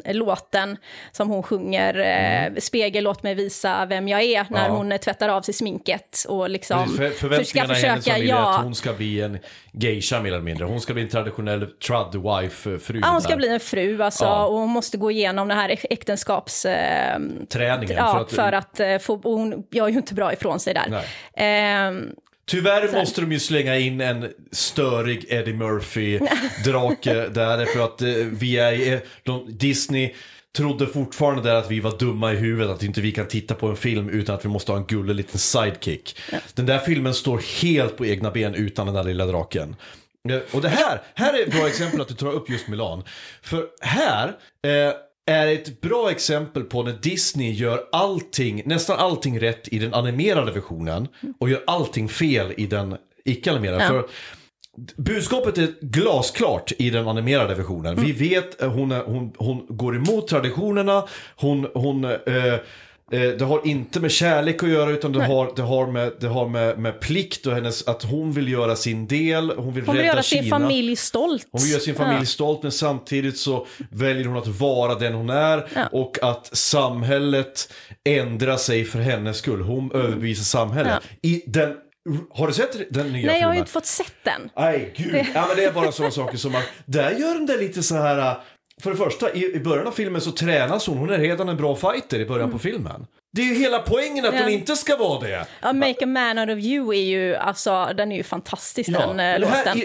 eh, 0.04 0.14
låten 0.14 0.76
som 1.12 1.28
hon 1.30 1.42
sjunger, 1.42 1.98
eh, 1.98 2.54
Spegel, 2.58 3.04
låt 3.04 3.22
mig 3.22 3.34
visa 3.34 3.86
vem 3.86 4.08
jag 4.08 4.22
är, 4.22 4.46
när 4.50 4.58
Mm. 4.60 4.70
Ja. 4.72 4.76
hon 4.76 4.92
eh, 4.92 4.98
tvättar 4.98 5.28
av 5.28 5.42
sig 5.42 5.54
sminket 5.54 6.24
och 6.28 6.50
liksom 6.50 6.78
Precis, 6.84 6.96
för, 6.98 7.10
förväntningarna 7.10 7.78
i 7.78 7.82
hennes 7.82 8.04
familj 8.06 8.30
är 8.30 8.34
ja, 8.34 8.54
att 8.56 8.62
hon 8.64 8.74
ska 8.74 8.92
bli 8.92 9.20
en 9.20 9.38
geisha 9.72 10.20
mer 10.20 10.32
eller 10.32 10.40
mindre. 10.42 10.64
Hon 10.64 10.80
ska 10.80 10.94
bli 10.94 11.02
en 11.02 11.08
traditionell 11.08 11.66
trud 11.66 12.22
wife 12.22 12.78
fru. 12.78 13.00
Ja, 13.02 13.08
hon 13.08 13.20
ska 13.20 13.30
där. 13.30 13.36
bli 13.36 13.48
en 13.48 13.60
fru 13.60 14.02
alltså, 14.02 14.24
Ja. 14.24 14.44
och 14.46 14.54
hon 14.58 14.68
måste 14.70 14.96
gå 14.96 15.10
igenom 15.10 15.48
den 15.48 15.58
här 15.58 15.68
äk- 15.68 15.86
äktenskaps... 15.90 16.64
Eh, 16.64 17.18
Träningen. 17.52 17.96
ja, 17.96 18.26
för 18.28 18.36
för 18.36 18.52
att, 18.52 18.64
att, 18.72 18.80
eh, 18.80 18.98
få... 18.98 19.20
Hon 19.22 19.62
gör 19.70 19.88
ju 19.88 19.96
inte 19.96 20.14
bra 20.14 20.32
ifrån 20.32 20.60
sig 20.60 20.74
där. 20.74 21.04
Ehm, 21.34 22.10
Tyvärr 22.46 22.92
måste 22.92 23.20
de 23.20 23.32
ju 23.32 23.38
slänga 23.40 23.76
in 23.76 24.00
en 24.00 24.32
störig 24.52 25.26
Eddie 25.28 25.52
Murphy-drake 25.52 27.28
där 27.34 27.64
för 27.66 27.84
att 27.84 28.02
eh, 28.02 28.08
vi 28.14 28.58
är, 28.58 28.92
eh, 28.92 29.00
de, 29.22 29.58
Disney 29.58 30.14
trodde 30.56 30.86
fortfarande 30.86 31.42
där 31.42 31.54
att 31.54 31.70
vi 31.70 31.80
var 31.80 31.98
dumma 31.98 32.32
i 32.32 32.36
huvudet, 32.36 32.70
att 32.76 32.82
inte 32.82 33.00
vi 33.00 33.12
kan 33.12 33.26
titta 33.28 33.54
på 33.54 33.66
en 33.68 33.76
film 33.76 34.08
utan 34.08 34.34
att 34.34 34.44
vi 34.44 34.48
måste 34.48 34.72
ha 34.72 34.78
en 34.78 34.86
gullig 34.86 35.14
liten 35.14 35.38
sidekick. 35.38 36.18
Den 36.54 36.66
där 36.66 36.78
filmen 36.78 37.14
står 37.14 37.62
helt 37.62 37.96
på 37.96 38.06
egna 38.06 38.30
ben 38.30 38.54
utan 38.54 38.86
den 38.86 38.94
där 38.94 39.04
lilla 39.04 39.26
draken. 39.26 39.76
Eh, 40.28 40.38
Och 40.52 40.60
det 40.62 40.68
här, 40.68 41.02
här 41.14 41.34
är 41.38 41.42
ett 41.46 41.52
bra 41.52 41.68
exempel 41.68 42.00
att 42.00 42.08
du 42.08 42.14
tar 42.14 42.32
upp 42.32 42.50
just 42.50 42.68
Milan. 42.68 43.04
För 43.42 43.66
här 43.80 44.28
eh, 44.62 44.92
är 45.30 45.46
ett 45.46 45.80
bra 45.80 46.10
exempel 46.10 46.62
på 46.62 46.82
när 46.82 46.92
Disney 46.92 47.52
gör 47.52 47.84
allting, 47.92 48.62
nästan 48.66 48.98
allting 48.98 49.40
rätt 49.40 49.68
i 49.68 49.78
den 49.78 49.94
animerade 49.94 50.52
versionen 50.52 51.08
och 51.40 51.50
gör 51.50 51.62
allting 51.66 52.08
fel 52.08 52.54
i 52.56 52.66
den 52.66 52.96
icke-animerade. 53.24 53.82
Ja. 53.82 53.88
För 53.88 54.08
Budskapet 54.96 55.58
är 55.58 55.68
glasklart 55.80 56.72
i 56.78 56.90
den 56.90 57.08
animerade 57.08 57.54
versionen. 57.54 57.96
Vi 57.96 58.12
vet 58.12 58.62
att 58.62 58.72
hon, 58.72 58.90
hon, 58.90 59.32
hon 59.36 59.66
går 59.68 59.96
emot 59.96 60.28
traditionerna, 60.28 61.04
hon, 61.36 61.66
hon 61.74 62.04
eh, 62.04 62.10
eh, 62.10 62.60
det 63.10 63.42
har 63.42 63.66
inte 63.66 64.00
med 64.00 64.10
kärlek 64.10 64.62
att 64.62 64.68
göra 64.68 64.90
utan 64.90 65.12
det 65.12 65.24
har, 65.24 65.52
det 65.56 65.62
har, 65.62 65.86
med, 65.86 66.12
det 66.20 66.26
har 66.26 66.48
med, 66.48 66.78
med 66.78 67.00
plikt 67.00 67.46
och 67.46 67.54
hennes, 67.54 67.88
att 67.88 68.02
hon 68.02 68.32
vill 68.32 68.48
göra 68.48 68.76
sin 68.76 69.06
del, 69.06 69.50
hon 69.56 69.74
vill 69.74 69.86
hon 69.86 69.96
vill 69.96 70.06
göra 70.06 70.22
sin 70.22 70.42
Kina. 70.42 70.58
familj 70.58 70.96
stolt. 70.96 71.46
Hon 71.52 71.60
vill 71.62 71.70
göra 71.70 71.80
sin 71.80 71.94
familj 71.94 72.26
stolt 72.26 72.62
men 72.62 72.72
samtidigt 72.72 73.38
så 73.38 73.66
väljer 73.90 74.24
hon 74.24 74.36
att 74.36 74.46
vara 74.46 74.94
den 74.94 75.14
hon 75.14 75.30
är 75.30 75.68
Ja. 75.74 75.86
och 75.92 76.18
att 76.22 76.56
samhället 76.56 77.72
ändrar 78.04 78.56
sig 78.56 78.84
för 78.84 78.98
hennes 78.98 79.36
skull. 79.36 79.60
Hon 79.60 79.92
överbevisar 79.94 80.44
samhället. 80.44 81.02
I 81.22 81.42
den, 81.46 81.74
har 82.34 82.46
du 82.46 82.52
sett 82.52 82.72
den 82.94 83.06
nya 83.06 83.12
Nej, 83.12 83.20
filmen? 83.22 83.40
jag 83.40 83.46
har 83.46 83.54
ju 83.54 83.60
inte 83.60 83.72
fått 83.72 83.86
sett 83.86 84.14
den. 84.24 84.50
Nej, 84.56 84.94
gud. 84.96 85.14
Ja, 85.34 85.44
men 85.48 85.56
det 85.56 85.64
är 85.64 85.72
bara 85.72 85.92
sådana 85.92 86.10
saker 86.12 86.38
som 86.38 86.54
att 86.54 86.64
där 86.86 87.10
gör 87.10 87.34
den 87.34 87.46
det 87.46 87.56
lite 87.56 87.82
så 87.82 87.94
här. 87.96 88.36
För 88.82 88.90
det 88.90 88.96
första, 88.96 89.32
i, 89.32 89.54
i 89.54 89.60
början 89.60 89.86
av 89.86 89.92
filmen 89.92 90.20
så 90.20 90.30
tränas 90.32 90.86
hon. 90.86 90.98
Hon 90.98 91.10
är 91.10 91.18
redan 91.18 91.48
en 91.48 91.56
bra 91.56 91.76
fighter 91.76 92.20
i 92.20 92.26
början 92.26 92.50
på 92.50 92.58
filmen. 92.58 93.06
Det 93.32 93.42
är 93.42 93.46
ju 93.46 93.54
hela 93.54 93.78
poängen 93.78 94.24
att 94.24 94.30
Mm. 94.30 94.42
Ja. 94.42 94.42
hon 94.44 94.52
inte 94.52 94.76
ska 94.76 94.96
vara 94.96 95.20
det. 95.20 95.46
Ja, 95.62 95.72
Make 95.72 96.04
a 96.04 96.06
man 96.06 96.38
out 96.38 96.58
of 96.58 96.64
you 96.64 96.94
är 96.94 97.02
ju, 97.02 97.36
alltså, 97.36 97.88
den 97.96 98.12
är 98.12 98.16
ju 98.16 98.22
fantastisk 98.22 98.92
den 98.92 99.10
eh, 99.20 99.24
här, 99.24 99.38
låten. 99.38 99.82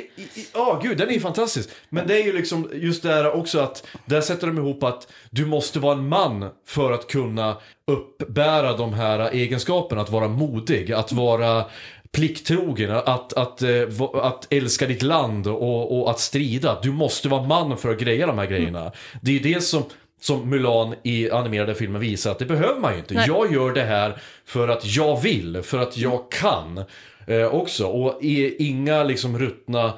ja, 0.54 0.80
gud, 0.84 0.98
den 0.98 1.10
är 1.10 1.14
ju 1.14 1.20
fantastisk. 1.20 1.70
Men 1.90 2.08
det 2.08 2.22
är 2.22 2.24
ju 2.26 2.34
liksom 2.34 2.70
just 2.74 3.04
det 3.04 3.10
här 3.10 3.32
också 3.36 3.60
att 3.60 3.88
där 4.06 4.22
sätter 4.22 4.48
de 4.48 4.58
ihop 4.58 4.84
att 4.84 5.08
du 5.30 5.46
måste 5.46 5.80
vara 5.80 5.94
en 5.94 6.08
man 6.08 6.50
för 6.68 6.92
att 6.92 7.08
kunna 7.08 7.58
uppbära 7.88 8.78
de 8.78 8.94
här 8.94 9.30
egenskaperna. 9.32 10.02
Att 10.02 10.10
vara 10.10 10.28
modig, 10.28 10.92
att 10.92 11.12
vara 11.12 11.66
plikttrogen, 12.16 12.92
att, 12.92 13.34
att, 13.34 13.62
eh, 13.62 14.02
att 14.14 14.48
älska 14.54 14.88
ditt 14.88 15.02
land 15.02 15.48
och, 15.48 16.02
och 16.02 16.12
att 16.12 16.20
strida. 16.20 16.80
Du 16.84 16.92
måste 16.92 17.30
vara 17.30 17.44
man 17.44 17.78
för 17.78 17.92
att 17.92 18.00
greja 18.00 18.28
de 18.28 18.38
här 18.38 18.46
grejerna. 18.46 18.92
Det 19.22 19.32
är 19.32 19.36
ju 19.40 19.54
det 19.54 19.62
som 19.62 19.84
som 20.22 20.50
Mulan 20.50 20.96
i 21.04 21.32
animerade 21.32 21.76
filmen 21.76 22.02
visar 22.02 22.32
att 22.32 22.40
det 22.40 22.46
behöver 22.46 22.80
man 22.80 22.94
ju 22.94 23.00
inte. 23.00 23.14
Nej. 23.14 23.28
Jag 23.28 23.54
gör 23.54 23.72
det 23.72 23.84
här 23.84 24.18
för 24.46 24.68
att 24.68 24.86
jag 24.86 25.22
vill, 25.22 25.62
för 25.62 25.80
att 25.80 25.98
jag 25.98 26.32
kan 26.32 26.84
eh, 27.28 27.46
också. 27.46 27.86
Och 27.86 28.24
inga 28.24 29.04
liksom 29.04 29.40
ruttna 29.40 29.94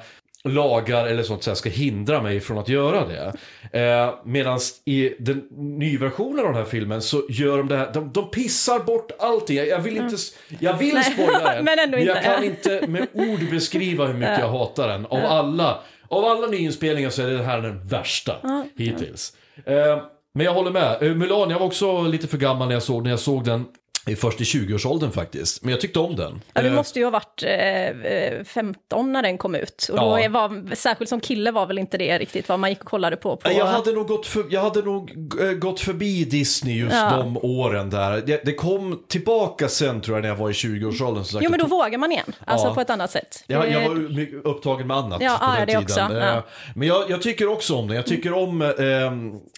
lagar 0.48 1.06
eller 1.06 1.22
sånt 1.22 1.42
så 1.42 1.50
här 1.50 1.54
ska 1.54 1.68
hindra 1.68 2.22
mig 2.22 2.40
från 2.40 2.58
att 2.58 2.68
göra 2.68 3.04
det. 3.06 3.32
Eh, 3.80 4.14
Medan 4.24 4.58
i 4.84 5.14
den 5.18 5.42
nyversionen 5.78 6.38
av 6.38 6.44
den 6.44 6.54
här 6.54 6.64
filmen 6.64 7.02
så 7.02 7.22
gör 7.28 7.58
de 7.58 7.68
det 7.68 7.76
här, 7.76 7.90
de, 7.94 8.12
de 8.12 8.30
pissar 8.30 8.78
bort 8.78 9.10
allting. 9.18 9.56
Jag, 9.56 9.68
jag 9.68 9.78
vill 9.78 9.96
inte, 9.96 10.16
jag 10.60 10.78
vill 10.78 11.02
spoila 11.04 11.54
den. 11.54 11.64
men 11.64 11.78
ändå 11.78 11.98
jag 11.98 12.22
kan 12.22 12.44
inte 12.44 12.86
med 12.86 13.06
ord 13.12 13.50
beskriva 13.50 14.06
hur 14.06 14.14
mycket 14.14 14.38
jag 14.38 14.48
hatar 14.48 14.88
den. 14.88 15.06
Av 15.06 15.24
alla, 15.24 15.78
av 16.08 16.24
alla 16.24 16.46
nyinspelningar 16.46 17.10
så 17.10 17.22
är 17.22 17.26
det 17.26 17.42
här 17.42 17.60
den 17.60 17.86
värsta 17.88 18.36
hittills. 18.76 19.32
Eh, 19.66 19.98
men 20.34 20.46
jag 20.46 20.54
håller 20.54 20.70
med. 20.70 21.02
Eh, 21.02 21.14
Mulan, 21.14 21.50
jag 21.50 21.58
var 21.58 21.66
också 21.66 22.02
lite 22.02 22.28
för 22.28 22.38
gammal 22.38 22.68
när 22.68 22.74
jag 22.74 22.82
såg, 22.82 23.02
när 23.02 23.10
jag 23.10 23.20
såg 23.20 23.44
den. 23.44 23.64
I- 24.08 24.16
Först 24.16 24.40
i 24.40 24.44
20-årsåldern 24.44 25.10
faktiskt. 25.10 25.62
Men 25.62 25.70
jag 25.70 25.80
tyckte 25.80 25.98
om 25.98 26.16
den. 26.16 26.40
Ja, 26.52 26.62
du 26.62 26.68
Eh, 26.68 26.74
måste 26.74 26.98
ju 26.98 27.04
ha 27.04 27.10
varit 27.10 27.42
eh, 27.42 28.44
15 28.44 29.12
när 29.12 29.22
den 29.22 29.38
kom 29.38 29.54
ut. 29.54 29.88
Och 29.92 29.96
då 29.98 30.18
Ja. 30.22 30.28
var, 30.28 30.74
särskilt 30.74 31.08
som 31.10 31.20
kille 31.20 31.50
var 31.50 31.66
väl 31.66 31.78
inte 31.78 31.98
det 31.98 32.18
riktigt 32.18 32.48
vad 32.48 32.58
man 32.58 32.70
gick 32.70 32.80
och 32.80 32.86
kollade 32.90 33.16
på. 33.16 33.36
på 33.36 33.52
Jag 33.52 33.66
hade 33.66 33.92
nog 33.92 34.06
gått, 34.06 34.26
för, 34.26 34.44
jag 34.50 34.60
hade 34.60 34.82
nog 34.82 35.10
eh, 35.40 35.50
gått 35.52 35.80
förbi 35.80 36.24
Disney 36.24 36.78
just 36.78 36.92
Ja. 36.96 37.10
de 37.16 37.36
åren 37.36 37.90
där. 37.90 38.22
Det, 38.26 38.44
det 38.44 38.52
kom 38.54 39.02
tillbaka 39.08 39.68
sen 39.68 40.00
tror 40.00 40.16
jag 40.16 40.22
när 40.22 40.28
jag 40.28 40.36
var 40.36 40.50
i 40.50 40.52
20-årsåldern. 40.52 41.24
som 41.24 41.32
sagt. 41.32 41.44
Jo, 41.44 41.50
men 41.50 41.60
då 41.60 41.66
vågar 41.66 41.98
man 41.98 42.12
igen. 42.12 42.32
Alltså 42.44 42.66
Ja. 42.66 42.74
på 42.74 42.80
ett 42.80 42.90
annat 42.90 43.10
sätt. 43.10 43.44
jag, 43.46 43.72
jag 43.72 43.88
var 43.88 44.28
upptagen 44.44 44.86
med 44.86 44.96
annat 44.96 45.22
Ja, 45.22 45.36
på 45.40 45.44
ja, 45.44 45.50
den 45.50 45.60
det 45.60 45.66
tiden. 45.66 45.82
också, 45.82 46.00
Eh, 46.00 46.26
ja. 46.26 46.42
Men 46.74 46.88
jag, 46.88 47.10
jag 47.10 47.22
tycker 47.22 47.48
också 47.48 47.74
om 47.74 47.86
den. 47.86 47.96
Jag 47.96 48.06
tycker 48.06 48.32
om, 48.32 48.62
eh, 48.62 48.70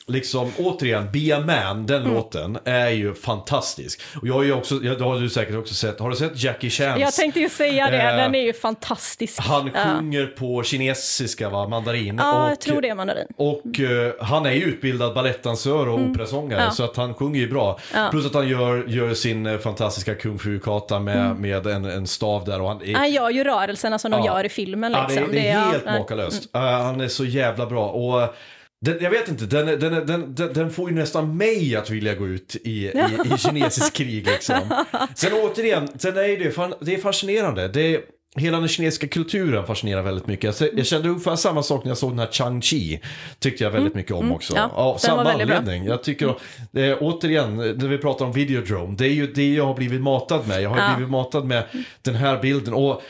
liksom 0.07 0.53
återigen, 0.59 1.13
Be 1.13 1.37
a 1.37 1.41
Man, 1.41 1.87
den 1.87 2.03
Mm. 2.03 2.15
låten 2.15 2.59
är 2.65 2.89
ju 2.91 3.15
fantastisk. 3.15 4.01
Och 4.23 4.29
jag 4.29 4.40
har 4.41 4.45
ju 4.45 4.53
också, 4.53 4.75
jag, 4.83 4.99
det 4.99 5.05
har 5.05 5.21
du 5.21 5.29
säkert 5.29 5.57
också 5.57 5.75
sett, 5.75 6.01
har 6.01 6.11
du 6.11 6.17
sett 6.17 6.43
Jackie 6.43 6.71
Chans? 6.71 7.01
Jag 7.01 7.13
tänkte 7.15 7.41
ju 7.41 7.49
säga 7.49 7.91
det, 7.91 7.97
Eh, 8.03 8.17
den 8.17 8.35
är 8.35 8.41
ju 8.43 8.53
fantastisk. 8.53 9.41
Han 9.41 9.71
ja. 9.75 9.81
sjunger 9.99 10.27
på 10.27 10.63
kinesiska, 10.63 11.49
va, 11.51 11.69
mandarin. 11.69 12.17
Ja, 12.23 12.45
och, 12.45 12.51
jag 12.51 12.61
tror 12.61 12.83
det 12.83 12.89
är 12.89 12.95
mandarin. 12.95 13.27
Och 13.37 13.81
eh, 13.81 14.13
han 14.21 14.47
är 14.47 14.51
ju 14.53 14.63
utbildad 14.63 15.15
balettdansör 15.15 15.89
och 15.89 16.01
operasångare 16.01 16.55
Mm. 16.61 16.65
Ja. 16.65 16.71
så 16.71 16.85
att 16.85 16.97
han 16.97 17.15
sjunger 17.15 17.41
ju 17.41 17.49
bra. 17.51 17.79
Ja. 17.95 18.09
Plus 18.11 18.27
att 18.27 18.35
han 18.35 18.49
gör, 18.49 18.85
gör 18.89 19.15
sin 19.15 19.47
eh, 19.47 19.59
fantastiska 19.59 20.15
kung 20.15 20.39
fu-kata 20.39 20.99
med, 21.01 21.37
med 21.37 21.67
en, 21.67 21.85
en 21.85 22.07
stav 22.07 22.45
där. 22.45 22.61
Och 22.61 22.69
han 22.69 22.83
är, 22.83 22.95
Han 22.95 23.11
gör 23.13 23.31
ju 23.31 23.45
rörelserna 23.45 23.99
som 23.99 24.11
de 24.11 24.21
Ja. 24.21 24.27
gör 24.27 24.45
i 24.45 24.49
filmen. 24.49 24.93
ja, 24.93 25.07
det, 25.09 25.15
Liksom. 25.15 25.31
är- 25.31 25.33
det 25.33 25.49
är 25.49 25.55
ja, 25.55 25.61
helt 25.61 25.85
makalöst. 25.85 26.49
Eh, 26.55 26.61
han 26.61 27.01
är 27.01 27.09
så 27.09 27.25
jävla 27.25 27.67
bra. 27.67 27.89
Och, 27.89 28.35
den, 28.81 28.99
jag 29.01 29.11
vet 29.11 29.29
inte, 29.29 29.47
den, 29.47 29.67
den, 30.07 30.35
den, 30.55 30.71
får 30.71 30.91
ju 30.91 30.97
nästan 30.97 31.37
mig 31.37 31.77
att 31.77 31.91
vilja 31.91 32.15
gå 32.15 32.29
ut 32.29 32.57
i, 32.65 32.71
i, 32.71 32.89
i 33.35 33.39
kinesisk 33.39 33.93
krig. 33.95 34.27
Liksom. 34.27 34.85
Sen 35.15 35.33
återigen, 35.33 35.89
sen 35.99 36.17
är 36.17 36.45
det, 36.45 36.51
fan- 36.51 36.75
det 36.81 36.95
är 36.95 36.99
fascinerande. 36.99 37.69
Det 37.69 37.95
är, 37.95 38.01
Hela 38.37 38.59
den 38.59 38.69
kinesiska 38.69 39.09
kulturen 39.09 39.67
fascinerar 39.67 40.03
väldigt 40.03 40.27
mycket. 40.27 40.61
Jag, 40.75 40.87
kände 40.87 41.09
ungefär 41.09 41.37
samma 41.37 41.63
sak 41.63 41.85
när 41.85 41.91
jag 41.91 41.99
såg 41.99 42.11
den 42.11 42.19
här 42.19 42.27
Chang-Chi. 42.27 42.99
Tyckte 43.39 43.65
jag 43.65 43.71
väldigt 43.71 43.95
mycket 43.95 44.13
om 44.13 44.33
också. 44.33 44.57
Mm. 44.57 44.69
Ja, 44.75 44.77
Av 44.77 44.85
den 44.85 44.93
var 44.93 44.99
samma 44.99 45.23
bra. 45.25 45.33
anledning. 45.33 45.85
Jag 45.85 46.03
tycker, 46.03 46.27
eh, 46.29 46.97
återigen, 47.01 47.57
när 47.57 47.89
vi 47.89 47.99
pratar 47.99 48.25
om 48.25 48.33
Videodrome. 48.33 48.95
Det 48.99 49.07
är 49.07 49.13
ju 49.13 49.27
det 49.33 49.55
jag 49.55 49.65
har 49.67 49.75
blivit 49.75 50.01
matad 50.01 50.49
med. 50.49 50.63
Jag 50.63 50.71
har 50.71 50.79
Ja. 50.79 50.95
blivit 50.97 51.11
matad 51.11 51.45
med 51.45 51.65
den 52.03 52.15
här 52.15 52.43
bilden. 52.43 52.75
Och 52.75 53.03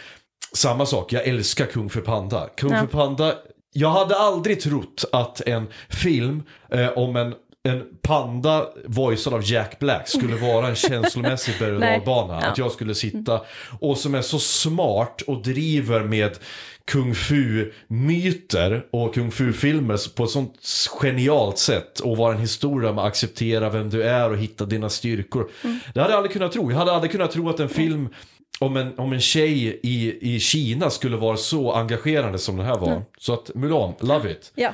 samma 0.52 0.86
sak, 0.86 1.12
jag 1.12 1.24
älskar 1.26 1.66
Kung 1.66 1.90
Fu 1.90 2.01
Panda. 2.01 2.48
Kung 2.56 2.72
Ja. 2.72 2.80
Fu 2.80 2.86
Panda, 2.86 3.34
jag 3.72 3.90
hade 3.90 4.16
aldrig 4.16 4.60
trott 4.60 5.05
att 5.12 5.40
en 5.40 5.66
film 5.88 6.42
eh, 6.70 6.88
om 6.88 7.16
en 7.16 7.34
en 7.62 7.84
panda 8.02 8.66
voicead 8.84 9.34
av 9.34 9.42
Jack 9.44 9.78
Black 9.78 10.09
skulle 10.09 10.36
vara 10.36 10.68
en 10.68 10.74
känslomässig 10.74 11.55
berg 11.59 11.74
och 11.74 11.80
dalbana. 11.80 12.36
Att 12.36 12.59
jag 12.59 12.72
skulle 12.72 12.94
sitta 12.94 13.40
och 13.80 13.98
som 13.98 14.14
är 14.14 14.22
så 14.22 14.38
smart 14.38 15.22
och 15.22 15.42
driver 15.42 16.01
med 16.01 16.38
kung 16.84 17.14
fu-myter 17.14 18.86
och 18.90 19.14
kung 19.14 19.30
fu-filmer 19.30 20.14
på 20.16 20.24
ett 20.24 20.30
sånt 20.30 20.55
genialt 21.01 21.59
sätt 21.59 22.01
och 22.01 22.16
vara 22.16 22.34
en 22.34 22.40
historia 22.40 22.92
med 22.92 23.05
att 23.05 23.09
acceptera 23.09 23.70
vem 23.70 23.90
du 23.90 24.02
är 24.02 24.30
och 24.30 24.38
hitta 24.38 24.64
dina 24.64 24.88
styrkor. 24.88 25.51
Det 25.94 26.01
hade 26.01 26.12
jag 26.12 26.18
aldrig 26.18 26.32
kunnat 26.32 26.52
tro. 26.52 26.70
Jag 26.70 26.78
hade 26.78 26.92
aldrig 26.92 27.12
kunnat 27.12 27.30
tro 27.30 27.48
att 27.48 27.60
en 27.60 27.68
film 27.68 28.09
om 28.61 28.77
en, 28.77 28.99
om 28.99 29.12
en 29.12 29.20
tjej 29.20 29.81
i, 29.82 30.19
i 30.35 30.41
Kina 30.41 30.91
skulle 30.91 31.16
vara 31.16 31.37
så 31.37 31.73
engagerande 31.73 32.39
som 32.39 32.57
den 32.57 32.66
här 32.66 32.78
var. 32.78 33.03
Så 33.19 33.32
att 33.32 33.51
Mulan, 33.55 33.95
love 34.01 34.31
it. 34.31 34.53
Ja. 34.55 34.73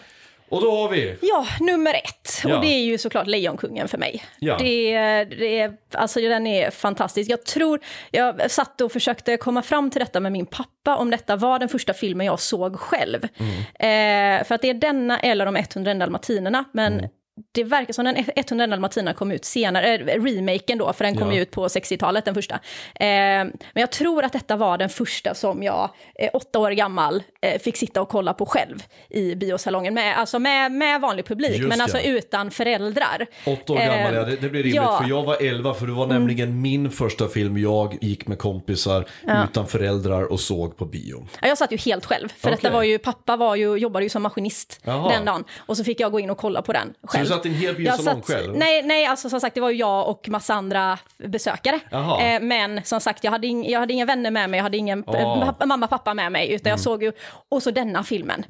Och 0.48 0.60
då 0.60 0.70
har 0.70 0.88
vi... 0.88 1.16
Ja, 1.20 1.46
nummer 1.60 1.94
ett. 1.94 2.42
Ja. 2.44 2.54
Och 2.54 2.60
det 2.60 2.66
är 2.66 2.84
ju 2.84 2.98
såklart 2.98 3.26
Lejonkungen 3.26 3.88
för 3.88 3.98
mig. 3.98 4.24
Ja. 4.38 4.56
Det, 4.58 4.94
det 5.24 5.58
är, 5.58 5.76
alltså 5.92 6.20
den 6.20 6.46
är 6.46 6.70
fantastisk. 6.70 7.30
Jag 7.30 7.44
tror, 7.44 7.80
jag 8.10 8.50
satt 8.50 8.80
och 8.80 8.92
försökte 8.92 9.36
komma 9.36 9.62
fram 9.62 9.90
till 9.90 10.00
detta 10.00 10.20
med 10.20 10.32
min 10.32 10.46
pappa, 10.46 10.96
om 10.96 11.10
detta 11.10 11.36
var 11.36 11.58
den 11.58 11.68
första 11.68 11.94
filmen 11.94 12.26
jag 12.26 12.40
såg 12.40 12.76
själv. 12.80 13.28
Mm. 13.38 14.40
Eh, 14.40 14.44
för 14.44 14.54
att 14.54 14.62
det 14.62 14.70
är 14.70 14.74
denna 14.74 15.20
eller 15.20 15.46
de 15.46 15.56
101 15.56 16.00
dalmatinerna, 16.00 16.64
men 16.72 16.92
Mm. 16.92 17.10
Det 17.52 17.64
verkar 17.64 17.92
som 17.92 18.04
den 18.04 18.16
101 18.16 18.48
dalmatinerna 18.70 19.12
kom 19.14 19.32
ut 19.32 19.44
senare, 19.44 19.96
remaken 19.98 20.78
då, 20.78 20.92
för 20.92 21.04
den 21.04 21.16
kom 21.16 21.32
Ja. 21.32 21.40
ut 21.40 21.50
på 21.50 21.68
60-talet, 21.68 22.24
den 22.24 22.34
första. 22.34 22.54
Eh, 22.54 23.08
men 23.44 23.52
jag 23.74 23.92
tror 23.92 24.24
att 24.24 24.32
detta 24.32 24.56
var 24.56 24.78
den 24.78 24.88
första 24.88 25.34
som 25.34 25.62
jag, 25.62 25.90
eh, 26.18 26.30
åtta 26.32 26.58
år 26.58 26.70
gammal, 26.70 27.22
eh, 27.42 27.60
fick 27.60 27.76
sitta 27.76 28.00
och 28.02 28.08
kolla 28.08 28.34
på 28.34 28.46
själv 28.46 28.82
i 29.10 29.34
biosalongen, 29.34 29.94
med, 29.94 30.18
alltså 30.18 30.38
med, 30.38 30.72
med 30.72 31.00
vanlig 31.00 31.26
publik, 31.26 31.50
Just 31.56 31.68
men 31.68 31.78
det. 31.78 31.84
alltså 31.84 31.98
utan 32.00 32.50
föräldrar. 32.50 33.26
Åtta 33.46 33.72
år 33.72 33.76
gammal, 33.78 34.14
ja, 34.14 34.24
det, 34.24 34.36
det 34.36 34.48
blir 34.48 34.62
rimligt. 34.62 34.74
ja. 34.74 34.96
Mm. 34.96 35.02
För 35.02 35.16
jag 35.16 35.22
var 35.24 35.36
11, 35.42 35.74
för 35.74 35.86
det 35.86 35.92
var 35.92 36.06
nämligen 36.06 36.60
min 36.62 36.90
första 36.90 37.28
film 37.28 37.58
jag 37.58 37.98
gick 38.00 38.26
med 38.26 38.38
kompisar 38.38 39.04
utan 39.44 39.66
föräldrar 39.66 40.32
och 40.32 40.40
såg 40.40 40.76
på 40.76 40.84
bio. 40.84 41.26
Ja, 41.42 41.48
jag 41.48 41.58
satt 41.58 41.72
ju 41.72 41.76
helt 41.76 42.04
själv, 42.06 42.28
för 42.28 42.48
Okej. 42.48 42.58
detta 42.62 42.74
var 42.74 42.82
ju, 42.82 42.98
pappa 42.98 43.36
var 43.36 43.56
ju, 43.56 43.76
jobbade 43.76 44.04
ju 44.04 44.08
som 44.08 44.22
maskinist 44.22 44.80
Jaha. 44.84 45.08
den 45.12 45.24
dagen. 45.24 45.44
Och 45.58 45.76
så 45.76 45.84
fick 45.84 46.00
jag 46.00 46.12
gå 46.12 46.20
in 46.20 46.30
och 46.30 46.38
kolla 46.38 46.62
på 46.62 46.72
den 46.72 46.94
själv. 47.02 47.25
Du 47.28 47.34
satt 47.34 47.46
i 47.46 47.48
en 47.48 47.54
hel 47.54 47.74
biosalong 47.76 48.22
själv? 48.22 48.56
Nej, 48.56 48.82
nej, 48.82 49.06
alltså 49.06 49.30
som 49.30 49.40
sagt 49.40 49.54
det 49.54 49.60
var 49.60 49.70
ju 49.70 49.76
jag 49.76 50.08
och 50.08 50.28
massa 50.28 50.54
andra 50.54 50.98
besökare. 51.18 51.80
Eh, 52.20 52.40
men 52.40 52.84
som 52.84 53.00
sagt, 53.00 53.24
jag 53.24 53.30
hade, 53.30 53.46
ing, 53.46 53.70
jag 53.70 53.80
hade 53.80 53.92
inga 53.92 54.04
vänner 54.04 54.30
med 54.30 54.50
mig, 54.50 54.58
jag 54.58 54.62
hade 54.62 54.76
ingen 54.76 55.04
Ah. 55.06 55.16
eh, 55.16 55.44
pappa, 55.46 55.66
mamma, 55.66 55.86
pappa 55.86 56.14
med 56.14 56.32
mig, 56.32 56.46
utan 56.52 56.66
Mm. 56.66 56.70
jag 56.70 56.80
såg 56.80 57.02
ju, 57.02 57.12
och 57.50 57.62
så 57.62 57.70
denna 57.70 58.04
filmen. 58.04 58.44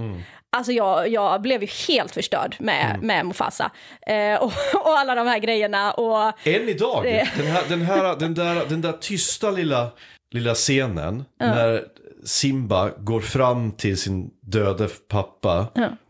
Alltså 0.56 0.72
jag, 0.72 1.08
jag 1.08 1.42
blev 1.42 1.62
ju 1.62 1.68
helt 1.88 2.14
förstörd 2.14 2.56
med, 2.58 2.86
Mm. 2.94 3.06
med 3.06 3.26
Mufasa. 3.26 3.70
Eh, 4.06 4.34
och, 4.42 4.52
och 4.74 4.98
alla 4.98 5.14
de 5.14 5.26
här 5.26 5.38
grejerna. 5.38 5.92
Och, 5.92 6.46
Än 6.46 6.68
idag, 6.68 7.04
Det- 7.04 7.28
den, 7.36 7.46
här, 7.46 7.62
den, 7.68 7.82
här, 7.82 8.16
den, 8.16 8.34
där, 8.34 8.64
den 8.68 8.80
där 8.82 8.92
tysta 8.92 9.50
lilla, 9.50 9.88
lilla 10.34 10.54
scenen 10.54 11.24
när 11.40 11.84
Simba 12.26 12.90
går 12.98 13.20
fram 13.20 13.72
till 13.72 13.96
sin 13.98 14.30
döde 14.40 14.88
pappa 15.08 15.66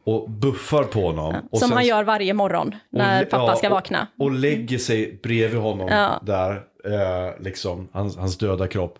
och 0.06 0.30
buffar 0.30 0.84
på 0.84 1.06
honom. 1.06 1.34
Och 1.50 1.58
som 1.58 1.68
sen- 1.68 1.76
han 1.76 1.86
gör 1.86 2.04
varje 2.04 2.34
morgon 2.34 2.74
när 2.90 3.22
och- 3.24 3.30
pappa 3.30 3.44
ja, 3.44 3.56
ska 3.56 3.66
och- 3.66 3.72
vakna. 3.74 4.06
Och, 4.18 4.30
lägger 4.30 4.78
sig 4.78 5.20
bredvid 5.22 5.60
honom 5.60 5.88
Ja. 5.88 6.20
där, 6.22 6.50
eh, 6.84 7.40
liksom, 7.42 7.88
hans, 7.92 8.16
hans 8.16 8.38
döda 8.38 8.68
kropp. 8.68 8.98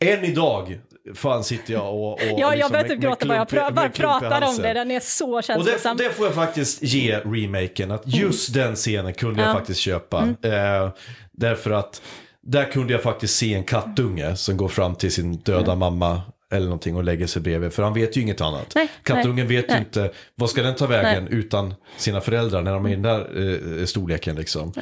Än 0.00 0.24
idag, 0.24 0.78
fan 1.14 1.44
sitter 1.44 1.72
jag 1.74 1.94
och... 1.94 2.12
och 2.12 2.18
Ja, 2.22 2.36
jag 2.38 2.52
liksom 2.56 2.70
börjar 2.72 2.82
med- 2.84 2.90
typ 2.90 3.00
gråta 3.00 3.26
bara 3.26 3.36
jag 3.38 3.46
i 3.46 3.92
pratar 3.92 4.48
om 4.48 4.56
det, 4.56 4.72
den 4.72 4.90
är 4.90 5.00
så 5.00 5.36
Och 5.36 5.44
känslosam. 5.44 5.96
det, 5.96 6.04
det 6.04 6.10
får 6.10 6.26
jag 6.26 6.34
faktiskt 6.34 6.82
ge 6.82 7.18
remaken, 7.18 7.90
att 7.90 8.02
just 8.04 8.54
den 8.54 8.74
scenen 8.74 9.14
kunde 9.14 9.40
jag 9.42 9.48
Ja. 9.50 9.54
faktiskt 9.54 9.80
köpa. 9.80 10.18
Eh, 10.42 10.90
därför 11.32 11.70
att 11.70 12.02
där 12.46 12.64
kunde 12.64 12.92
jag 12.92 13.02
faktiskt 13.02 13.36
se 13.36 13.54
en 13.54 13.64
kattunge 13.64 14.36
som 14.36 14.56
går 14.56 14.68
fram 14.68 14.94
till 14.94 15.12
sin 15.12 15.36
döda 15.36 15.74
mamma 15.74 16.20
eller 16.54 16.66
någonting 16.66 16.96
och 16.96 17.04
lägger 17.04 17.26
sig 17.26 17.42
bredvid. 17.42 17.72
För 17.72 17.82
han 17.82 17.94
vet 17.94 18.16
ju 18.16 18.20
inget 18.20 18.40
annat. 18.40 18.72
Nej, 18.74 18.88
Kattungen 19.02 19.46
nej, 19.46 19.56
vet 19.56 19.64
ju 19.64 19.72
nej. 19.72 19.78
inte, 19.78 20.10
vad 20.34 20.50
ska 20.50 20.62
den 20.62 20.74
ta 20.74 20.86
vägen 20.86 21.28
utan 21.28 21.74
sina 21.96 22.20
föräldrar 22.20 22.62
när 22.62 22.72
de 22.72 22.86
är 22.86 22.90
i 22.90 22.92
den 22.94 23.02
där 23.02 23.80
eh, 23.80 23.84
storleken 23.84 24.36
liksom. 24.36 24.72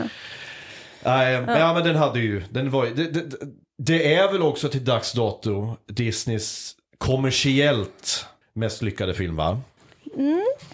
Nej, 1.05 1.33
ja. 1.33 1.75
men 1.75 1.85
den 1.85 1.97
hade 1.97 2.21
ju, 2.21 2.43
den 2.51 2.71
var 2.71 2.87
ju- 2.87 2.95
det, 2.95 3.11
det, 3.11 3.37
det 3.79 4.15
är 4.15 4.33
väl 4.33 4.43
också 4.43 4.69
till 4.69 4.85
dags 4.85 5.13
dato 5.13 5.77
Disneys 5.87 6.77
kommersiellt 6.99 8.27
mest 8.55 8.83
lyckade 8.83 9.15
film 9.15 9.37
va? 9.37 9.61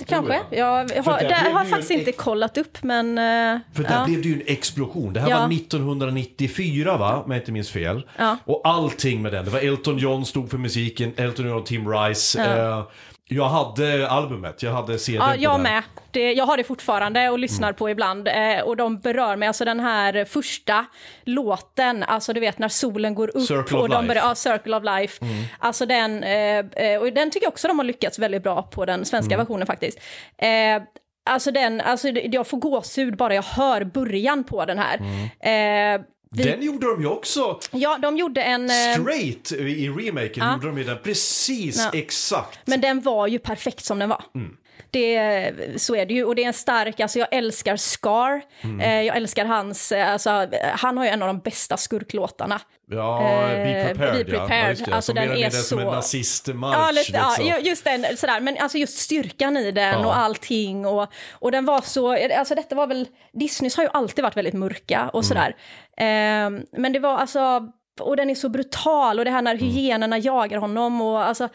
Kanske. 0.06 0.40
Jag 0.50 0.66
har, 0.66 0.84
där 1.18 1.50
har 1.52 1.60
jag 1.60 1.68
faktiskt 1.68 1.90
en 1.90 1.98
inte 1.98 2.12
kollat 2.12 2.58
upp, 2.58 2.82
men... 2.82 3.18
eh, 3.18 3.60
För 3.74 3.82
där 3.82 3.94
ja. 3.98 4.04
blev 4.06 4.22
det 4.22 4.28
ju 4.28 4.34
en 4.34 4.42
explosion. 4.46 5.12
Det 5.12 5.20
här 5.20 5.30
Ja. 5.30 5.38
var 5.40 5.52
1994 5.54 6.96
va, 6.96 7.22
om 7.24 7.30
jag 7.30 7.40
inte 7.40 7.52
minns 7.52 7.70
fel. 7.70 8.06
Ja. 8.18 8.36
Och 8.44 8.60
allting 8.64 9.22
med 9.22 9.32
den. 9.32 9.44
Det 9.44 9.50
var 9.50 9.60
Elton 9.60 9.98
John 9.98 10.24
stod 10.26 10.50
för 10.50 10.58
musiken, 10.58 11.12
Elton 11.16 11.46
John 11.46 11.56
och 11.58 11.66
Tim 11.66 11.88
Rice. 11.92 12.42
Eh, 12.44 12.82
jag 13.28 13.48
hade 13.48 14.08
albumet, 14.08 14.62
jag 14.62 14.72
hade 14.72 14.98
CDn 14.98 15.22
Ja, 15.22 15.34
jag 15.36 15.60
med. 15.60 15.82
Det, 16.10 16.32
jag 16.32 16.46
har 16.46 16.56
det 16.56 16.64
fortfarande 16.64 17.28
och 17.30 17.38
lyssnar 17.38 17.72
på 17.72 17.90
ibland. 17.90 18.28
Eh, 18.28 18.60
och 18.64 18.76
de 18.76 18.98
berör 18.98 19.36
mig. 19.36 19.46
Alltså 19.48 19.64
den 19.64 19.80
här 19.80 20.24
första 20.24 20.84
låten, 21.24 22.02
alltså 22.02 22.32
du 22.32 22.40
vet 22.40 22.58
när 22.58 22.68
solen 22.68 23.14
går 23.14 23.36
upp. 23.36 23.42
Circle 23.42 23.78
och 23.78 23.88
de 23.88 23.94
Life. 23.94 24.08
Börjar, 24.08 24.22
ja, 24.28 24.34
Circle 24.34 24.76
of 24.76 24.84
Life. 24.84 25.24
Alltså 25.58 25.86
den, 25.86 26.22
eh, 26.22 26.58
eh, 26.58 27.00
och 27.00 27.12
den 27.12 27.30
tycker 27.30 27.46
jag 27.46 27.52
också 27.52 27.68
de 27.68 27.78
har 27.78 27.84
lyckats 27.84 28.18
väldigt 28.18 28.42
bra 28.42 28.62
på 28.62 28.84
den 28.84 29.04
svenska 29.04 29.36
versionen 29.36 29.66
faktiskt. 29.66 29.98
Eh, 30.38 30.82
Alltså 31.30 31.50
den, 31.50 31.80
alltså 31.80 32.08
jag 32.08 32.46
får 32.46 32.58
gåshud 32.58 33.16
bara 33.16 33.34
jag 33.34 33.42
hör 33.42 33.84
början 33.84 34.44
på 34.44 34.64
den 34.64 34.78
här. 34.78 34.96
Eh, 35.40 36.00
vi, 36.30 36.42
Den 36.42 36.62
gjorde 36.62 36.86
de 36.86 37.00
ju 37.00 37.06
också 37.08 37.58
ja, 37.70 37.98
de 38.02 38.16
gjorde 38.16 38.42
en... 38.42 38.70
eh, 38.70 38.74
straight 39.00 39.52
i 39.52 39.88
remaken. 39.88 40.44
ja. 40.46 40.52
Gjorde 40.52 40.66
de 40.66 40.78
ju 40.78 40.84
den 40.84 40.98
precis 41.04 41.76
Ja. 41.92 41.98
exakt. 41.98 42.58
Men 42.64 42.80
den 42.80 43.00
var 43.00 43.26
ju 43.26 43.38
perfekt 43.38 43.84
som 43.84 43.98
den 43.98 44.08
var. 44.08 44.22
Mm. 44.34 44.56
Det, 44.90 45.52
så 45.76 45.96
är 45.96 46.06
det 46.06 46.14
ju. 46.14 46.24
Och 46.24 46.34
det 46.34 46.42
är 46.42 46.46
en 46.46 46.52
stark, 46.52 47.00
alltså 47.00 47.18
jag 47.18 47.28
älskar 47.32 47.76
Scar. 47.76 48.42
Mm. 48.60 48.80
Eh, 48.80 49.02
jag 49.02 49.16
älskar 49.16 49.44
hans, 49.44 49.92
eh, 49.92 50.12
alltså 50.12 50.46
han 50.74 50.96
har 50.98 51.04
ju 51.04 51.10
en 51.10 51.22
av 51.22 51.26
de 51.28 51.38
bästa 51.38 51.76
skurklåtarna. 51.76 52.60
Ja, 52.90 53.20
Be 53.48 53.84
Prepared, 53.94 54.26
Be 54.26 54.32
ja. 54.32 54.38
Prepared. 54.40 54.84
Ja. 54.86 54.94
Alltså, 54.94 55.12
den 55.12 55.24
är 55.24 55.32
mindre 55.34 55.50
som 55.50 55.78
en 55.78 55.84
så- 55.84 55.90
nazistmarsch. 55.92 56.74
Ja, 56.76 56.90
lite, 56.90 57.12
ja, 57.12 57.34
liksom. 57.38 57.46
ju- 57.62 57.68
just 57.70 57.84
den, 57.84 58.16
sådär. 58.16 58.40
Men 58.40 58.56
alltså 58.58 58.78
just 58.78 58.98
styrkan 58.98 59.56
i 59.56 59.70
den 59.70 59.92
Ja. 60.00 60.06
och 60.06 60.16
allting. 60.16 60.86
Och, 60.86 61.12
och 61.32 61.52
den 61.52 61.64
var 61.64 61.80
så, 61.80 62.28
alltså 62.38 62.54
detta 62.54 62.74
var 62.74 62.86
väl, 62.86 63.06
Disneys 63.32 63.76
har 63.76 63.84
ju 63.84 63.90
alltid 63.92 64.22
varit 64.22 64.36
väldigt 64.36 64.54
mörka 64.54 64.98
Mm. 64.98 65.08
och 65.10 65.24
sådär. 65.24 65.56
Eh, 66.00 66.60
men 66.80 66.92
det 66.92 66.98
var 66.98 67.16
alltså, 67.18 67.62
och 68.00 68.16
den 68.16 68.30
är 68.30 68.34
så 68.34 68.48
brutal 68.48 69.18
och 69.18 69.24
det 69.24 69.30
här 69.30 69.42
när 69.42 69.56
hyenorna 69.56 70.18
jagar 70.18 70.58
honom 70.58 71.00
och 71.02 71.22
alltså, 71.24 71.48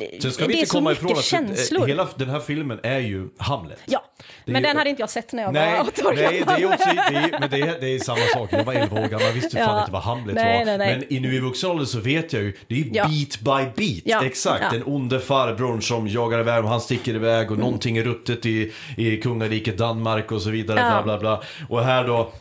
Mm. 0.00 0.20
Sen 0.20 0.32
ska 0.32 0.46
vi 0.46 0.54
inte 0.54 0.70
komma 0.70 0.92
ifrån 0.92 1.12
att 1.12 1.24
känslor. 1.24 1.86
hela 1.86 2.08
den 2.16 2.30
här 2.30 2.40
filmen 2.40 2.80
är 2.82 2.98
ju 2.98 3.28
Hamlet. 3.38 3.78
Ja, 3.86 4.04
Det 4.44 4.52
men 4.52 4.62
ju- 4.62 4.68
den 4.68 4.76
hade 4.76 4.90
inte 4.90 5.02
jag 5.02 5.10
sett 5.10 5.32
när 5.32 5.42
jag 5.42 5.52
Nej, 5.52 5.72
var 5.78 5.80
åtta 5.80 6.08
år 6.08 6.12
nej 6.16 6.42
det 6.46 6.52
är 6.52 6.66
också, 6.66 6.88
det 7.10 7.16
är, 7.16 7.40
men 7.40 7.50
det 7.50 7.60
är, 7.60 7.80
det 7.80 7.86
är 7.94 7.98
samma 7.98 8.20
sak. 8.34 8.48
Jag 8.52 8.64
var 8.64 8.72
11 8.72 8.96
år 9.00 9.06
gammal, 9.08 9.22
jag 9.26 9.32
visste 9.32 9.56
fan 9.56 9.74
Ja. 9.74 9.80
inte 9.80 9.92
vad 9.92 10.02
Hamlet 10.02 10.34
Nej, 10.34 10.58
var. 10.58 10.64
nej, 10.64 10.78
nej. 10.78 10.96
Men 10.98 11.12
i 11.16 11.20
nu 11.20 11.34
i 11.34 11.38
vuxen 11.40 11.70
ålder 11.70 11.84
så 11.84 12.00
vet 12.00 12.32
jag 12.32 12.42
ju, 12.42 12.56
det 12.68 12.74
är 12.74 12.78
ju 12.78 12.90
Ja. 12.92 13.04
beat 13.04 13.40
by 13.40 13.82
beat. 13.86 14.02
Ja, 14.04 14.24
Exakt, 14.26 14.62
ja. 14.62 14.70
den 14.72 14.82
onde 14.86 15.20
farbrorn 15.20 15.82
som 15.82 16.08
jagar 16.08 16.38
iväg 16.40 16.64
och 16.64 16.70
han 16.70 16.80
sticker 16.80 17.14
iväg 17.14 17.46
och 17.50 17.56
Mm. 17.56 17.64
någonting 17.64 17.96
är 17.96 18.02
ruttet 18.04 18.46
i, 18.46 18.72
i 18.96 19.16
kungariket 19.16 19.78
Danmark 19.78 20.32
och 20.32 20.42
så 20.42 20.50
vidare. 20.50 20.80
Ja. 20.80 21.02
Bla, 21.02 21.18
bla, 21.18 21.18
bla. 21.18 21.42
Och 21.68 21.84
här 21.84 22.04
då 22.06 22.32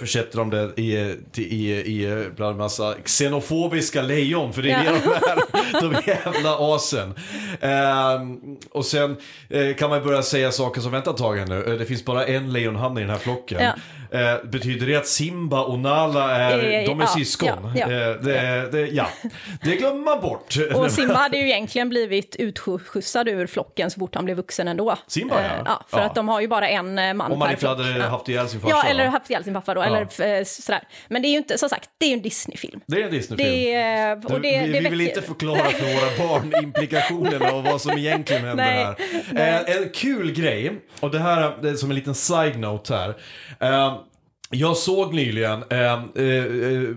försätter 0.00 0.38
de 0.38 0.50
det 0.50 0.72
i, 0.82 0.92
i, 1.36 1.42
i, 1.42 1.72
i 2.02 2.28
bland 2.36 2.56
massa 2.58 2.94
xenofobiska 3.04 4.02
lejon, 4.02 4.52
för 4.52 4.62
det 4.62 4.70
är 4.70 4.84
Ja. 4.84 4.92
det 4.92 5.80
de 5.80 5.94
är, 5.94 6.02
de 6.04 6.10
jävla 6.12 6.56
asen. 6.74 7.14
Ehm, 7.60 8.38
och 8.70 8.84
sen 8.84 9.16
eh, 9.50 9.74
kan 9.76 9.90
man 9.90 10.02
börja 10.04 10.22
säga 10.22 10.52
saker 10.52 10.80
som, 10.80 10.92
vänta 10.92 11.10
ett 11.10 11.16
tag 11.16 11.36
här 11.36 11.46
nu, 11.46 11.64
Eh, 11.66 11.72
det 11.78 11.84
finns 11.86 12.04
bara 12.04 12.26
en 12.26 12.52
lejonhanne 12.52 13.00
i 13.00 13.02
den 13.02 13.10
här 13.10 13.18
flocken. 13.18 13.62
Ja. 13.62 13.72
Eh, 14.10 14.44
betyder 14.44 14.86
det 14.86 14.96
att 14.96 15.06
Simba 15.06 15.60
och 15.62 15.78
Nala 15.78 16.30
är, 16.36 16.58
Eh, 16.58 16.86
de 16.86 17.00
är 17.00 17.04
ja, 17.04 17.06
syskon? 17.06 17.48
ja, 17.48 17.70
ja. 17.74 17.82
Eh, 17.86 18.20
det, 18.22 18.68
det, 18.72 18.86
ja. 18.86 19.08
det 19.62 19.76
glömmer 19.76 20.04
man 20.04 20.20
bort. 20.20 20.54
Och 20.74 20.90
Simba 20.90 21.14
hade 21.14 21.36
ju 21.36 21.44
egentligen 21.44 21.88
blivit 21.88 22.36
utskjutsad 22.38 23.28
ur 23.28 23.46
flocken 23.46 23.90
så 23.90 23.98
fort 24.00 24.14
han 24.14 24.24
blev 24.24 24.36
vuxen 24.36 24.68
ändå. 24.68 24.96
Simba, 25.06 25.34
ja. 25.64 25.84
För 25.88 26.00
att 26.00 26.14
de 26.14 26.28
har 26.28 26.40
ju 26.40 26.48
bara 26.48 26.68
en 26.68 26.94
man 27.16 27.32
Om 27.32 27.38
man 27.38 27.46
per 27.48 27.50
inte 27.54 27.60
flock. 27.60 27.78
hade 27.78 28.02
haft 28.02 28.28
ihjäl 28.28 28.48
sin 28.48 28.60
farsa. 28.60 28.76
Ja, 28.76 28.90
eller 28.90 29.06
haft 29.06 29.30
ihjäl 29.30 29.44
sin 29.44 29.54
pappa 29.54 29.65
då, 29.74 29.82
eller 29.82 30.00
eh, 30.00 30.44
sådär. 30.44 30.82
Men 31.08 31.22
det 31.22 31.28
är 31.28 31.30
ju 31.30 31.36
inte, 31.38 31.58
som 31.58 31.68
sagt, 31.68 31.90
det 31.98 32.06
är 32.06 32.08
ju 32.08 32.14
en 32.14 32.22
Disney-film. 32.22 32.80
Det 32.86 33.00
är 33.00 33.04
en 33.04 33.10
Disney-film. 33.10 33.50
Det, 34.20 34.34
och 34.34 34.40
det, 34.40 34.62
vi, 34.66 34.72
det 34.72 34.80
vi 34.80 34.88
vill 34.88 35.00
inte 35.00 35.22
förklara 35.22 35.70
för 35.70 35.84
våra 35.94 36.28
barn 36.28 36.52
implikationerna 36.62 37.52
och 37.52 37.64
vad 37.64 37.80
som 37.80 37.98
egentligen 37.98 38.44
händer 38.44 38.64
Nej, 38.64 38.84
här. 38.84 38.96
nej. 39.32 39.64
Eh, 39.68 39.76
en 39.82 39.88
kul 39.88 40.32
grej, 40.32 40.72
och 41.00 41.10
det 41.10 41.18
här 41.18 41.56
det 41.62 41.68
är 41.70 41.74
som 41.74 41.90
en 41.90 41.96
liten 41.96 42.14
side-note 42.14 42.94
här. 42.94 43.16
Eh, 43.60 43.98
jag 44.50 44.76
såg 44.76 45.14
nyligen, 45.14 45.64
eh, 45.70 45.78
eh, 45.78 45.94
eh, 46.24 46.88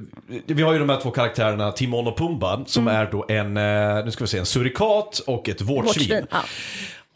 vi 0.46 0.62
har 0.64 0.74
ju 0.74 0.80
de 0.80 0.90
här 0.90 1.00
två 1.02 1.12
karaktärerna 1.12 1.72
Timon 1.72 2.08
och 2.08 2.18
Pumba 2.18 2.66
som 2.66 2.88
Mm. 2.88 3.02
är 3.02 3.12
då 3.12 3.26
en, 3.30 3.58
eh, 3.58 4.06
nu 4.06 4.12
ska 4.12 4.24
vi 4.24 4.28
se, 4.28 4.38
en 4.38 4.46
surikat 4.46 5.20
och 5.20 5.50
ett 5.50 5.62
vårtsvin. 5.62 5.84
Vårtsvin, 6.10 6.28
ja. 6.32 6.38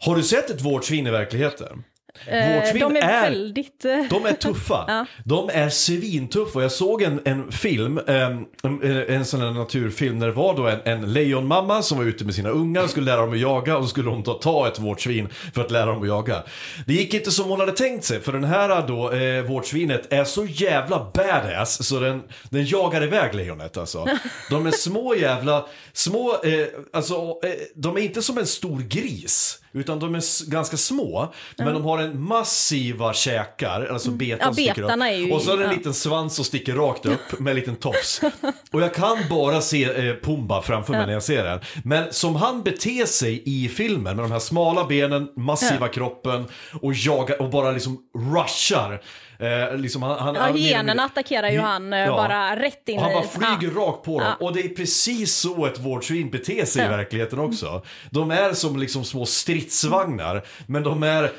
Har 0.00 0.16
du 0.16 0.22
sett 0.22 0.50
ett 0.50 0.60
vårtsvin 0.60 1.06
i 1.06 1.10
verkligheten? 1.10 1.84
Eh, 2.26 2.54
Vårtsvin 2.54 2.80
de 2.80 2.96
är, 2.96 3.00
är- 3.02 3.22
väldigt... 3.30 3.84
eh, 3.84 4.02
De 4.10 4.26
är 4.26 4.32
tuffa. 4.32 4.84
Ja. 4.88 5.06
De 5.24 5.50
är 5.52 5.68
svintuffa. 5.68 6.62
Jag 6.62 6.72
såg 6.72 7.02
en, 7.02 7.20
en 7.24 7.52
film, 7.52 8.00
em, 8.06 8.44
en, 8.62 9.04
en 9.08 9.24
sån 9.24 9.40
här 9.40 9.50
naturfilm, 9.50 10.20
där 10.20 10.26
det 10.26 10.32
var 10.32 10.56
då 10.56 10.68
en, 10.68 10.80
en 10.84 11.12
lejonmamma 11.12 11.82
som 11.82 11.98
var 11.98 12.04
ute 12.04 12.24
med 12.24 12.34
sina 12.34 12.48
ungar 12.48 12.82
och 12.82 12.90
skulle 12.90 13.06
lära 13.06 13.20
dem 13.20 13.32
att 13.32 13.38
jaga 13.38 13.76
och 13.76 13.84
så 13.84 13.88
skulle 13.88 14.10
hon 14.10 14.22
ta, 14.22 14.32
ta 14.34 14.68
ett 14.68 14.78
vårtsvin 14.78 15.28
för 15.54 15.60
att 15.64 15.70
lära 15.70 15.86
dem 15.86 16.02
att 16.02 16.08
jaga. 16.08 16.42
Det 16.86 16.92
gick 16.92 17.14
inte 17.14 17.30
som 17.30 17.48
hon 17.50 17.60
hade 17.60 17.72
tänkt 17.72 18.04
sig, 18.04 18.20
för 18.20 18.32
den 18.32 18.44
här 18.44 18.86
då, 18.88 19.12
eh, 19.12 19.42
vårtsvinet 19.42 20.12
är 20.12 20.24
så 20.24 20.44
jävla 20.46 21.10
badass 21.14 21.86
så 21.88 22.00
den, 22.00 22.22
den 22.50 22.64
jagar 22.66 23.02
iväg 23.04 23.34
lejonet 23.34 23.76
alltså. 23.76 24.06
De 24.50 24.66
är 24.66 24.70
små 24.70 25.14
jävla, 25.14 25.66
små, 25.92 26.30
eh, 26.44 26.66
alltså, 26.92 27.14
eh, 27.42 27.50
de 27.74 27.96
är 27.96 28.00
inte 28.00 28.22
som 28.22 28.38
en 28.38 28.46
stor 28.46 28.78
gris. 28.80 29.60
Utan 29.74 29.98
de 29.98 30.14
är 30.14 30.50
ganska 30.50 30.76
små, 30.76 31.32
men 31.56 31.74
de 31.74 31.84
har 31.84 31.98
en 31.98 32.22
massiva 32.22 33.14
käkar, 33.14 33.86
alltså 33.92 34.10
betan 34.10 34.40
Mm. 34.40 34.48
Ja, 34.48 34.72
sticker 34.74 34.82
upp. 34.82 34.88
och 35.32 35.42
så 35.42 35.52
är 35.52 35.56
det 35.56 35.64
en 35.64 35.74
liten 35.74 35.94
svans 35.94 36.34
som 36.36 36.44
sticker 36.44 36.74
rakt 36.74 37.06
upp 37.06 37.38
med 37.38 37.50
en 37.50 37.56
liten 37.56 37.76
tofs. 37.76 38.20
Och 38.72 38.80
jag 38.82 38.94
kan 38.94 39.16
bara 39.30 39.60
se 39.60 39.84
eh, 40.08 40.14
Pumba 40.22 40.62
framför 40.62 40.92
mig 40.92 41.06
när 41.06 41.12
jag 41.12 41.22
ser 41.22 41.44
den. 41.44 41.60
Men 41.84 42.12
som 42.12 42.36
han 42.36 42.62
beter 42.62 43.06
sig 43.06 43.42
i 43.46 43.68
filmen 43.68 44.16
med 44.16 44.24
de 44.24 44.32
här 44.32 44.38
smala 44.38 44.84
benen, 44.84 45.28
massiva 45.36 45.88
kroppen 45.88 46.44
och 46.82 46.92
jagar 46.94 47.42
och 47.42 47.50
bara 47.50 47.70
liksom 47.72 47.98
rushar. 48.34 49.02
Eh, 49.44 49.76
liksom 49.78 50.02
han, 50.02 50.18
han, 50.18 50.34
Ja, 50.34 50.46
hyenorna 50.46 51.04
attackerar 51.04 51.48
ju 51.50 51.60
han 51.60 51.92
eh, 51.92 51.98
Ja. 51.98 52.16
bara 52.16 52.56
rätt 52.56 52.88
in 52.88 52.96
och 52.98 53.02
han 53.02 53.10
i... 53.12 53.14
bara 53.14 53.24
flyger 53.58 53.74
ja. 53.74 53.80
rakt 53.80 54.04
på 54.04 54.20
dem. 54.20 54.28
Ja. 54.40 54.46
Och 54.46 54.54
det 54.54 54.60
är 54.60 54.68
precis 54.68 55.34
så 55.34 55.66
ett 55.66 55.78
vårdsvin 55.78 56.30
beter 56.30 56.64
sig 56.64 56.84
i 56.84 56.88
verkligheten 56.88 57.38
också. 57.38 57.82
De 58.10 58.30
är 58.30 58.52
som 58.52 58.76
liksom 58.78 59.04
små 59.04 59.26
stridsvagnar, 59.26 60.42
men 60.66 60.82
de 60.82 61.02
är 61.02 61.32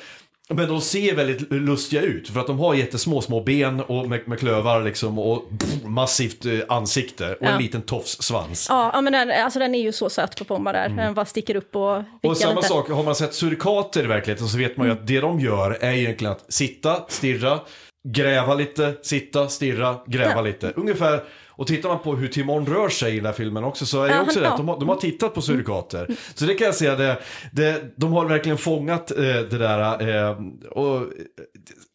men 0.50 0.68
de 0.68 0.82
ser 0.82 1.16
väldigt 1.16 1.52
lustiga 1.52 2.02
ut 2.02 2.30
för 2.30 2.40
att 2.40 2.48
de 2.48 2.60
har 2.60 2.74
jättesmå 2.74 3.22
små 3.22 3.42
ben 3.42 3.80
och 3.82 4.10
med, 4.10 4.28
med 4.28 4.40
klövar 4.40 4.84
liksom 4.84 5.20
och 5.20 5.50
pff, 5.60 5.84
massivt 5.84 6.46
eh, 6.46 6.60
ansikte 6.70 7.34
och 7.36 7.42
en 7.46 7.52
Ja. 7.54 7.58
liten 7.60 7.82
tofssvans. 7.82 8.66
Ja, 8.70 8.92
ja, 8.94 9.02
men 9.02 9.14
den, 9.14 9.32
alltså 9.32 9.60
den 9.60 9.76
är 9.76 9.80
ju 9.82 9.92
så 9.92 10.10
söt 10.10 10.38
på 10.38 10.44
Pomba 10.46 10.72
där. 10.72 10.90
Den 10.90 11.14
bara 11.14 11.26
sticker 11.26 11.56
upp 11.56 11.76
och 11.76 11.98
Och 12.24 12.38
samma 12.38 12.56
lite. 12.56 12.68
sak, 12.68 12.90
har 12.90 13.04
man 13.04 13.16
sett 13.16 13.34
surikater 13.34 14.04
i 14.04 14.08
verkligheten 14.08 14.48
så 14.48 14.58
vet 14.58 14.78
man 14.78 14.88
ju 14.88 14.94
att 14.94 15.08
det 15.08 15.20
de 15.20 15.40
gör 15.40 15.78
är 15.82 15.92
egentligen 15.94 16.32
att 16.32 16.54
sitta, 16.54 17.06
stirra, 17.08 17.60
gräva 18.06 18.54
lite, 18.56 18.94
sitta, 19.02 19.48
stirra, 19.48 19.96
gräva 20.08 20.32
Ja. 20.36 20.42
lite. 20.42 20.72
Ungefär, 20.76 21.24
och 21.50 21.68
tittar 21.68 21.90
man 21.90 22.00
på 22.00 22.16
hur 22.16 22.28
Timon 22.28 22.66
rör 22.66 22.90
sig 22.90 23.14
i 23.14 23.16
den 23.16 23.26
här 23.26 23.34
filmen 23.34 23.64
också 23.64 23.86
så 23.86 24.04
är 24.04 24.08
det 24.10 24.16
Ja, 24.16 24.22
också 24.22 24.40
ja. 24.44 24.50
att 24.50 24.58
De 24.58 24.68
har, 24.68 24.80
de 24.80 24.90
har 24.90 24.96
tittat 24.96 25.34
på 25.34 25.42
surikater. 25.42 26.08
Så 26.36 26.46
det 26.46 26.54
kan 26.54 26.66
jag 26.66 26.76
säga, 26.76 26.96
det, 26.96 27.18
det, 27.52 27.84
de 27.96 28.14
har 28.14 28.26
verkligen 28.26 28.58
fångat 28.58 29.12
eh, 29.12 29.18
det 29.18 29.58
där. 29.58 30.08
Eh, 30.30 30.38
och, 30.72 31.02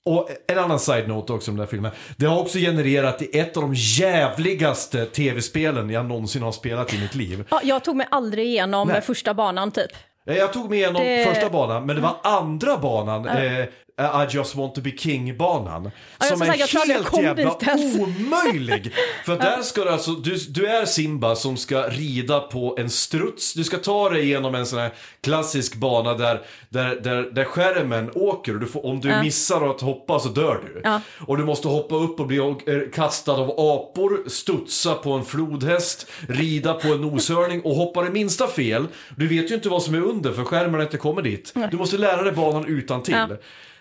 och 0.05 0.29
en 0.49 0.59
annan 0.59 0.79
side-note 0.81 1.33
också 1.33 1.51
om 1.51 1.57
den 1.57 1.65
här 1.67 1.71
filmen. 1.71 1.91
Det 2.17 2.27
har 2.27 2.41
också 2.41 2.59
genererat 2.59 3.23
i 3.23 3.39
ett 3.39 3.57
av 3.57 3.63
de 3.63 3.75
jävligaste 3.75 5.05
tv-spelen 5.07 5.91
jag 5.91 6.07
någonsin 6.07 6.43
har 6.43 6.53
spelat 6.53 6.95
i 6.95 6.99
mitt 7.01 7.15
liv. 7.15 7.45
Ja, 7.51 7.61
jag 7.65 7.85
tog 7.85 7.97
mig 7.97 8.07
aldrig 8.11 8.47
igenom 8.47 8.89
Nej. 8.89 9.01
första 9.01 9.35
banan 9.35 9.71
typ. 9.71 9.91
Eh, 10.27 10.37
Jag 10.37 10.53
tog 10.53 10.71
mig 10.71 10.79
igenom 10.79 11.03
Det- 11.05 11.25
första 11.35 11.51
banan, 11.51 11.87
men 11.87 11.97
det 11.97 12.03
var 12.03 12.17
andra 12.23 12.77
banan, 12.79 13.27
eh, 13.29 13.65
I 14.01 14.37
just 14.37 14.55
want 14.55 14.75
to 14.75 14.81
be 14.81 14.91
king-banan. 14.91 15.91
jag 16.19 16.29
som 16.29 16.43
är 16.43 16.47
jag 16.47 16.55
helt 16.55 17.19
jävla 17.23 17.57
omöjlig. 18.01 18.93
För 19.27 19.37
där 19.39 19.63
ska 19.63 19.85
du 19.85 19.91
alltså, 19.91 20.11
du, 20.11 20.37
du 20.49 20.67
är 20.67 20.85
Simba 20.85 21.37
som 21.37 21.57
ska 21.57 21.83
rida 21.83 22.41
på 22.41 22.77
en 22.79 22.91
struts. 22.91 23.55
Du 23.55 23.65
ska 23.65 23.77
ta 23.79 24.09
dig 24.11 24.23
igenom 24.23 24.55
en 24.55 24.67
sån 24.67 24.79
här 24.79 24.93
klassisk 25.21 25.75
bana 25.77 26.15
där, 26.15 26.41
där, 26.69 27.01
där, 27.01 27.23
där 27.23 27.45
skärmen 27.45 28.11
åker. 28.15 28.55
Och 28.55 28.61
du 28.61 28.67
får, 28.67 28.87
om 28.87 29.01
du 29.01 29.09
Ja. 29.09 29.23
missar 29.23 29.71
att 29.71 29.81
hoppa 29.81 30.19
så 30.21 30.29
dör 30.29 30.61
du. 30.75 30.81
Ja. 30.85 31.01
Och 31.27 31.37
du 31.37 31.45
måste 31.45 31.69
hoppa 31.69 31.95
upp 31.95 32.21
och 32.21 32.27
bli 32.27 32.37
eh, 32.39 32.55
kastad 32.95 33.33
av 33.33 33.51
apor, 33.51 34.29
studsa 34.29 34.95
på 34.95 35.13
en 35.13 35.25
flodhäst, 35.25 36.07
rida 36.29 36.75
på 36.75 36.89
en 36.89 37.01
noshörning 37.01 37.61
och 37.63 37.75
hoppa 37.75 38.03
det 38.03 38.11
minsta 38.11 38.49
fel. 38.49 38.87
Du 39.17 39.29
vet 39.29 39.51
ju 39.51 39.55
inte 39.55 39.69
vad 39.69 39.83
som 39.83 39.95
är 39.95 40.01
under 40.03 40.33
för 40.33 40.45
skärmen 40.45 40.75
har 40.75 40.83
inte 40.83 40.97
kommit 40.97 41.25
dit. 41.25 41.55
Du 41.71 41.77
måste 41.77 41.99
lära 41.99 42.23
dig 42.23 42.33
banan 42.33 42.65
utan 42.67 43.03
till. 43.03 43.15
Ja. 43.15 43.29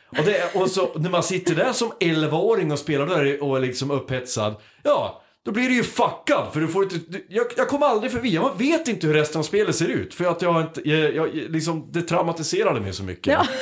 Och, 0.10 0.26
det, 0.26 0.56
och 0.56 0.69
så 0.69 0.90
när 0.95 1.10
man 1.10 1.23
sitter 1.23 1.56
där 1.56 1.73
som 1.73 1.91
11-åring 1.99 2.72
och 2.72 2.80
spelar 2.80 3.06
där 3.06 3.44
och 3.44 3.57
är 3.57 3.61
liksom 3.61 3.91
upphetsad, 3.91 4.56
ja, 4.84 5.22
då 5.45 5.52
blir 5.52 5.70
du 5.70 5.76
ju 5.76 5.84
fuckad. 5.84 6.48
För 6.53 6.60
du 6.60 6.68
får 6.68 6.84
inte, 6.84 6.95
du, 7.07 7.26
jag, 7.30 7.45
jag 7.57 7.68
kommer 7.68 7.86
aldrig 7.86 8.11
förbi, 8.11 8.30
jag 8.36 8.57
vet 8.57 8.88
inte 8.88 9.07
hur 9.07 9.14
resten 9.14 9.40
av 9.40 9.44
spelet 9.44 9.76
ser 9.76 9.88
ut. 9.88 10.14
För 10.14 10.26
att 10.26 10.41
jag 10.41 10.52
har 10.53 10.61
inte, 10.61 10.90
jag, 10.90 11.16
jag, 11.16 11.30
liksom, 11.36 11.90
det 11.91 12.02
traumatiserade 12.02 12.80
mig 12.82 12.94
så 12.94 13.03
mycket. 13.03 13.34
Ja. 13.34 13.45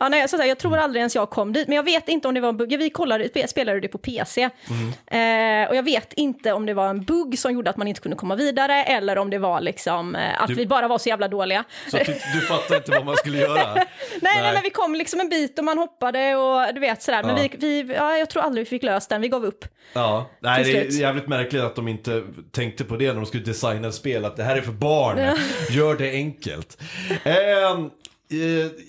Ja, 0.00 0.08
nej, 0.08 0.28
så 0.28 0.36
säga, 0.36 0.48
jag 0.48 0.58
tror 0.58 0.76
aldrig 0.78 1.00
ens 1.00 1.14
jag 1.14 1.30
kom 1.30 1.52
dit, 1.52 1.68
men 1.68 1.76
jag 1.76 1.82
vet 1.82 2.08
inte 2.08 2.28
om 2.28 2.34
det 2.34 2.40
var 2.40 2.48
en 2.48 2.56
bugg. 2.56 2.78
Vi 2.78 2.90
kollade, 2.90 3.24
spe- 3.24 3.46
spelade 3.46 3.80
det 3.80 3.88
på 3.88 3.98
PC. 3.98 4.42
Eh, 4.42 5.68
och 5.68 5.76
jag 5.76 5.82
vet 5.82 6.12
inte 6.12 6.52
om 6.52 6.66
det 6.66 6.74
var 6.74 6.88
en 6.88 7.04
bugg 7.04 7.38
som 7.38 7.52
gjorde 7.52 7.70
att 7.70 7.76
man 7.76 7.88
inte 7.88 8.00
kunde 8.00 8.16
komma 8.16 8.34
vidare 8.36 8.84
eller 8.84 9.18
om 9.18 9.30
det 9.30 9.38
var 9.38 9.60
liksom 9.60 10.14
eh, 10.16 10.42
att 10.42 10.48
Du- 10.48 10.54
vi 10.54 10.66
bara 10.66 10.88
var 10.88 10.98
så 10.98 11.08
jävla 11.08 11.28
dåliga. 11.28 11.64
Så 11.90 11.96
du, 11.96 12.04
du 12.34 12.40
fattar 12.46 12.76
inte 12.76 12.90
vad 12.90 13.04
man 13.06 13.16
skulle 13.16 13.38
göra. 13.38 13.74
Nej, 13.74 13.86
nej, 14.22 14.52
men 14.52 14.62
vi 14.62 14.70
kom 14.70 14.94
liksom 14.94 15.20
en 15.20 15.28
bit 15.28 15.58
och 15.58 15.64
man 15.64 15.78
hoppade 15.78 16.36
och 16.36 16.74
du 16.74 16.80
vet 16.80 17.02
sådär. 17.02 17.22
Men 17.22 17.36
Ja. 17.36 17.48
vi, 17.58 17.82
vi, 17.82 17.94
ja, 17.94 18.16
jag 18.18 18.30
tror 18.30 18.42
aldrig 18.42 18.66
vi 18.66 18.70
fick 18.70 18.82
löst 18.82 19.08
den, 19.08 19.20
vi 19.20 19.28
gav 19.28 19.44
upp. 19.44 19.64
Ja, 19.92 20.30
nej 20.40 20.64
Till 20.64 20.87
det 20.88 20.96
är 20.96 21.00
jävligt 21.00 21.28
märkligt 21.28 21.62
att 21.62 21.76
de 21.76 21.88
inte 21.88 22.22
tänkte 22.50 22.84
på 22.84 22.96
det 22.96 23.06
när 23.06 23.14
de 23.14 23.26
skulle 23.26 23.44
designa 23.44 23.88
ett 23.88 23.94
spel, 23.94 24.24
att 24.24 24.36
det 24.36 24.44
här 24.44 24.56
är 24.56 24.60
för 24.60 24.72
barn, 24.72 25.36
gör 25.70 25.94
det 25.96 26.10
enkelt. 26.10 26.82
Eh, 27.24 27.86
ja, 28.30 28.36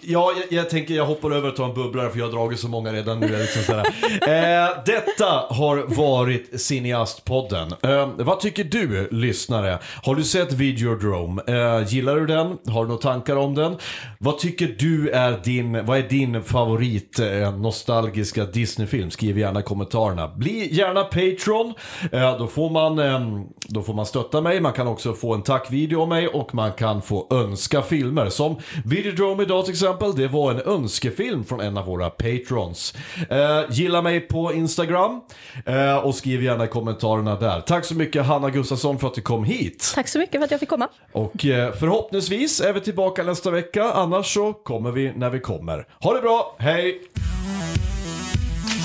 jag, 0.02 0.34
jag 0.50 0.70
tänker 0.70 0.94
jag 0.94 1.06
hoppar 1.06 1.32
över 1.32 1.50
och 1.50 1.56
tar 1.56 1.66
en 1.66 1.74
bubblare 1.74 2.10
för 2.10 2.20
jag 2.20 2.26
har 2.26 2.32
dragit 2.32 2.60
så 2.60 2.68
många 2.68 2.94
redan 2.94 3.20
nu. 3.20 3.28
Liksom 3.28 3.76
eh, 4.22 4.84
detta 4.86 5.26
har 5.50 5.96
varit 5.96 6.62
Cineastpodden. 6.62 7.74
Eh, 7.84 8.10
vad 8.18 8.40
tycker 8.40 8.64
du, 8.64 9.08
lyssnare? 9.12 9.80
Har 10.04 10.16
du 10.16 10.24
sett 10.24 10.54
Videodrome? 10.54 11.42
Eh, 11.48 11.94
gillar 11.94 12.16
du 12.16 12.26
den? 12.26 12.48
Har 12.48 12.84
du 12.84 12.88
några 12.88 13.02
tankar 13.02 13.36
om 13.36 13.56
den? 13.56 13.78
Vad 14.18 14.38
tycker 14.38 14.76
du 14.80 15.10
är 15.10 15.40
din, 15.44 15.86
vad 15.86 15.98
är 15.98 16.10
din 16.10 16.44
favorit 16.44 17.20
eh, 17.20 17.58
nostalgiska 17.58 18.46
Disney-film? 18.46 19.12
Skriv 19.12 19.40
gärna 19.40 19.60
i 19.60 19.64
kommentarerna. 19.64 20.28
Bli 20.28 20.76
gärna 20.76 21.04
Patreon. 21.04 21.74
Eh, 22.12 22.38
då, 22.38 22.48
får 22.48 22.70
man, 22.70 23.00
eh, 23.00 23.44
då 23.68 23.82
får 23.82 23.94
man 23.94 24.06
stötta 24.06 24.42
mig. 24.42 24.62
Man 24.62 24.74
kan 24.74 24.88
också 24.88 25.14
få 25.14 25.34
en 25.34 25.42
tackvideo 25.42 26.02
av 26.02 26.08
mig 26.08 26.28
och 26.28 26.56
man 26.56 26.72
kan 26.74 27.02
få 27.02 27.28
önska 27.32 27.82
filmer. 27.82 28.30
Som 28.30 28.56
Videodrome 28.86 29.29
idag 29.42 29.66
till 29.66 29.74
exempel. 29.74 30.16
Det 30.16 30.28
var 30.28 30.52
en 30.52 30.62
önskefilm 30.62 31.46
från 31.46 31.60
en 31.60 31.78
av 31.78 31.86
våra 31.86 32.10
patrons. 32.10 32.94
Eh, 33.30 33.62
gilla 33.70 34.02
mig 34.02 34.20
på 34.20 34.54
Instagram 34.54 35.22
eh, 35.66 35.98
och 35.98 36.16
skriv 36.16 36.44
gärna 36.44 36.66
i 36.66 36.68
kommentarerna 36.68 37.36
där. 37.36 37.62
Tack 37.62 37.86
så 37.86 37.96
mycket 37.96 38.26
Hanna 38.26 38.50
Gustafsson 38.50 39.00
för 39.00 39.08
att 39.08 39.14
du 39.14 39.22
kom 39.22 39.44
hit. 39.44 39.92
Tack 39.96 40.08
så 40.08 40.20
mycket 40.20 40.40
för 40.40 40.46
att 40.46 40.52
jag 40.52 40.60
fick 40.60 40.70
komma. 40.70 40.88
Och 41.12 41.46
eh, 41.46 41.74
förhoppningsvis 41.74 42.62
är 42.62 42.74
vi 42.74 42.82
tillbaka 42.82 43.24
nästa 43.24 43.52
vecka. 43.52 43.84
Annars 43.84 44.34
så 44.34 44.54
kommer 44.54 44.92
vi 44.92 45.14
när 45.16 45.30
vi 45.30 45.40
kommer. 45.40 45.88
Ha 46.00 46.14
det 46.14 46.22
bra, 46.22 46.56
hej! 46.60 47.02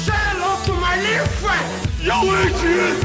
Say 0.05 0.13
hello 0.13 0.63
to 0.67 0.73
my 0.83 1.01
little 1.01 1.27
friend! 1.41 1.89
Yo, 1.99 2.21
Adrian! 2.45 2.97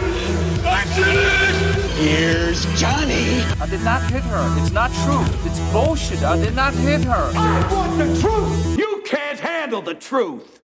I 0.65 0.83
did 0.97 1.15
it! 1.15 1.91
Here's 1.95 2.65
Johnny. 2.77 3.39
I 3.61 3.67
did 3.67 3.83
not 3.83 4.01
hit 4.11 4.23
her. 4.23 4.61
It's 4.61 4.73
not 4.73 4.91
true. 5.05 5.23
It's 5.49 5.61
bullshit. 5.71 6.23
I 6.23 6.35
did 6.35 6.55
not 6.55 6.73
hit 6.73 7.05
her. 7.05 7.31
I 7.33 7.73
want 7.73 7.97
the 7.97 8.19
truth! 8.19 8.77
You 8.77 9.01
can't 9.05 9.39
handle 9.39 9.81
the 9.81 9.93
truth! 9.93 10.57